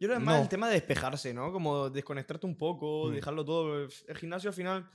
Yo 0.00 0.08
creo 0.08 0.12
que 0.16 0.22
es 0.22 0.26
más 0.26 0.36
No. 0.36 0.42
el 0.42 0.48
tema 0.48 0.68
de 0.68 0.74
despejarse, 0.74 1.32
¿no? 1.34 1.52
Como 1.52 1.90
desconectarte 1.90 2.46
un 2.46 2.56
poco, 2.56 3.08
Mm. 3.10 3.14
dejarlo 3.14 3.44
todo. 3.44 3.84
El 4.08 4.16
gimnasio 4.16 4.48
al 4.50 4.54
final, 4.54 4.90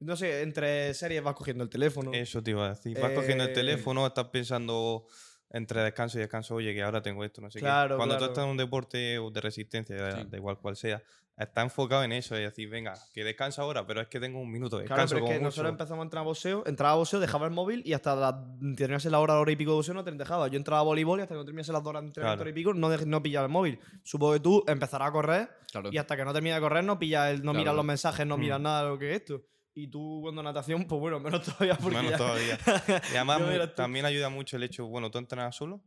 no 0.00 0.16
sé, 0.16 0.40
entre 0.42 0.94
series 0.94 1.22
vas 1.22 1.34
cogiendo 1.34 1.62
el 1.64 1.70
teléfono. 1.70 2.12
Eso 2.14 2.42
te 2.42 2.50
iba 2.52 2.66
a 2.66 2.70
decir. 2.70 2.98
Vas 2.98 3.12
cogiendo 3.12 3.44
el 3.44 3.50
Eh, 3.50 3.54
teléfono, 3.54 4.06
estás 4.06 4.28
pensando 4.28 5.06
entre 5.50 5.82
descanso 5.82 6.16
y 6.16 6.22
descanso, 6.22 6.54
oye, 6.54 6.72
que 6.72 6.82
ahora 6.82 7.02
tengo 7.02 7.22
esto, 7.24 7.42
no 7.42 7.50
sé 7.50 7.58
Claro, 7.60 7.94
qué. 7.94 7.98
Cuando 7.98 8.16
claro. 8.16 8.26
tú 8.26 8.32
estás 8.32 8.44
en 8.46 8.50
un 8.52 8.56
deporte 8.56 8.96
de 9.20 9.40
resistencia, 9.42 10.10
Sí. 10.22 10.26
da 10.30 10.36
igual 10.38 10.58
cual 10.58 10.76
sea, 10.76 11.02
estás 11.36 11.64
enfocado 11.64 12.04
en 12.04 12.12
eso 12.12 12.36
y 12.38 12.42
decir, 12.42 12.68
venga, 12.68 12.94
que 13.12 13.24
descansa 13.24 13.62
ahora, 13.62 13.86
pero 13.86 14.00
es 14.00 14.08
que 14.08 14.20
tengo 14.20 14.38
un 14.40 14.50
minuto 14.50 14.78
de 14.78 14.84
Claro, 14.84 15.02
descanso. 15.02 15.14
pero 15.16 15.26
es 15.26 15.30
que 15.32 15.36
como 15.38 15.46
nosotros 15.48 15.64
mucho. 15.72 15.82
empezamos 15.82 16.02
a 16.02 16.04
entrar 16.04 16.20
a 16.20 16.24
boxeo, 16.24 16.62
entraba 16.66 16.92
a 16.92 16.96
boxeo, 16.96 17.20
dejaba 17.20 17.46
el 17.46 17.52
móvil 17.52 17.82
y 17.84 17.92
hasta 17.94 18.14
la, 18.14 18.44
terminase 18.76 19.10
la 19.10 19.18
hora, 19.18 19.38
hora 19.40 19.50
y 19.50 19.56
pico 19.56 19.70
de 19.72 19.76
boxeo 19.76 19.94
no 19.94 20.04
te 20.04 20.12
dejaba. 20.12 20.48
Yo 20.48 20.56
entraba 20.56 20.80
a 20.80 20.84
voleibol 20.84 21.18
y 21.18 21.22
hasta 21.22 21.34
que 21.34 21.38
no 21.38 21.44
terminase 21.44 21.72
las 21.72 21.82
dos 21.82 21.90
horas 21.90 22.02
de 22.02 22.06
entrenamiento 22.08 22.36
Claro. 22.38 22.42
hora 22.42 22.50
y 22.50 22.52
pico 22.54 22.74
no, 22.74 22.96
no 23.06 23.22
pillaba 23.22 23.46
el 23.46 23.52
móvil. 23.52 23.78
Supongo 24.04 24.34
que 24.34 24.40
tú 24.40 24.64
empezarás 24.68 25.08
a 25.08 25.12
correr 25.12 25.50
Claro. 25.72 25.88
y 25.92 25.98
hasta 25.98 26.16
que 26.16 26.24
no 26.24 26.32
termines 26.32 26.56
de 26.56 26.60
correr 26.60 26.84
no 26.84 26.98
pillas 26.98 27.30
el, 27.30 27.36
no 27.38 27.42
Claro, 27.42 27.52
miras 27.54 27.64
claro. 27.64 27.76
los 27.76 27.84
mensajes, 27.86 28.26
no 28.26 28.36
Mm. 28.36 28.40
miras 28.40 28.60
nada 28.60 28.82
de 28.84 28.88
lo 28.90 28.98
que 28.98 29.10
es 29.10 29.16
esto. 29.22 29.42
Y 29.74 29.88
tú 29.88 30.18
cuando 30.22 30.42
natación, 30.42 30.84
pues 30.84 31.00
bueno, 31.00 31.18
menos 31.18 31.42
todavía 31.42 31.76
porque 31.78 31.96
Menos 31.96 32.10
ya- 32.10 32.16
todavía. 32.18 32.58
Y 33.12 33.16
además 33.16 33.74
también 33.74 34.04
ayuda 34.04 34.28
mucho 34.28 34.56
el 34.58 34.64
hecho, 34.64 34.86
bueno, 34.86 35.10
¿tú 35.10 35.16
entrenas 35.18 35.56
solo? 35.56 35.82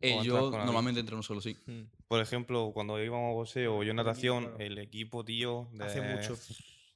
Eh, 0.00 0.16
¿O 0.18 0.22
yo 0.22 0.50
normalmente 0.50 1.00
entreno 1.00 1.22
solo, 1.22 1.40
sí. 1.40 1.56
Mm. 1.66 1.82
Por 2.08 2.20
ejemplo, 2.20 2.70
cuando 2.72 3.02
íbamos 3.02 3.30
a 3.30 3.34
boxeo 3.34 3.76
o 3.78 3.82
yo 3.82 3.92
natación, 3.94 4.44
claro. 4.44 4.58
el 4.60 4.78
equipo, 4.78 5.24
tío, 5.24 5.68
de- 5.72 5.84
Hace 5.84 6.00
mucho. 6.00 6.36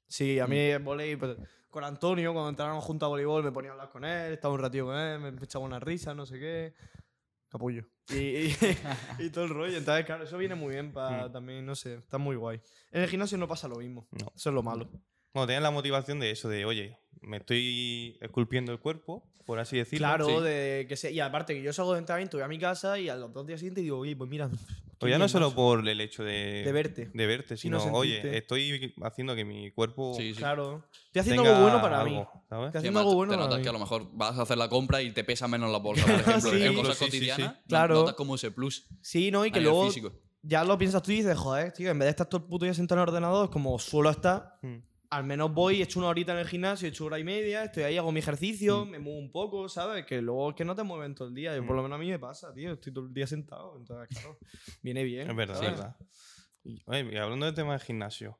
Sí, 0.09 0.39
a 0.39 0.47
mí 0.47 0.59
en 0.59 0.85
volei, 0.85 1.17
pues, 1.17 1.37
con 1.71 1.85
Antonio, 1.85 2.33
cuando 2.33 2.49
entrábamos 2.51 2.85
juntos 2.85 3.07
a 3.07 3.11
voleibol, 3.11 3.43
me 3.45 3.53
ponía 3.53 3.71
a 3.71 3.75
hablar 3.75 3.91
con 3.91 4.05
él, 4.05 4.33
estaba 4.33 4.55
un 4.55 4.61
ratillo 4.61 4.87
con 4.87 4.97
él, 4.97 5.19
me 5.21 5.29
echaba 5.43 5.65
una 5.65 5.81
risa, 5.81 6.15
no 6.15 6.25
sé 6.25 6.39
qué. 6.39 6.75
Capullo. 7.49 7.85
Y, 8.11 8.17
y- 8.17 8.57
y 9.19 9.31
todo 9.31 9.45
el 9.45 9.51
rollo. 9.51 9.77
Entonces, 9.77 10.05
claro, 10.07 10.25
eso 10.25 10.39
viene 10.39 10.55
muy 10.55 10.73
bien 10.75 10.93
para 10.93 11.29
Mm. 11.29 11.33
también, 11.33 11.67
no 11.67 11.75
sé, 11.75 11.95
está 11.97 12.19
muy 12.19 12.37
guay. 12.37 12.61
En 12.91 13.03
el 13.03 13.09
gimnasio 13.09 13.39
no 13.39 13.47
pasa 13.49 13.69
lo 13.69 13.77
mismo. 13.77 14.07
No. 14.13 14.33
Eso 14.35 14.49
es 14.51 14.55
lo 14.55 14.63
malo. 14.63 14.89
Bueno, 15.35 15.47
tenías 15.49 15.62
la 15.62 15.70
motivación 15.72 16.20
de 16.20 16.30
eso, 16.30 16.49
de, 16.49 16.64
oye, 16.64 16.97
me 17.20 17.39
estoy 17.39 18.16
esculpiendo 18.20 18.70
el 18.72 18.78
cuerpo, 18.78 19.24
por 19.45 19.59
así 19.59 19.76
decirlo. 19.76 20.07
Claro, 20.07 20.26
sí. 20.39 20.45
de 20.45 20.87
que 20.89 20.97
se, 20.97 21.11
y 21.12 21.18
aparte 21.20 21.55
que 21.55 21.62
yo 21.62 21.72
salgo 21.72 21.93
de 21.95 21.99
entrenamiento, 21.99 22.37
voy 22.37 22.45
a 22.45 22.49
mi 22.49 22.59
casa 22.59 22.99
y 23.01 23.09
a 23.09 23.16
los 23.16 23.32
dos 23.32 23.45
días 23.47 23.59
siguientes 23.61 23.82
digo, 23.82 23.99
oye, 23.99 24.14
pues 24.16 24.30
mira. 24.30 24.49
Pues 24.97 25.11
ya 25.11 25.18
no 25.18 25.28
solo 25.28 25.55
por 25.55 25.87
el 25.87 26.01
hecho 26.01 26.22
de, 26.24 26.62
De 26.64 26.72
verte. 26.72 27.11
de 27.12 27.26
verte, 27.26 27.57
Sino 27.59 27.78
sino, 27.80 27.93
oye, 27.95 28.39
estoy 28.39 28.95
haciendo 29.03 29.35
que 29.35 29.45
mi 29.45 29.70
cuerpo 29.72 30.14
Sí, 30.16 30.32
sí. 30.32 30.39
Claro. 30.39 30.85
Estoy 31.09 31.20
haciendo 31.20 31.43
algo 31.43 31.61
bueno 31.62 31.82
para 31.82 32.05
mí. 32.05 32.12
algo, 32.16 32.30
¿sabes? 32.49 32.66
Estoy 32.68 32.72
Sí, 32.72 32.78
haciendo 32.78 33.01
además 33.01 33.01
algo 33.03 33.14
bueno 33.16 33.32
te 33.32 33.37
para 33.37 33.45
notas 33.45 33.59
mí. 33.59 33.62
que 33.64 33.68
a 33.68 33.72
lo 33.72 33.78
mejor 33.80 34.09
vas 34.12 34.39
a 34.39 34.43
hacer 34.43 34.57
la 34.57 34.68
compra 34.70 35.03
y 35.03 35.11
te 35.11 35.24
pesa 35.24 35.47
menos 35.49 35.70
la 35.70 35.78
bolsa, 35.78 36.07
por 36.07 36.14
ejemplo. 36.20 36.51
Sí. 36.53 36.62
en 36.62 36.74
cosas 36.76 36.97
Sí, 36.97 37.05
sí, 37.07 37.11
sí. 37.11 37.16
cotidianas, 37.18 37.55
no- 37.57 37.62
Claro. 37.68 37.95
notas 37.97 38.14
como 38.14 38.37
ese 38.37 38.51
plus. 38.53 38.87
Sí, 39.03 39.30
¿no? 39.30 39.45
Y 39.45 39.51
que 39.51 39.61
luego 39.61 39.85
físico. 39.87 40.12
ya 40.43 40.64
lo 40.64 40.78
piensas 40.78 41.03
tú 41.03 41.11
y 41.11 41.16
dices, 41.16 41.37
joder, 41.37 41.72
tío, 41.72 41.91
en 41.91 41.99
vez 41.99 42.07
de 42.07 42.11
estar 42.11 42.26
todo 42.28 42.41
el 42.43 42.47
puto 42.49 42.64
día 42.64 42.72
sentado 42.72 43.01
en 43.01 43.03
el 43.03 43.09
ordenador, 43.11 43.51
como 43.51 43.78
suelo 43.80 44.09
estar, 44.09 44.55
Mm. 44.62 44.76
Al 45.17 45.25
menos 45.25 45.53
voy, 45.53 45.81
echo 45.83 45.99
una 46.01 46.09
horita 46.09 46.33
en 46.33 46.39
el 46.39 46.47
gimnasio, 46.49 46.89
echo 46.89 47.05
hora 47.07 47.19
y 47.19 47.25
media, 47.25 47.65
estoy 47.65 47.85
ahí, 47.85 47.97
hago 47.99 48.11
mi 48.12 48.21
ejercicio, 48.21 48.85
Mm. 48.85 48.91
me 48.91 48.99
muevo 48.99 49.19
un 49.19 49.31
poco, 49.33 49.69
¿sabes? 49.69 50.05
Que 50.07 50.21
luego 50.21 50.51
es 50.51 50.57
que 50.57 50.65
no 50.65 50.75
te 50.75 50.83
mueven 50.83 51.15
todo 51.15 51.29
el 51.29 51.35
día. 51.35 51.55
Yo, 51.55 51.62
Mm. 51.62 51.67
por 51.67 51.77
lo 51.77 51.83
menos 51.83 51.97
a 51.97 51.99
mí 52.01 52.09
me 52.11 52.19
pasa, 52.19 52.53
tío. 52.53 52.73
Estoy 52.73 52.93
todo 52.93 53.07
el 53.07 53.15
día 53.15 53.27
sentado. 53.27 53.77
Entonces, 53.79 54.09
claro, 54.09 54.39
viene 54.83 55.05
bien. 55.05 55.29
Es 55.31 55.37
verdad, 55.37 55.57
es 55.62 55.71
verdad. 55.71 55.97
Oye, 56.87 57.09
y 57.12 57.17
hablando 57.17 57.47
del 57.47 57.55
tema 57.55 57.75
de 57.75 57.79
gimnasio, 57.81 58.39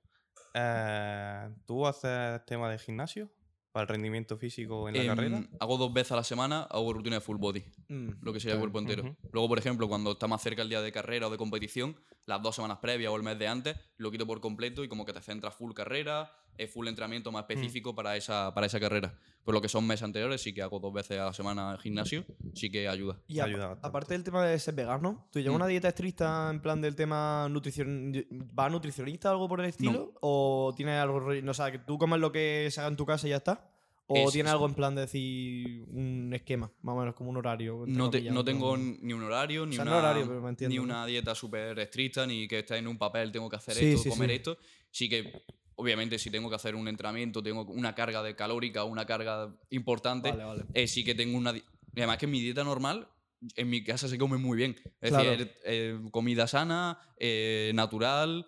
eh, 0.55 1.49
¿tú 1.67 1.87
haces 1.87 2.45
tema 2.47 2.71
de 2.71 2.79
gimnasio 2.79 3.31
para 3.73 3.83
el 3.83 3.89
rendimiento 3.89 4.37
físico 4.39 4.89
en 4.89 4.95
la 4.97 5.03
Em, 5.03 5.07
carrera? 5.09 5.49
Hago 5.61 5.77
dos 5.79 5.93
veces 5.93 6.13
a 6.13 6.17
la 6.17 6.25
semana, 6.25 6.63
hago 6.71 6.93
rutina 6.93 7.17
de 7.17 7.21
full 7.21 7.37
body, 7.39 7.65
Mm. 7.89 8.11
lo 8.23 8.33
que 8.33 8.41
sería 8.41 8.55
el 8.55 8.61
cuerpo 8.61 8.79
entero. 8.79 9.03
Ujú. 9.03 9.17
Luego, 9.33 9.49
por 9.49 9.59
ejemplo, 9.59 9.89
cuando 9.89 10.13
está 10.13 10.27
más 10.27 10.43
cerca 10.43 10.63
el 10.63 10.69
día 10.69 10.81
de 10.81 10.93
carrera 10.93 11.27
o 11.27 11.31
de 11.31 11.37
competición, 11.37 11.97
las 12.27 12.43
dos 12.43 12.57
semanas 12.57 12.79
previas 12.79 13.13
o 13.13 13.17
el 13.17 13.23
mes 13.23 13.39
de 13.39 13.49
antes, 13.49 13.77
lo 13.97 14.11
quito 14.11 14.27
por 14.27 14.41
completo 14.41 14.83
y 14.85 14.89
como 14.89 15.05
que 15.05 15.13
te 15.13 15.21
centras 15.21 15.55
full 15.55 15.73
carrera, 15.73 16.31
es 16.57 16.73
full 16.73 16.87
entrenamiento 16.87 17.33
más 17.33 17.43
específico 17.49 17.95
para, 17.95 18.17
esa, 18.17 18.55
para 18.55 18.67
esa 18.67 18.79
carrera. 18.79 19.15
Por 19.43 19.53
lo 19.55 19.61
que 19.61 19.69
son 19.69 19.87
meses 19.87 20.05
anteriores, 20.05 20.41
sí 20.41 20.55
que 20.55 20.63
hago 20.63 20.79
dos 20.79 20.93
veces 20.93 21.19
a 21.19 21.27
la 21.27 21.33
semana 21.35 21.77
gimnasio, 21.83 22.25
sí 22.55 22.71
que 22.71 22.89
ayuda. 22.89 23.19
Y 23.27 23.41
Ayuda 23.41 23.77
aparte 23.83 24.15
del 24.15 24.25
tema 24.25 24.43
de 24.47 24.59
ser 24.59 24.75
vegano, 24.75 25.27
¿tú 25.31 25.39
llevas 25.41 25.53
Mm. 25.55 25.57
una 25.57 25.67
dieta 25.67 25.89
estricta 25.89 26.49
en 26.51 26.61
plan 26.63 26.81
del 26.81 26.95
tema 26.97 27.49
nutrición? 27.51 28.13
¿Va 28.59 28.71
nutricionista 28.71 29.29
o 29.31 29.33
algo 29.33 29.49
por 29.49 29.61
el 29.61 29.67
estilo? 29.67 30.15
¿O 30.21 30.73
tienes 30.77 30.99
algo, 31.01 31.21
no 31.21 31.53
sé, 31.55 31.73
que 31.73 31.79
tú 31.81 31.99
comes 31.99 32.21
lo 32.21 32.33
que 32.33 32.69
se 32.71 32.81
haga 32.81 32.89
en 32.89 32.97
tu 32.97 33.05
casa 33.05 33.27
y 33.27 33.31
ya 33.31 33.37
está? 33.37 33.71
¿O 34.07 34.29
Es- 34.29 34.35
es- 34.37 34.47
algo 34.47 34.67
en 34.67 34.75
plan 34.75 34.95
de 34.95 35.01
decir 35.03 35.83
un 35.89 36.31
esquema, 36.35 36.71
más 36.83 36.95
o 36.95 36.99
menos 36.99 37.15
como 37.15 37.31
un 37.31 37.39
horario? 37.39 37.85
No, 37.87 38.11
te- 38.11 38.21
no 38.21 38.45
tengo 38.45 38.77
ni 38.77 39.13
un 39.15 39.23
horario, 39.23 39.65
ni, 39.65 39.75
O 39.75 39.77
sea, 39.77 39.85
no 39.87 39.93
una, 39.93 40.01
horario, 40.01 40.27
pero 40.29 40.43
me 40.43 40.49
entiendo, 40.51 40.73
ni 40.75 40.79
una 40.79 41.07
dieta 41.07 41.35
súper 41.35 41.79
estricta, 41.79 42.27
ni 42.27 42.47
que 42.47 42.59
esté 42.59 42.77
en 42.77 42.87
un 42.87 42.99
papel, 42.99 43.33
tengo 43.33 43.49
que 43.49 43.57
hacer 43.57 43.75
Sí, 43.75 43.87
esto, 43.87 44.03
sí, 44.03 44.09
comer 44.11 44.29
sí. 44.31 44.37
esto. 44.37 44.59
Sí 44.91 45.09
que, 45.09 45.45
obviamente, 45.77 46.19
si 46.19 46.31
tengo 46.31 46.51
que 46.51 46.57
hacer 46.57 46.75
un 46.75 46.87
entrenamiento, 46.87 47.43
tengo 47.43 47.63
una 47.65 47.95
carga 47.95 48.23
de 48.23 48.37
calórica, 48.37 48.85
una 48.85 49.07
carga 49.07 49.57
importante, 49.71 50.31
Vale, 50.31 50.45
vale. 50.45 50.65
eh, 50.75 50.87
sí 50.87 51.03
que 51.03 51.15
tengo 51.15 51.39
una... 51.39 51.55
Además 51.97 52.19
que 52.19 52.27
mi 52.27 52.41
dieta 52.41 52.63
normal, 52.63 53.09
en 53.57 53.71
mi 53.71 53.83
casa 53.85 54.07
se 54.09 54.19
come 54.19 54.37
muy 54.37 54.57
bien. 54.59 54.77
Es 55.01 55.11
Claro. 55.11 55.31
decir, 55.31 55.51
eh, 55.65 55.99
comida 56.11 56.47
sana, 56.47 56.99
eh, 57.19 57.73
natural, 57.75 58.47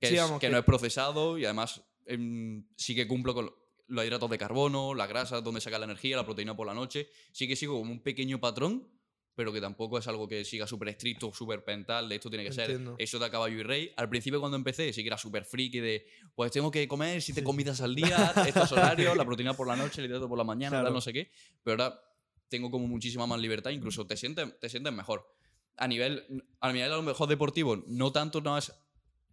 es- 0.00 0.10
que 0.10 0.38
que- 0.40 0.50
no 0.50 0.58
es 0.58 0.64
procesado 0.64 1.38
y 1.38 1.44
además 1.46 1.82
em, 2.10 2.64
sí 2.76 2.94
que 2.94 3.06
cumplo 3.06 3.34
con 3.34 3.50
los 3.88 4.04
hidratos 4.04 4.30
de 4.30 4.38
carbono, 4.38 4.94
la 4.94 5.06
grasa, 5.06 5.40
donde 5.40 5.60
saca 5.60 5.78
la 5.78 5.84
energía, 5.86 6.16
la 6.16 6.24
proteína 6.24 6.54
por 6.56 6.66
la 6.66 6.74
noche. 6.74 7.10
Sí 7.32 7.48
que 7.48 7.56
sigo 7.56 7.78
como 7.78 7.90
un 7.90 8.02
pequeño 8.02 8.38
patrón, 8.40 8.88
pero 9.34 9.52
que 9.52 9.60
tampoco 9.60 9.98
es 9.98 10.06
algo 10.08 10.26
que 10.28 10.44
siga 10.44 10.66
súper 10.66 10.88
estricto, 10.88 11.32
súper 11.32 11.64
pental, 11.64 12.08
de 12.08 12.16
esto 12.16 12.28
tiene 12.28 12.44
que 12.44 12.50
Entiendo. 12.50 12.96
ser 12.96 13.02
eso 13.02 13.18
de 13.18 13.26
a 13.26 13.30
caballo 13.30 13.56
y 13.58 13.62
rey. 13.62 13.92
Al 13.96 14.08
principio 14.08 14.40
cuando 14.40 14.56
empecé 14.56 14.92
sí 14.92 15.02
que 15.02 15.08
era 15.08 15.16
súper 15.16 15.44
friki 15.44 15.78
de, 15.80 16.06
pues 16.34 16.50
tengo 16.50 16.70
que 16.70 16.86
comer 16.88 17.22
siete 17.22 17.42
comidas 17.44 17.80
al 17.80 17.94
día, 17.94 18.32
estos 18.46 18.72
horarios, 18.72 19.16
la 19.16 19.24
proteína 19.24 19.54
por 19.54 19.66
la 19.68 19.76
noche, 19.76 20.00
el 20.02 20.08
hidrato 20.08 20.28
por 20.28 20.36
la 20.38 20.44
mañana, 20.44 20.70
Claro. 20.70 20.86
tal, 20.86 20.94
no 20.94 21.00
sé 21.00 21.12
qué. 21.12 21.30
Pero 21.62 21.82
ahora 21.84 22.00
tengo 22.48 22.70
como 22.70 22.88
muchísima 22.88 23.26
más 23.26 23.40
libertad, 23.40 23.70
incluso 23.70 24.06
te 24.06 24.16
sientes, 24.16 24.58
te 24.58 24.68
sientes 24.68 24.92
mejor. 24.92 25.26
A 25.76 25.86
nivel, 25.86 26.44
a 26.60 26.72
nivel 26.72 26.90
a 26.92 26.96
lo 26.96 27.02
mejor 27.02 27.28
deportivo, 27.28 27.76
no 27.86 28.10
tanto, 28.10 28.40
no 28.40 28.58
es, 28.58 28.72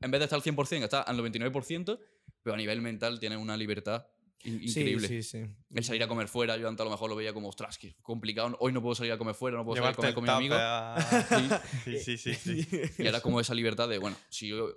en 0.02 0.12
vez 0.12 0.20
de 0.20 0.26
estar 0.26 0.38
al 0.38 0.44
100%, 0.44 0.84
está 0.84 1.02
al 1.02 1.18
99%, 1.18 2.00
pero 2.44 2.54
a 2.54 2.58
nivel 2.58 2.82
mental 2.82 3.20
tienes 3.20 3.40
una 3.40 3.58
libertad 3.58 4.06
in- 4.46 4.60
Sí, 4.70 4.80
increíble. 4.82 5.08
Sí, 5.08 5.24
sí, 5.24 5.44
El 5.74 5.84
salir 5.84 6.04
a 6.04 6.08
comer 6.08 6.28
fuera, 6.28 6.56
yo 6.58 6.68
antes 6.68 6.82
a 6.82 6.86
lo 6.86 6.92
mejor 6.92 7.10
lo 7.10 7.16
veía 7.16 7.34
como, 7.34 7.50
ostras, 7.50 7.78
que 7.78 7.96
complicado, 8.02 8.56
hoy 8.60 8.72
no 8.72 8.82
puedo 8.82 8.96
salir 8.96 9.12
a 9.12 9.18
comer 9.18 9.36
fuera, 9.36 9.58
no 9.58 9.66
puedo 9.66 9.76
salir 9.76 9.88
a 9.90 9.92
Llevarte 9.92 10.14
comer 10.14 10.14
con 10.16 10.24
mi 10.24 10.30
amigo. 10.30 10.56
a- 10.58 10.96
Sí, 11.86 11.98
sí, 12.00 12.18
sí, 12.18 12.34
sí. 12.34 12.68
Y 13.00 13.06
ahora 13.08 13.22
como 13.22 13.40
esa 13.40 13.54
libertad 13.54 13.90
de, 13.90 13.98
bueno, 13.98 14.16
si 14.30 14.48
yo 14.50 14.70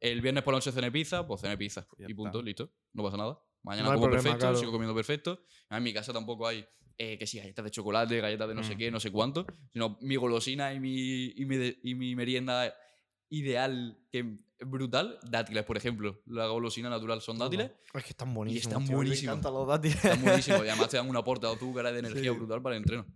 el 0.00 0.20
viernes 0.20 0.42
por 0.44 0.52
la 0.52 0.58
noche 0.58 0.70
cené 0.72 0.90
pizza, 0.92 1.26
pues 1.26 1.40
cené 1.40 1.56
pizza. 1.56 1.86
Ya 1.98 2.06
y 2.08 2.14
punto, 2.14 2.38
está. 2.38 2.44
listo. 2.46 2.70
No 2.92 3.02
pasa 3.02 3.16
nada. 3.16 3.38
Mañana 3.62 3.88
No 3.88 3.94
como 3.94 4.02
problema, 4.08 4.22
perfecto, 4.24 4.38
claro. 4.40 4.56
sigo 4.58 4.72
comiendo 4.72 4.94
perfecto. 4.94 5.40
En 5.70 5.82
mi 5.82 5.94
casa 5.94 6.12
tampoco 6.12 6.46
hay 6.46 6.66
eh, 6.98 7.16
que 7.18 7.26
sí, 7.26 7.38
galletas 7.38 7.64
de 7.64 7.70
chocolate, 7.70 8.20
galletas 8.20 8.46
de 8.48 8.54
no 8.54 8.62
sé 8.62 8.74
Mm. 8.74 8.78
qué, 8.78 8.90
no 8.90 9.00
sé 9.00 9.10
cuánto. 9.10 9.46
Sino 9.72 9.96
mi 10.02 10.16
golosina 10.16 10.72
y 10.74 10.78
mi, 10.80 11.32
y 11.34 11.44
mi, 11.46 11.56
de- 11.56 11.78
y 11.82 11.94
mi 11.94 12.14
merienda 12.14 12.72
ideal, 13.30 13.98
que 14.12 14.38
brutal, 14.66 15.18
dátiles, 15.28 15.64
por 15.64 15.76
ejemplo. 15.76 16.20
La 16.26 16.46
golosina 16.46 16.88
natural 16.90 17.20
son 17.20 17.38
dátiles. 17.38 17.70
Es 17.92 18.02
que 18.02 18.10
están 18.10 18.32
buenísimos. 18.34 18.66
están 18.72 18.84
tío, 18.86 18.96
buenísimos. 18.96 19.34
Me 19.34 19.38
encantan 19.38 19.54
los 19.54 19.68
dátiles. 19.68 19.96
Están 20.04 20.22
buenísimos. 20.22 20.64
y 20.64 20.68
además 20.68 20.88
te 20.88 20.96
dan 20.96 21.08
un 21.10 21.16
aporte 21.16 21.46
de 21.46 21.52
azúcar 21.54 21.86
y 21.88 21.92
de 21.92 21.98
energía 22.00 22.30
Sí. 22.32 22.36
brutal 22.38 22.62
para 22.62 22.76
el 22.76 22.82
entreno. 22.82 23.06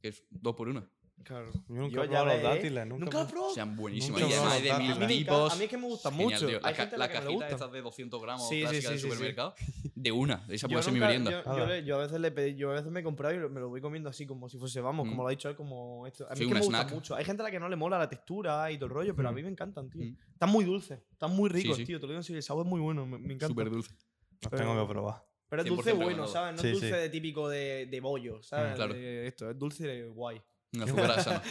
Que 0.00 0.08
es 0.08 0.22
dos 0.30 0.54
por 0.54 0.68
uno. 0.68 0.86
Claro. 1.22 1.50
Yo 1.54 1.74
nunca 1.76 2.04
he 2.04 2.08
probado 2.08 2.26
los 2.26 2.42
dátiles, 2.42 2.86
nunca. 2.86 3.04
¿Nunca 3.04 3.22
he 3.22 3.24
probado? 3.32 3.54
Sean 3.54 3.76
buenísimos. 3.76 4.20
Nunca 4.20 4.34
Y 4.34 4.36
además 4.36 4.62
de 4.98 5.06
mil 5.06 5.08
tipos. 5.08 5.52
a 5.52 5.56
mí 5.56 5.64
es 5.64 5.70
que 5.70 5.78
me 5.78 5.86
gustan 5.86 6.12
Genial, 6.14 6.42
mucho. 6.42 6.56
Hay 6.56 6.60
La, 6.60 6.72
ca- 6.74 6.90
la 6.90 6.96
la 6.98 7.08
cajita 7.12 7.68
de 7.68 7.80
200 7.82 8.22
gramos 8.22 8.48
Sí, 8.48 8.56
sí, 8.56 8.60
clásicas 8.62 8.84
sí, 8.84 8.92
de 8.92 8.98
sí, 8.98 9.06
sí. 9.06 9.10
supermercado. 9.10 9.54
De 9.94 10.12
una. 10.12 10.44
Esa 10.50 10.66
Yo 10.66 10.72
puede 10.72 10.82
ser 10.82 10.92
mi 10.92 11.00
merienda. 11.00 11.30
Yo, 11.30 11.42
yo 11.44 11.50
Hala. 11.52 11.66
le- 11.66 11.84
yo 11.84 11.96
a 11.96 11.98
veces 12.02 12.20
le 12.20 12.30
pedí, 12.30 12.56
yo 12.56 12.70
a 12.72 12.74
veces 12.74 12.90
me 12.90 13.00
he 13.00 13.02
comprado 13.02 13.34
y 13.34 13.48
me 13.48 13.58
lo 13.60 13.70
voy 13.70 13.80
comiendo 13.80 14.10
así 14.10 14.26
como 14.26 14.50
si 14.50 14.58
fuese, 14.58 14.82
vamos, 14.82 15.06
Mm. 15.06 15.10
como 15.10 15.22
lo 15.22 15.28
ha 15.28 15.30
dicho 15.30 15.48
él, 15.48 15.56
como 15.56 16.06
esto. 16.06 16.26
A 16.26 16.32
mí 16.32 16.36
Sí, 16.36 16.42
es 16.42 16.48
que 16.48 16.54
me 16.56 16.60
snack. 16.62 16.92
mucho. 16.92 17.14
Hay 17.14 17.24
gente 17.24 17.42
a 17.42 17.44
la 17.44 17.50
que 17.50 17.58
no 17.60 17.68
le 17.70 17.76
mola 17.76 17.96
la 17.98 18.08
textura 18.08 18.70
y 18.70 18.76
todo 18.76 18.86
el 18.86 18.92
rollo, 18.92 19.16
pero 19.16 19.28
a 19.28 19.32
Mm. 19.32 19.34
mí 19.36 19.42
me 19.44 19.48
encantan, 19.48 19.88
tío. 19.88 20.02
Mm. 20.04 20.16
Están 20.34 20.50
muy 20.50 20.64
dulces, 20.66 21.00
están 21.10 21.34
muy 21.34 21.48
ricos, 21.48 21.78
tío. 21.78 21.98
Te 21.98 22.06
lo 22.06 22.08
digo 22.12 22.20
así, 22.20 22.34
el 22.34 22.42
sabor 22.42 22.66
es 22.66 22.70
muy 22.70 22.80
bueno, 22.80 23.06
me, 23.06 23.16
encanta. 23.16 23.46
Súper 23.46 23.70
dulce. 23.70 23.94
Los 24.42 24.52
tengo 24.60 24.78
que 24.86 24.92
probar. 24.92 25.24
Pero 25.48 25.62
es 25.62 25.68
100% 25.68 25.74
dulce 25.76 25.92
bueno. 25.94 26.26
¿sabes? 26.26 26.56
No 26.56 26.60
Sí, 26.60 26.66
es 26.66 26.72
dulce 26.74 26.88
sí. 26.88 26.94
de 26.96 27.08
típico 27.08 27.48
de, 27.48 27.86
de 27.86 28.00
bollo, 28.00 28.42
¿sabes? 28.42 28.72
Mm, 28.72 28.74
claro. 28.74 28.92
De 28.94 29.26
esto, 29.26 29.48
es 29.50 29.58
dulce 29.58 30.04
guay. 30.08 30.42
Un 30.74 30.82
azúcar 30.82 31.20
sana. 31.22 31.42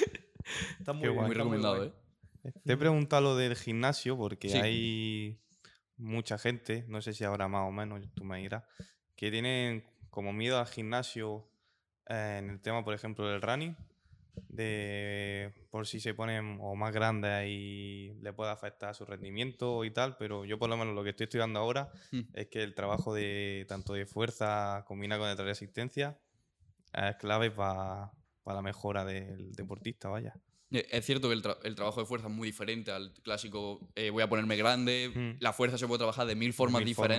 Está 0.80 0.94
muy, 0.94 1.04
Qué 1.04 1.10
guay. 1.10 1.26
Muy 1.28 1.32
está 1.32 1.38
recomendado, 1.44 1.76
guay. 1.78 1.94
¿eh? 2.44 2.52
Te 2.66 2.74
he 2.74 2.78
preguntado 2.78 3.22
lo 3.22 3.36
del 3.38 3.56
gimnasio 3.56 4.18
porque 4.18 4.50
Sí. 4.50 4.58
hay 4.58 5.40
mucha 5.98 6.38
gente, 6.38 6.84
no 6.88 7.02
sé 7.02 7.14
si 7.14 7.24
habrá 7.24 7.48
más 7.48 7.68
o 7.68 7.72
menos, 7.72 8.02
tú 8.16 8.24
me 8.26 8.40
dirás, 8.40 8.64
que 9.16 9.32
tienen 9.32 9.86
como 10.10 10.34
miedo 10.34 10.60
al 10.60 10.68
gimnasio 10.68 11.48
eh, 12.10 12.38
en 12.40 12.50
el 12.50 12.60
tema, 12.62 12.84
por 12.84 12.94
ejemplo, 12.94 13.28
del 13.30 13.42
running, 13.42 13.76
de 14.50 15.54
por 15.70 15.88
si 15.88 16.00
se 16.00 16.14
ponen 16.14 16.58
o 16.62 16.76
más 16.76 16.92
grandes 16.94 17.48
y 17.48 18.14
le 18.22 18.34
puede 18.34 18.52
afectar 18.52 18.94
su 18.96 19.06
rendimiento 19.06 19.84
y 19.86 19.92
tal, 19.92 20.18
pero 20.18 20.44
yo 20.44 20.58
por 20.60 20.70
lo 20.70 20.76
menos 20.78 20.94
lo 20.96 21.04
que 21.04 21.12
estoy 21.12 21.26
estudiando 21.26 21.60
ahora 21.60 21.92
Mm. 22.12 22.22
es 22.34 22.48
que 22.48 22.64
el 22.64 22.74
trabajo 22.76 23.14
de 23.14 23.66
tanto 23.70 23.94
de 23.94 24.06
fuerza 24.06 24.84
combinado 24.88 25.22
con 25.22 25.30
el 25.30 25.38
de 25.38 25.44
resistencia 25.44 26.18
es 26.94 27.16
clave 27.18 27.52
para 27.52 28.12
la 28.52 28.62
mejora 28.62 29.06
del 29.06 29.54
deportista, 29.54 30.10
vaya. 30.10 30.34
Eh, 30.72 30.86
Es 30.92 31.06
cierto 31.06 31.30
que 31.30 31.36
el, 31.36 31.44
tra- 31.44 31.60
el 31.64 31.76
trabajo 31.76 32.02
de 32.02 32.06
fuerza 32.06 32.28
es 32.28 32.34
muy 32.34 32.48
diferente 32.48 32.92
al 32.92 33.14
clásico 33.24 33.80
eh, 33.96 34.10
voy 34.10 34.24
a 34.24 34.28
ponerme 34.28 34.58
grande. 34.58 35.12
Mm. 35.16 35.42
La 35.42 35.54
fuerza 35.54 35.78
se 35.78 35.88
puede 35.88 36.00
trabajar 36.00 36.28
de 36.28 36.36
mil 36.36 36.52
formas 36.52 36.82
mil 36.84 36.94
formas. 36.96 37.16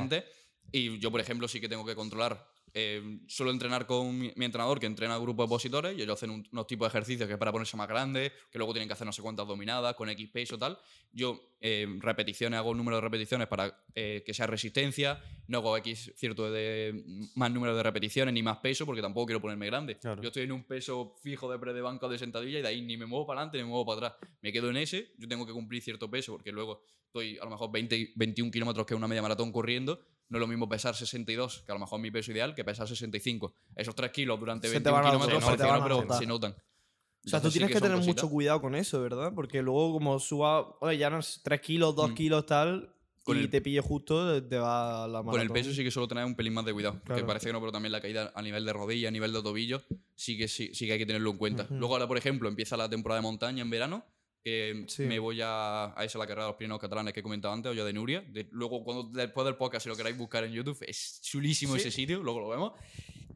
Y 0.73 0.99
yo, 0.99 1.11
por 1.11 1.21
ejemplo, 1.21 1.47
sí 1.49 1.61
que 1.61 1.69
tengo 1.69 1.85
que 1.85 1.95
controlar 1.95 2.53
eh, 2.77 3.21
suelo 3.29 3.53
entrenar 3.53 3.87
con 3.87 4.19
mi, 4.19 4.33
mi 4.35 4.47
entrenador 4.47 4.81
que 4.81 4.87
entrena 4.87 5.15
a 5.15 5.19
grupos 5.19 5.45
de 5.45 5.47
opositores 5.47 5.97
y 5.97 6.03
ellos 6.03 6.15
hacen 6.15 6.31
un- 6.31 6.45
unos 6.51 6.67
tipos 6.67 6.87
de 6.87 6.89
ejercicios 6.89 7.29
que 7.29 7.35
es 7.35 7.39
para 7.39 7.53
ponerse 7.53 7.77
más 7.77 7.87
grandes, 7.87 8.33
que 8.51 8.59
luego 8.59 8.73
tienen 8.73 8.89
que 8.89 8.95
hacer 8.95 9.07
no 9.07 9.12
sé 9.12 9.23
cuántas 9.23 9.47
dominadas 9.47 9.95
con 9.95 10.09
X 10.09 10.29
peso 10.31 10.59
tal. 10.59 10.77
Yo 11.12 11.41
eh, 11.61 11.87
repeticiones, 12.01 12.59
hago 12.59 12.71
un 12.71 12.79
número 12.79 12.97
de 12.97 13.03
repeticiones 13.03 13.47
para 13.47 13.81
eh, 13.95 14.25
que 14.27 14.35
sea 14.35 14.49
resistencia, 14.49 15.23
no 15.47 15.59
hago 15.59 15.77
X 15.77 16.15
cierto 16.17 16.51
de 16.51 17.01
más 17.37 17.53
número 17.53 17.77
de 17.77 17.83
repeticiones 17.85 18.35
ni 18.35 18.43
más 18.43 18.57
peso 18.59 18.85
porque 18.85 19.01
tampoco 19.03 19.27
quiero 19.27 19.41
ponerme 19.41 19.67
grande. 19.67 19.97
Claro. 19.97 20.21
Yo 20.21 20.31
estoy 20.31 20.43
en 20.43 20.51
un 20.51 20.65
peso 20.65 21.15
fijo 21.23 21.49
de 21.53 21.61
pre 21.61 21.75
de 21.75 21.81
banca 21.81 22.07
o 22.07 22.09
de 22.09 22.19
sentadilla 22.19 22.59
y 22.59 22.62
de 22.62 22.67
ahí 22.69 22.83
ni 22.83 22.97
me 22.97 23.07
muevo 23.07 23.25
para 23.25 23.39
adelante 23.43 23.59
ni 23.59 23.62
me 23.62 23.69
muevo 23.71 23.87
para 23.87 24.09
atrás. 24.09 24.31
Me 24.43 24.53
quedo 24.53 24.71
en 24.71 24.79
ese, 24.79 25.12
yo 25.17 25.29
tengo 25.29 25.47
que 25.47 25.53
cumplir 25.53 25.81
cierto 25.81 26.11
peso 26.11 26.33
porque 26.33 26.51
luego 26.51 26.83
estoy 27.07 27.39
a 27.39 27.45
lo 27.45 27.51
mejor 27.53 27.71
20, 27.71 28.15
21 28.17 28.51
kilómetros 28.51 28.85
que 28.85 28.95
es 28.95 28.99
una 28.99 29.07
media 29.07 29.23
maratón 29.23 29.53
corriendo. 29.53 30.01
No 30.29 30.39
es 30.39 30.41
lo 30.41 30.47
mismo 30.47 30.68
pesar 30.68 30.95
62, 30.95 31.62
que 31.66 31.72
a 31.72 31.75
lo 31.75 31.81
mejor 31.81 31.99
es 31.99 32.03
mi 32.03 32.11
peso 32.11 32.33
ideal, 32.33 32.55
que 32.55 32.64
pesar 32.64 32.89
65. 32.89 33.55
Esos 33.77 33.95
3 33.95 34.11
kilos 34.11 34.41
durante 34.41 34.68
Se 34.68 34.75
te 34.81 34.91
21 34.91 34.93
van 34.97 35.05
a 35.05 35.11
kilómetros 35.11 35.41
notar, 35.43 35.59
se 35.59 35.83
que 35.83 35.83
pero 36.07 36.18
se 36.18 36.27
notan. 36.27 36.53
O 36.53 37.29
sea, 37.29 37.41
tú 37.41 37.49
sí 37.51 37.55
tienes 37.59 37.68
que, 37.68 37.79
son 37.79 37.83
tener 37.83 37.97
cositas. 37.99 38.22
mucho 38.25 38.31
cuidado 38.33 38.61
con 38.61 38.75
eso, 38.75 39.01
¿verdad? 39.01 39.33
Porque 39.35 39.62
luego 39.62 39.93
como 39.95 40.18
suba, 40.18 40.77
oye, 40.81 40.99
ya 40.99 41.09
no 41.11 41.18
es 41.20 41.41
3 41.43 41.61
kilos, 41.61 41.95
2 41.97 42.11
Mm. 42.11 42.14
kilos, 42.14 42.47
tal, 42.47 42.91
Con 43.22 43.39
y 43.39 43.41
el- 43.41 43.51
te 43.51 43.62
pille 43.62 43.81
justo, 43.81 44.43
te 44.47 44.59
va 44.59 45.09
la 45.09 45.22
Con 45.22 45.41
el 45.41 45.49
peso 45.51 45.72
sí 45.72 45.83
que 45.83 45.91
suelo 45.91 46.07
tener 46.07 46.27
un 46.27 46.35
pelín 46.35 46.53
más 46.53 46.66
de 46.66 46.75
cuidado. 46.75 46.99
Que 47.01 47.07
Claro. 47.14 47.27
parece 47.27 47.47
que 47.47 47.53
no, 47.55 47.61
pero 47.61 47.72
también 47.72 47.93
la 47.93 48.03
caída 48.03 48.31
a 48.35 48.43
nivel 48.43 48.66
de 48.66 48.72
rodilla, 48.75 49.09
a 49.09 49.11
nivel 49.11 49.33
de 49.33 49.43
tobillo, 49.43 49.83
sí 50.14 50.37
que, 50.37 50.49
sí, 50.49 50.75
sí 50.75 50.85
que 50.87 50.93
hay 50.93 50.99
que 50.99 51.07
tenerlo 51.07 51.31
en 51.31 51.39
cuenta. 51.39 51.62
Ujú. 51.64 51.75
Luego 51.77 51.95
ahora, 51.95 52.07
por 52.07 52.18
ejemplo, 52.18 52.47
empieza 52.51 52.77
la 52.77 52.91
temporada 52.91 53.20
de 53.20 53.22
montaña 53.22 53.62
en 53.62 53.70
verano, 53.70 54.05
que 54.45 54.84
Sí. 54.88 55.05
me 55.05 55.18
voy 55.18 55.40
a, 55.42 55.99
a 55.99 56.05
esa 56.05 56.18
la 56.18 56.26
carrera 56.26 56.45
de 56.45 56.49
los 56.51 56.57
Pirineos 56.59 56.78
catalanes 56.80 57.14
que 57.14 57.20
he 57.20 57.22
comentado 57.22 57.55
antes, 57.55 57.70
Olla 57.72 57.84
de 57.84 57.92
Nuria. 57.95 58.20
De- 58.28 58.47
luego, 58.53 58.84
cuando, 58.84 59.05
después 59.05 59.45
del 59.47 59.57
podcast, 59.57 59.84
si 59.84 59.88
lo 59.88 59.97
queráis 59.97 60.16
buscar 60.18 60.45
en 60.45 60.53
YouTube, 60.53 60.76
es 60.86 61.20
chulísimo 61.22 61.72
Sí. 61.74 61.80
ese 61.80 61.90
sitio, 61.90 62.22
luego 62.22 62.40
lo 62.40 62.49
vemos. 62.51 62.72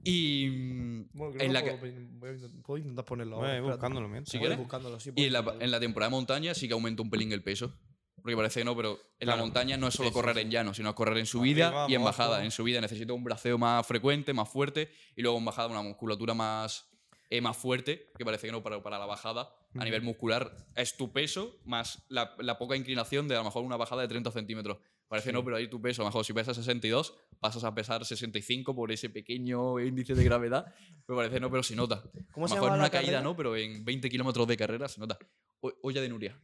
Y, 0.05 0.49
mm, 0.51 1.09
Bueno, 1.15 1.41
en 1.41 1.53
la 1.53 1.63
que- 1.65 1.73
puedo, 1.73 1.93
voy 1.93 2.31
intentar- 2.31 2.63
puedo 2.63 2.79
intentar 2.79 3.05
ponerlo 3.05 3.37
Voy 3.37 3.45
ahora. 3.47 3.57
espérate. 3.57 3.77
buscándolo 3.77 4.09
mientras. 4.09 4.31
Si 4.31 4.37
Voy 4.39 4.47
quieres. 4.47 4.59
buscándolo, 4.59 5.01
sí, 5.01 5.11
y 5.17 5.25
en 5.25 5.33
la, 5.33 5.57
en 5.61 5.71
la 5.71 5.81
temporada 5.81 6.11
de 6.11 6.17
montaña 6.17 6.55
sí 6.55 6.69
que 6.69 6.75
aumenta 6.75 7.03
un 7.03 7.11
pelín 7.11 7.33
el 7.33 7.43
peso. 7.43 7.75
Porque 8.21 8.37
parece 8.37 8.61
que 8.61 8.65
no, 8.65 8.77
pero 8.77 8.99
en 9.21 9.29
la 9.29 9.35
Claro. 9.35 9.43
montaña 9.47 9.77
no 9.77 9.87
es 9.89 9.95
solo 9.95 10.11
correr 10.13 10.35
sí. 10.35 10.41
en 10.43 10.51
llano, 10.51 10.75
sino 10.75 10.89
es 10.91 10.95
correr 10.97 11.17
en 11.19 11.25
subida 11.27 11.69
Arriba, 11.69 11.87
y 11.89 11.95
en 11.95 12.03
abajo. 12.03 12.19
bajada. 12.19 12.45
En 12.45 12.51
subida 12.51 12.81
necesito 12.81 13.15
un 13.15 13.23
braceo 13.25 13.57
más 13.59 13.87
frecuente, 13.87 14.35
más 14.35 14.49
fuerte, 14.49 14.91
y 15.17 15.23
luego 15.23 15.39
en 15.39 15.45
bajada 15.45 15.69
una 15.69 15.83
musculatura 15.83 16.35
más, 16.35 16.88
eh, 17.31 17.41
más 17.41 17.57
fuerte, 17.57 18.11
que 18.17 18.25
parece 18.25 18.47
que 18.47 18.53
no, 18.53 18.63
para, 18.63 18.83
para 18.83 18.99
la 18.99 19.07
bajada. 19.07 19.51
A 19.79 19.85
nivel 19.85 20.03
muscular 20.03 20.51
es 20.75 20.97
tu 20.97 21.13
peso 21.13 21.59
más 21.65 22.03
la, 22.09 22.35
la 22.39 22.57
poca 22.59 22.75
inclinación 22.77 23.29
de 23.29 23.35
a 23.35 23.39
lo 23.39 23.45
mejor 23.45 23.65
una 23.65 23.77
bajada 23.77 24.03
de 24.03 24.09
30 24.09 24.31
centímetros. 24.33 24.79
Parece 25.09 25.33
no, 25.33 25.43
pero 25.45 25.57
ahí 25.57 25.69
tu 25.69 25.81
peso, 25.81 26.03
a 26.03 26.05
lo 26.05 26.09
mejor 26.11 26.25
si 26.25 26.33
pesas 26.35 26.57
62, 26.57 27.15
pasas 27.41 27.65
a 27.65 27.75
pesar 27.75 28.05
65 28.05 28.75
por 28.75 28.93
ese 28.93 29.09
pequeño 29.09 29.79
índice 29.81 30.15
de 30.15 30.23
gravedad. 30.25 30.67
Me 31.07 31.15
parece 31.17 31.41
no, 31.41 31.51
pero 31.51 31.63
se 31.63 31.75
nota. 31.77 32.03
¿Cómo 32.33 32.47
a 32.47 32.49
lo 32.51 32.55
mejor 32.57 32.71
en 32.73 32.79
una 32.81 32.91
caída 32.91 33.21
no, 33.23 33.35
pero 33.37 33.57
en 33.57 33.85
20 33.85 34.09
kilómetros 34.11 34.47
de 34.47 34.57
carrera 34.57 34.87
se 34.89 35.01
nota. 35.01 35.19
O- 35.61 35.73
olla 35.83 36.01
de 36.03 36.09
Nuria. 36.11 36.39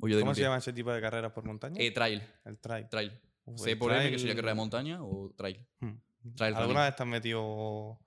Olla 0.00 0.16
de 0.16 0.22
¿Cómo 0.22 0.34
se 0.34 0.42
llama 0.42 0.58
ese 0.58 0.72
tipo 0.72 0.92
de 0.92 1.00
carreras 1.00 1.32
por 1.32 1.44
montaña? 1.44 1.76
Eh, 1.80 1.90
trail. 1.92 2.22
el 2.44 2.58
trail. 2.58 2.88
Trail. 2.88 3.12
Uf, 3.44 3.60
C 3.60 3.72
el 3.72 3.78
por 3.78 3.92
M, 3.92 4.02
que 4.10 4.18
sería 4.18 4.34
trail- 4.34 4.36
carrera 4.36 4.50
de 4.52 4.56
montaña, 4.56 5.02
o 5.04 5.32
trail. 5.36 5.64
Hmm. 5.80 5.92
Trail 6.36 6.54
¿Alguna 6.54 6.84
vez 6.84 6.96
te 6.96 7.02
has 7.02 7.08
metido 7.08 7.98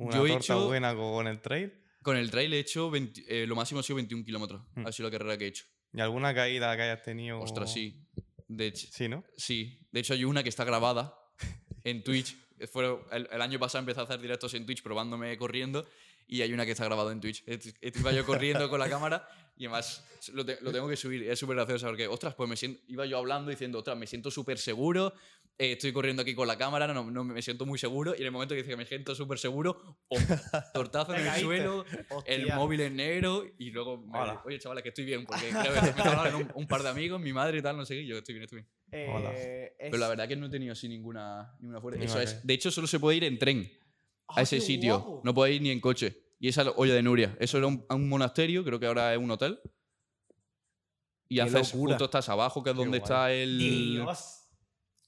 una 0.00 0.16
Yo 0.16 0.26
he 0.26 0.30
torta 0.30 0.44
hecho- 0.44 0.66
buena 0.66 0.94
con 0.94 1.26
el 1.26 1.40
trail? 1.40 1.72
Con 2.02 2.16
el 2.16 2.30
trail 2.30 2.52
he 2.54 2.58
hecho 2.60 2.90
20 2.90 3.22
eh, 3.28 3.46
lo 3.46 3.54
máximo 3.56 3.80
ha 3.80 3.82
sido 3.82 3.96
21 3.96 4.24
kilómetros. 4.24 4.62
Hmm. 4.74 4.86
Ha 4.86 4.92
sido 4.92 5.08
la 5.08 5.12
carrera 5.18 5.36
que 5.36 5.44
he 5.44 5.48
hecho. 5.48 5.64
¿Y 5.92 6.00
alguna 6.00 6.34
caída 6.34 6.74
que 6.76 6.82
hayas 6.82 7.02
tenido? 7.02 7.40
Ostras, 7.40 7.72
sí. 7.72 8.06
De 8.48 8.66
hecho, 8.68 8.86
Sí, 8.90 9.08
¿no? 9.08 9.22
sí. 9.36 9.86
De 9.92 10.00
hecho, 10.00 10.14
hay 10.14 10.24
una 10.24 10.42
que 10.42 10.48
está 10.48 10.64
grabada 10.64 11.14
en 11.84 12.02
Twitch. 12.02 12.36
Fue, 12.72 12.84
el, 13.12 13.28
el 13.32 13.40
año 13.42 13.58
pasado 13.58 13.80
empecé 13.80 14.00
a 14.00 14.04
hacer 14.04 14.20
directos 14.20 14.52
en 14.54 14.66
Twitch 14.66 14.82
probándome 14.82 15.36
corriendo 15.38 15.86
y 16.26 16.42
hay 16.42 16.52
una 16.52 16.64
que 16.66 16.72
está 16.72 16.84
grabada 16.84 17.10
en 17.12 17.20
Twitch. 17.20 17.42
Est- 17.46 17.76
est- 17.80 17.96
Iba 17.96 18.12
yo 18.12 18.24
corriendo 18.26 18.68
con 18.70 18.78
la 18.80 18.88
cámara 18.88 19.26
y 19.60 19.66
además 19.66 20.02
lo, 20.32 20.44
te- 20.44 20.58
lo 20.62 20.72
tengo 20.72 20.88
que 20.88 20.96
subir. 20.96 21.22
Es 21.30 21.38
súper 21.38 21.54
gracioso 21.56 21.86
porque, 21.86 22.08
ostras, 22.08 22.34
pues 22.34 22.48
me 22.48 22.56
siento, 22.56 22.80
iba 22.88 23.04
yo 23.04 23.18
hablando 23.18 23.50
diciendo, 23.50 23.78
ostras, 23.78 23.96
me 23.96 24.06
siento 24.06 24.30
súper 24.30 24.56
seguro, 24.58 25.12
eh, 25.58 25.72
estoy 25.72 25.92
corriendo 25.92 26.22
aquí 26.22 26.34
con 26.34 26.48
la 26.48 26.56
cámara, 26.56 26.86
no, 26.94 27.10
no 27.10 27.24
me 27.24 27.42
siento 27.42 27.66
muy 27.66 27.78
seguro 27.78 28.14
y 28.16 28.20
en 28.20 28.24
el 28.26 28.30
momento 28.32 28.54
que 28.54 28.62
dice 28.62 28.70
que 28.70 28.76
me 28.78 28.86
siento 28.86 29.14
súper 29.14 29.38
seguro, 29.38 29.98
¡pum! 30.08 30.18
tortazo 30.74 31.14
en 31.14 31.26
el 31.26 31.32
suelo, 31.40 31.84
el 32.24 32.46
móvil 32.54 32.80
en 32.80 32.96
negro 32.96 33.44
y 33.58 33.70
luego, 33.70 33.98
me- 33.98 34.18
oye, 34.46 34.58
chavales, 34.58 34.82
que 34.82 34.88
estoy 34.88 35.04
bien, 35.04 35.26
porque 35.26 35.48
creo 35.50 35.74
que 35.74 35.80
me 35.82 35.88
estaban 35.90 36.34
un, 36.34 36.50
un 36.54 36.66
par 36.66 36.82
de 36.82 36.88
amigos, 36.88 37.20
mi 37.20 37.34
madre 37.34 37.58
y 37.58 37.62
tal, 37.62 37.76
no 37.76 37.84
sé 37.84 37.96
qué, 37.96 38.06
yo 38.06 38.16
estoy 38.16 38.34
bien, 38.36 38.44
estoy 38.44 38.60
bien. 38.60 38.68
Eh, 38.92 39.72
Pero 39.78 39.98
la 39.98 40.06
es- 40.06 40.10
verdad 40.10 40.26
que 40.28 40.36
no 40.36 40.46
he 40.46 40.50
tenido 40.50 40.72
así 40.72 40.88
ninguna, 40.88 41.54
ninguna 41.60 41.80
fuerte. 41.82 42.02
Eso 42.02 42.18
es, 42.18 42.44
de 42.46 42.54
hecho, 42.54 42.70
solo 42.70 42.86
se 42.86 42.98
puede 42.98 43.18
ir 43.18 43.24
en 43.24 43.38
tren 43.38 43.70
a 44.28 44.34
¡Ah, 44.38 44.42
ese 44.42 44.60
sitio. 44.60 44.98
guapo! 45.00 45.20
No 45.24 45.34
puede 45.34 45.52
ir 45.52 45.60
ni 45.62 45.70
en 45.70 45.80
coche. 45.80 46.16
Y 46.40 46.48
esa 46.48 46.62
es 46.62 46.66
la 46.68 46.72
olla 46.76 46.94
de 46.94 47.02
Nuria. 47.02 47.36
Eso 47.38 47.58
era 47.58 47.66
un, 47.68 47.84
un 47.88 48.08
monasterio, 48.08 48.64
creo 48.64 48.80
que 48.80 48.86
ahora 48.86 49.12
es 49.12 49.18
un 49.20 49.30
hotel. 49.30 49.60
Y 51.28 51.36
Qué 51.36 51.42
haces, 51.42 51.72
locura. 51.74 51.92
justo 51.92 52.04
estás 52.06 52.28
abajo, 52.28 52.62
que 52.64 52.70
es 52.70 52.74
Qué 52.74 52.78
donde 52.82 52.98
guay. 52.98 53.04
está 53.04 53.32
el... 53.32 53.58
Dios. 53.58 54.36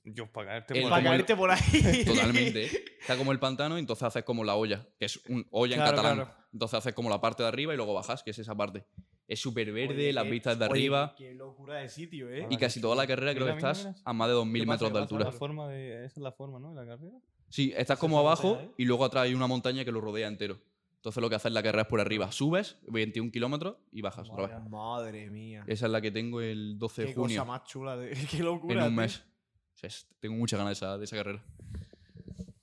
Yo, 0.05 0.31
para 0.33 0.49
caerte 0.49 0.77
El- 0.79 0.85
Para 0.89 0.99
el- 0.99 1.05
caerte 1.05 1.37
por 1.37 1.51
ahí. 1.51 2.05
Totalmente. 2.07 2.65
¿eh? 2.67 2.85
Está 3.03 3.17
como 3.17 3.33
el 3.33 3.39
pantano 3.41 3.77
y 3.77 3.81
entonces 3.81 4.03
haces 4.05 4.23
como 4.25 4.45
la 4.45 4.55
olla, 4.57 4.87
que 4.99 5.07
es 5.07 5.17
un 5.29 5.47
olla 5.51 5.75
en 5.77 5.81
catalán. 5.83 6.15
claro. 6.17 6.35
Entonces 6.53 6.79
haces 6.79 6.93
como 6.95 7.09
la 7.09 7.21
parte 7.21 7.43
de 7.43 7.49
arriba 7.49 7.73
y 7.73 7.77
luego 7.77 7.95
bajas, 7.95 8.23
que 8.23 8.31
es 8.33 8.39
esa 8.39 8.55
parte. 8.55 8.85
Es 9.27 9.41
súper 9.41 9.73
verde, 9.73 9.95
Oye, 9.95 10.13
las 10.13 10.29
vistas 10.29 10.59
de 10.59 10.65
oye, 10.67 10.73
arriba. 10.73 11.15
Qué 11.17 11.35
locura 11.35 11.77
de 11.79 11.89
sitio, 11.89 12.29
¿eh? 12.31 12.47
Y 12.51 12.57
casi 12.59 12.81
toda 12.81 12.95
la 12.97 13.07
carrera 13.07 13.33
creo 13.35 13.47
que 13.47 13.53
estás 13.55 13.89
a 14.05 14.13
más 14.13 14.29
de 14.29 14.35
2.000 14.35 14.53
¿Qué 14.53 14.59
pasa? 14.67 14.73
metros 14.73 14.93
de 14.93 14.99
altura. 14.99 15.25
La 15.27 15.33
forma 15.33 15.69
de... 15.69 16.05
Esa 16.05 16.21
es 16.21 16.23
la 16.23 16.33
forma, 16.33 16.59
¿no? 16.59 16.75
De 16.75 16.85
la 16.85 16.97
carrera. 16.97 17.17
Sí, 17.49 17.73
estás 17.77 17.99
como 17.99 18.19
abajo 18.19 18.59
¿eh? 18.61 18.71
y 18.79 18.85
luego 18.85 19.05
atrás 19.05 19.25
hay 19.25 19.35
una 19.35 19.47
montaña 19.47 19.85
que 19.85 19.93
lo 19.93 20.01
rodea 20.01 20.27
entero. 20.29 20.61
Entonces 21.03 21.21
lo 21.21 21.29
que 21.29 21.35
haces 21.35 21.51
la 21.51 21.65
carrera 21.65 21.83
es 21.83 21.89
por 21.89 22.01
arriba. 22.01 22.31
Subes 22.31 22.77
21 22.87 23.33
kilómetros 23.33 23.75
y 23.91 24.03
bajas 24.03 24.31
otra 24.31 24.47
vez. 24.47 24.71
Madre 24.71 25.29
mía. 25.31 25.65
Esa 25.67 25.87
es 25.87 25.93
la 25.93 26.01
que 26.01 26.13
tengo 26.13 26.41
el 26.41 26.79
12 26.79 27.03
de 27.03 27.09
Qué 27.09 27.15
cosa 27.15 27.23
junio, 27.27 27.45
más 27.45 27.65
chula. 27.65 27.97
de- 27.97 28.11
Qué 28.31 28.41
locura. 28.45 28.75
en 28.75 28.81
un 28.83 28.89
tío. 28.91 28.97
mes. 29.03 29.17
O 29.19 29.79
sea, 29.79 29.89
es- 29.89 30.07
tengo 30.21 30.37
muchas 30.37 30.59
ganas 30.61 30.79
de 30.79 30.87
esa, 30.87 30.99
de 30.99 31.05
esa 31.05 31.17
carrera. 31.17 31.45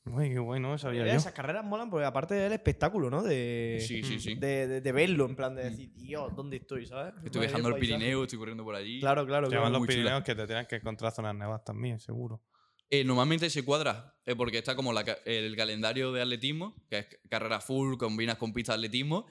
Uy, 0.05 0.29
qué 0.29 0.39
bueno, 0.39 0.77
sabía 0.77 1.05
yo. 1.05 1.11
Esas 1.11 1.33
carreras 1.33 1.63
molan 1.65 1.89
porque 1.89 2.05
aparte 2.05 2.33
del 2.33 2.51
espectáculo, 2.53 3.09
¿no? 3.11 3.21
De, 3.21 3.77
Sí, 3.85 4.01
sí, 4.03 4.19
sí. 4.21 4.35
de, 4.35 4.67
de- 4.67 4.81
de 4.81 4.91
verlo, 4.93 5.25
en 5.25 5.35
plan 5.35 5.53
de 5.53 5.65
Mm. 5.65 5.69
decir, 5.71 5.93
Dios, 5.93 6.33
¿dónde 6.35 6.57
estoy? 6.57 6.85
¿Sabes? 6.87 7.13
Estoy 7.23 7.41
viajando 7.41 7.67
al 7.67 7.73
paisaje. 7.75 7.97
Pirineo, 7.97 8.23
estoy 8.23 8.39
corriendo 8.39 8.63
por 8.63 8.73
allí. 8.73 9.01
Claro, 9.01 9.25
claro, 9.27 9.47
Se 9.49 9.55
llaman 9.55 9.69
claro. 9.71 9.71
los 9.73 9.79
muy 9.81 9.87
chula. 9.89 9.97
Pirineos 10.03 10.23
que 10.23 10.33
te 10.35 10.47
tienes 10.47 10.65
que 10.67 10.77
encontrar 10.77 11.11
zonas 11.11 11.35
nevas 11.35 11.61
también, 11.65 11.99
seguro. 11.99 12.41
Eh, 12.91 13.03
normalmente 13.03 13.49
se 13.49 13.63
cuadra 13.63 14.15
eh, 14.25 14.35
porque 14.35 14.57
está 14.57 14.75
como 14.75 14.91
la 14.93 15.01
el 15.25 15.55
calendario 15.55 16.11
de 16.11 16.21
atletismo, 16.21 16.75
que 16.89 16.99
es 16.99 17.07
carrera 17.29 17.59
full, 17.61 17.97
combinas 17.97 18.37
con 18.37 18.51
pista 18.53 18.73
de 18.73 18.77
atletismo. 18.77 19.25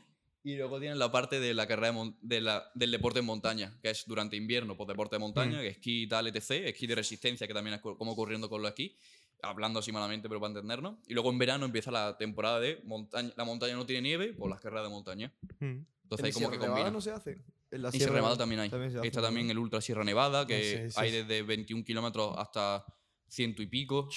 Y 0.45 0.57
luego 0.57 0.79
tienes 0.79 0.97
la 0.97 1.11
parte 1.11 1.41
de 1.41 1.53
la 1.53 1.67
carrera 1.67 1.93
de 1.93 2.13
de 2.23 2.41
la- 2.41 2.71
del 2.75 2.91
deporte 2.93 3.19
en 3.19 3.25
montaña, 3.27 3.77
que 3.83 3.91
es 3.91 4.05
durante 4.07 4.37
invierno, 4.37 4.77
pues 4.77 4.87
deporte 4.87 5.17
de 5.17 5.21
montaña, 5.21 5.59
Mm. 5.59 5.61
que 5.61 5.67
esquí 5.69 6.03
y 6.05 6.09
tal, 6.09 6.27
etc. 6.29 6.51
Esquí 6.69 6.87
de 6.87 6.95
resistencia, 6.95 7.47
que 7.49 7.53
también 7.55 7.75
es 7.75 7.81
co- 7.81 7.99
como 7.99 8.15
corriendo 8.15 8.49
con 8.49 8.63
los 8.63 8.69
esquí, 8.71 8.97
hablando 9.43 9.81
así 9.81 9.91
malamente, 9.93 10.29
pero 10.29 10.41
para 10.41 10.51
entendernos. 10.53 10.99
Y 11.09 11.15
luego 11.15 11.31
en 11.31 11.39
verano 11.39 11.67
empieza 11.67 11.91
la 11.91 12.17
temporada 12.17 12.61
de 12.61 12.81
montaña. 12.85 13.33
La 13.37 13.45
montaña 13.45 13.75
no 13.75 13.85
tiene 13.85 14.03
nieve, 14.03 14.33
pues 14.35 14.49
las 14.49 14.61
carreras 14.61 14.85
de 14.85 14.91
montaña. 14.91 15.35
Mm. 15.59 15.81
Entonces 16.05 16.21
¿En 16.21 16.27
hay 16.27 16.33
como 16.33 16.47
Sierra 16.47 16.53
que 16.53 16.59
Nevada 16.59 16.75
combina. 16.77 16.91
no 16.93 17.01
se 17.01 17.11
hace? 17.11 17.45
En 17.71 17.83
la 17.83 17.89
Y 17.93 17.99
Sierra 17.99 18.15
Nevada 18.15 18.37
también 18.39 18.61
hay. 18.61 18.71
Está 19.03 19.21
también 19.21 19.51
el 19.51 19.59
Ultra 19.59 19.81
Sierra 19.81 20.05
Nevada, 20.05 20.47
que 20.47 20.63
Sí, 20.87 20.91
sí, 20.93 20.97
hay 21.01 21.11
sí. 21.11 21.17
desde 21.17 21.43
21 21.43 21.85
kilómetros 21.85 22.35
hasta 22.39 22.85
ciento 23.29 23.63
y 23.63 23.67
pico. 23.67 24.09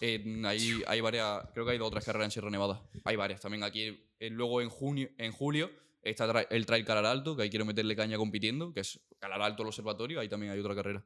Eh, 0.00 0.42
hay, 0.86 1.00
varias, 1.00 1.48
creo 1.52 1.64
que 1.64 1.72
hay 1.72 1.78
dos 1.78 1.88
o 1.88 1.90
tres 1.90 2.04
carreras 2.04 2.26
en 2.26 2.30
Sierra 2.32 2.50
Nevada. 2.50 2.82
Hay 3.04 3.16
varias 3.16 3.40
también 3.40 3.62
aquí. 3.62 4.04
luego 4.20 4.60
en 4.60 4.68
junio, 4.68 5.08
en 5.18 5.32
julio 5.32 5.70
está 6.02 6.46
el 6.50 6.66
Trail 6.66 6.84
Calar 6.84 7.06
Alto, 7.06 7.36
que 7.36 7.42
ahí 7.42 7.50
quiero 7.50 7.64
meterle 7.64 7.94
caña 7.94 8.16
compitiendo, 8.16 8.72
que 8.72 8.80
es 8.80 9.00
Calar 9.18 9.42
Alto 9.42 9.62
el 9.62 9.68
observatorio, 9.68 10.20
ahí 10.20 10.28
también 10.28 10.52
hay 10.52 10.58
otra 10.58 10.74
carrera. 10.74 11.04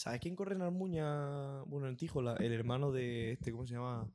¿Sabes 0.00 0.18
quién 0.20 0.34
corre 0.34 0.54
en 0.54 0.62
Armuña? 0.62 1.60
Bueno, 1.64 1.86
en 1.86 1.94
Tijola, 1.94 2.34
el 2.36 2.54
hermano 2.54 2.90
de 2.90 3.32
este, 3.32 3.52
¿cómo 3.52 3.66
se 3.66 3.74
llama? 3.74 4.08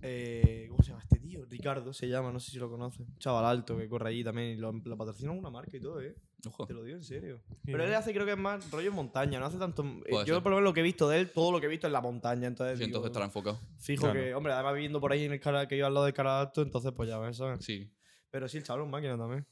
Eh, 0.00 0.66
¿Cómo 0.68 0.82
se 0.82 0.88
llama 0.90 1.00
este 1.04 1.20
tío? 1.20 1.44
Ricardo 1.48 1.92
se 1.92 2.08
llama, 2.08 2.32
no 2.32 2.40
sé 2.40 2.50
si 2.50 2.58
lo 2.58 2.68
conoces. 2.68 2.98
Un 3.06 3.16
chaval 3.18 3.44
alto 3.44 3.78
que 3.78 3.88
corre 3.88 4.08
allí 4.08 4.24
también 4.24 4.48
y 4.48 4.56
lo, 4.56 4.72
lo 4.72 4.96
patrocina 4.96 5.30
una 5.30 5.48
marca 5.48 5.76
y 5.76 5.80
todo, 5.80 6.00
¿eh? 6.00 6.16
Ojo. 6.44 6.66
Te 6.66 6.74
lo 6.74 6.82
digo 6.82 6.96
en 6.96 7.04
serio. 7.04 7.40
Pero 7.64 7.84
él 7.84 7.94
hace, 7.94 8.12
creo 8.12 8.26
que 8.26 8.32
es 8.32 8.38
más 8.38 8.68
rollo 8.72 8.88
en 8.88 8.96
montaña, 8.96 9.38
no 9.38 9.46
hace 9.46 9.58
tanto. 9.58 9.84
eh, 9.84 10.10
Puede 10.10 10.26
yo, 10.26 10.34
ser. 10.34 10.42
por 10.42 10.50
lo 10.50 10.56
menos, 10.56 10.70
lo 10.70 10.74
que 10.74 10.80
he 10.80 10.82
visto 10.82 11.08
de 11.08 11.20
él, 11.20 11.30
todo 11.30 11.52
lo 11.52 11.60
que 11.60 11.66
he 11.66 11.70
visto 11.70 11.86
es 11.86 11.92
la 11.92 12.00
montaña. 12.00 12.48
Entonces, 12.48 12.76
Sí, 12.78 12.86
digo, 12.86 12.96
entonces 12.96 13.10
estará 13.10 13.26
enfocado. 13.26 13.60
fijo 13.78 14.02
Claro. 14.06 14.18
que, 14.18 14.34
hombre, 14.34 14.52
además 14.54 14.74
viviendo 14.74 15.00
por 15.00 15.12
ahí 15.12 15.22
en 15.22 15.32
el 15.34 15.40
cara 15.40 15.68
que 15.68 15.76
iba 15.76 15.86
al 15.86 15.94
lado 15.94 16.06
del 16.06 16.14
cara 16.14 16.40
alto, 16.40 16.62
entonces, 16.62 16.90
pues 16.96 17.08
ya 17.08 17.18
ves, 17.20 17.36
¿sabes? 17.36 17.64
Sí, 17.64 17.88
Pero 18.32 18.48
sí, 18.48 18.56
el 18.58 18.64
chaval 18.64 18.80
es 18.82 18.84
un 18.86 18.90
máquina 18.90 19.16
también. 19.16 19.46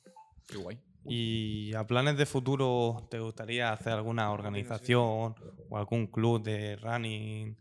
qué 0.48 0.56
guay. 0.56 0.80
¿Y 1.06 1.74
a 1.74 1.86
planes 1.86 2.16
de 2.16 2.26
futuro 2.26 3.06
te 3.10 3.18
gustaría 3.20 3.72
hacer 3.72 3.92
alguna 3.94 4.30
organización 4.32 5.34
o 5.68 5.76
algún 5.78 6.06
club 6.06 6.42
de 6.42 6.76
running? 6.76 7.56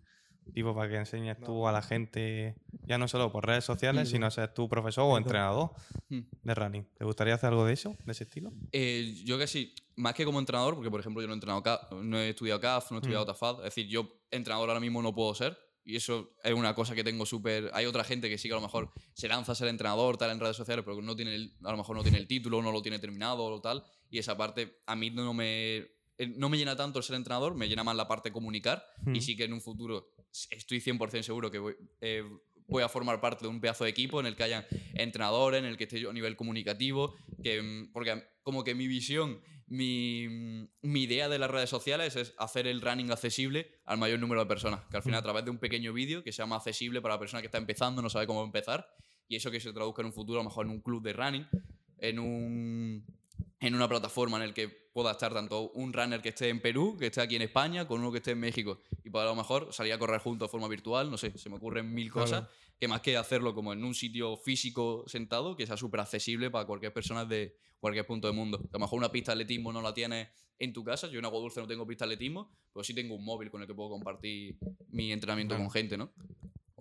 Tipo 0.53 0.73
para 0.73 0.89
que 0.89 0.95
enseñes 0.97 1.39
tú 1.39 1.67
a 1.67 1.71
la 1.71 1.81
gente, 1.83 2.55
ya 2.87 2.97
no 2.97 3.07
solo 3.07 3.31
por 3.31 3.45
redes 3.45 3.63
sociales, 3.63 4.09
Mm. 4.09 4.11
sino 4.11 4.31
ser 4.31 4.51
tú 4.51 4.67
profesor 4.67 5.03
o 5.05 5.15
entrenador 5.17 5.71
Hmm. 6.09 6.21
de 6.41 6.55
running. 6.55 6.87
¿Te 6.97 7.05
gustaría 7.05 7.35
hacer 7.35 7.49
algo 7.49 7.65
de 7.65 7.73
eso, 7.73 7.95
de 8.03 8.11
ese 8.11 8.23
estilo? 8.23 8.51
Eh, 8.71 9.13
yo 9.25 9.37
que 9.37 9.45
sí, 9.45 9.75
más 9.95 10.15
que 10.15 10.25
como 10.25 10.39
entrenador, 10.39 10.73
porque 10.73 10.89
por 10.89 10.99
ejemplo 10.99 11.21
yo 11.21 11.27
no 11.27 11.33
he, 11.33 11.35
entrenado 11.35 11.63
no 12.01 12.17
he 12.17 12.29
estudiado 12.29 12.59
CAF, 12.59 12.89
no 12.91 12.97
he 12.97 12.99
estudiado 13.01 13.25
Mm. 13.25 13.27
TAFAD, 13.27 13.57
es 13.59 13.63
decir, 13.65 13.87
yo 13.87 14.09
entrenador 14.31 14.69
ahora 14.69 14.79
mismo 14.79 15.03
no 15.03 15.13
puedo 15.13 15.35
ser, 15.35 15.55
Y 15.85 15.95
eso 15.95 16.33
es 16.43 16.53
una 16.53 16.75
cosa 16.75 16.93
que 16.93 17.03
tengo 17.03 17.25
súper... 17.25 17.71
Hay 17.73 17.85
otra 17.85 18.03
gente 18.03 18.29
que 18.29 18.37
sí 18.37 18.47
que 18.47 18.53
a 18.53 18.57
lo 18.57 18.61
mejor 18.61 18.91
se 19.13 19.27
lanza 19.27 19.53
a 19.53 19.55
ser 19.55 19.67
entrenador, 19.69 20.17
tal, 20.17 20.29
en 20.31 20.39
redes 20.39 20.55
sociales, 20.57 20.85
pero 20.85 21.01
no 21.01 21.15
tiene 21.15 21.33
el- 21.35 21.53
a 21.63 21.71
lo 21.71 21.77
mejor 21.77 21.95
no 21.95 22.03
tiene 22.03 22.17
el 22.19 22.27
título, 22.27 22.61
no 22.61 22.71
lo 22.71 22.81
tiene 22.81 22.99
terminado 22.99 23.43
o 23.43 23.59
tal. 23.61 23.83
Y 24.11 24.19
esa 24.19 24.37
parte 24.37 24.81
a 24.85 24.95
mí 24.95 25.09
no 25.09 25.33
me, 25.33 25.77
eh, 25.77 26.27
no 26.35 26.49
me 26.49 26.57
llena 26.57 26.75
tanto 26.75 26.99
el 26.99 27.03
ser 27.05 27.15
entrenador, 27.15 27.55
me 27.55 27.67
llena 27.67 27.83
más 27.83 27.95
la 27.95 28.07
parte 28.07 28.29
de 28.29 28.33
comunicar. 28.33 28.85
Y 29.07 29.09
Mm. 29.17 29.21
sí 29.21 29.35
que 29.35 29.45
en 29.45 29.53
un 29.53 29.61
futuro 29.61 30.13
estoy 30.51 30.79
100% 30.79 31.23
seguro 31.23 31.49
que 31.49 31.57
voy, 31.59 31.75
eh, 32.01 32.23
voy 32.67 32.83
a 32.83 32.89
formar 32.89 33.19
parte 33.19 33.45
de 33.45 33.47
un 33.49 33.59
pedazo 33.59 33.83
de 33.83 33.89
equipo 33.89 34.19
en 34.19 34.27
el 34.27 34.35
que 34.35 34.43
hayan 34.43 34.63
entrenadores, 34.93 35.59
en 35.59 35.65
el 35.65 35.75
que 35.77 35.85
esté 35.85 35.99
yo 35.99 36.11
a 36.11 36.13
nivel 36.13 36.35
comunicativo, 36.35 37.15
que, 37.41 37.61
mm, 37.61 37.91
porque 37.91 38.23
como 38.43 38.63
que 38.63 38.75
mi 38.75 38.87
visión, 38.87 39.41
mi, 39.69 40.27
mm, 40.27 40.67
mi 40.81 41.03
idea 41.03 41.29
de 41.29 41.39
las 41.39 41.49
redes 41.49 41.69
sociales 41.69 42.15
es 42.15 42.33
hacer 42.37 42.67
el 42.67 42.81
running 42.81 43.11
accesible 43.11 43.79
al 43.85 43.97
mayor 43.97 44.19
número 44.19 44.41
de 44.41 44.47
personas, 44.47 44.81
que 44.89 44.97
al 44.97 45.03
final 45.03 45.19
a 45.19 45.23
través 45.23 45.45
de 45.45 45.51
un 45.51 45.59
pequeño 45.59 45.93
vídeo 45.93 46.23
que 46.23 46.31
sea 46.31 46.45
más 46.45 46.57
accesible 46.57 47.01
para 47.01 47.15
la 47.15 47.19
persona 47.19 47.41
que 47.41 47.47
está 47.47 47.57
empezando, 47.57 48.01
no 48.01 48.09
sabe 48.09 48.27
cómo 48.27 48.43
empezar, 48.43 48.93
y 49.27 49.35
eso 49.35 49.51
que 49.51 49.59
se 49.59 49.71
traduzca 49.71 50.01
en 50.01 50.07
un 50.07 50.13
futuro 50.13 50.39
a 50.39 50.43
lo 50.43 50.49
mejor 50.49 50.65
en 50.65 50.71
un 50.71 50.81
club 50.81 51.03
de 51.03 51.13
running, 51.13 51.47
en 51.99 52.19
un 52.19 53.05
en 53.61 53.75
una 53.75 53.87
plataforma 53.87 54.37
en 54.37 54.43
el 54.43 54.53
que 54.53 54.88
pueda 54.93 55.11
estar 55.11 55.33
tanto 55.33 55.69
un 55.71 55.93
runner 55.93 56.21
que 56.21 56.29
esté 56.29 56.49
en 56.49 56.61
Perú, 56.61 56.97
que 56.97 57.07
esté 57.07 57.21
aquí 57.21 57.35
en 57.35 57.43
España, 57.43 57.87
con 57.87 57.99
uno 58.01 58.11
que 58.11 58.17
esté 58.17 58.31
en 58.31 58.39
México. 58.39 58.79
Y 59.03 59.09
para 59.09 59.25
a 59.25 59.29
lo 59.29 59.35
mejor 59.35 59.71
salir 59.71 59.93
a 59.93 59.99
correr 59.99 60.19
juntos 60.21 60.47
de 60.47 60.51
forma 60.51 60.67
virtual, 60.67 61.09
no 61.11 61.17
sé, 61.17 61.37
se 61.37 61.49
me 61.49 61.55
ocurren 61.57 61.93
mil 61.93 62.11
Claro. 62.11 62.25
cosas, 62.25 62.47
que 62.79 62.87
más 62.87 63.01
que 63.01 63.15
hacerlo 63.17 63.53
como 63.53 63.73
en 63.73 63.83
un 63.83 63.93
sitio 63.93 64.37
físico 64.37 65.03
sentado, 65.07 65.55
que 65.55 65.67
sea 65.67 65.77
súper 65.77 65.99
accesible 65.99 66.49
para 66.49 66.65
cualquier 66.65 66.93
persona 66.93 67.25
de 67.25 67.55
cualquier 67.79 68.05
punto 68.07 68.27
del 68.27 68.35
mundo. 68.35 68.57
A 68.57 68.73
lo 68.73 68.79
mejor 68.79 68.97
una 68.99 69.11
pista 69.11 69.31
de 69.31 69.43
atletismo 69.43 69.71
no 69.71 69.81
la 69.81 69.93
tienes 69.93 70.29
en 70.57 70.73
tu 70.73 70.83
casa, 70.83 71.07
yo 71.07 71.19
en 71.19 71.25
Agua 71.25 71.39
Dulce 71.39 71.61
no 71.61 71.67
tengo 71.67 71.85
pista 71.87 72.05
de 72.05 72.13
atletismo, 72.15 72.51
pero 72.73 72.83
sí 72.83 72.93
tengo 72.93 73.15
un 73.15 73.23
móvil 73.23 73.49
con 73.49 73.61
el 73.61 73.67
que 73.67 73.73
puedo 73.73 73.89
compartir 73.89 74.57
mi 74.89 75.11
entrenamiento 75.13 75.55
Claro. 75.55 75.63
con 75.65 75.71
gente, 75.71 75.97
¿no? 75.97 76.11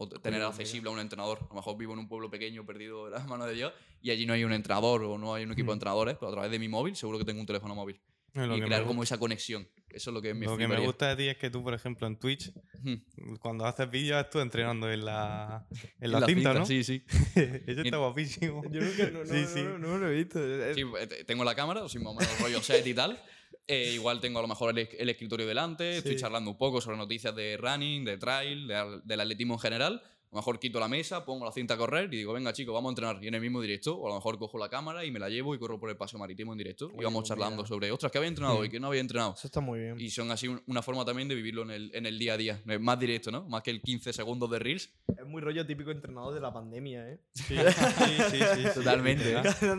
O 0.01 0.09
tener 0.09 0.41
accesible 0.43 0.89
a 0.91 0.93
un 0.93 1.01
entrenador. 1.01 1.39
A 1.43 1.49
lo 1.49 1.55
mejor 1.57 1.77
vivo 1.77 1.93
en 1.93 1.99
un 1.99 2.09
pueblo 2.09 2.31
pequeño 2.31 2.65
perdido 2.65 3.07
de 3.07 3.11
las 3.13 3.27
manos 3.29 3.47
de 3.49 3.55
Dios 3.55 3.73
y 4.01 4.11
allí 4.11 4.27
no 4.27 4.33
hay 4.33 4.45
un 4.45 4.53
entrenador 4.53 5.03
o 5.05 5.19
no 5.19 5.35
hay 5.35 5.45
un 5.45 5.53
equipo 5.53 5.73
de 5.73 5.75
Mm. 5.75 5.79
entrenadores, 5.79 6.17
pero 6.19 6.29
a 6.29 6.33
través 6.33 6.51
de 6.51 6.59
mi 6.59 6.69
móvil 6.69 6.95
seguro 6.97 7.19
que 7.19 7.25
tengo 7.25 7.41
un 7.41 7.47
teléfono 7.47 7.75
móvil. 7.75 8.01
Es 8.35 8.47
lo 8.47 8.57
y 8.57 8.61
crear 8.61 8.85
como 8.85 9.03
esa 9.03 9.19
conexión. 9.19 9.67
Eso 9.89 10.11
es 10.11 10.15
lo 10.15 10.21
que 10.23 10.35
me 10.35 10.45
Lo 10.47 10.57
que 10.57 10.69
me 10.69 10.79
gusta 10.79 11.09
de 11.09 11.17
ti 11.17 11.29
es 11.29 11.39
que 11.39 11.49
tú, 11.51 11.65
por 11.65 11.73
ejemplo, 11.75 12.07
en 12.07 12.17
Twitch, 12.19 12.53
Hmm. 12.83 13.37
cuando 13.41 13.65
haces 13.67 13.91
vídeos, 13.91 14.21
estás 14.23 14.43
entrenando 14.43 14.89
en 14.93 15.05
la, 15.05 15.67
en 16.01 16.13
la 16.13 16.21
La 16.21 16.27
cinta, 16.27 16.41
cinta, 16.53 16.55
¿no? 16.61 16.67
Sí, 16.67 16.85
sí. 16.85 17.03
Eso 17.67 17.81
está 17.83 17.97
guapísimo. 17.97 18.63
Yo 18.71 18.81
nunca, 18.83 19.11
no, 19.11 19.21
no, 19.21 19.27
Sí, 19.27 19.41
no, 19.43 19.49
sí. 19.49 19.63
no, 19.65 19.79
no 19.79 19.99
lo 19.99 20.09
he 20.11 20.15
visto. 20.15 20.39
Es- 20.45 20.77
Sí, 20.77 20.83
eh, 21.01 21.07
te- 21.09 21.25
tengo 21.25 21.43
la 21.43 21.55
cámara, 21.57 21.83
o 21.83 21.89
sea, 21.89 22.01
más 22.03 22.41
rollo 22.41 22.63
set 22.63 22.87
y 22.87 22.95
tal. 22.95 23.21
Eh, 23.69 23.93
igual 23.95 24.19
tengo 24.21 24.39
a 24.39 24.43
lo 24.43 24.49
mejor 24.49 24.71
el, 24.71 24.79
es- 24.79 24.97
el 24.99 25.09
escritorio 25.11 25.47
delante, 25.47 25.99
estoy 25.99 26.17
charlando 26.17 26.51
un 26.51 26.57
poco 26.59 26.81
sobre 26.81 26.97
noticias 26.97 27.35
de 27.37 27.57
running, 27.59 28.05
de 28.05 28.17
trail, 28.17 28.67
de 28.67 29.01
del 29.05 29.21
atletismo 29.21 29.55
en 29.55 29.61
general. 29.61 30.03
A 30.31 30.35
lo 30.37 30.39
mejor 30.41 30.59
quito 30.59 30.79
la 30.79 30.89
mesa, 30.89 31.25
pongo 31.25 31.45
la 31.47 31.53
cinta 31.53 31.75
a 31.75 31.77
correr 31.79 32.13
y 32.13 32.19
digo, 32.19 32.33
venga 32.35 32.53
chicos, 32.53 32.75
vamos 32.75 32.91
a 32.91 32.93
entrenar. 32.93 33.25
Y 33.25 33.29
en 33.29 33.35
el 33.35 33.41
mismo 33.41 33.61
directo, 33.63 33.97
o 33.97 34.07
a 34.07 34.11
lo 34.11 34.15
mejor 34.17 34.39
cojo 34.39 34.59
la 34.59 34.69
cámara 34.69 35.05
y 35.05 35.11
me 35.11 35.19
la 35.19 35.29
llevo 35.31 35.55
y 35.55 35.59
corro 35.59 35.81
por 35.81 35.89
el 35.91 35.97
paseo 35.97 36.19
marítimo 36.19 36.53
en 36.53 36.59
directo. 36.59 36.91
y 36.99 37.03
vamos 37.05 37.25
charlando 37.25 37.57
mira. 37.63 37.69
sobre, 37.69 37.91
ostras, 37.91 38.13
que 38.13 38.19
había 38.19 38.29
entrenado 38.29 38.61
Mm. 38.61 38.65
y 38.65 38.69
que 38.69 38.79
no 38.81 38.89
había 38.89 39.01
entrenado. 39.01 39.35
Eso 39.35 39.47
está 39.47 39.61
muy 39.61 39.81
bien. 39.81 39.99
Y 40.01 40.11
son 40.11 40.31
así 40.31 40.49
un- 40.49 40.63
una 40.67 40.83
forma 40.83 41.05
también 41.05 41.29
de 41.29 41.35
vivirlo 41.35 41.63
en 41.63 41.71
el, 41.71 41.91
en 41.95 42.05
el 42.07 42.19
día 42.19 42.35
a 42.35 42.37
día. 42.37 42.63
Más 42.81 42.99
directo, 42.99 43.31
¿no? 43.31 43.45
Más 43.49 43.63
que 43.63 43.71
el 43.71 43.81
15 43.81 44.13
segundos 44.13 44.51
de 44.51 44.59
Reels. 44.59 44.91
Es 45.19 45.27
muy 45.27 45.41
rollo 45.41 45.65
típico 45.67 45.91
entrenador 45.91 46.35
de 46.35 46.41
la 46.41 46.53
pandemia, 46.53 47.09
¿eh? 47.09 47.21
Sí, 47.35 47.57
sí, 47.57 47.57
sí, 47.57 48.23
sí, 48.31 48.39
sí, 48.57 48.69
Totalmente, 48.75 49.25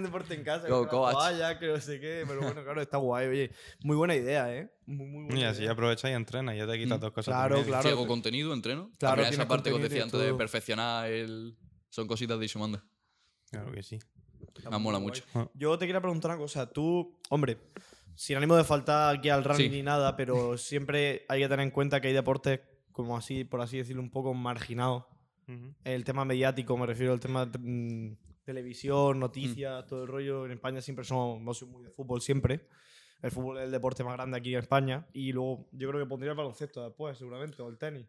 deporte 0.04 0.34
en 0.34 0.44
casa, 0.44 0.68
Go, 0.68 0.88
que 1.60 1.68
no 1.68 1.80
sé 1.80 2.00
qué. 2.00 2.24
Pero 2.28 2.42
bueno, 2.42 2.64
claro, 2.64 2.82
está 2.82 2.98
guay. 2.98 3.28
Oye, 3.28 3.52
muy 3.84 3.96
buena 3.96 4.16
idea, 4.16 4.54
¿eh? 4.56 4.70
Muy, 4.90 5.08
muy 5.08 5.24
buena 5.26 5.40
Y 5.40 5.44
así 5.44 5.62
idea. 5.62 5.72
aprovechas 5.74 6.10
y 6.12 6.14
entrenas, 6.14 6.58
ya 6.58 6.66
te 6.68 6.78
quitas 6.78 6.98
Mm. 6.98 7.02
dos 7.02 7.12
cosas. 7.12 7.32
Claro, 7.34 7.56
también. 7.56 7.68
claro. 7.68 7.84
si 7.84 7.90
hago 7.90 8.08
contenido, 8.08 8.54
entreno. 8.54 8.92
Claro, 8.98 9.22
esa 9.24 9.48
parte 9.48 9.70
que 9.70 9.76
os 9.76 9.82
decía 9.82 10.04
antes 10.04 10.20
de 10.20 10.34
perfeccionar 10.34 11.10
el... 11.12 11.56
Son 11.90 12.08
cositas 12.08 12.40
de 12.40 12.46
Isumanda. 12.46 12.84
Claro 13.52 13.72
que 13.72 13.84
sí. 13.84 14.00
Me 14.64 14.70
muy 14.72 14.80
mola 14.80 14.98
guay. 15.00 15.22
mucho. 15.34 15.52
Yo 15.54 15.78
te 15.78 15.86
quería 15.86 16.02
preguntar 16.02 16.32
una 16.32 16.38
cosa. 16.40 16.70
Tú, 16.72 17.18
hombre, 17.30 17.58
sin 18.16 18.38
ánimo 18.38 18.56
de 18.56 18.64
faltar 18.64 19.16
aquí 19.18 19.30
al 19.30 19.44
running 19.44 19.70
Sí. 19.72 19.78
ni 19.78 19.84
nada, 19.84 20.16
pero 20.16 20.58
siempre 20.58 21.26
hay 21.30 21.42
que 21.42 21.48
tener 21.50 21.64
en 21.66 21.72
cuenta 21.72 22.00
que 22.02 22.08
hay 22.10 22.14
deportes, 22.14 22.62
como 22.92 23.16
así, 23.18 23.44
por 23.44 23.62
así 23.62 23.78
decirlo, 23.78 24.02
un 24.02 24.10
poco 24.12 24.34
marginados. 24.34 25.06
Ujú. 25.48 25.74
El 25.84 26.04
tema 26.04 26.26
mediático, 26.26 26.78
me 26.78 26.86
refiero 26.86 27.14
al 27.14 27.20
tema 27.20 27.46
mm, 27.46 28.14
televisión, 28.44 29.18
Mm. 29.18 29.20
noticias, 29.20 29.86
todo 29.88 30.04
el 30.04 30.08
rollo. 30.08 30.46
En 30.46 30.52
España 30.54 30.82
siempre 30.82 31.06
somos, 31.06 31.62
muy 31.68 31.84
de 31.84 31.92
fútbol, 31.92 32.22
siempre. 32.22 32.68
El 33.22 33.32
fútbol 33.32 33.58
es 33.58 33.66
el 33.66 33.72
deporte 33.72 34.04
más 34.04 34.14
grande 34.14 34.38
aquí 34.38 34.54
en 34.54 34.60
España. 34.60 35.08
Y 35.14 35.32
luego 35.34 35.68
yo 35.72 35.90
creo 35.90 36.02
que 36.02 36.08
pondría 36.08 36.32
el 36.32 36.38
baloncesto 36.38 36.84
después, 36.84 37.18
seguramente, 37.18 37.62
o 37.62 37.68
el 37.70 37.78
tenis. 37.78 38.08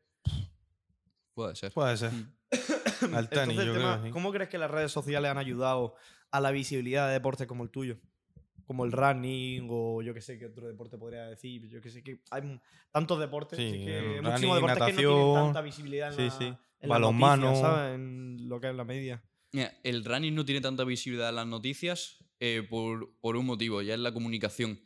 Puede 1.34 1.56
ser. 1.56 1.72
Puede 1.72 1.96
ser. 1.96 2.12
Mm. 2.12 3.14
Al 3.14 3.28
tenis, 3.28 3.58
Entonces, 3.58 3.58
el 3.58 3.66
yo 3.66 3.72
tema, 3.74 3.92
creo. 3.94 4.04
sí. 4.06 4.10
¿cómo 4.10 4.32
crees 4.32 4.48
que 4.50 4.58
las 4.58 4.70
redes 4.70 4.92
sociales 4.92 5.30
han 5.30 5.38
ayudado 5.38 5.94
a 6.30 6.40
la 6.40 6.50
visibilidad 6.50 7.06
de 7.06 7.14
deportes 7.14 7.46
como 7.46 7.64
el 7.64 7.70
tuyo? 7.70 7.98
Como 8.66 8.84
el 8.84 8.92
running 8.92 9.66
o 9.70 10.00
yo 10.02 10.14
que 10.14 10.20
sé 10.20 10.38
qué 10.38 10.46
otro 10.46 10.68
deporte 10.68 10.96
podría 10.96 11.26
decir. 11.26 11.66
Yo 11.68 11.80
que 11.80 11.90
sé 11.90 12.04
que 12.04 12.20
hay 12.30 12.60
tantos 12.92 13.18
deportes. 13.18 13.58
Sí, 13.58 13.66
así 13.66 13.84
que 13.84 14.20
muchísimos 14.22 14.56
deportes 14.56 14.78
que 14.78 14.92
no 14.92 14.96
tienen 14.96 15.16
natación, 15.16 15.44
tanta 15.46 15.60
visibilidad 15.62 16.08
en 16.10 16.14
sí, 16.16 16.24
la, 16.24 16.30
sí. 16.30 16.44
en 16.44 16.88
las 16.88 16.88
Balonmano. 16.88 17.42
noticias, 17.46 17.68
¿sabes? 17.68 17.94
En 17.96 18.48
lo 18.48 18.60
que 18.60 18.68
es 18.68 18.74
la 18.76 18.84
media. 18.84 19.24
Mira, 19.52 19.72
el 19.82 20.04
running 20.04 20.34
no 20.34 20.44
tiene 20.44 20.60
tanta 20.60 20.84
visibilidad 20.84 21.30
en 21.30 21.34
las 21.36 21.46
noticias 21.48 22.24
eh, 22.38 22.64
por, 22.68 23.12
por 23.20 23.36
un 23.36 23.46
motivo, 23.46 23.82
ya 23.82 23.94
es 23.94 24.00
la 24.00 24.12
comunicación. 24.12 24.78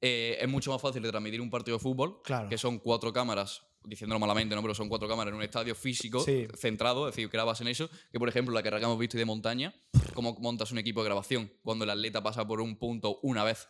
Eh, 0.00 0.38
es 0.40 0.48
mucho 0.48 0.70
más 0.72 0.80
fácil 0.80 1.02
de 1.02 1.10
transmitir 1.10 1.40
un 1.40 1.50
partido 1.50 1.76
de 1.76 1.82
fútbol, 1.82 2.20
Claro. 2.22 2.48
que 2.48 2.56
son 2.56 2.78
cuatro 2.78 3.12
cámaras, 3.12 3.62
diciéndolo 3.84 4.20
malamente, 4.20 4.54
¿no? 4.54 4.62
Pero 4.62 4.74
son 4.74 4.88
cuatro 4.88 5.08
cámaras 5.08 5.32
en 5.32 5.36
un 5.36 5.42
estadio 5.42 5.74
físico, 5.74 6.20
Sí. 6.20 6.46
centrado, 6.56 7.08
es 7.08 7.14
decir, 7.16 7.28
grabas 7.28 7.60
en 7.60 7.68
eso, 7.68 7.90
que 8.12 8.18
por 8.18 8.28
ejemplo 8.28 8.54
la 8.54 8.62
carrera 8.62 8.78
que 8.80 8.84
hemos 8.84 8.98
visto 8.98 9.18
de 9.18 9.24
montaña, 9.24 9.74
cómo 10.14 10.34
montas 10.40 10.70
un 10.70 10.78
equipo 10.78 11.00
de 11.02 11.06
grabación 11.06 11.52
cuando 11.62 11.84
el 11.84 11.90
atleta 11.90 12.22
pasa 12.22 12.46
por 12.46 12.60
un 12.60 12.76
punto 12.78 13.18
una 13.22 13.42
vez. 13.44 13.68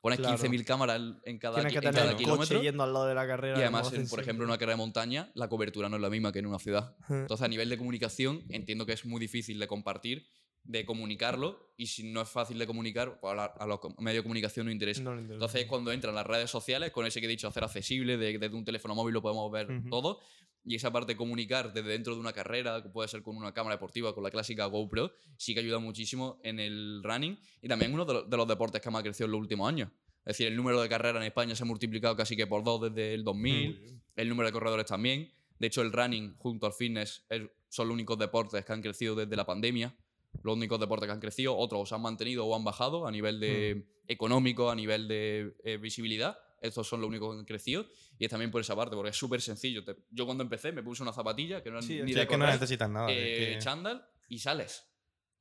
Pones 0.00 0.20
Claro. 0.20 0.36
15.000 0.36 0.64
cámaras 0.64 0.96
en- 1.00 1.20
en 1.24 1.38
cada, 1.38 1.56
Tienes 1.56 1.72
que 1.72 1.78
en 1.78 1.82
tener 1.82 1.94
cada 2.00 2.10
el 2.12 2.16
kilómetro. 2.16 2.56
coche 2.58 2.66
yendo 2.66 2.84
al 2.84 2.92
lado 2.92 3.06
de 3.06 3.14
la 3.16 3.26
carrera. 3.26 3.58
Y 3.58 3.62
además, 3.62 3.92
en, 3.92 4.08
por 4.08 4.20
ejemplo, 4.20 4.44
en 4.44 4.50
una 4.50 4.56
carrera 4.56 4.74
de 4.74 4.78
montaña, 4.78 5.30
la 5.34 5.48
cobertura 5.48 5.88
no 5.88 5.96
es 5.96 6.02
la 6.02 6.08
misma 6.08 6.30
que 6.32 6.38
en 6.38 6.46
una 6.46 6.60
ciudad. 6.60 6.94
Entonces, 7.10 7.44
a 7.44 7.48
nivel 7.48 7.68
de 7.68 7.76
comunicación, 7.76 8.44
entiendo 8.48 8.86
que 8.86 8.92
es 8.92 9.04
muy 9.04 9.20
difícil 9.20 9.58
de 9.58 9.66
compartir, 9.66 10.28
de 10.64 10.84
comunicarlo, 10.84 11.72
y 11.76 11.86
si 11.86 12.02
no 12.10 12.20
es 12.20 12.28
fácil 12.28 12.58
de 12.58 12.66
comunicar, 12.66 13.18
pues 13.20 13.32
a, 13.32 13.36
la- 13.36 13.44
a 13.46 13.66
los 13.66 13.78
medios 13.98 14.18
de 14.18 14.22
comunicación 14.22 14.66
no 14.66 14.72
interesa. 14.72 15.02
No 15.02 15.12
interesa. 15.12 15.34
Entonces, 15.34 15.62
es 15.62 15.66
cuando 15.66 15.92
entran 15.92 16.14
las 16.14 16.26
redes 16.26 16.50
sociales, 16.50 16.90
con 16.90 17.06
ese 17.06 17.20
que 17.20 17.26
he 17.26 17.30
dicho, 17.30 17.48
hacer 17.48 17.64
accesible, 17.64 18.16
de- 18.18 18.38
desde 18.38 18.54
un 18.54 18.64
teléfono 18.64 18.94
móvil 18.94 19.14
lo 19.14 19.22
podemos 19.22 19.50
ver 19.50 19.68
todo, 19.88 20.18
y 20.64 20.74
esa 20.74 20.92
parte 20.92 21.12
de 21.12 21.16
comunicar 21.16 21.72
desde 21.72 21.88
dentro 21.88 22.14
de 22.14 22.20
una 22.20 22.32
carrera, 22.34 22.82
que 22.82 22.90
puede 22.90 23.08
ser 23.08 23.22
con 23.22 23.36
una 23.36 23.54
cámara 23.54 23.76
deportiva, 23.76 24.14
con 24.14 24.22
la 24.24 24.30
clásica 24.30 24.66
GoPro, 24.66 25.12
sí 25.38 25.54
que 25.54 25.60
ayuda 25.60 25.78
muchísimo 25.78 26.38
en 26.42 26.58
el 26.60 27.00
running, 27.02 27.38
y 27.62 27.68
también 27.68 27.94
uno 27.94 28.04
de, 28.04 28.12
los- 28.14 28.28
de 28.30 28.36
los 28.36 28.46
deportes 28.46 28.82
que 28.82 28.90
más 28.90 29.00
ha 29.00 29.04
crecido 29.04 29.24
en 29.26 29.32
los 29.32 29.40
últimos 29.40 29.68
años. 29.68 29.88
Es 30.26 30.36
decir, 30.36 30.48
el 30.48 30.56
número 30.56 30.82
de 30.82 30.88
carreras 30.90 31.22
en 31.22 31.26
España 31.28 31.54
se 31.54 31.62
ha 31.62 31.66
multiplicado 31.66 32.14
casi 32.14 32.36
que 32.36 32.46
por 32.46 32.62
dos 32.62 32.82
desde 32.82 33.14
el 33.14 33.24
2000, 33.24 34.00
el 34.16 34.28
número 34.28 34.48
de 34.48 34.52
corredores 34.52 34.84
también. 34.84 35.32
De 35.58 35.68
hecho, 35.68 35.80
el 35.80 35.90
running 35.92 36.36
junto 36.36 36.66
al 36.66 36.74
fitness 36.74 37.24
es- 37.30 37.48
son 37.70 37.88
los 37.88 37.94
únicos 37.94 38.18
deportes 38.18 38.62
que 38.64 38.72
han 38.72 38.82
crecido 38.82 39.14
desde 39.14 39.34
la 39.36 39.46
pandemia. 39.46 39.96
Los 40.42 40.56
únicos 40.56 40.78
deportes 40.78 41.06
que 41.06 41.12
han 41.12 41.20
crecido, 41.20 41.56
otros 41.56 41.92
han 41.92 42.02
mantenido 42.02 42.46
o 42.46 42.54
han 42.54 42.64
bajado 42.64 43.06
a 43.06 43.10
nivel 43.10 43.40
de 43.40 43.86
económico, 44.06 44.70
a 44.70 44.74
nivel 44.74 45.08
de 45.08 45.54
eh, 45.64 45.76
visibilidad. 45.78 46.38
Estos 46.60 46.86
son 46.88 47.00
los 47.00 47.08
únicos 47.08 47.34
que 47.34 47.40
han 47.40 47.44
crecido. 47.44 47.86
Y 48.18 48.24
es 48.24 48.30
también 48.30 48.50
por 48.50 48.60
esa 48.60 48.74
parte, 48.76 48.94
porque 48.96 49.10
es 49.10 49.16
súper 49.16 49.40
sencillo. 49.40 49.84
Te- 49.84 49.96
yo 50.10 50.26
cuando 50.26 50.42
empecé 50.42 50.72
me 50.72 50.82
puse 50.82 51.02
una 51.02 51.12
zapatilla 51.12 51.62
que 51.62 51.70
no 51.70 51.80
Sí, 51.82 52.00
ni 52.02 52.08
Sí, 52.08 52.14
de 52.14 52.22
es 52.22 52.28
que 52.28 52.36
no 52.36 52.46
necesitas 52.46 52.88
nada. 52.90 53.08
eh, 53.10 53.54
que- 53.54 53.58
chándal 53.58 54.04
y 54.28 54.38
sales. 54.38 54.84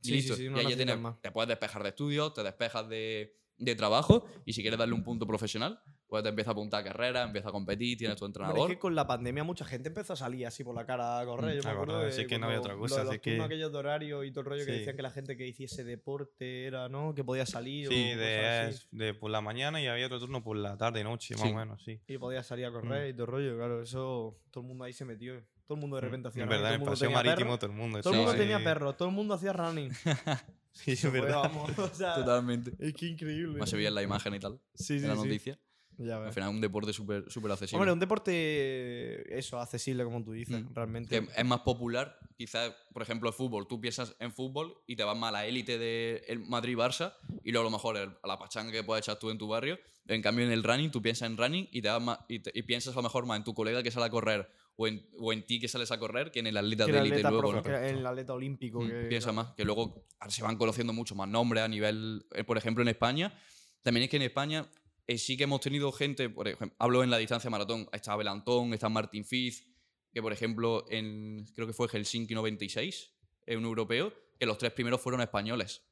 Sí, 0.02 0.12
listo. 0.12 0.36
sí, 0.36 0.48
no 0.50 0.62
y 0.62 0.66
ahí 0.66 0.76
tienes- 0.76 0.98
te 1.22 1.32
puedes 1.32 1.48
despejar 1.50 1.82
de 1.84 1.90
estudios, 1.90 2.34
te 2.34 2.44
despejas 2.44 2.88
de, 2.88 3.36
de 3.58 3.76
trabajo 3.76 4.26
y 4.46 4.54
si 4.54 4.62
quieres 4.62 4.78
darle 4.78 4.94
un 4.94 5.04
punto 5.04 5.26
profesional, 5.26 5.82
pues 6.08 6.24
te 6.24 6.30
empieza 6.30 6.52
a 6.52 6.54
apuntar 6.54 6.80
a 6.82 6.84
carrera, 6.86 7.24
empieza 7.24 7.50
a 7.50 7.52
competir, 7.52 7.98
tienes 7.98 8.18
tu 8.18 8.26
entrenador. 8.26 8.60
es 8.62 8.68
que 8.76 8.80
con 8.80 8.96
la 8.96 9.06
pandemia 9.06 9.44
mucha 9.44 9.66
gente 9.66 9.90
empezó 9.90 10.14
a 10.14 10.16
salir 10.16 10.48
así 10.48 10.64
por 10.64 10.74
la 10.74 10.86
cara 10.86 11.20
a 11.20 11.26
correr. 11.26 11.56
Yo 11.56 11.62
Mm, 11.62 11.66
me 11.66 11.72
acuerdo 11.72 11.94
correr, 11.96 12.14
de 12.14 12.28
que 12.28 12.40
no 12.40 12.46
había 12.48 12.60
otra 12.60 12.76
cosa, 12.78 12.96
lo 12.96 13.00
de 13.00 13.04
los 13.06 13.12
así 13.12 13.20
que- 13.20 13.32
turnos 13.32 13.46
aquellos 13.48 13.72
de 13.74 13.78
horario 13.78 14.24
y 14.24 14.32
todo 14.32 14.40
el 14.42 14.46
rollo 14.48 14.66
que 14.66 14.72
decían 14.72 14.96
que 14.96 15.02
la 15.02 15.12
gente 15.12 15.36
que 15.36 15.46
hiciese 15.48 15.84
deporte 15.84 16.66
era, 16.66 16.88
¿no? 16.90 17.14
Que 17.14 17.24
podía 17.24 17.46
salir. 17.46 17.90
Sí, 17.90 18.14
o 18.14 18.18
de, 18.18 18.46
así. 18.70 18.88
de 18.92 19.14
por 19.14 19.32
la 19.32 19.42
mañana 19.42 19.82
y 19.82 19.88
había 19.88 20.06
otro 20.06 20.20
turno 20.20 20.42
por 20.44 20.56
la 20.58 20.78
tarde 20.78 21.02
y 21.02 21.04
noche, 21.04 21.34
más 21.36 21.44
Sí. 21.44 21.50
o 21.50 21.56
menos, 21.56 21.84
sí. 21.84 22.00
Y 22.08 22.18
podía 22.18 22.42
salir 22.44 22.66
a 22.66 22.72
correr 22.72 23.10
y 23.10 23.14
todo 23.14 23.24
el 23.26 23.32
rollo. 23.32 23.58
Claro, 23.58 23.82
eso 23.84 24.40
todo 24.50 24.62
el 24.62 24.68
mundo 24.70 24.86
ahí 24.86 24.94
se 24.94 25.04
metió. 25.04 25.34
Todo 25.66 25.76
el 25.76 25.82
mundo 25.82 25.98
de 25.98 26.02
repente 26.04 26.30
hacía 26.30 26.44
En 26.44 26.48
running, 26.50 26.62
verdad, 26.64 26.76
en 26.76 26.82
el 26.82 26.86
todo 26.86 26.94
el 26.94 27.00
mundo 27.00 27.00
paseo 27.00 27.08
tenía 27.10 27.18
marítimo 27.34 27.50
perro. 27.50 27.60
todo 27.60 27.70
el 27.72 27.76
mundo. 27.78 28.02
Todo 28.02 28.14
el 28.14 28.18
mundo 28.20 28.32
sí. 28.32 28.38
tenía 28.38 28.64
perro, 28.64 28.94
todo 28.96 29.08
el 29.10 29.14
mundo 29.14 29.34
hacía 29.34 29.52
running. 29.54 29.92
Sí, 30.78 30.92
es 30.92 31.02
Pues, 31.02 31.12
verdad. 31.14 31.42
vamos, 31.42 31.78
o 31.80 31.88
sea, 31.90 32.14
Totalmente. 32.24 32.72
Es 32.80 32.94
que 32.94 33.08
increíble. 33.08 33.58
Más 33.58 33.68
se 33.68 33.76
veía 33.76 33.90
en 33.90 33.96
la 33.96 34.04
imagen 34.04 34.36
y 34.36 34.40
tal, 34.40 34.60
Sí, 34.76 34.94
en 34.94 35.00
sí, 35.02 35.08
la 35.08 35.16
sí. 35.16 35.24
noticia. 35.24 35.60
Ya 36.00 36.18
Al 36.24 36.32
final, 36.34 36.50
un 36.50 36.62
deporte 36.62 36.94
súper 36.94 37.26
súper 37.32 37.52
accesible. 37.52 37.78
Hombre, 37.80 37.92
un 37.94 38.00
deporte, 38.00 39.38
eso, 39.38 39.60
accesible, 39.60 40.04
como 40.04 40.24
tú 40.24 40.32
dices, 40.32 40.62
Mm. 40.64 40.74
realmente. 40.74 41.20
que 41.22 41.28
es 41.36 41.46
más 41.46 41.62
popular, 41.62 42.18
quizás, 42.38 42.74
por 42.94 43.02
ejemplo, 43.02 43.30
el 43.30 43.36
fútbol. 43.36 43.68
Tú 43.68 43.80
piensas 43.82 44.16
en 44.20 44.32
fútbol 44.32 44.76
y 44.88 44.96
te 44.96 45.04
vas 45.04 45.18
más 45.18 45.30
a 45.30 45.32
la 45.32 45.46
élite 45.46 45.78
del 45.78 46.40
Madrid-Barça 46.42 47.14
y 47.44 47.52
luego 47.52 47.68
a 47.68 47.72
lo 47.72 47.78
mejor 47.78 47.98
el- 47.98 48.12
a 48.22 48.28
la 48.28 48.38
pachanga 48.38 48.72
que 48.72 48.84
puedes 48.84 49.06
echar 49.06 49.18
tú 49.20 49.30
en 49.32 49.38
tu 49.38 49.48
barrio. 49.48 49.80
En 50.08 50.22
cambio, 50.22 50.46
en 50.46 50.52
el 50.52 50.64
running, 50.64 50.92
tú 50.92 51.02
piensas 51.02 51.30
en 51.30 51.38
running 51.38 51.68
y, 51.72 51.82
te 51.82 51.90
vas 51.90 52.02
más- 52.02 52.20
y, 52.30 52.40
te- 52.40 52.52
y 52.54 52.62
piensas 52.64 52.94
a 52.94 52.98
lo 52.98 53.04
mejor 53.04 53.26
más 53.26 53.38
en 53.38 53.44
tu 53.44 53.54
colega 53.54 53.84
que 53.84 53.92
sale 53.92 54.06
a 54.06 54.10
correr 54.10 54.50
o 54.78 54.88
en, 54.88 55.06
o 55.20 55.34
en 55.34 55.44
ti 55.46 55.60
que 55.60 55.68
sales 55.68 55.92
a 55.92 55.98
correr 56.00 56.32
que 56.32 56.40
en 56.40 56.48
el 56.48 56.56
atleta 56.58 56.86
Que 56.86 56.92
de 56.94 57.00
élite 57.00 57.22
luego, 57.24 57.42
profe- 57.42 57.56
¿no? 57.56 57.64
que 57.64 57.90
el 57.90 58.06
atleta 58.06 58.34
olímpico. 58.34 58.80
Mm, 58.82 58.88
que, 58.88 59.04
piensa 59.10 59.32
claro. 59.32 59.48
más, 59.48 59.56
que 59.56 59.66
luego 59.66 60.06
se 60.30 60.44
van 60.44 60.56
conociendo 60.58 60.94
mucho 60.94 61.16
más 61.16 61.28
nombres 61.28 61.64
a 61.64 61.68
nivel, 61.68 62.26
eh, 62.36 62.44
por 62.44 62.58
ejemplo, 62.58 62.84
en 62.84 62.88
España. 62.90 63.34
También 63.82 64.04
es 64.04 64.10
que 64.10 64.18
en 64.18 64.24
España 64.24 64.66
eh, 65.08 65.18
sí 65.18 65.38
que 65.38 65.44
hemos 65.46 65.62
tenido 65.62 65.92
gente, 65.92 66.30
por 66.30 66.48
ejemplo, 66.48 66.76
hablo 66.80 67.04
en 67.04 67.10
la 67.10 67.18
distancia 67.18 67.50
maratón, 67.50 67.88
está 67.94 68.14
Abel 68.14 68.28
Antón, 68.28 68.74
está 68.74 68.90
Martin 68.90 69.24
Fiz, 69.26 69.66
que 70.14 70.22
por 70.22 70.34
ejemplo, 70.34 70.86
en, 70.90 71.46
creo 71.56 71.66
que 71.68 71.74
fue 71.74 71.88
Helsinki 71.88 72.34
96, 72.36 73.14
es 73.46 73.58
un 73.58 73.64
europeo, 73.66 74.14
que 74.40 74.46
los 74.46 74.58
tres 74.58 74.72
primeros 74.74 75.02
fueron 75.02 75.22
españoles. 75.22 75.84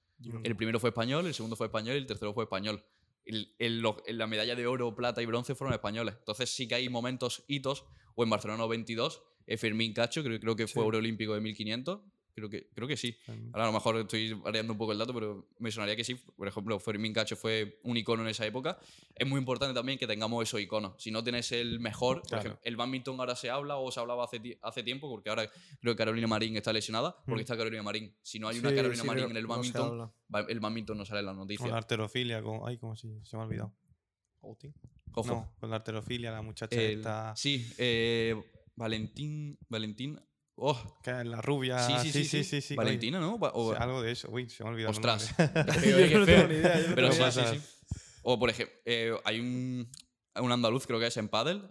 El 0.43 0.55
primero 0.55 0.80
fue 0.80 0.89
español, 0.91 1.26
el 1.28 1.34
segundo 1.34 1.55
fue 1.55 1.68
español 1.68 1.95
y 1.95 1.97
el 1.99 2.05
tercero 2.05 2.34
fue 2.34 2.45
español. 2.45 2.84
El- 3.26 3.53
el- 3.59 3.80
los- 3.82 3.97
la 4.07 4.28
medalla 4.28 4.55
de 4.55 4.66
oro, 4.68 4.95
plata 4.95 5.22
y 5.22 5.26
bronce 5.26 5.55
fueron 5.55 5.74
españoles. 5.74 6.16
Entonces 6.20 6.49
sí 6.49 6.68
que 6.68 6.76
hay 6.76 6.88
momentos, 6.89 7.43
hitos, 7.47 7.86
o 8.16 8.24
en 8.24 8.30
Barcelona 8.30 8.59
92, 8.59 9.24
eh, 9.47 9.57
Fermín 9.57 9.93
Cacho, 9.93 10.24
creo, 10.24 10.39
creo 10.39 10.55
que 10.55 10.68
fue 10.68 10.84
Sí. 10.84 10.88
oro 10.88 10.99
olímpico 10.99 11.34
de 11.34 11.41
1500, 11.41 12.01
creo 12.36 12.49
que, 12.49 12.67
creo 12.73 12.88
que 12.88 12.97
sí. 12.97 13.17
Ahora 13.53 13.63
a 13.63 13.67
lo 13.67 13.73
mejor 13.73 13.97
estoy 13.97 14.33
variando 14.33 14.73
un 14.73 14.77
poco 14.77 14.91
el 14.91 14.97
dato, 14.97 15.13
pero 15.13 15.47
me 15.59 15.71
sonaría 15.71 15.95
que 15.95 16.03
sí. 16.03 16.15
Por 16.15 16.47
ejemplo, 16.47 16.77
Fermín 16.79 17.13
Cacho 17.13 17.36
fue 17.36 17.79
un 17.83 17.95
icono 17.97 18.23
en 18.23 18.29
esa 18.29 18.45
época. 18.45 18.77
Es 19.15 19.25
muy 19.27 19.39
importante 19.39 19.73
también 19.73 19.97
que 19.97 20.05
tengamos 20.05 20.43
esos 20.43 20.59
iconos. 20.59 20.93
Si 21.01 21.09
no 21.11 21.23
tienes 21.23 21.51
el 21.53 21.79
mejor, 21.79 22.21
por 22.23 22.38
ejemplo, 22.39 22.59
el 22.63 22.75
badminton 22.75 23.19
ahora 23.19 23.36
se 23.36 23.49
habla 23.49 23.77
o 23.77 23.89
se 23.91 23.99
hablaba 24.01 24.25
hace, 24.25 24.59
hace 24.61 24.83
tiempo, 24.83 25.09
porque 25.09 25.29
ahora 25.29 25.49
creo 25.79 25.93
que 25.93 25.97
Carolina 25.97 26.27
Marín 26.27 26.55
está 26.57 26.71
lesionada, 26.73 27.15
porque 27.25 27.39
Mm. 27.41 27.45
está 27.45 27.57
Carolina 27.57 27.83
Marín. 27.83 28.13
Si 28.21 28.38
no 28.38 28.49
hay 28.49 28.59
una 28.59 28.69
Sí, 28.69 28.75
Carolina 28.75 29.01
sí, 29.01 29.07
Marín 29.07 29.25
en 29.31 29.38
el 29.38 29.47
badminton, 29.47 30.11
el 30.49 30.59
badminton 30.59 30.97
no 30.97 31.05
sale 31.05 31.21
en 31.21 31.25
las 31.27 31.33
Con 31.36 31.39
noticias. 31.43 31.69
la 31.69 31.77
arterofilia, 31.77 32.43
con. 32.43 32.59
Ay, 32.67 32.77
¿cómo 32.77 32.95
se, 32.95 33.07
se 33.23 33.38
me 33.38 33.43
ha 33.43 33.45
olvidado? 33.45 33.73
Ojo. 34.41 34.59
No, 35.27 35.55
con 35.59 35.69
la 35.69 35.77
arterofilia, 35.77 36.31
la 36.31 36.41
muchacha 36.41 36.75
El- 36.75 36.97
esta. 36.97 37.33
Sí, 37.38 37.65
eh, 37.77 38.36
Valentín. 38.75 39.57
Valentín. 39.69 40.19
Oh, 40.57 40.77
Que 41.03 41.11
la 41.25 41.41
rubia. 41.41 41.79
sí, 41.79 42.11
sí, 42.11 42.23
sí. 42.23 42.43
sí, 42.43 42.61
sí. 42.61 42.75
Valentina, 42.75 43.19
¿no? 43.19 43.35
O- 43.35 43.73
algo 43.75 44.01
de 44.01 44.11
eso. 44.13 44.29
Uy, 44.31 44.49
se 44.49 44.63
me 44.63 44.69
ha 44.69 44.73
olvidado. 44.73 44.91
Ostras. 44.91 45.33
Pero 45.37 47.11
sí, 47.11 47.21
sí, 47.31 47.41
sí. 47.53 47.61
O 48.23 48.39
por 48.39 48.49
ejemplo, 48.49 48.75
eh, 48.85 49.13
hay 49.23 49.39
un, 49.39 49.89
un 50.39 50.51
andaluz, 50.51 50.87
creo 50.87 50.99
que 50.99 51.07
es 51.07 51.17
en 51.17 51.27
pádel, 51.29 51.61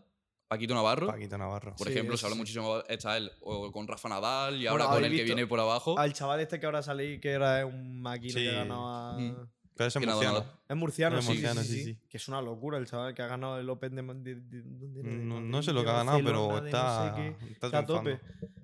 Paquito 0.48 0.74
Navarro. 0.74 1.06
Paquito 1.08 1.36
Navarro. 1.38 1.74
Por 1.76 1.86
Sí, 1.88 1.92
ejemplo, 1.94 2.16
se 2.16 2.26
habla 2.26 2.34
sí. 2.34 2.38
muchísimo, 2.40 2.78
está 2.88 3.16
él 3.16 3.32
o 3.40 3.72
con 3.72 3.88
Rafa 3.88 4.08
Nadal 4.08 4.54
y 4.56 4.68
Bueno, 4.68 4.70
ahora 4.72 4.84
con 4.86 4.98
el 4.98 5.04
¿habéis 5.06 5.20
que 5.22 5.24
viene 5.24 5.46
por 5.46 5.58
abajo. 5.58 5.98
Al 5.98 6.12
chaval 6.12 6.40
este 6.40 6.60
que 6.60 6.66
ahora 6.66 6.82
salí, 6.82 7.18
que 7.18 7.30
era 7.30 7.64
un 7.66 8.00
máquina 8.02 8.34
Sí. 8.34 8.40
que 8.44 8.52
ganaba. 8.52 9.18
Mm. 9.18 9.48
Pero 9.76 9.88
es 9.88 9.96
nada, 9.96 10.12
murciano. 10.12 10.38
nada. 10.38 10.60
Es 10.68 10.76
murciano, 10.76 11.18
Es 11.18 11.24
sí, 11.24 11.30
murciano, 11.32 11.62
sí, 11.62 11.66
sí, 11.66 11.74
sí, 11.74 11.84
sí. 11.84 11.94
sí. 11.94 12.00
Que 12.08 12.16
es 12.16 12.28
una 12.28 12.40
locura 12.40 12.78
el 12.78 12.86
chaval 12.86 13.12
que 13.14 13.22
ha 13.22 13.26
ganado 13.26 13.58
el 13.58 13.68
Open 13.68 13.94
de. 14.22 14.34
De 14.36 14.62
No, 14.62 15.62
sé 15.62 15.72
lo 15.72 15.82
que 15.82 15.90
ha 15.90 15.94
ganado, 15.94 16.20
pero 16.24 16.64
está, 16.64 17.10
no 17.10 17.16
sé 17.16 17.22
qué. 17.22 17.52
está 17.52 17.66
Está 17.66 17.78
a 17.80 17.86
tope. 17.86 18.20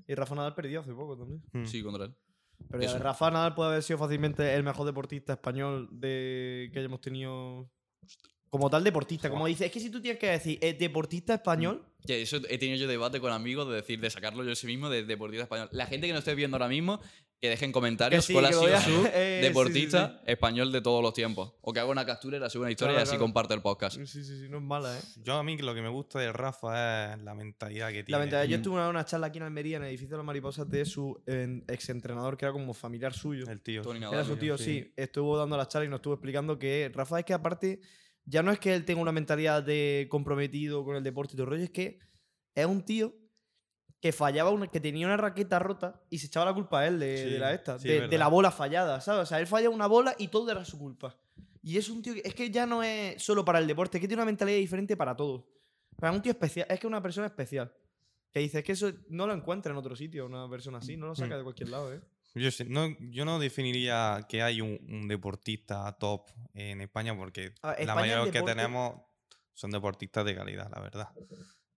Y 0.06 0.14
Rafa 0.14 0.34
Nadal 0.34 0.54
perdió 0.54 0.80
hace 0.80 0.92
poco 0.92 1.16
también. 1.16 1.42
Mm. 1.52 1.64
Sí, 1.64 1.82
contra 1.82 2.04
él. 2.04 2.14
Pero 2.68 2.82
ya, 2.82 2.88
Eso. 2.90 2.98
Rafa 2.98 3.30
Nadal 3.30 3.54
puede 3.54 3.70
haber 3.70 3.82
sido 3.82 3.98
fácilmente 3.98 4.54
el 4.54 4.62
mejor 4.62 4.86
deportista 4.86 5.32
español 5.32 5.88
de 5.90 6.70
que 6.72 6.78
hayamos 6.78 7.00
tenido. 7.00 7.70
Como 8.48 8.68
tal 8.68 8.82
deportista, 8.82 9.30
como 9.30 9.46
dice, 9.46 9.66
es 9.66 9.72
que 9.72 9.78
si 9.78 9.90
tú 9.90 10.00
tienes 10.02 10.18
que 10.18 10.26
decir 10.28 10.58
eh, 10.60 10.74
deportista 10.74 11.34
español, 11.34 11.86
Que 12.04 12.22
eso 12.22 12.38
he 12.48 12.58
tenido 12.58 12.78
yo 12.78 12.88
debate 12.88 13.20
con 13.20 13.30
amigos 13.32 13.68
de 13.68 13.76
decir, 13.76 14.00
de 14.00 14.10
sacarlo 14.10 14.42
yo 14.42 14.56
sí 14.56 14.66
mismo 14.66 14.90
de 14.90 15.04
deportista 15.04 15.44
español. 15.44 15.68
La 15.70 15.86
gente 15.86 16.08
que 16.08 16.12
nos 16.12 16.20
esté 16.20 16.34
viendo 16.34 16.56
ahora 16.56 16.66
mismo, 16.66 17.00
que 17.40 17.48
dejen 17.48 17.72
comentarios 17.72 18.22
Que 18.24 18.26
sí, 18.26 18.32
cuál 18.34 18.44
ha 18.44 18.48
que 18.48 18.54
sido 18.54 18.66
vea. 18.66 18.80
su 18.82 18.90
Eh, 19.14 19.38
sí, 19.40 19.48
deportista 19.48 20.18
sí, 20.18 20.30
español 20.30 20.72
de 20.72 20.80
todos 20.82 21.02
los 21.02 21.14
tiempos. 21.14 21.54
O 21.62 21.72
que 21.72 21.80
haga 21.80 21.88
una 21.90 22.04
captura 22.04 22.36
y 22.36 22.40
la 22.40 22.50
suba 22.50 22.64
una 22.64 22.70
historia 22.72 22.92
Claro, 22.92 23.00
y 23.00 23.02
así 23.04 23.10
claro. 23.12 23.24
comparte 23.24 23.54
el 23.54 23.62
podcast. 23.62 23.96
sí, 23.96 24.06
sí, 24.06 24.24
sí, 24.24 24.46
no 24.50 24.58
es 24.58 24.62
mala, 24.62 24.96
¿eh? 24.98 25.00
Yo 25.24 25.34
a 25.34 25.42
mí 25.42 25.56
lo 25.56 25.74
que 25.74 25.80
me 25.80 25.88
gusta 25.88 26.18
de 26.20 26.32
Rafa 26.32 27.14
es 27.14 27.22
la 27.22 27.34
mentalidad 27.34 27.88
que 27.88 28.04
tiene. 28.04 28.10
La 28.18 28.18
verdad, 28.24 28.44
yo 28.44 28.56
Mm. 28.58 28.60
estuve 28.60 28.80
en 28.82 28.86
una 28.88 29.04
charla 29.06 29.28
aquí 29.28 29.38
en 29.38 29.44
Almería, 29.44 29.78
en 29.78 29.84
el 29.84 29.88
edificio 29.88 30.10
de 30.12 30.18
las 30.18 30.26
mariposas, 30.26 30.68
de 30.68 30.84
su 30.84 31.22
eh, 31.26 31.62
exentrenador, 31.68 32.36
que 32.36 32.44
era 32.44 32.52
como 32.52 32.74
familiar 32.74 33.14
suyo. 33.14 33.46
El 33.48 33.62
tío. 33.62 33.80
Tony 33.82 33.98
Era 34.00 34.10
Nadal, 34.10 34.26
su 34.26 34.36
tío, 34.36 34.58
sí. 34.58 34.92
Estuvo 34.96 35.38
dando 35.38 35.56
la 35.56 35.66
charla 35.66 35.86
y 35.86 35.88
nos 35.88 35.98
estuvo 35.98 36.14
explicando 36.14 36.58
que 36.58 36.90
Rafa 36.94 37.20
es 37.20 37.24
que 37.24 37.32
aparte, 37.32 37.80
ya 38.26 38.42
no 38.42 38.52
es 38.52 38.58
que 38.58 38.74
él 38.74 38.84
tenga 38.84 39.00
una 39.00 39.12
mentalidad 39.12 39.62
de 39.62 40.06
comprometido 40.10 40.84
con 40.84 40.94
el 40.94 41.02
deporte 41.02 41.32
y 41.32 41.36
todo 41.36 41.44
el 41.44 41.50
rollo, 41.50 41.64
es 41.64 41.70
que 41.70 41.98
es 42.54 42.66
un 42.66 42.84
tío 42.84 43.14
que 44.00 44.12
fallaba, 44.12 44.50
una, 44.50 44.66
que 44.68 44.80
tenía 44.80 45.06
una 45.06 45.16
raqueta 45.16 45.58
rota 45.58 46.00
y 46.08 46.18
se 46.18 46.26
echaba 46.28 46.46
la 46.46 46.54
culpa 46.54 46.80
a 46.80 46.86
él 46.86 46.98
de, 46.98 47.16
Sí, 47.18 47.30
de 47.30 47.38
la 47.38 47.52
esta, 47.52 47.78
sí, 47.78 47.88
de, 47.88 48.04
es 48.06 48.18
la 48.18 48.28
bola 48.28 48.50
fallada, 48.50 49.00
¿sabes? 49.00 49.22
O 49.22 49.26
sea, 49.26 49.40
él 49.40 49.46
falla 49.46 49.68
una 49.70 49.86
bola 49.86 50.14
y 50.18 50.28
todo 50.28 50.50
era 50.50 50.64
su 50.64 50.78
culpa. 50.78 51.14
Y 51.62 51.76
es 51.76 51.88
un 51.90 52.00
tío 52.00 52.14
que, 52.14 52.22
es 52.24 52.34
que 52.34 52.50
ya 52.50 52.64
no 52.64 52.82
es 52.82 53.22
solo 53.22 53.44
para 53.44 53.58
el 53.58 53.66
deporte, 53.66 53.98
es 53.98 54.00
que 54.00 54.08
tiene 54.08 54.22
una 54.22 54.26
mentalidad 54.30 54.56
diferente 54.58 54.96
para 54.96 55.14
todo. 55.14 55.46
Para 55.98 56.12
un 56.12 56.22
tío 56.22 56.32
especial, 56.32 56.66
es 56.70 56.80
que 56.80 56.86
es 56.86 56.90
una 56.90 57.02
persona 57.02 57.26
especial. 57.26 57.70
Que 58.32 58.40
dices 58.40 58.64
que 58.64 58.72
eso 58.72 58.90
no 59.10 59.26
lo 59.26 59.34
encuentra 59.34 59.70
en 59.72 59.76
otro 59.76 59.94
sitio, 59.94 60.24
una 60.24 60.48
persona 60.48 60.78
así, 60.78 60.96
no 60.96 61.08
lo 61.08 61.14
saca 61.14 61.34
Mm. 61.34 61.38
de 61.38 61.44
cualquier 61.44 61.68
lado, 61.68 61.92
¿eh? 61.92 62.00
Yo, 62.34 62.50
sé- 62.52 62.64
no, 62.64 62.86
yo 63.00 63.24
no 63.24 63.38
definiría 63.40 64.24
que 64.28 64.40
hay 64.40 64.60
un, 64.62 64.78
un 64.88 65.08
deportista 65.08 65.92
top 65.98 66.30
en 66.54 66.80
España 66.80 67.14
porque 67.16 67.52
la 67.62 67.94
mayoría 67.94 68.18
de 68.18 68.22
los 68.22 68.30
que 68.30 68.42
tenemos 68.42 68.94
son 69.52 69.72
deportistas 69.72 70.24
de 70.24 70.34
calidad, 70.36 70.70
la 70.74 70.80
verdad. 70.80 71.08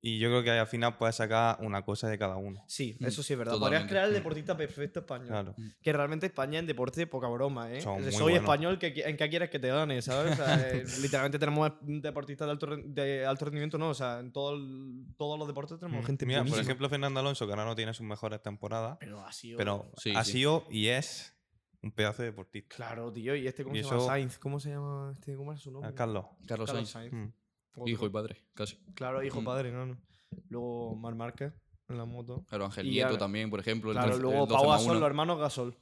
Y 0.06 0.20
yo 0.20 0.28
creo 0.28 0.44
que 0.44 0.52
al 0.52 0.68
final 0.68 0.98
puedes 0.98 1.16
sacar 1.16 1.58
una 1.62 1.82
cosa 1.86 2.10
de 2.10 2.18
cada 2.18 2.36
uno. 2.36 2.62
Sí, 2.68 2.98
Mm, 3.00 3.06
eso 3.06 3.24
sí 3.24 3.32
es 3.32 3.40
verdad. 3.40 3.54
totalmente. 3.54 3.78
Podrías 3.86 3.90
crear 3.90 4.06
el 4.06 4.12
Mm. 4.12 4.16
deportista 4.16 4.58
perfecto 4.58 5.00
español. 5.00 5.28
Claro. 5.30 5.56
Que 5.82 5.94
realmente 5.94 6.26
España 6.26 6.60
en 6.60 6.68
deporte 6.68 7.08
poca 7.08 7.30
broma, 7.30 7.72
¿eh? 7.72 7.80
Son 7.80 8.02
muy 8.04 8.12
Soy 8.12 8.22
buenos. 8.24 8.42
español, 8.42 8.78
que, 8.80 8.88
¿en 9.06 9.16
qué 9.16 9.30
quieres 9.30 9.50
que 9.50 9.60
te 9.60 9.70
gane? 9.70 10.02
¿Sabes? 10.02 10.34
O 10.34 10.36
sea, 10.36 10.56
eh, 10.60 10.84
literalmente 11.02 11.40
tenemos 11.40 11.72
deportistas 11.80 12.48
de 12.48 12.52
alto, 12.52 12.68
de 12.84 13.26
alto 13.26 13.46
rendimiento, 13.46 13.78
no. 13.78 13.90
O 13.90 13.94
sea, 13.94 14.20
en 14.20 14.34
todo 14.34 14.56
el- 14.56 15.06
todos 15.18 15.40
los 15.40 15.48
deportes 15.48 15.80
tenemos 15.80 16.04
Mm. 16.04 16.06
gente 16.06 16.26
Mira, 16.26 16.44
por 16.44 16.60
ejemplo, 16.60 16.90
Fernando 16.90 17.22
Alonso, 17.22 17.46
que 17.46 17.54
ahora 17.54 17.64
no 17.64 17.74
tiene 17.74 17.94
sus 17.94 18.06
mejores 18.06 18.42
temporadas, 18.42 18.98
Pero 19.00 19.26
ha 19.26 19.32
sido. 19.32 19.58
pero 19.58 19.90
Sí, 19.96 20.14
ha 20.18 20.26
sí. 20.26 20.34
sido 20.34 20.66
y 20.70 20.88
es 20.88 21.34
un 21.82 21.92
pedazo 21.94 22.24
de 22.24 22.32
deportista. 22.32 22.76
Claro, 22.76 23.10
tío. 23.14 23.38
¿Y 23.38 23.48
este 23.48 23.64
cómo 23.64 23.74
Y 23.74 23.80
se 23.80 23.86
llama? 23.86 23.98
eso- 24.00 24.08
Sainz. 24.08 24.38
¿Cómo 24.38 24.60
se 24.60 24.70
llama 24.72 25.12
este? 25.14 25.34
¿Cómo 25.38 25.54
es 25.54 25.62
su 25.62 25.72
nombre? 25.72 25.94
Carlos. 25.94 26.26
Carlos 26.46 26.70
Carlos 26.70 26.90
Sainz. 26.90 26.90
Sainz. 26.90 27.14
Mm. 27.14 27.34
Otro. 27.76 27.88
Hijo 27.92 28.06
y 28.06 28.10
padre, 28.10 28.38
casi. 28.54 28.78
Claro, 28.96 29.24
hijo 29.24 29.42
Mm. 29.42 29.46
padre, 29.46 29.72
no, 29.72 29.86
no. 29.86 29.98
Luego 30.50 30.96
Mar 30.96 31.16
Márquez 31.16 31.54
en 31.90 31.98
la 31.98 32.06
moto. 32.06 32.46
Claro, 32.48 32.66
Ángel 32.66 32.90
Nieto 32.90 33.18
también, 33.18 33.50
por 33.50 33.60
ejemplo. 33.60 33.92
el 33.92 33.96
Claro, 33.96 34.08
13 34.10 34.22
luego 34.22 34.44
el 34.44 34.50
12 34.50 34.62
Pau 34.64 34.72
Gasol, 34.72 35.00
los 35.00 35.08
hermanos 35.08 35.40
Gasol. 35.40 35.78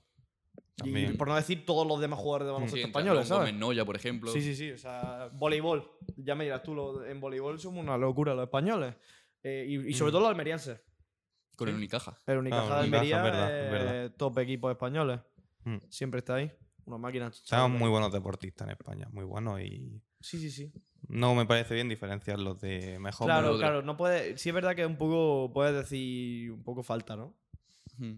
Y 0.83 1.07
por 1.13 1.27
no 1.27 1.35
decir 1.35 1.63
todos 1.65 1.85
los 1.85 1.99
demás 2.01 2.17
jugadores 2.19 2.47
de 2.47 2.51
baloncesto 2.53 2.77
Sí, 2.77 2.83
españoles, 2.83 3.27
¿sabes? 3.27 3.47
Gómez 3.49 3.59
Noya, 3.59 3.85
por 3.85 3.95
ejemplo. 3.95 4.31
Sí, 4.31 4.41
sí, 4.41 4.55
sí. 4.55 4.71
O 4.71 4.77
sea, 4.77 5.29
voleibol. 5.33 5.91
Ya 6.17 6.33
me 6.33 6.43
dirás 6.45 6.63
tú, 6.63 6.73
lo- 6.73 7.05
en 7.05 7.19
voleibol 7.19 7.59
somos 7.59 7.83
una 7.83 7.97
locura 7.97 8.33
los 8.33 8.43
españoles. 8.45 8.95
Eh, 9.43 9.65
y, 9.67 9.89
y 9.89 9.93
sobre 9.93 10.09
Mm. 10.09 10.13
todo 10.13 10.21
los 10.21 10.29
almerienses. 10.31 10.81
Con 11.55 11.69
el. 11.69 11.75
Unicaja. 11.75 12.17
El 12.25 12.37
Unicaja 12.39 12.63
Ah, 12.73 12.77
de 12.79 12.83
Almería, 12.85 13.21
verdad, 13.21 13.49
eh, 13.67 13.71
verdad. 13.71 14.15
top 14.17 14.39
equipos 14.39 14.71
españoles. 14.71 15.19
Mm. 15.65 15.77
Siempre 15.89 16.19
está 16.19 16.35
ahí. 16.35 16.51
Una 16.85 16.97
máquina. 16.97 17.29
Chavales. 17.31 17.79
muy 17.79 17.89
buenos 17.89 18.11
deportistas 18.11 18.67
en 18.67 18.71
España, 18.71 19.07
muy 19.11 19.23
buenos 19.25 19.61
y 19.61 20.01
Sí, 20.19 20.39
sí, 20.39 20.49
sí. 20.49 20.71
No 21.07 21.35
me 21.35 21.45
parece 21.45 21.73
bien 21.73 21.89
diferenciarlos 21.89 22.59
de 22.61 22.99
mejor. 22.99 23.27
Claro, 23.27 23.47
otro. 23.49 23.59
claro. 23.59 23.81
No 23.81 23.97
puede, 23.97 24.37
sí 24.37 24.49
es 24.49 24.55
verdad 24.55 24.75
que 24.75 24.85
un 24.85 24.97
poco, 24.97 25.51
puedes 25.53 25.73
decir, 25.75 26.51
un 26.51 26.63
poco 26.63 26.83
falta, 26.83 27.15
¿no? 27.15 27.35
Mm. 27.97 28.13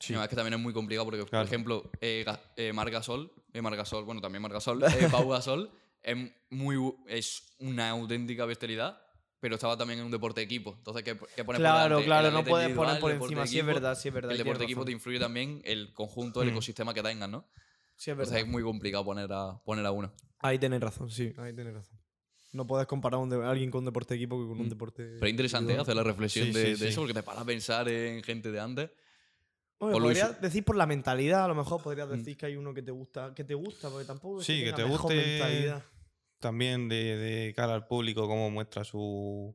Sí. 0.00 0.12
No, 0.12 0.22
es 0.22 0.28
que 0.28 0.36
también 0.36 0.54
es 0.54 0.60
muy 0.60 0.72
complicado 0.72 1.04
porque, 1.06 1.24
Claro. 1.24 1.44
por 1.44 1.52
ejemplo, 1.52 1.90
eh, 2.00 2.24
eh, 2.56 2.72
Marc 2.72 2.92
Gasol, 2.92 3.32
eh, 3.52 3.60
Marc 3.62 3.76
Gasol, 3.76 4.04
bueno, 4.04 4.20
también 4.20 4.40
Marc 4.42 4.54
Gasol, 4.54 4.82
eh, 4.84 5.08
Pau 5.10 5.28
Gasol, 5.28 5.70
es, 6.02 6.16
muy, 6.50 6.76
es 7.08 7.42
una 7.58 7.90
auténtica 7.90 8.44
bestialidad, 8.46 9.00
pero 9.40 9.56
estaba 9.56 9.76
también 9.76 9.98
en 10.00 10.04
un 10.06 10.10
deporte 10.12 10.40
de 10.40 10.44
equipo. 10.44 10.74
Entonces, 10.78 11.02
¿qué, 11.02 11.16
qué 11.34 11.44
pones 11.44 11.46
por 11.46 11.56
Claro, 11.56 12.02
claro. 12.04 12.30
No 12.30 12.44
puedes 12.44 12.70
poner 12.74 13.00
por 13.00 13.10
encima. 13.10 13.46
Sí 13.46 13.58
es 13.58 13.66
verdad, 13.66 13.96
sí 13.96 14.08
es 14.08 14.14
verdad. 14.14 14.30
El 14.32 14.38
deporte 14.38 14.60
de 14.60 14.64
equipo 14.66 14.84
te 14.84 14.92
influye 14.92 15.18
también 15.18 15.60
el 15.64 15.92
conjunto, 15.92 16.42
el 16.42 16.48
Mm. 16.48 16.52
ecosistema 16.52 16.94
que 16.94 17.02
tengan, 17.02 17.30
¿no? 17.32 17.44
Sí 17.96 18.10
es 18.10 18.14
Entonces 18.14 18.32
verdad. 18.34 18.46
es 18.46 18.52
muy 18.52 18.62
complicado 18.62 19.04
poner 19.04 19.28
a, 19.32 19.60
poner 19.64 19.84
a 19.84 19.90
uno. 19.90 20.12
Ahí 20.40 20.58
tenés 20.60 20.80
razón, 20.80 21.10
sí. 21.10 21.32
Ahí 21.38 21.52
tenés 21.52 21.74
razón. 21.74 21.97
No 22.52 22.66
puedes 22.66 22.86
comparar 22.86 23.20
a 23.20 23.50
alguien 23.50 23.70
con 23.70 23.80
un 23.80 23.84
deporte 23.84 24.14
de 24.14 24.18
equipo 24.20 24.40
que 24.40 24.48
con 24.48 24.58
un 24.60 24.66
Mm. 24.66 24.70
deporte. 24.70 25.02
Pero 25.14 25.26
es 25.26 25.30
interesante 25.30 25.72
individual. 25.72 25.82
hacer 25.82 25.96
la 25.96 26.02
reflexión 26.02 26.46
Sí, 26.46 26.52
de, 26.52 26.64
sí, 26.64 26.70
de 26.70 26.76
sí. 26.76 26.86
eso, 26.86 27.00
porque 27.02 27.14
te 27.14 27.22
paras 27.22 27.42
a 27.42 27.44
pensar 27.44 27.88
en 27.88 28.22
gente 28.22 28.50
de 28.50 28.58
antes. 28.60 28.90
Por 29.76 29.92
podrías 29.92 30.40
decir 30.40 30.64
por 30.64 30.74
la 30.76 30.86
mentalidad, 30.86 31.44
a 31.44 31.48
lo 31.48 31.54
mejor 31.54 31.82
podrías 31.82 32.08
Mm. 32.08 32.12
decir 32.12 32.36
que 32.36 32.46
hay 32.46 32.56
uno 32.56 32.72
que 32.74 32.82
te 32.82 32.90
gusta, 32.90 33.32
que 33.34 33.44
te 33.44 33.54
gusta, 33.54 33.90
porque 33.90 34.06
tampoco 34.06 34.40
es 34.40 34.46
Sí, 34.46 34.58
que 34.60 34.64
tenga 34.72 34.76
te 34.76 34.82
mejor 34.84 35.00
guste 35.02 35.14
mentalidad. 35.16 35.82
También 36.40 36.88
de, 36.88 37.16
de 37.16 37.52
cara 37.54 37.74
al 37.74 37.86
público, 37.86 38.26
cómo 38.26 38.50
muestra 38.50 38.82
su. 38.84 39.54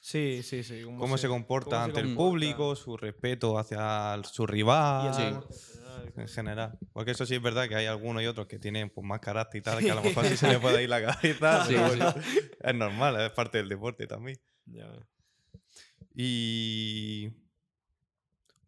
Sí, 0.00 0.42
sí, 0.42 0.62
sí. 0.64 0.82
cómo 0.82 1.16
se 1.18 1.28
comporta 1.28 1.70
cómo 1.70 1.84
se 1.84 1.84
ante 1.90 2.00
el 2.00 2.14
público, 2.16 2.74
su 2.76 2.96
respeto 2.96 3.56
hacia 3.58 4.14
el- 4.14 4.24
su 4.24 4.42
Y 4.42 4.46
rival. 4.46 5.08
el 5.08 5.14
Sí. 5.14 5.22
deporte 5.22 5.54
en 5.96 6.00
general. 6.12 6.12
En 6.16 6.28
general. 6.28 6.78
Porque 6.92 7.10
eso 7.12 7.26
sí 7.26 7.34
es 7.34 7.42
verdad 7.42 7.68
que 7.68 7.74
hay 7.76 7.86
algunos 7.86 8.22
y 8.22 8.26
otros 8.26 8.46
que 8.46 8.58
tienen 8.58 8.90
pues, 8.90 9.06
más 9.06 9.20
carácter 9.20 9.60
y 9.60 9.62
tal, 9.62 9.78
que 9.80 9.90
a 9.90 9.94
lo 9.94 10.02
mejor 10.02 10.24
sí 10.26 10.36
se 10.36 10.48
le 10.48 10.58
puede 10.58 10.82
ir 10.82 10.88
la 10.88 11.00
cabeza. 11.06 11.64
Sí, 11.66 11.74
sí. 11.76 12.40
Es 12.60 12.74
normal, 12.74 13.20
es 13.20 13.30
parte 13.32 13.58
del 13.58 13.68
deporte 13.68 14.06
también. 14.06 14.38
Ya. 14.66 14.88
Y. 16.14 17.30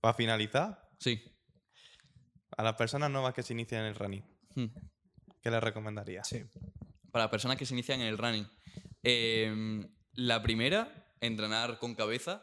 Para 0.01 0.15
finalizar, 0.15 0.89
Sí. 0.99 1.23
a 2.57 2.63
las 2.63 2.75
personas 2.75 3.11
nuevas 3.11 3.33
que 3.35 3.43
se 3.43 3.53
inician 3.55 3.81
en 3.83 3.87
el 3.89 3.95
running, 3.95 4.25
Mm. 4.55 4.67
¿qué 5.43 5.51
les 5.51 5.63
recomendaría? 5.63 6.23
Sí. 6.25 6.45
Para 7.11 7.31
personas 7.31 7.57
que 7.57 7.67
se 7.67 7.75
inician 7.75 8.01
en 8.01 8.09
el 8.09 8.19
running. 8.19 8.47
em, 9.07 9.87
la 10.15 10.43
primera, 10.43 11.11
entrenar 11.21 11.79
con 11.79 11.95
cabeza, 11.95 12.43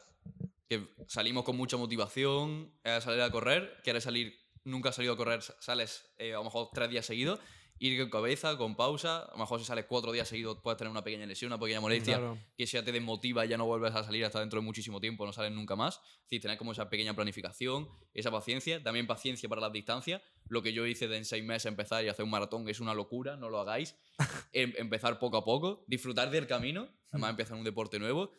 que 0.69 0.87
salimos 1.07 1.43
con 1.43 1.57
mucha 1.57 1.75
motivación 1.77 2.71
a 2.83 3.01
salir 3.01 3.21
a 3.21 3.31
correr, 3.31 3.77
quieres 3.83 4.03
salir, 4.03 4.35
nunca 4.63 4.89
has 4.89 4.95
salido 4.95 5.13
a 5.13 5.17
correr, 5.17 5.41
sa- 5.41 5.55
sales 5.61 6.05
eh, 6.17 6.33
a 6.33 6.37
lo 6.37 6.43
mejor 6.45 6.69
tres 6.73 6.89
días 6.89 7.05
seguidos, 7.05 7.39
ir 7.79 7.99
con 7.99 8.11
cabeza, 8.11 8.57
con 8.57 8.75
pausa, 8.75 9.23
a 9.23 9.31
lo 9.31 9.37
mejor 9.39 9.59
si 9.59 9.65
sales 9.65 9.85
cuatro 9.89 10.11
días 10.11 10.27
seguidos 10.27 10.59
puedes 10.61 10.77
tener 10.77 10.91
una 10.91 11.03
pequeña 11.03 11.25
lesión, 11.25 11.51
una 11.51 11.59
pequeña 11.59 11.81
molestia, 11.81 12.17
Claro. 12.17 12.37
que 12.55 12.65
ya 12.67 12.83
te 12.85 12.91
desmotiva 12.91 13.43
y 13.43 13.49
ya 13.49 13.57
no 13.57 13.65
vuelves 13.65 13.95
a 13.95 14.03
salir 14.03 14.23
hasta 14.23 14.39
dentro 14.39 14.59
de 14.59 14.65
muchísimo 14.65 15.01
tiempo, 15.01 15.25
no 15.25 15.33
sales 15.33 15.51
nunca 15.51 15.75
más. 15.75 15.95
Es 15.95 16.21
decir, 16.25 16.41
tener 16.43 16.59
como 16.59 16.73
esa 16.73 16.89
pequeña 16.91 17.15
planificación, 17.15 17.89
esa 18.13 18.29
paciencia, 18.29 18.83
también 18.83 19.07
paciencia 19.07 19.49
para 19.49 19.61
las 19.61 19.71
distancias. 19.71 20.21
Lo 20.47 20.61
que 20.61 20.73
yo 20.73 20.85
hice 20.85 21.07
de 21.07 21.17
en 21.17 21.25
seis 21.25 21.43
meses 21.43 21.65
empezar 21.65 22.05
y 22.05 22.09
hacer 22.09 22.23
un 22.23 22.29
maratón 22.29 22.69
es 22.69 22.79
una 22.81 22.93
locura, 22.93 23.35
no 23.35 23.49
lo 23.49 23.59
hagáis. 23.59 23.95
Em- 24.53 24.73
empezar 24.77 25.17
poco 25.17 25.37
a 25.37 25.43
poco, 25.43 25.83
disfrutar 25.87 26.29
del 26.29 26.45
camino, 26.45 26.87
además 27.11 27.31
empezar 27.31 27.57
un 27.57 27.63
deporte 27.63 27.97
nuevo. 27.97 28.31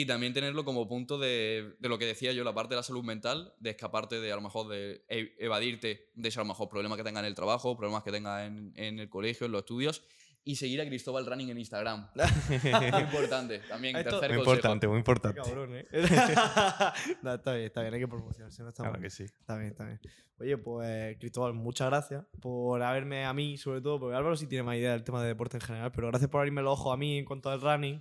Y 0.00 0.06
también 0.06 0.32
tenerlo 0.32 0.64
como 0.64 0.86
punto 0.86 1.18
de, 1.18 1.74
de 1.80 1.88
lo 1.88 1.98
que 1.98 2.06
decía 2.06 2.30
yo, 2.32 2.44
la 2.44 2.54
parte 2.54 2.74
de 2.74 2.76
la 2.76 2.82
salud 2.84 3.02
mental, 3.02 3.52
de 3.58 3.70
escaparte 3.70 4.20
de 4.20 4.30
a 4.30 4.36
lo 4.36 4.42
mejor 4.42 4.68
de 4.68 5.04
e- 5.08 5.34
evadirte 5.40 6.10
de 6.14 6.28
ese 6.28 6.38
a 6.38 6.44
lo 6.44 6.48
mejor 6.48 6.68
problemas 6.68 6.96
que 6.98 7.02
tengas 7.02 7.22
en 7.22 7.26
el 7.26 7.34
trabajo, 7.34 7.76
problemas 7.76 8.04
que 8.04 8.12
tengas 8.12 8.46
en, 8.46 8.72
en 8.76 9.00
el 9.00 9.08
colegio, 9.08 9.46
en 9.46 9.52
los 9.52 9.62
estudios, 9.62 10.04
y 10.44 10.54
seguir 10.54 10.80
a 10.80 10.86
Cristóbal 10.86 11.26
Running 11.26 11.50
en 11.50 11.58
Instagram. 11.58 12.10
Muy 12.14 13.00
importante. 13.00 13.58
También, 13.68 13.96
Esto- 13.96 14.20
tercer 14.20 14.36
Muy 14.36 14.44
consejo. 14.44 14.54
importante, 14.54 14.86
muy 14.86 14.94
Qué 14.94 14.98
importante. 15.00 15.40
cabrón, 15.42 15.74
¿eh? 15.74 15.86
No, 17.22 17.34
está 17.34 17.52
bien, 17.54 17.66
está 17.66 17.80
bien, 17.82 17.94
hay 17.94 18.00
que 18.00 18.08
promocionarse, 18.08 18.62
no 18.62 18.68
está 18.68 18.82
Claro 18.84 18.92
mal. 18.92 19.02
que 19.02 19.10
sí. 19.10 19.24
Está 19.24 19.56
bien, 19.56 19.70
está 19.70 19.84
bien. 19.84 20.00
Oye, 20.38 20.56
pues 20.58 21.16
Cristóbal, 21.18 21.54
muchas 21.54 21.88
gracias 21.88 22.24
por 22.40 22.82
haberme 22.82 23.24
a 23.24 23.32
mí, 23.34 23.58
sobre 23.58 23.80
todo, 23.80 23.98
porque 23.98 24.14
Álvaro 24.16 24.36
sí 24.36 24.46
tiene 24.46 24.62
más 24.62 24.76
idea 24.76 24.92
del 24.92 25.02
tema 25.02 25.20
de 25.22 25.26
deporte 25.28 25.56
en 25.56 25.60
general, 25.62 25.90
pero 25.92 26.06
gracias 26.06 26.30
por 26.30 26.38
abrirme 26.40 26.60
el 26.60 26.68
ojo 26.68 26.92
a 26.92 26.96
mí 26.96 27.18
en 27.18 27.24
cuanto 27.24 27.50
al 27.50 27.60
running 27.60 28.00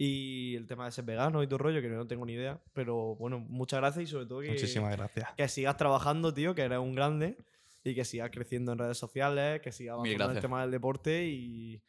y 0.00 0.54
el 0.54 0.66
tema 0.66 0.84
de 0.84 0.92
ser 0.92 1.04
vegano 1.04 1.42
y 1.42 1.46
todo 1.48 1.56
el 1.56 1.64
rollo, 1.64 1.82
que 1.82 1.88
no 1.88 2.06
tengo 2.06 2.24
ni 2.24 2.34
idea. 2.34 2.60
Pero 2.72 3.16
bueno, 3.16 3.40
muchas 3.40 3.80
gracias 3.80 4.04
y 4.04 4.06
sobre 4.06 4.26
todo 4.26 4.40
que, 4.40 4.50
Muchísimas 4.50 4.96
gracias. 4.96 5.28
que 5.36 5.48
sigas 5.48 5.76
trabajando, 5.76 6.32
tío, 6.32 6.54
que 6.54 6.62
eres 6.62 6.78
un 6.78 6.94
grande 6.94 7.36
y 7.84 7.94
que 7.94 8.04
sigas 8.04 8.30
creciendo 8.30 8.72
en 8.72 8.78
redes 8.78 8.96
sociales, 8.96 9.60
que 9.60 9.72
sigas 9.72 9.94
avanzando 9.94 10.14
en 10.14 10.20
el 10.20 10.26
gracias. 10.26 10.42
tema 10.42 10.60
del 10.62 10.70
deporte 10.70 11.26
y, 11.26 11.82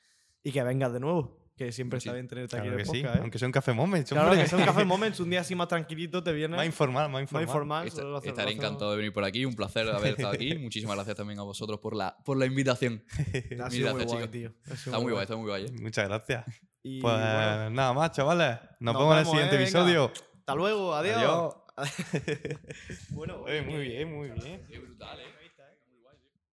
y 0.44 0.52
que 0.52 0.64
vengas 0.64 0.92
de 0.92 1.00
nuevo, 1.00 1.38
que 1.56 1.72
siempre 1.72 1.98
está 1.98 2.12
Sí, 2.12 2.14
bien 2.16 2.28
tenerte 2.28 2.56
Claro 2.56 2.64
aquí 2.64 2.70
en 2.72 2.76
que 2.78 2.82
el 2.82 2.88
sí. 2.88 3.02
podcast, 3.02 3.16
¿eh? 3.18 3.22
Aunque 3.22 3.38
sea 3.38 3.48
un 3.48 3.52
café 3.52 3.74
moment. 3.74 4.08
Claro, 4.08 4.32
que 4.32 4.48
sea 4.48 4.58
un 4.58 4.66
café 4.66 4.86
moments, 4.86 5.20
un 5.20 5.30
día 5.30 5.42
así 5.42 5.54
más 5.56 5.68
tranquilito 5.68 6.24
te 6.24 6.32
viene 6.32 6.56
Más 6.56 6.66
informal, 6.66 7.10
más 7.12 7.14
más 7.14 7.22
informal. 7.24 7.44
informal. 7.48 7.88
Esta- 7.88 7.98
solo 8.02 8.12
lo 8.12 8.18
hace- 8.18 8.30
estaré 8.30 8.54
encantado 8.54 8.90
de 8.92 8.98
venir 8.98 9.14
por 9.14 9.24
aquí. 9.24 9.46
Un 9.46 9.54
placer 9.56 9.88
haber 9.90 10.12
estado 10.14 10.34
aquí. 10.34 10.58
Muchísimas 10.58 10.96
gracias 10.96 11.16
también 11.18 11.38
a 11.40 11.44
vosotros 11.44 11.80
por 11.80 11.96
la, 11.96 12.18
por 12.26 12.38
la 12.38 12.46
invitación. 12.48 13.04
Ha 13.62 13.70
sido 13.70 13.94
muy 13.94 14.04
gracias, 14.04 14.06
guay, 14.06 14.08
chicos. 14.08 14.32
tío. 14.32 14.54
Ha 14.64 14.76
sido 14.78 14.94
Está 14.96 15.00
muy 15.00 15.12
guay, 15.12 15.24
está 15.24 15.36
muy 15.36 15.48
guay. 15.48 15.66
¿eh? 15.66 15.72
Muchas 15.82 16.08
gracias. 16.08 16.46
Y 16.84 17.02
Pues 17.02 17.14
bueno, 17.14 17.70
nada 17.72 17.94
más, 17.94 18.12
chavales. 18.12 18.58
Nos, 18.80 18.94
Nos 18.94 19.02
vemos 19.02 19.14
en 19.14 19.20
el 19.20 19.26
siguiente 19.26 19.56
eh, 19.56 19.62
episodio. 19.64 20.12
hasta 20.40 20.56
luego, 20.56 20.94
adiós. 20.96 21.18
Adiós. 21.18 21.56
bueno, 23.12 23.46
muy 23.66 23.88
bien, 23.88 24.14
muy 24.14 24.30
bien. 24.30 24.66
Qué 24.68 24.80
brutal, 24.80 25.20
¿eh? 25.20 25.39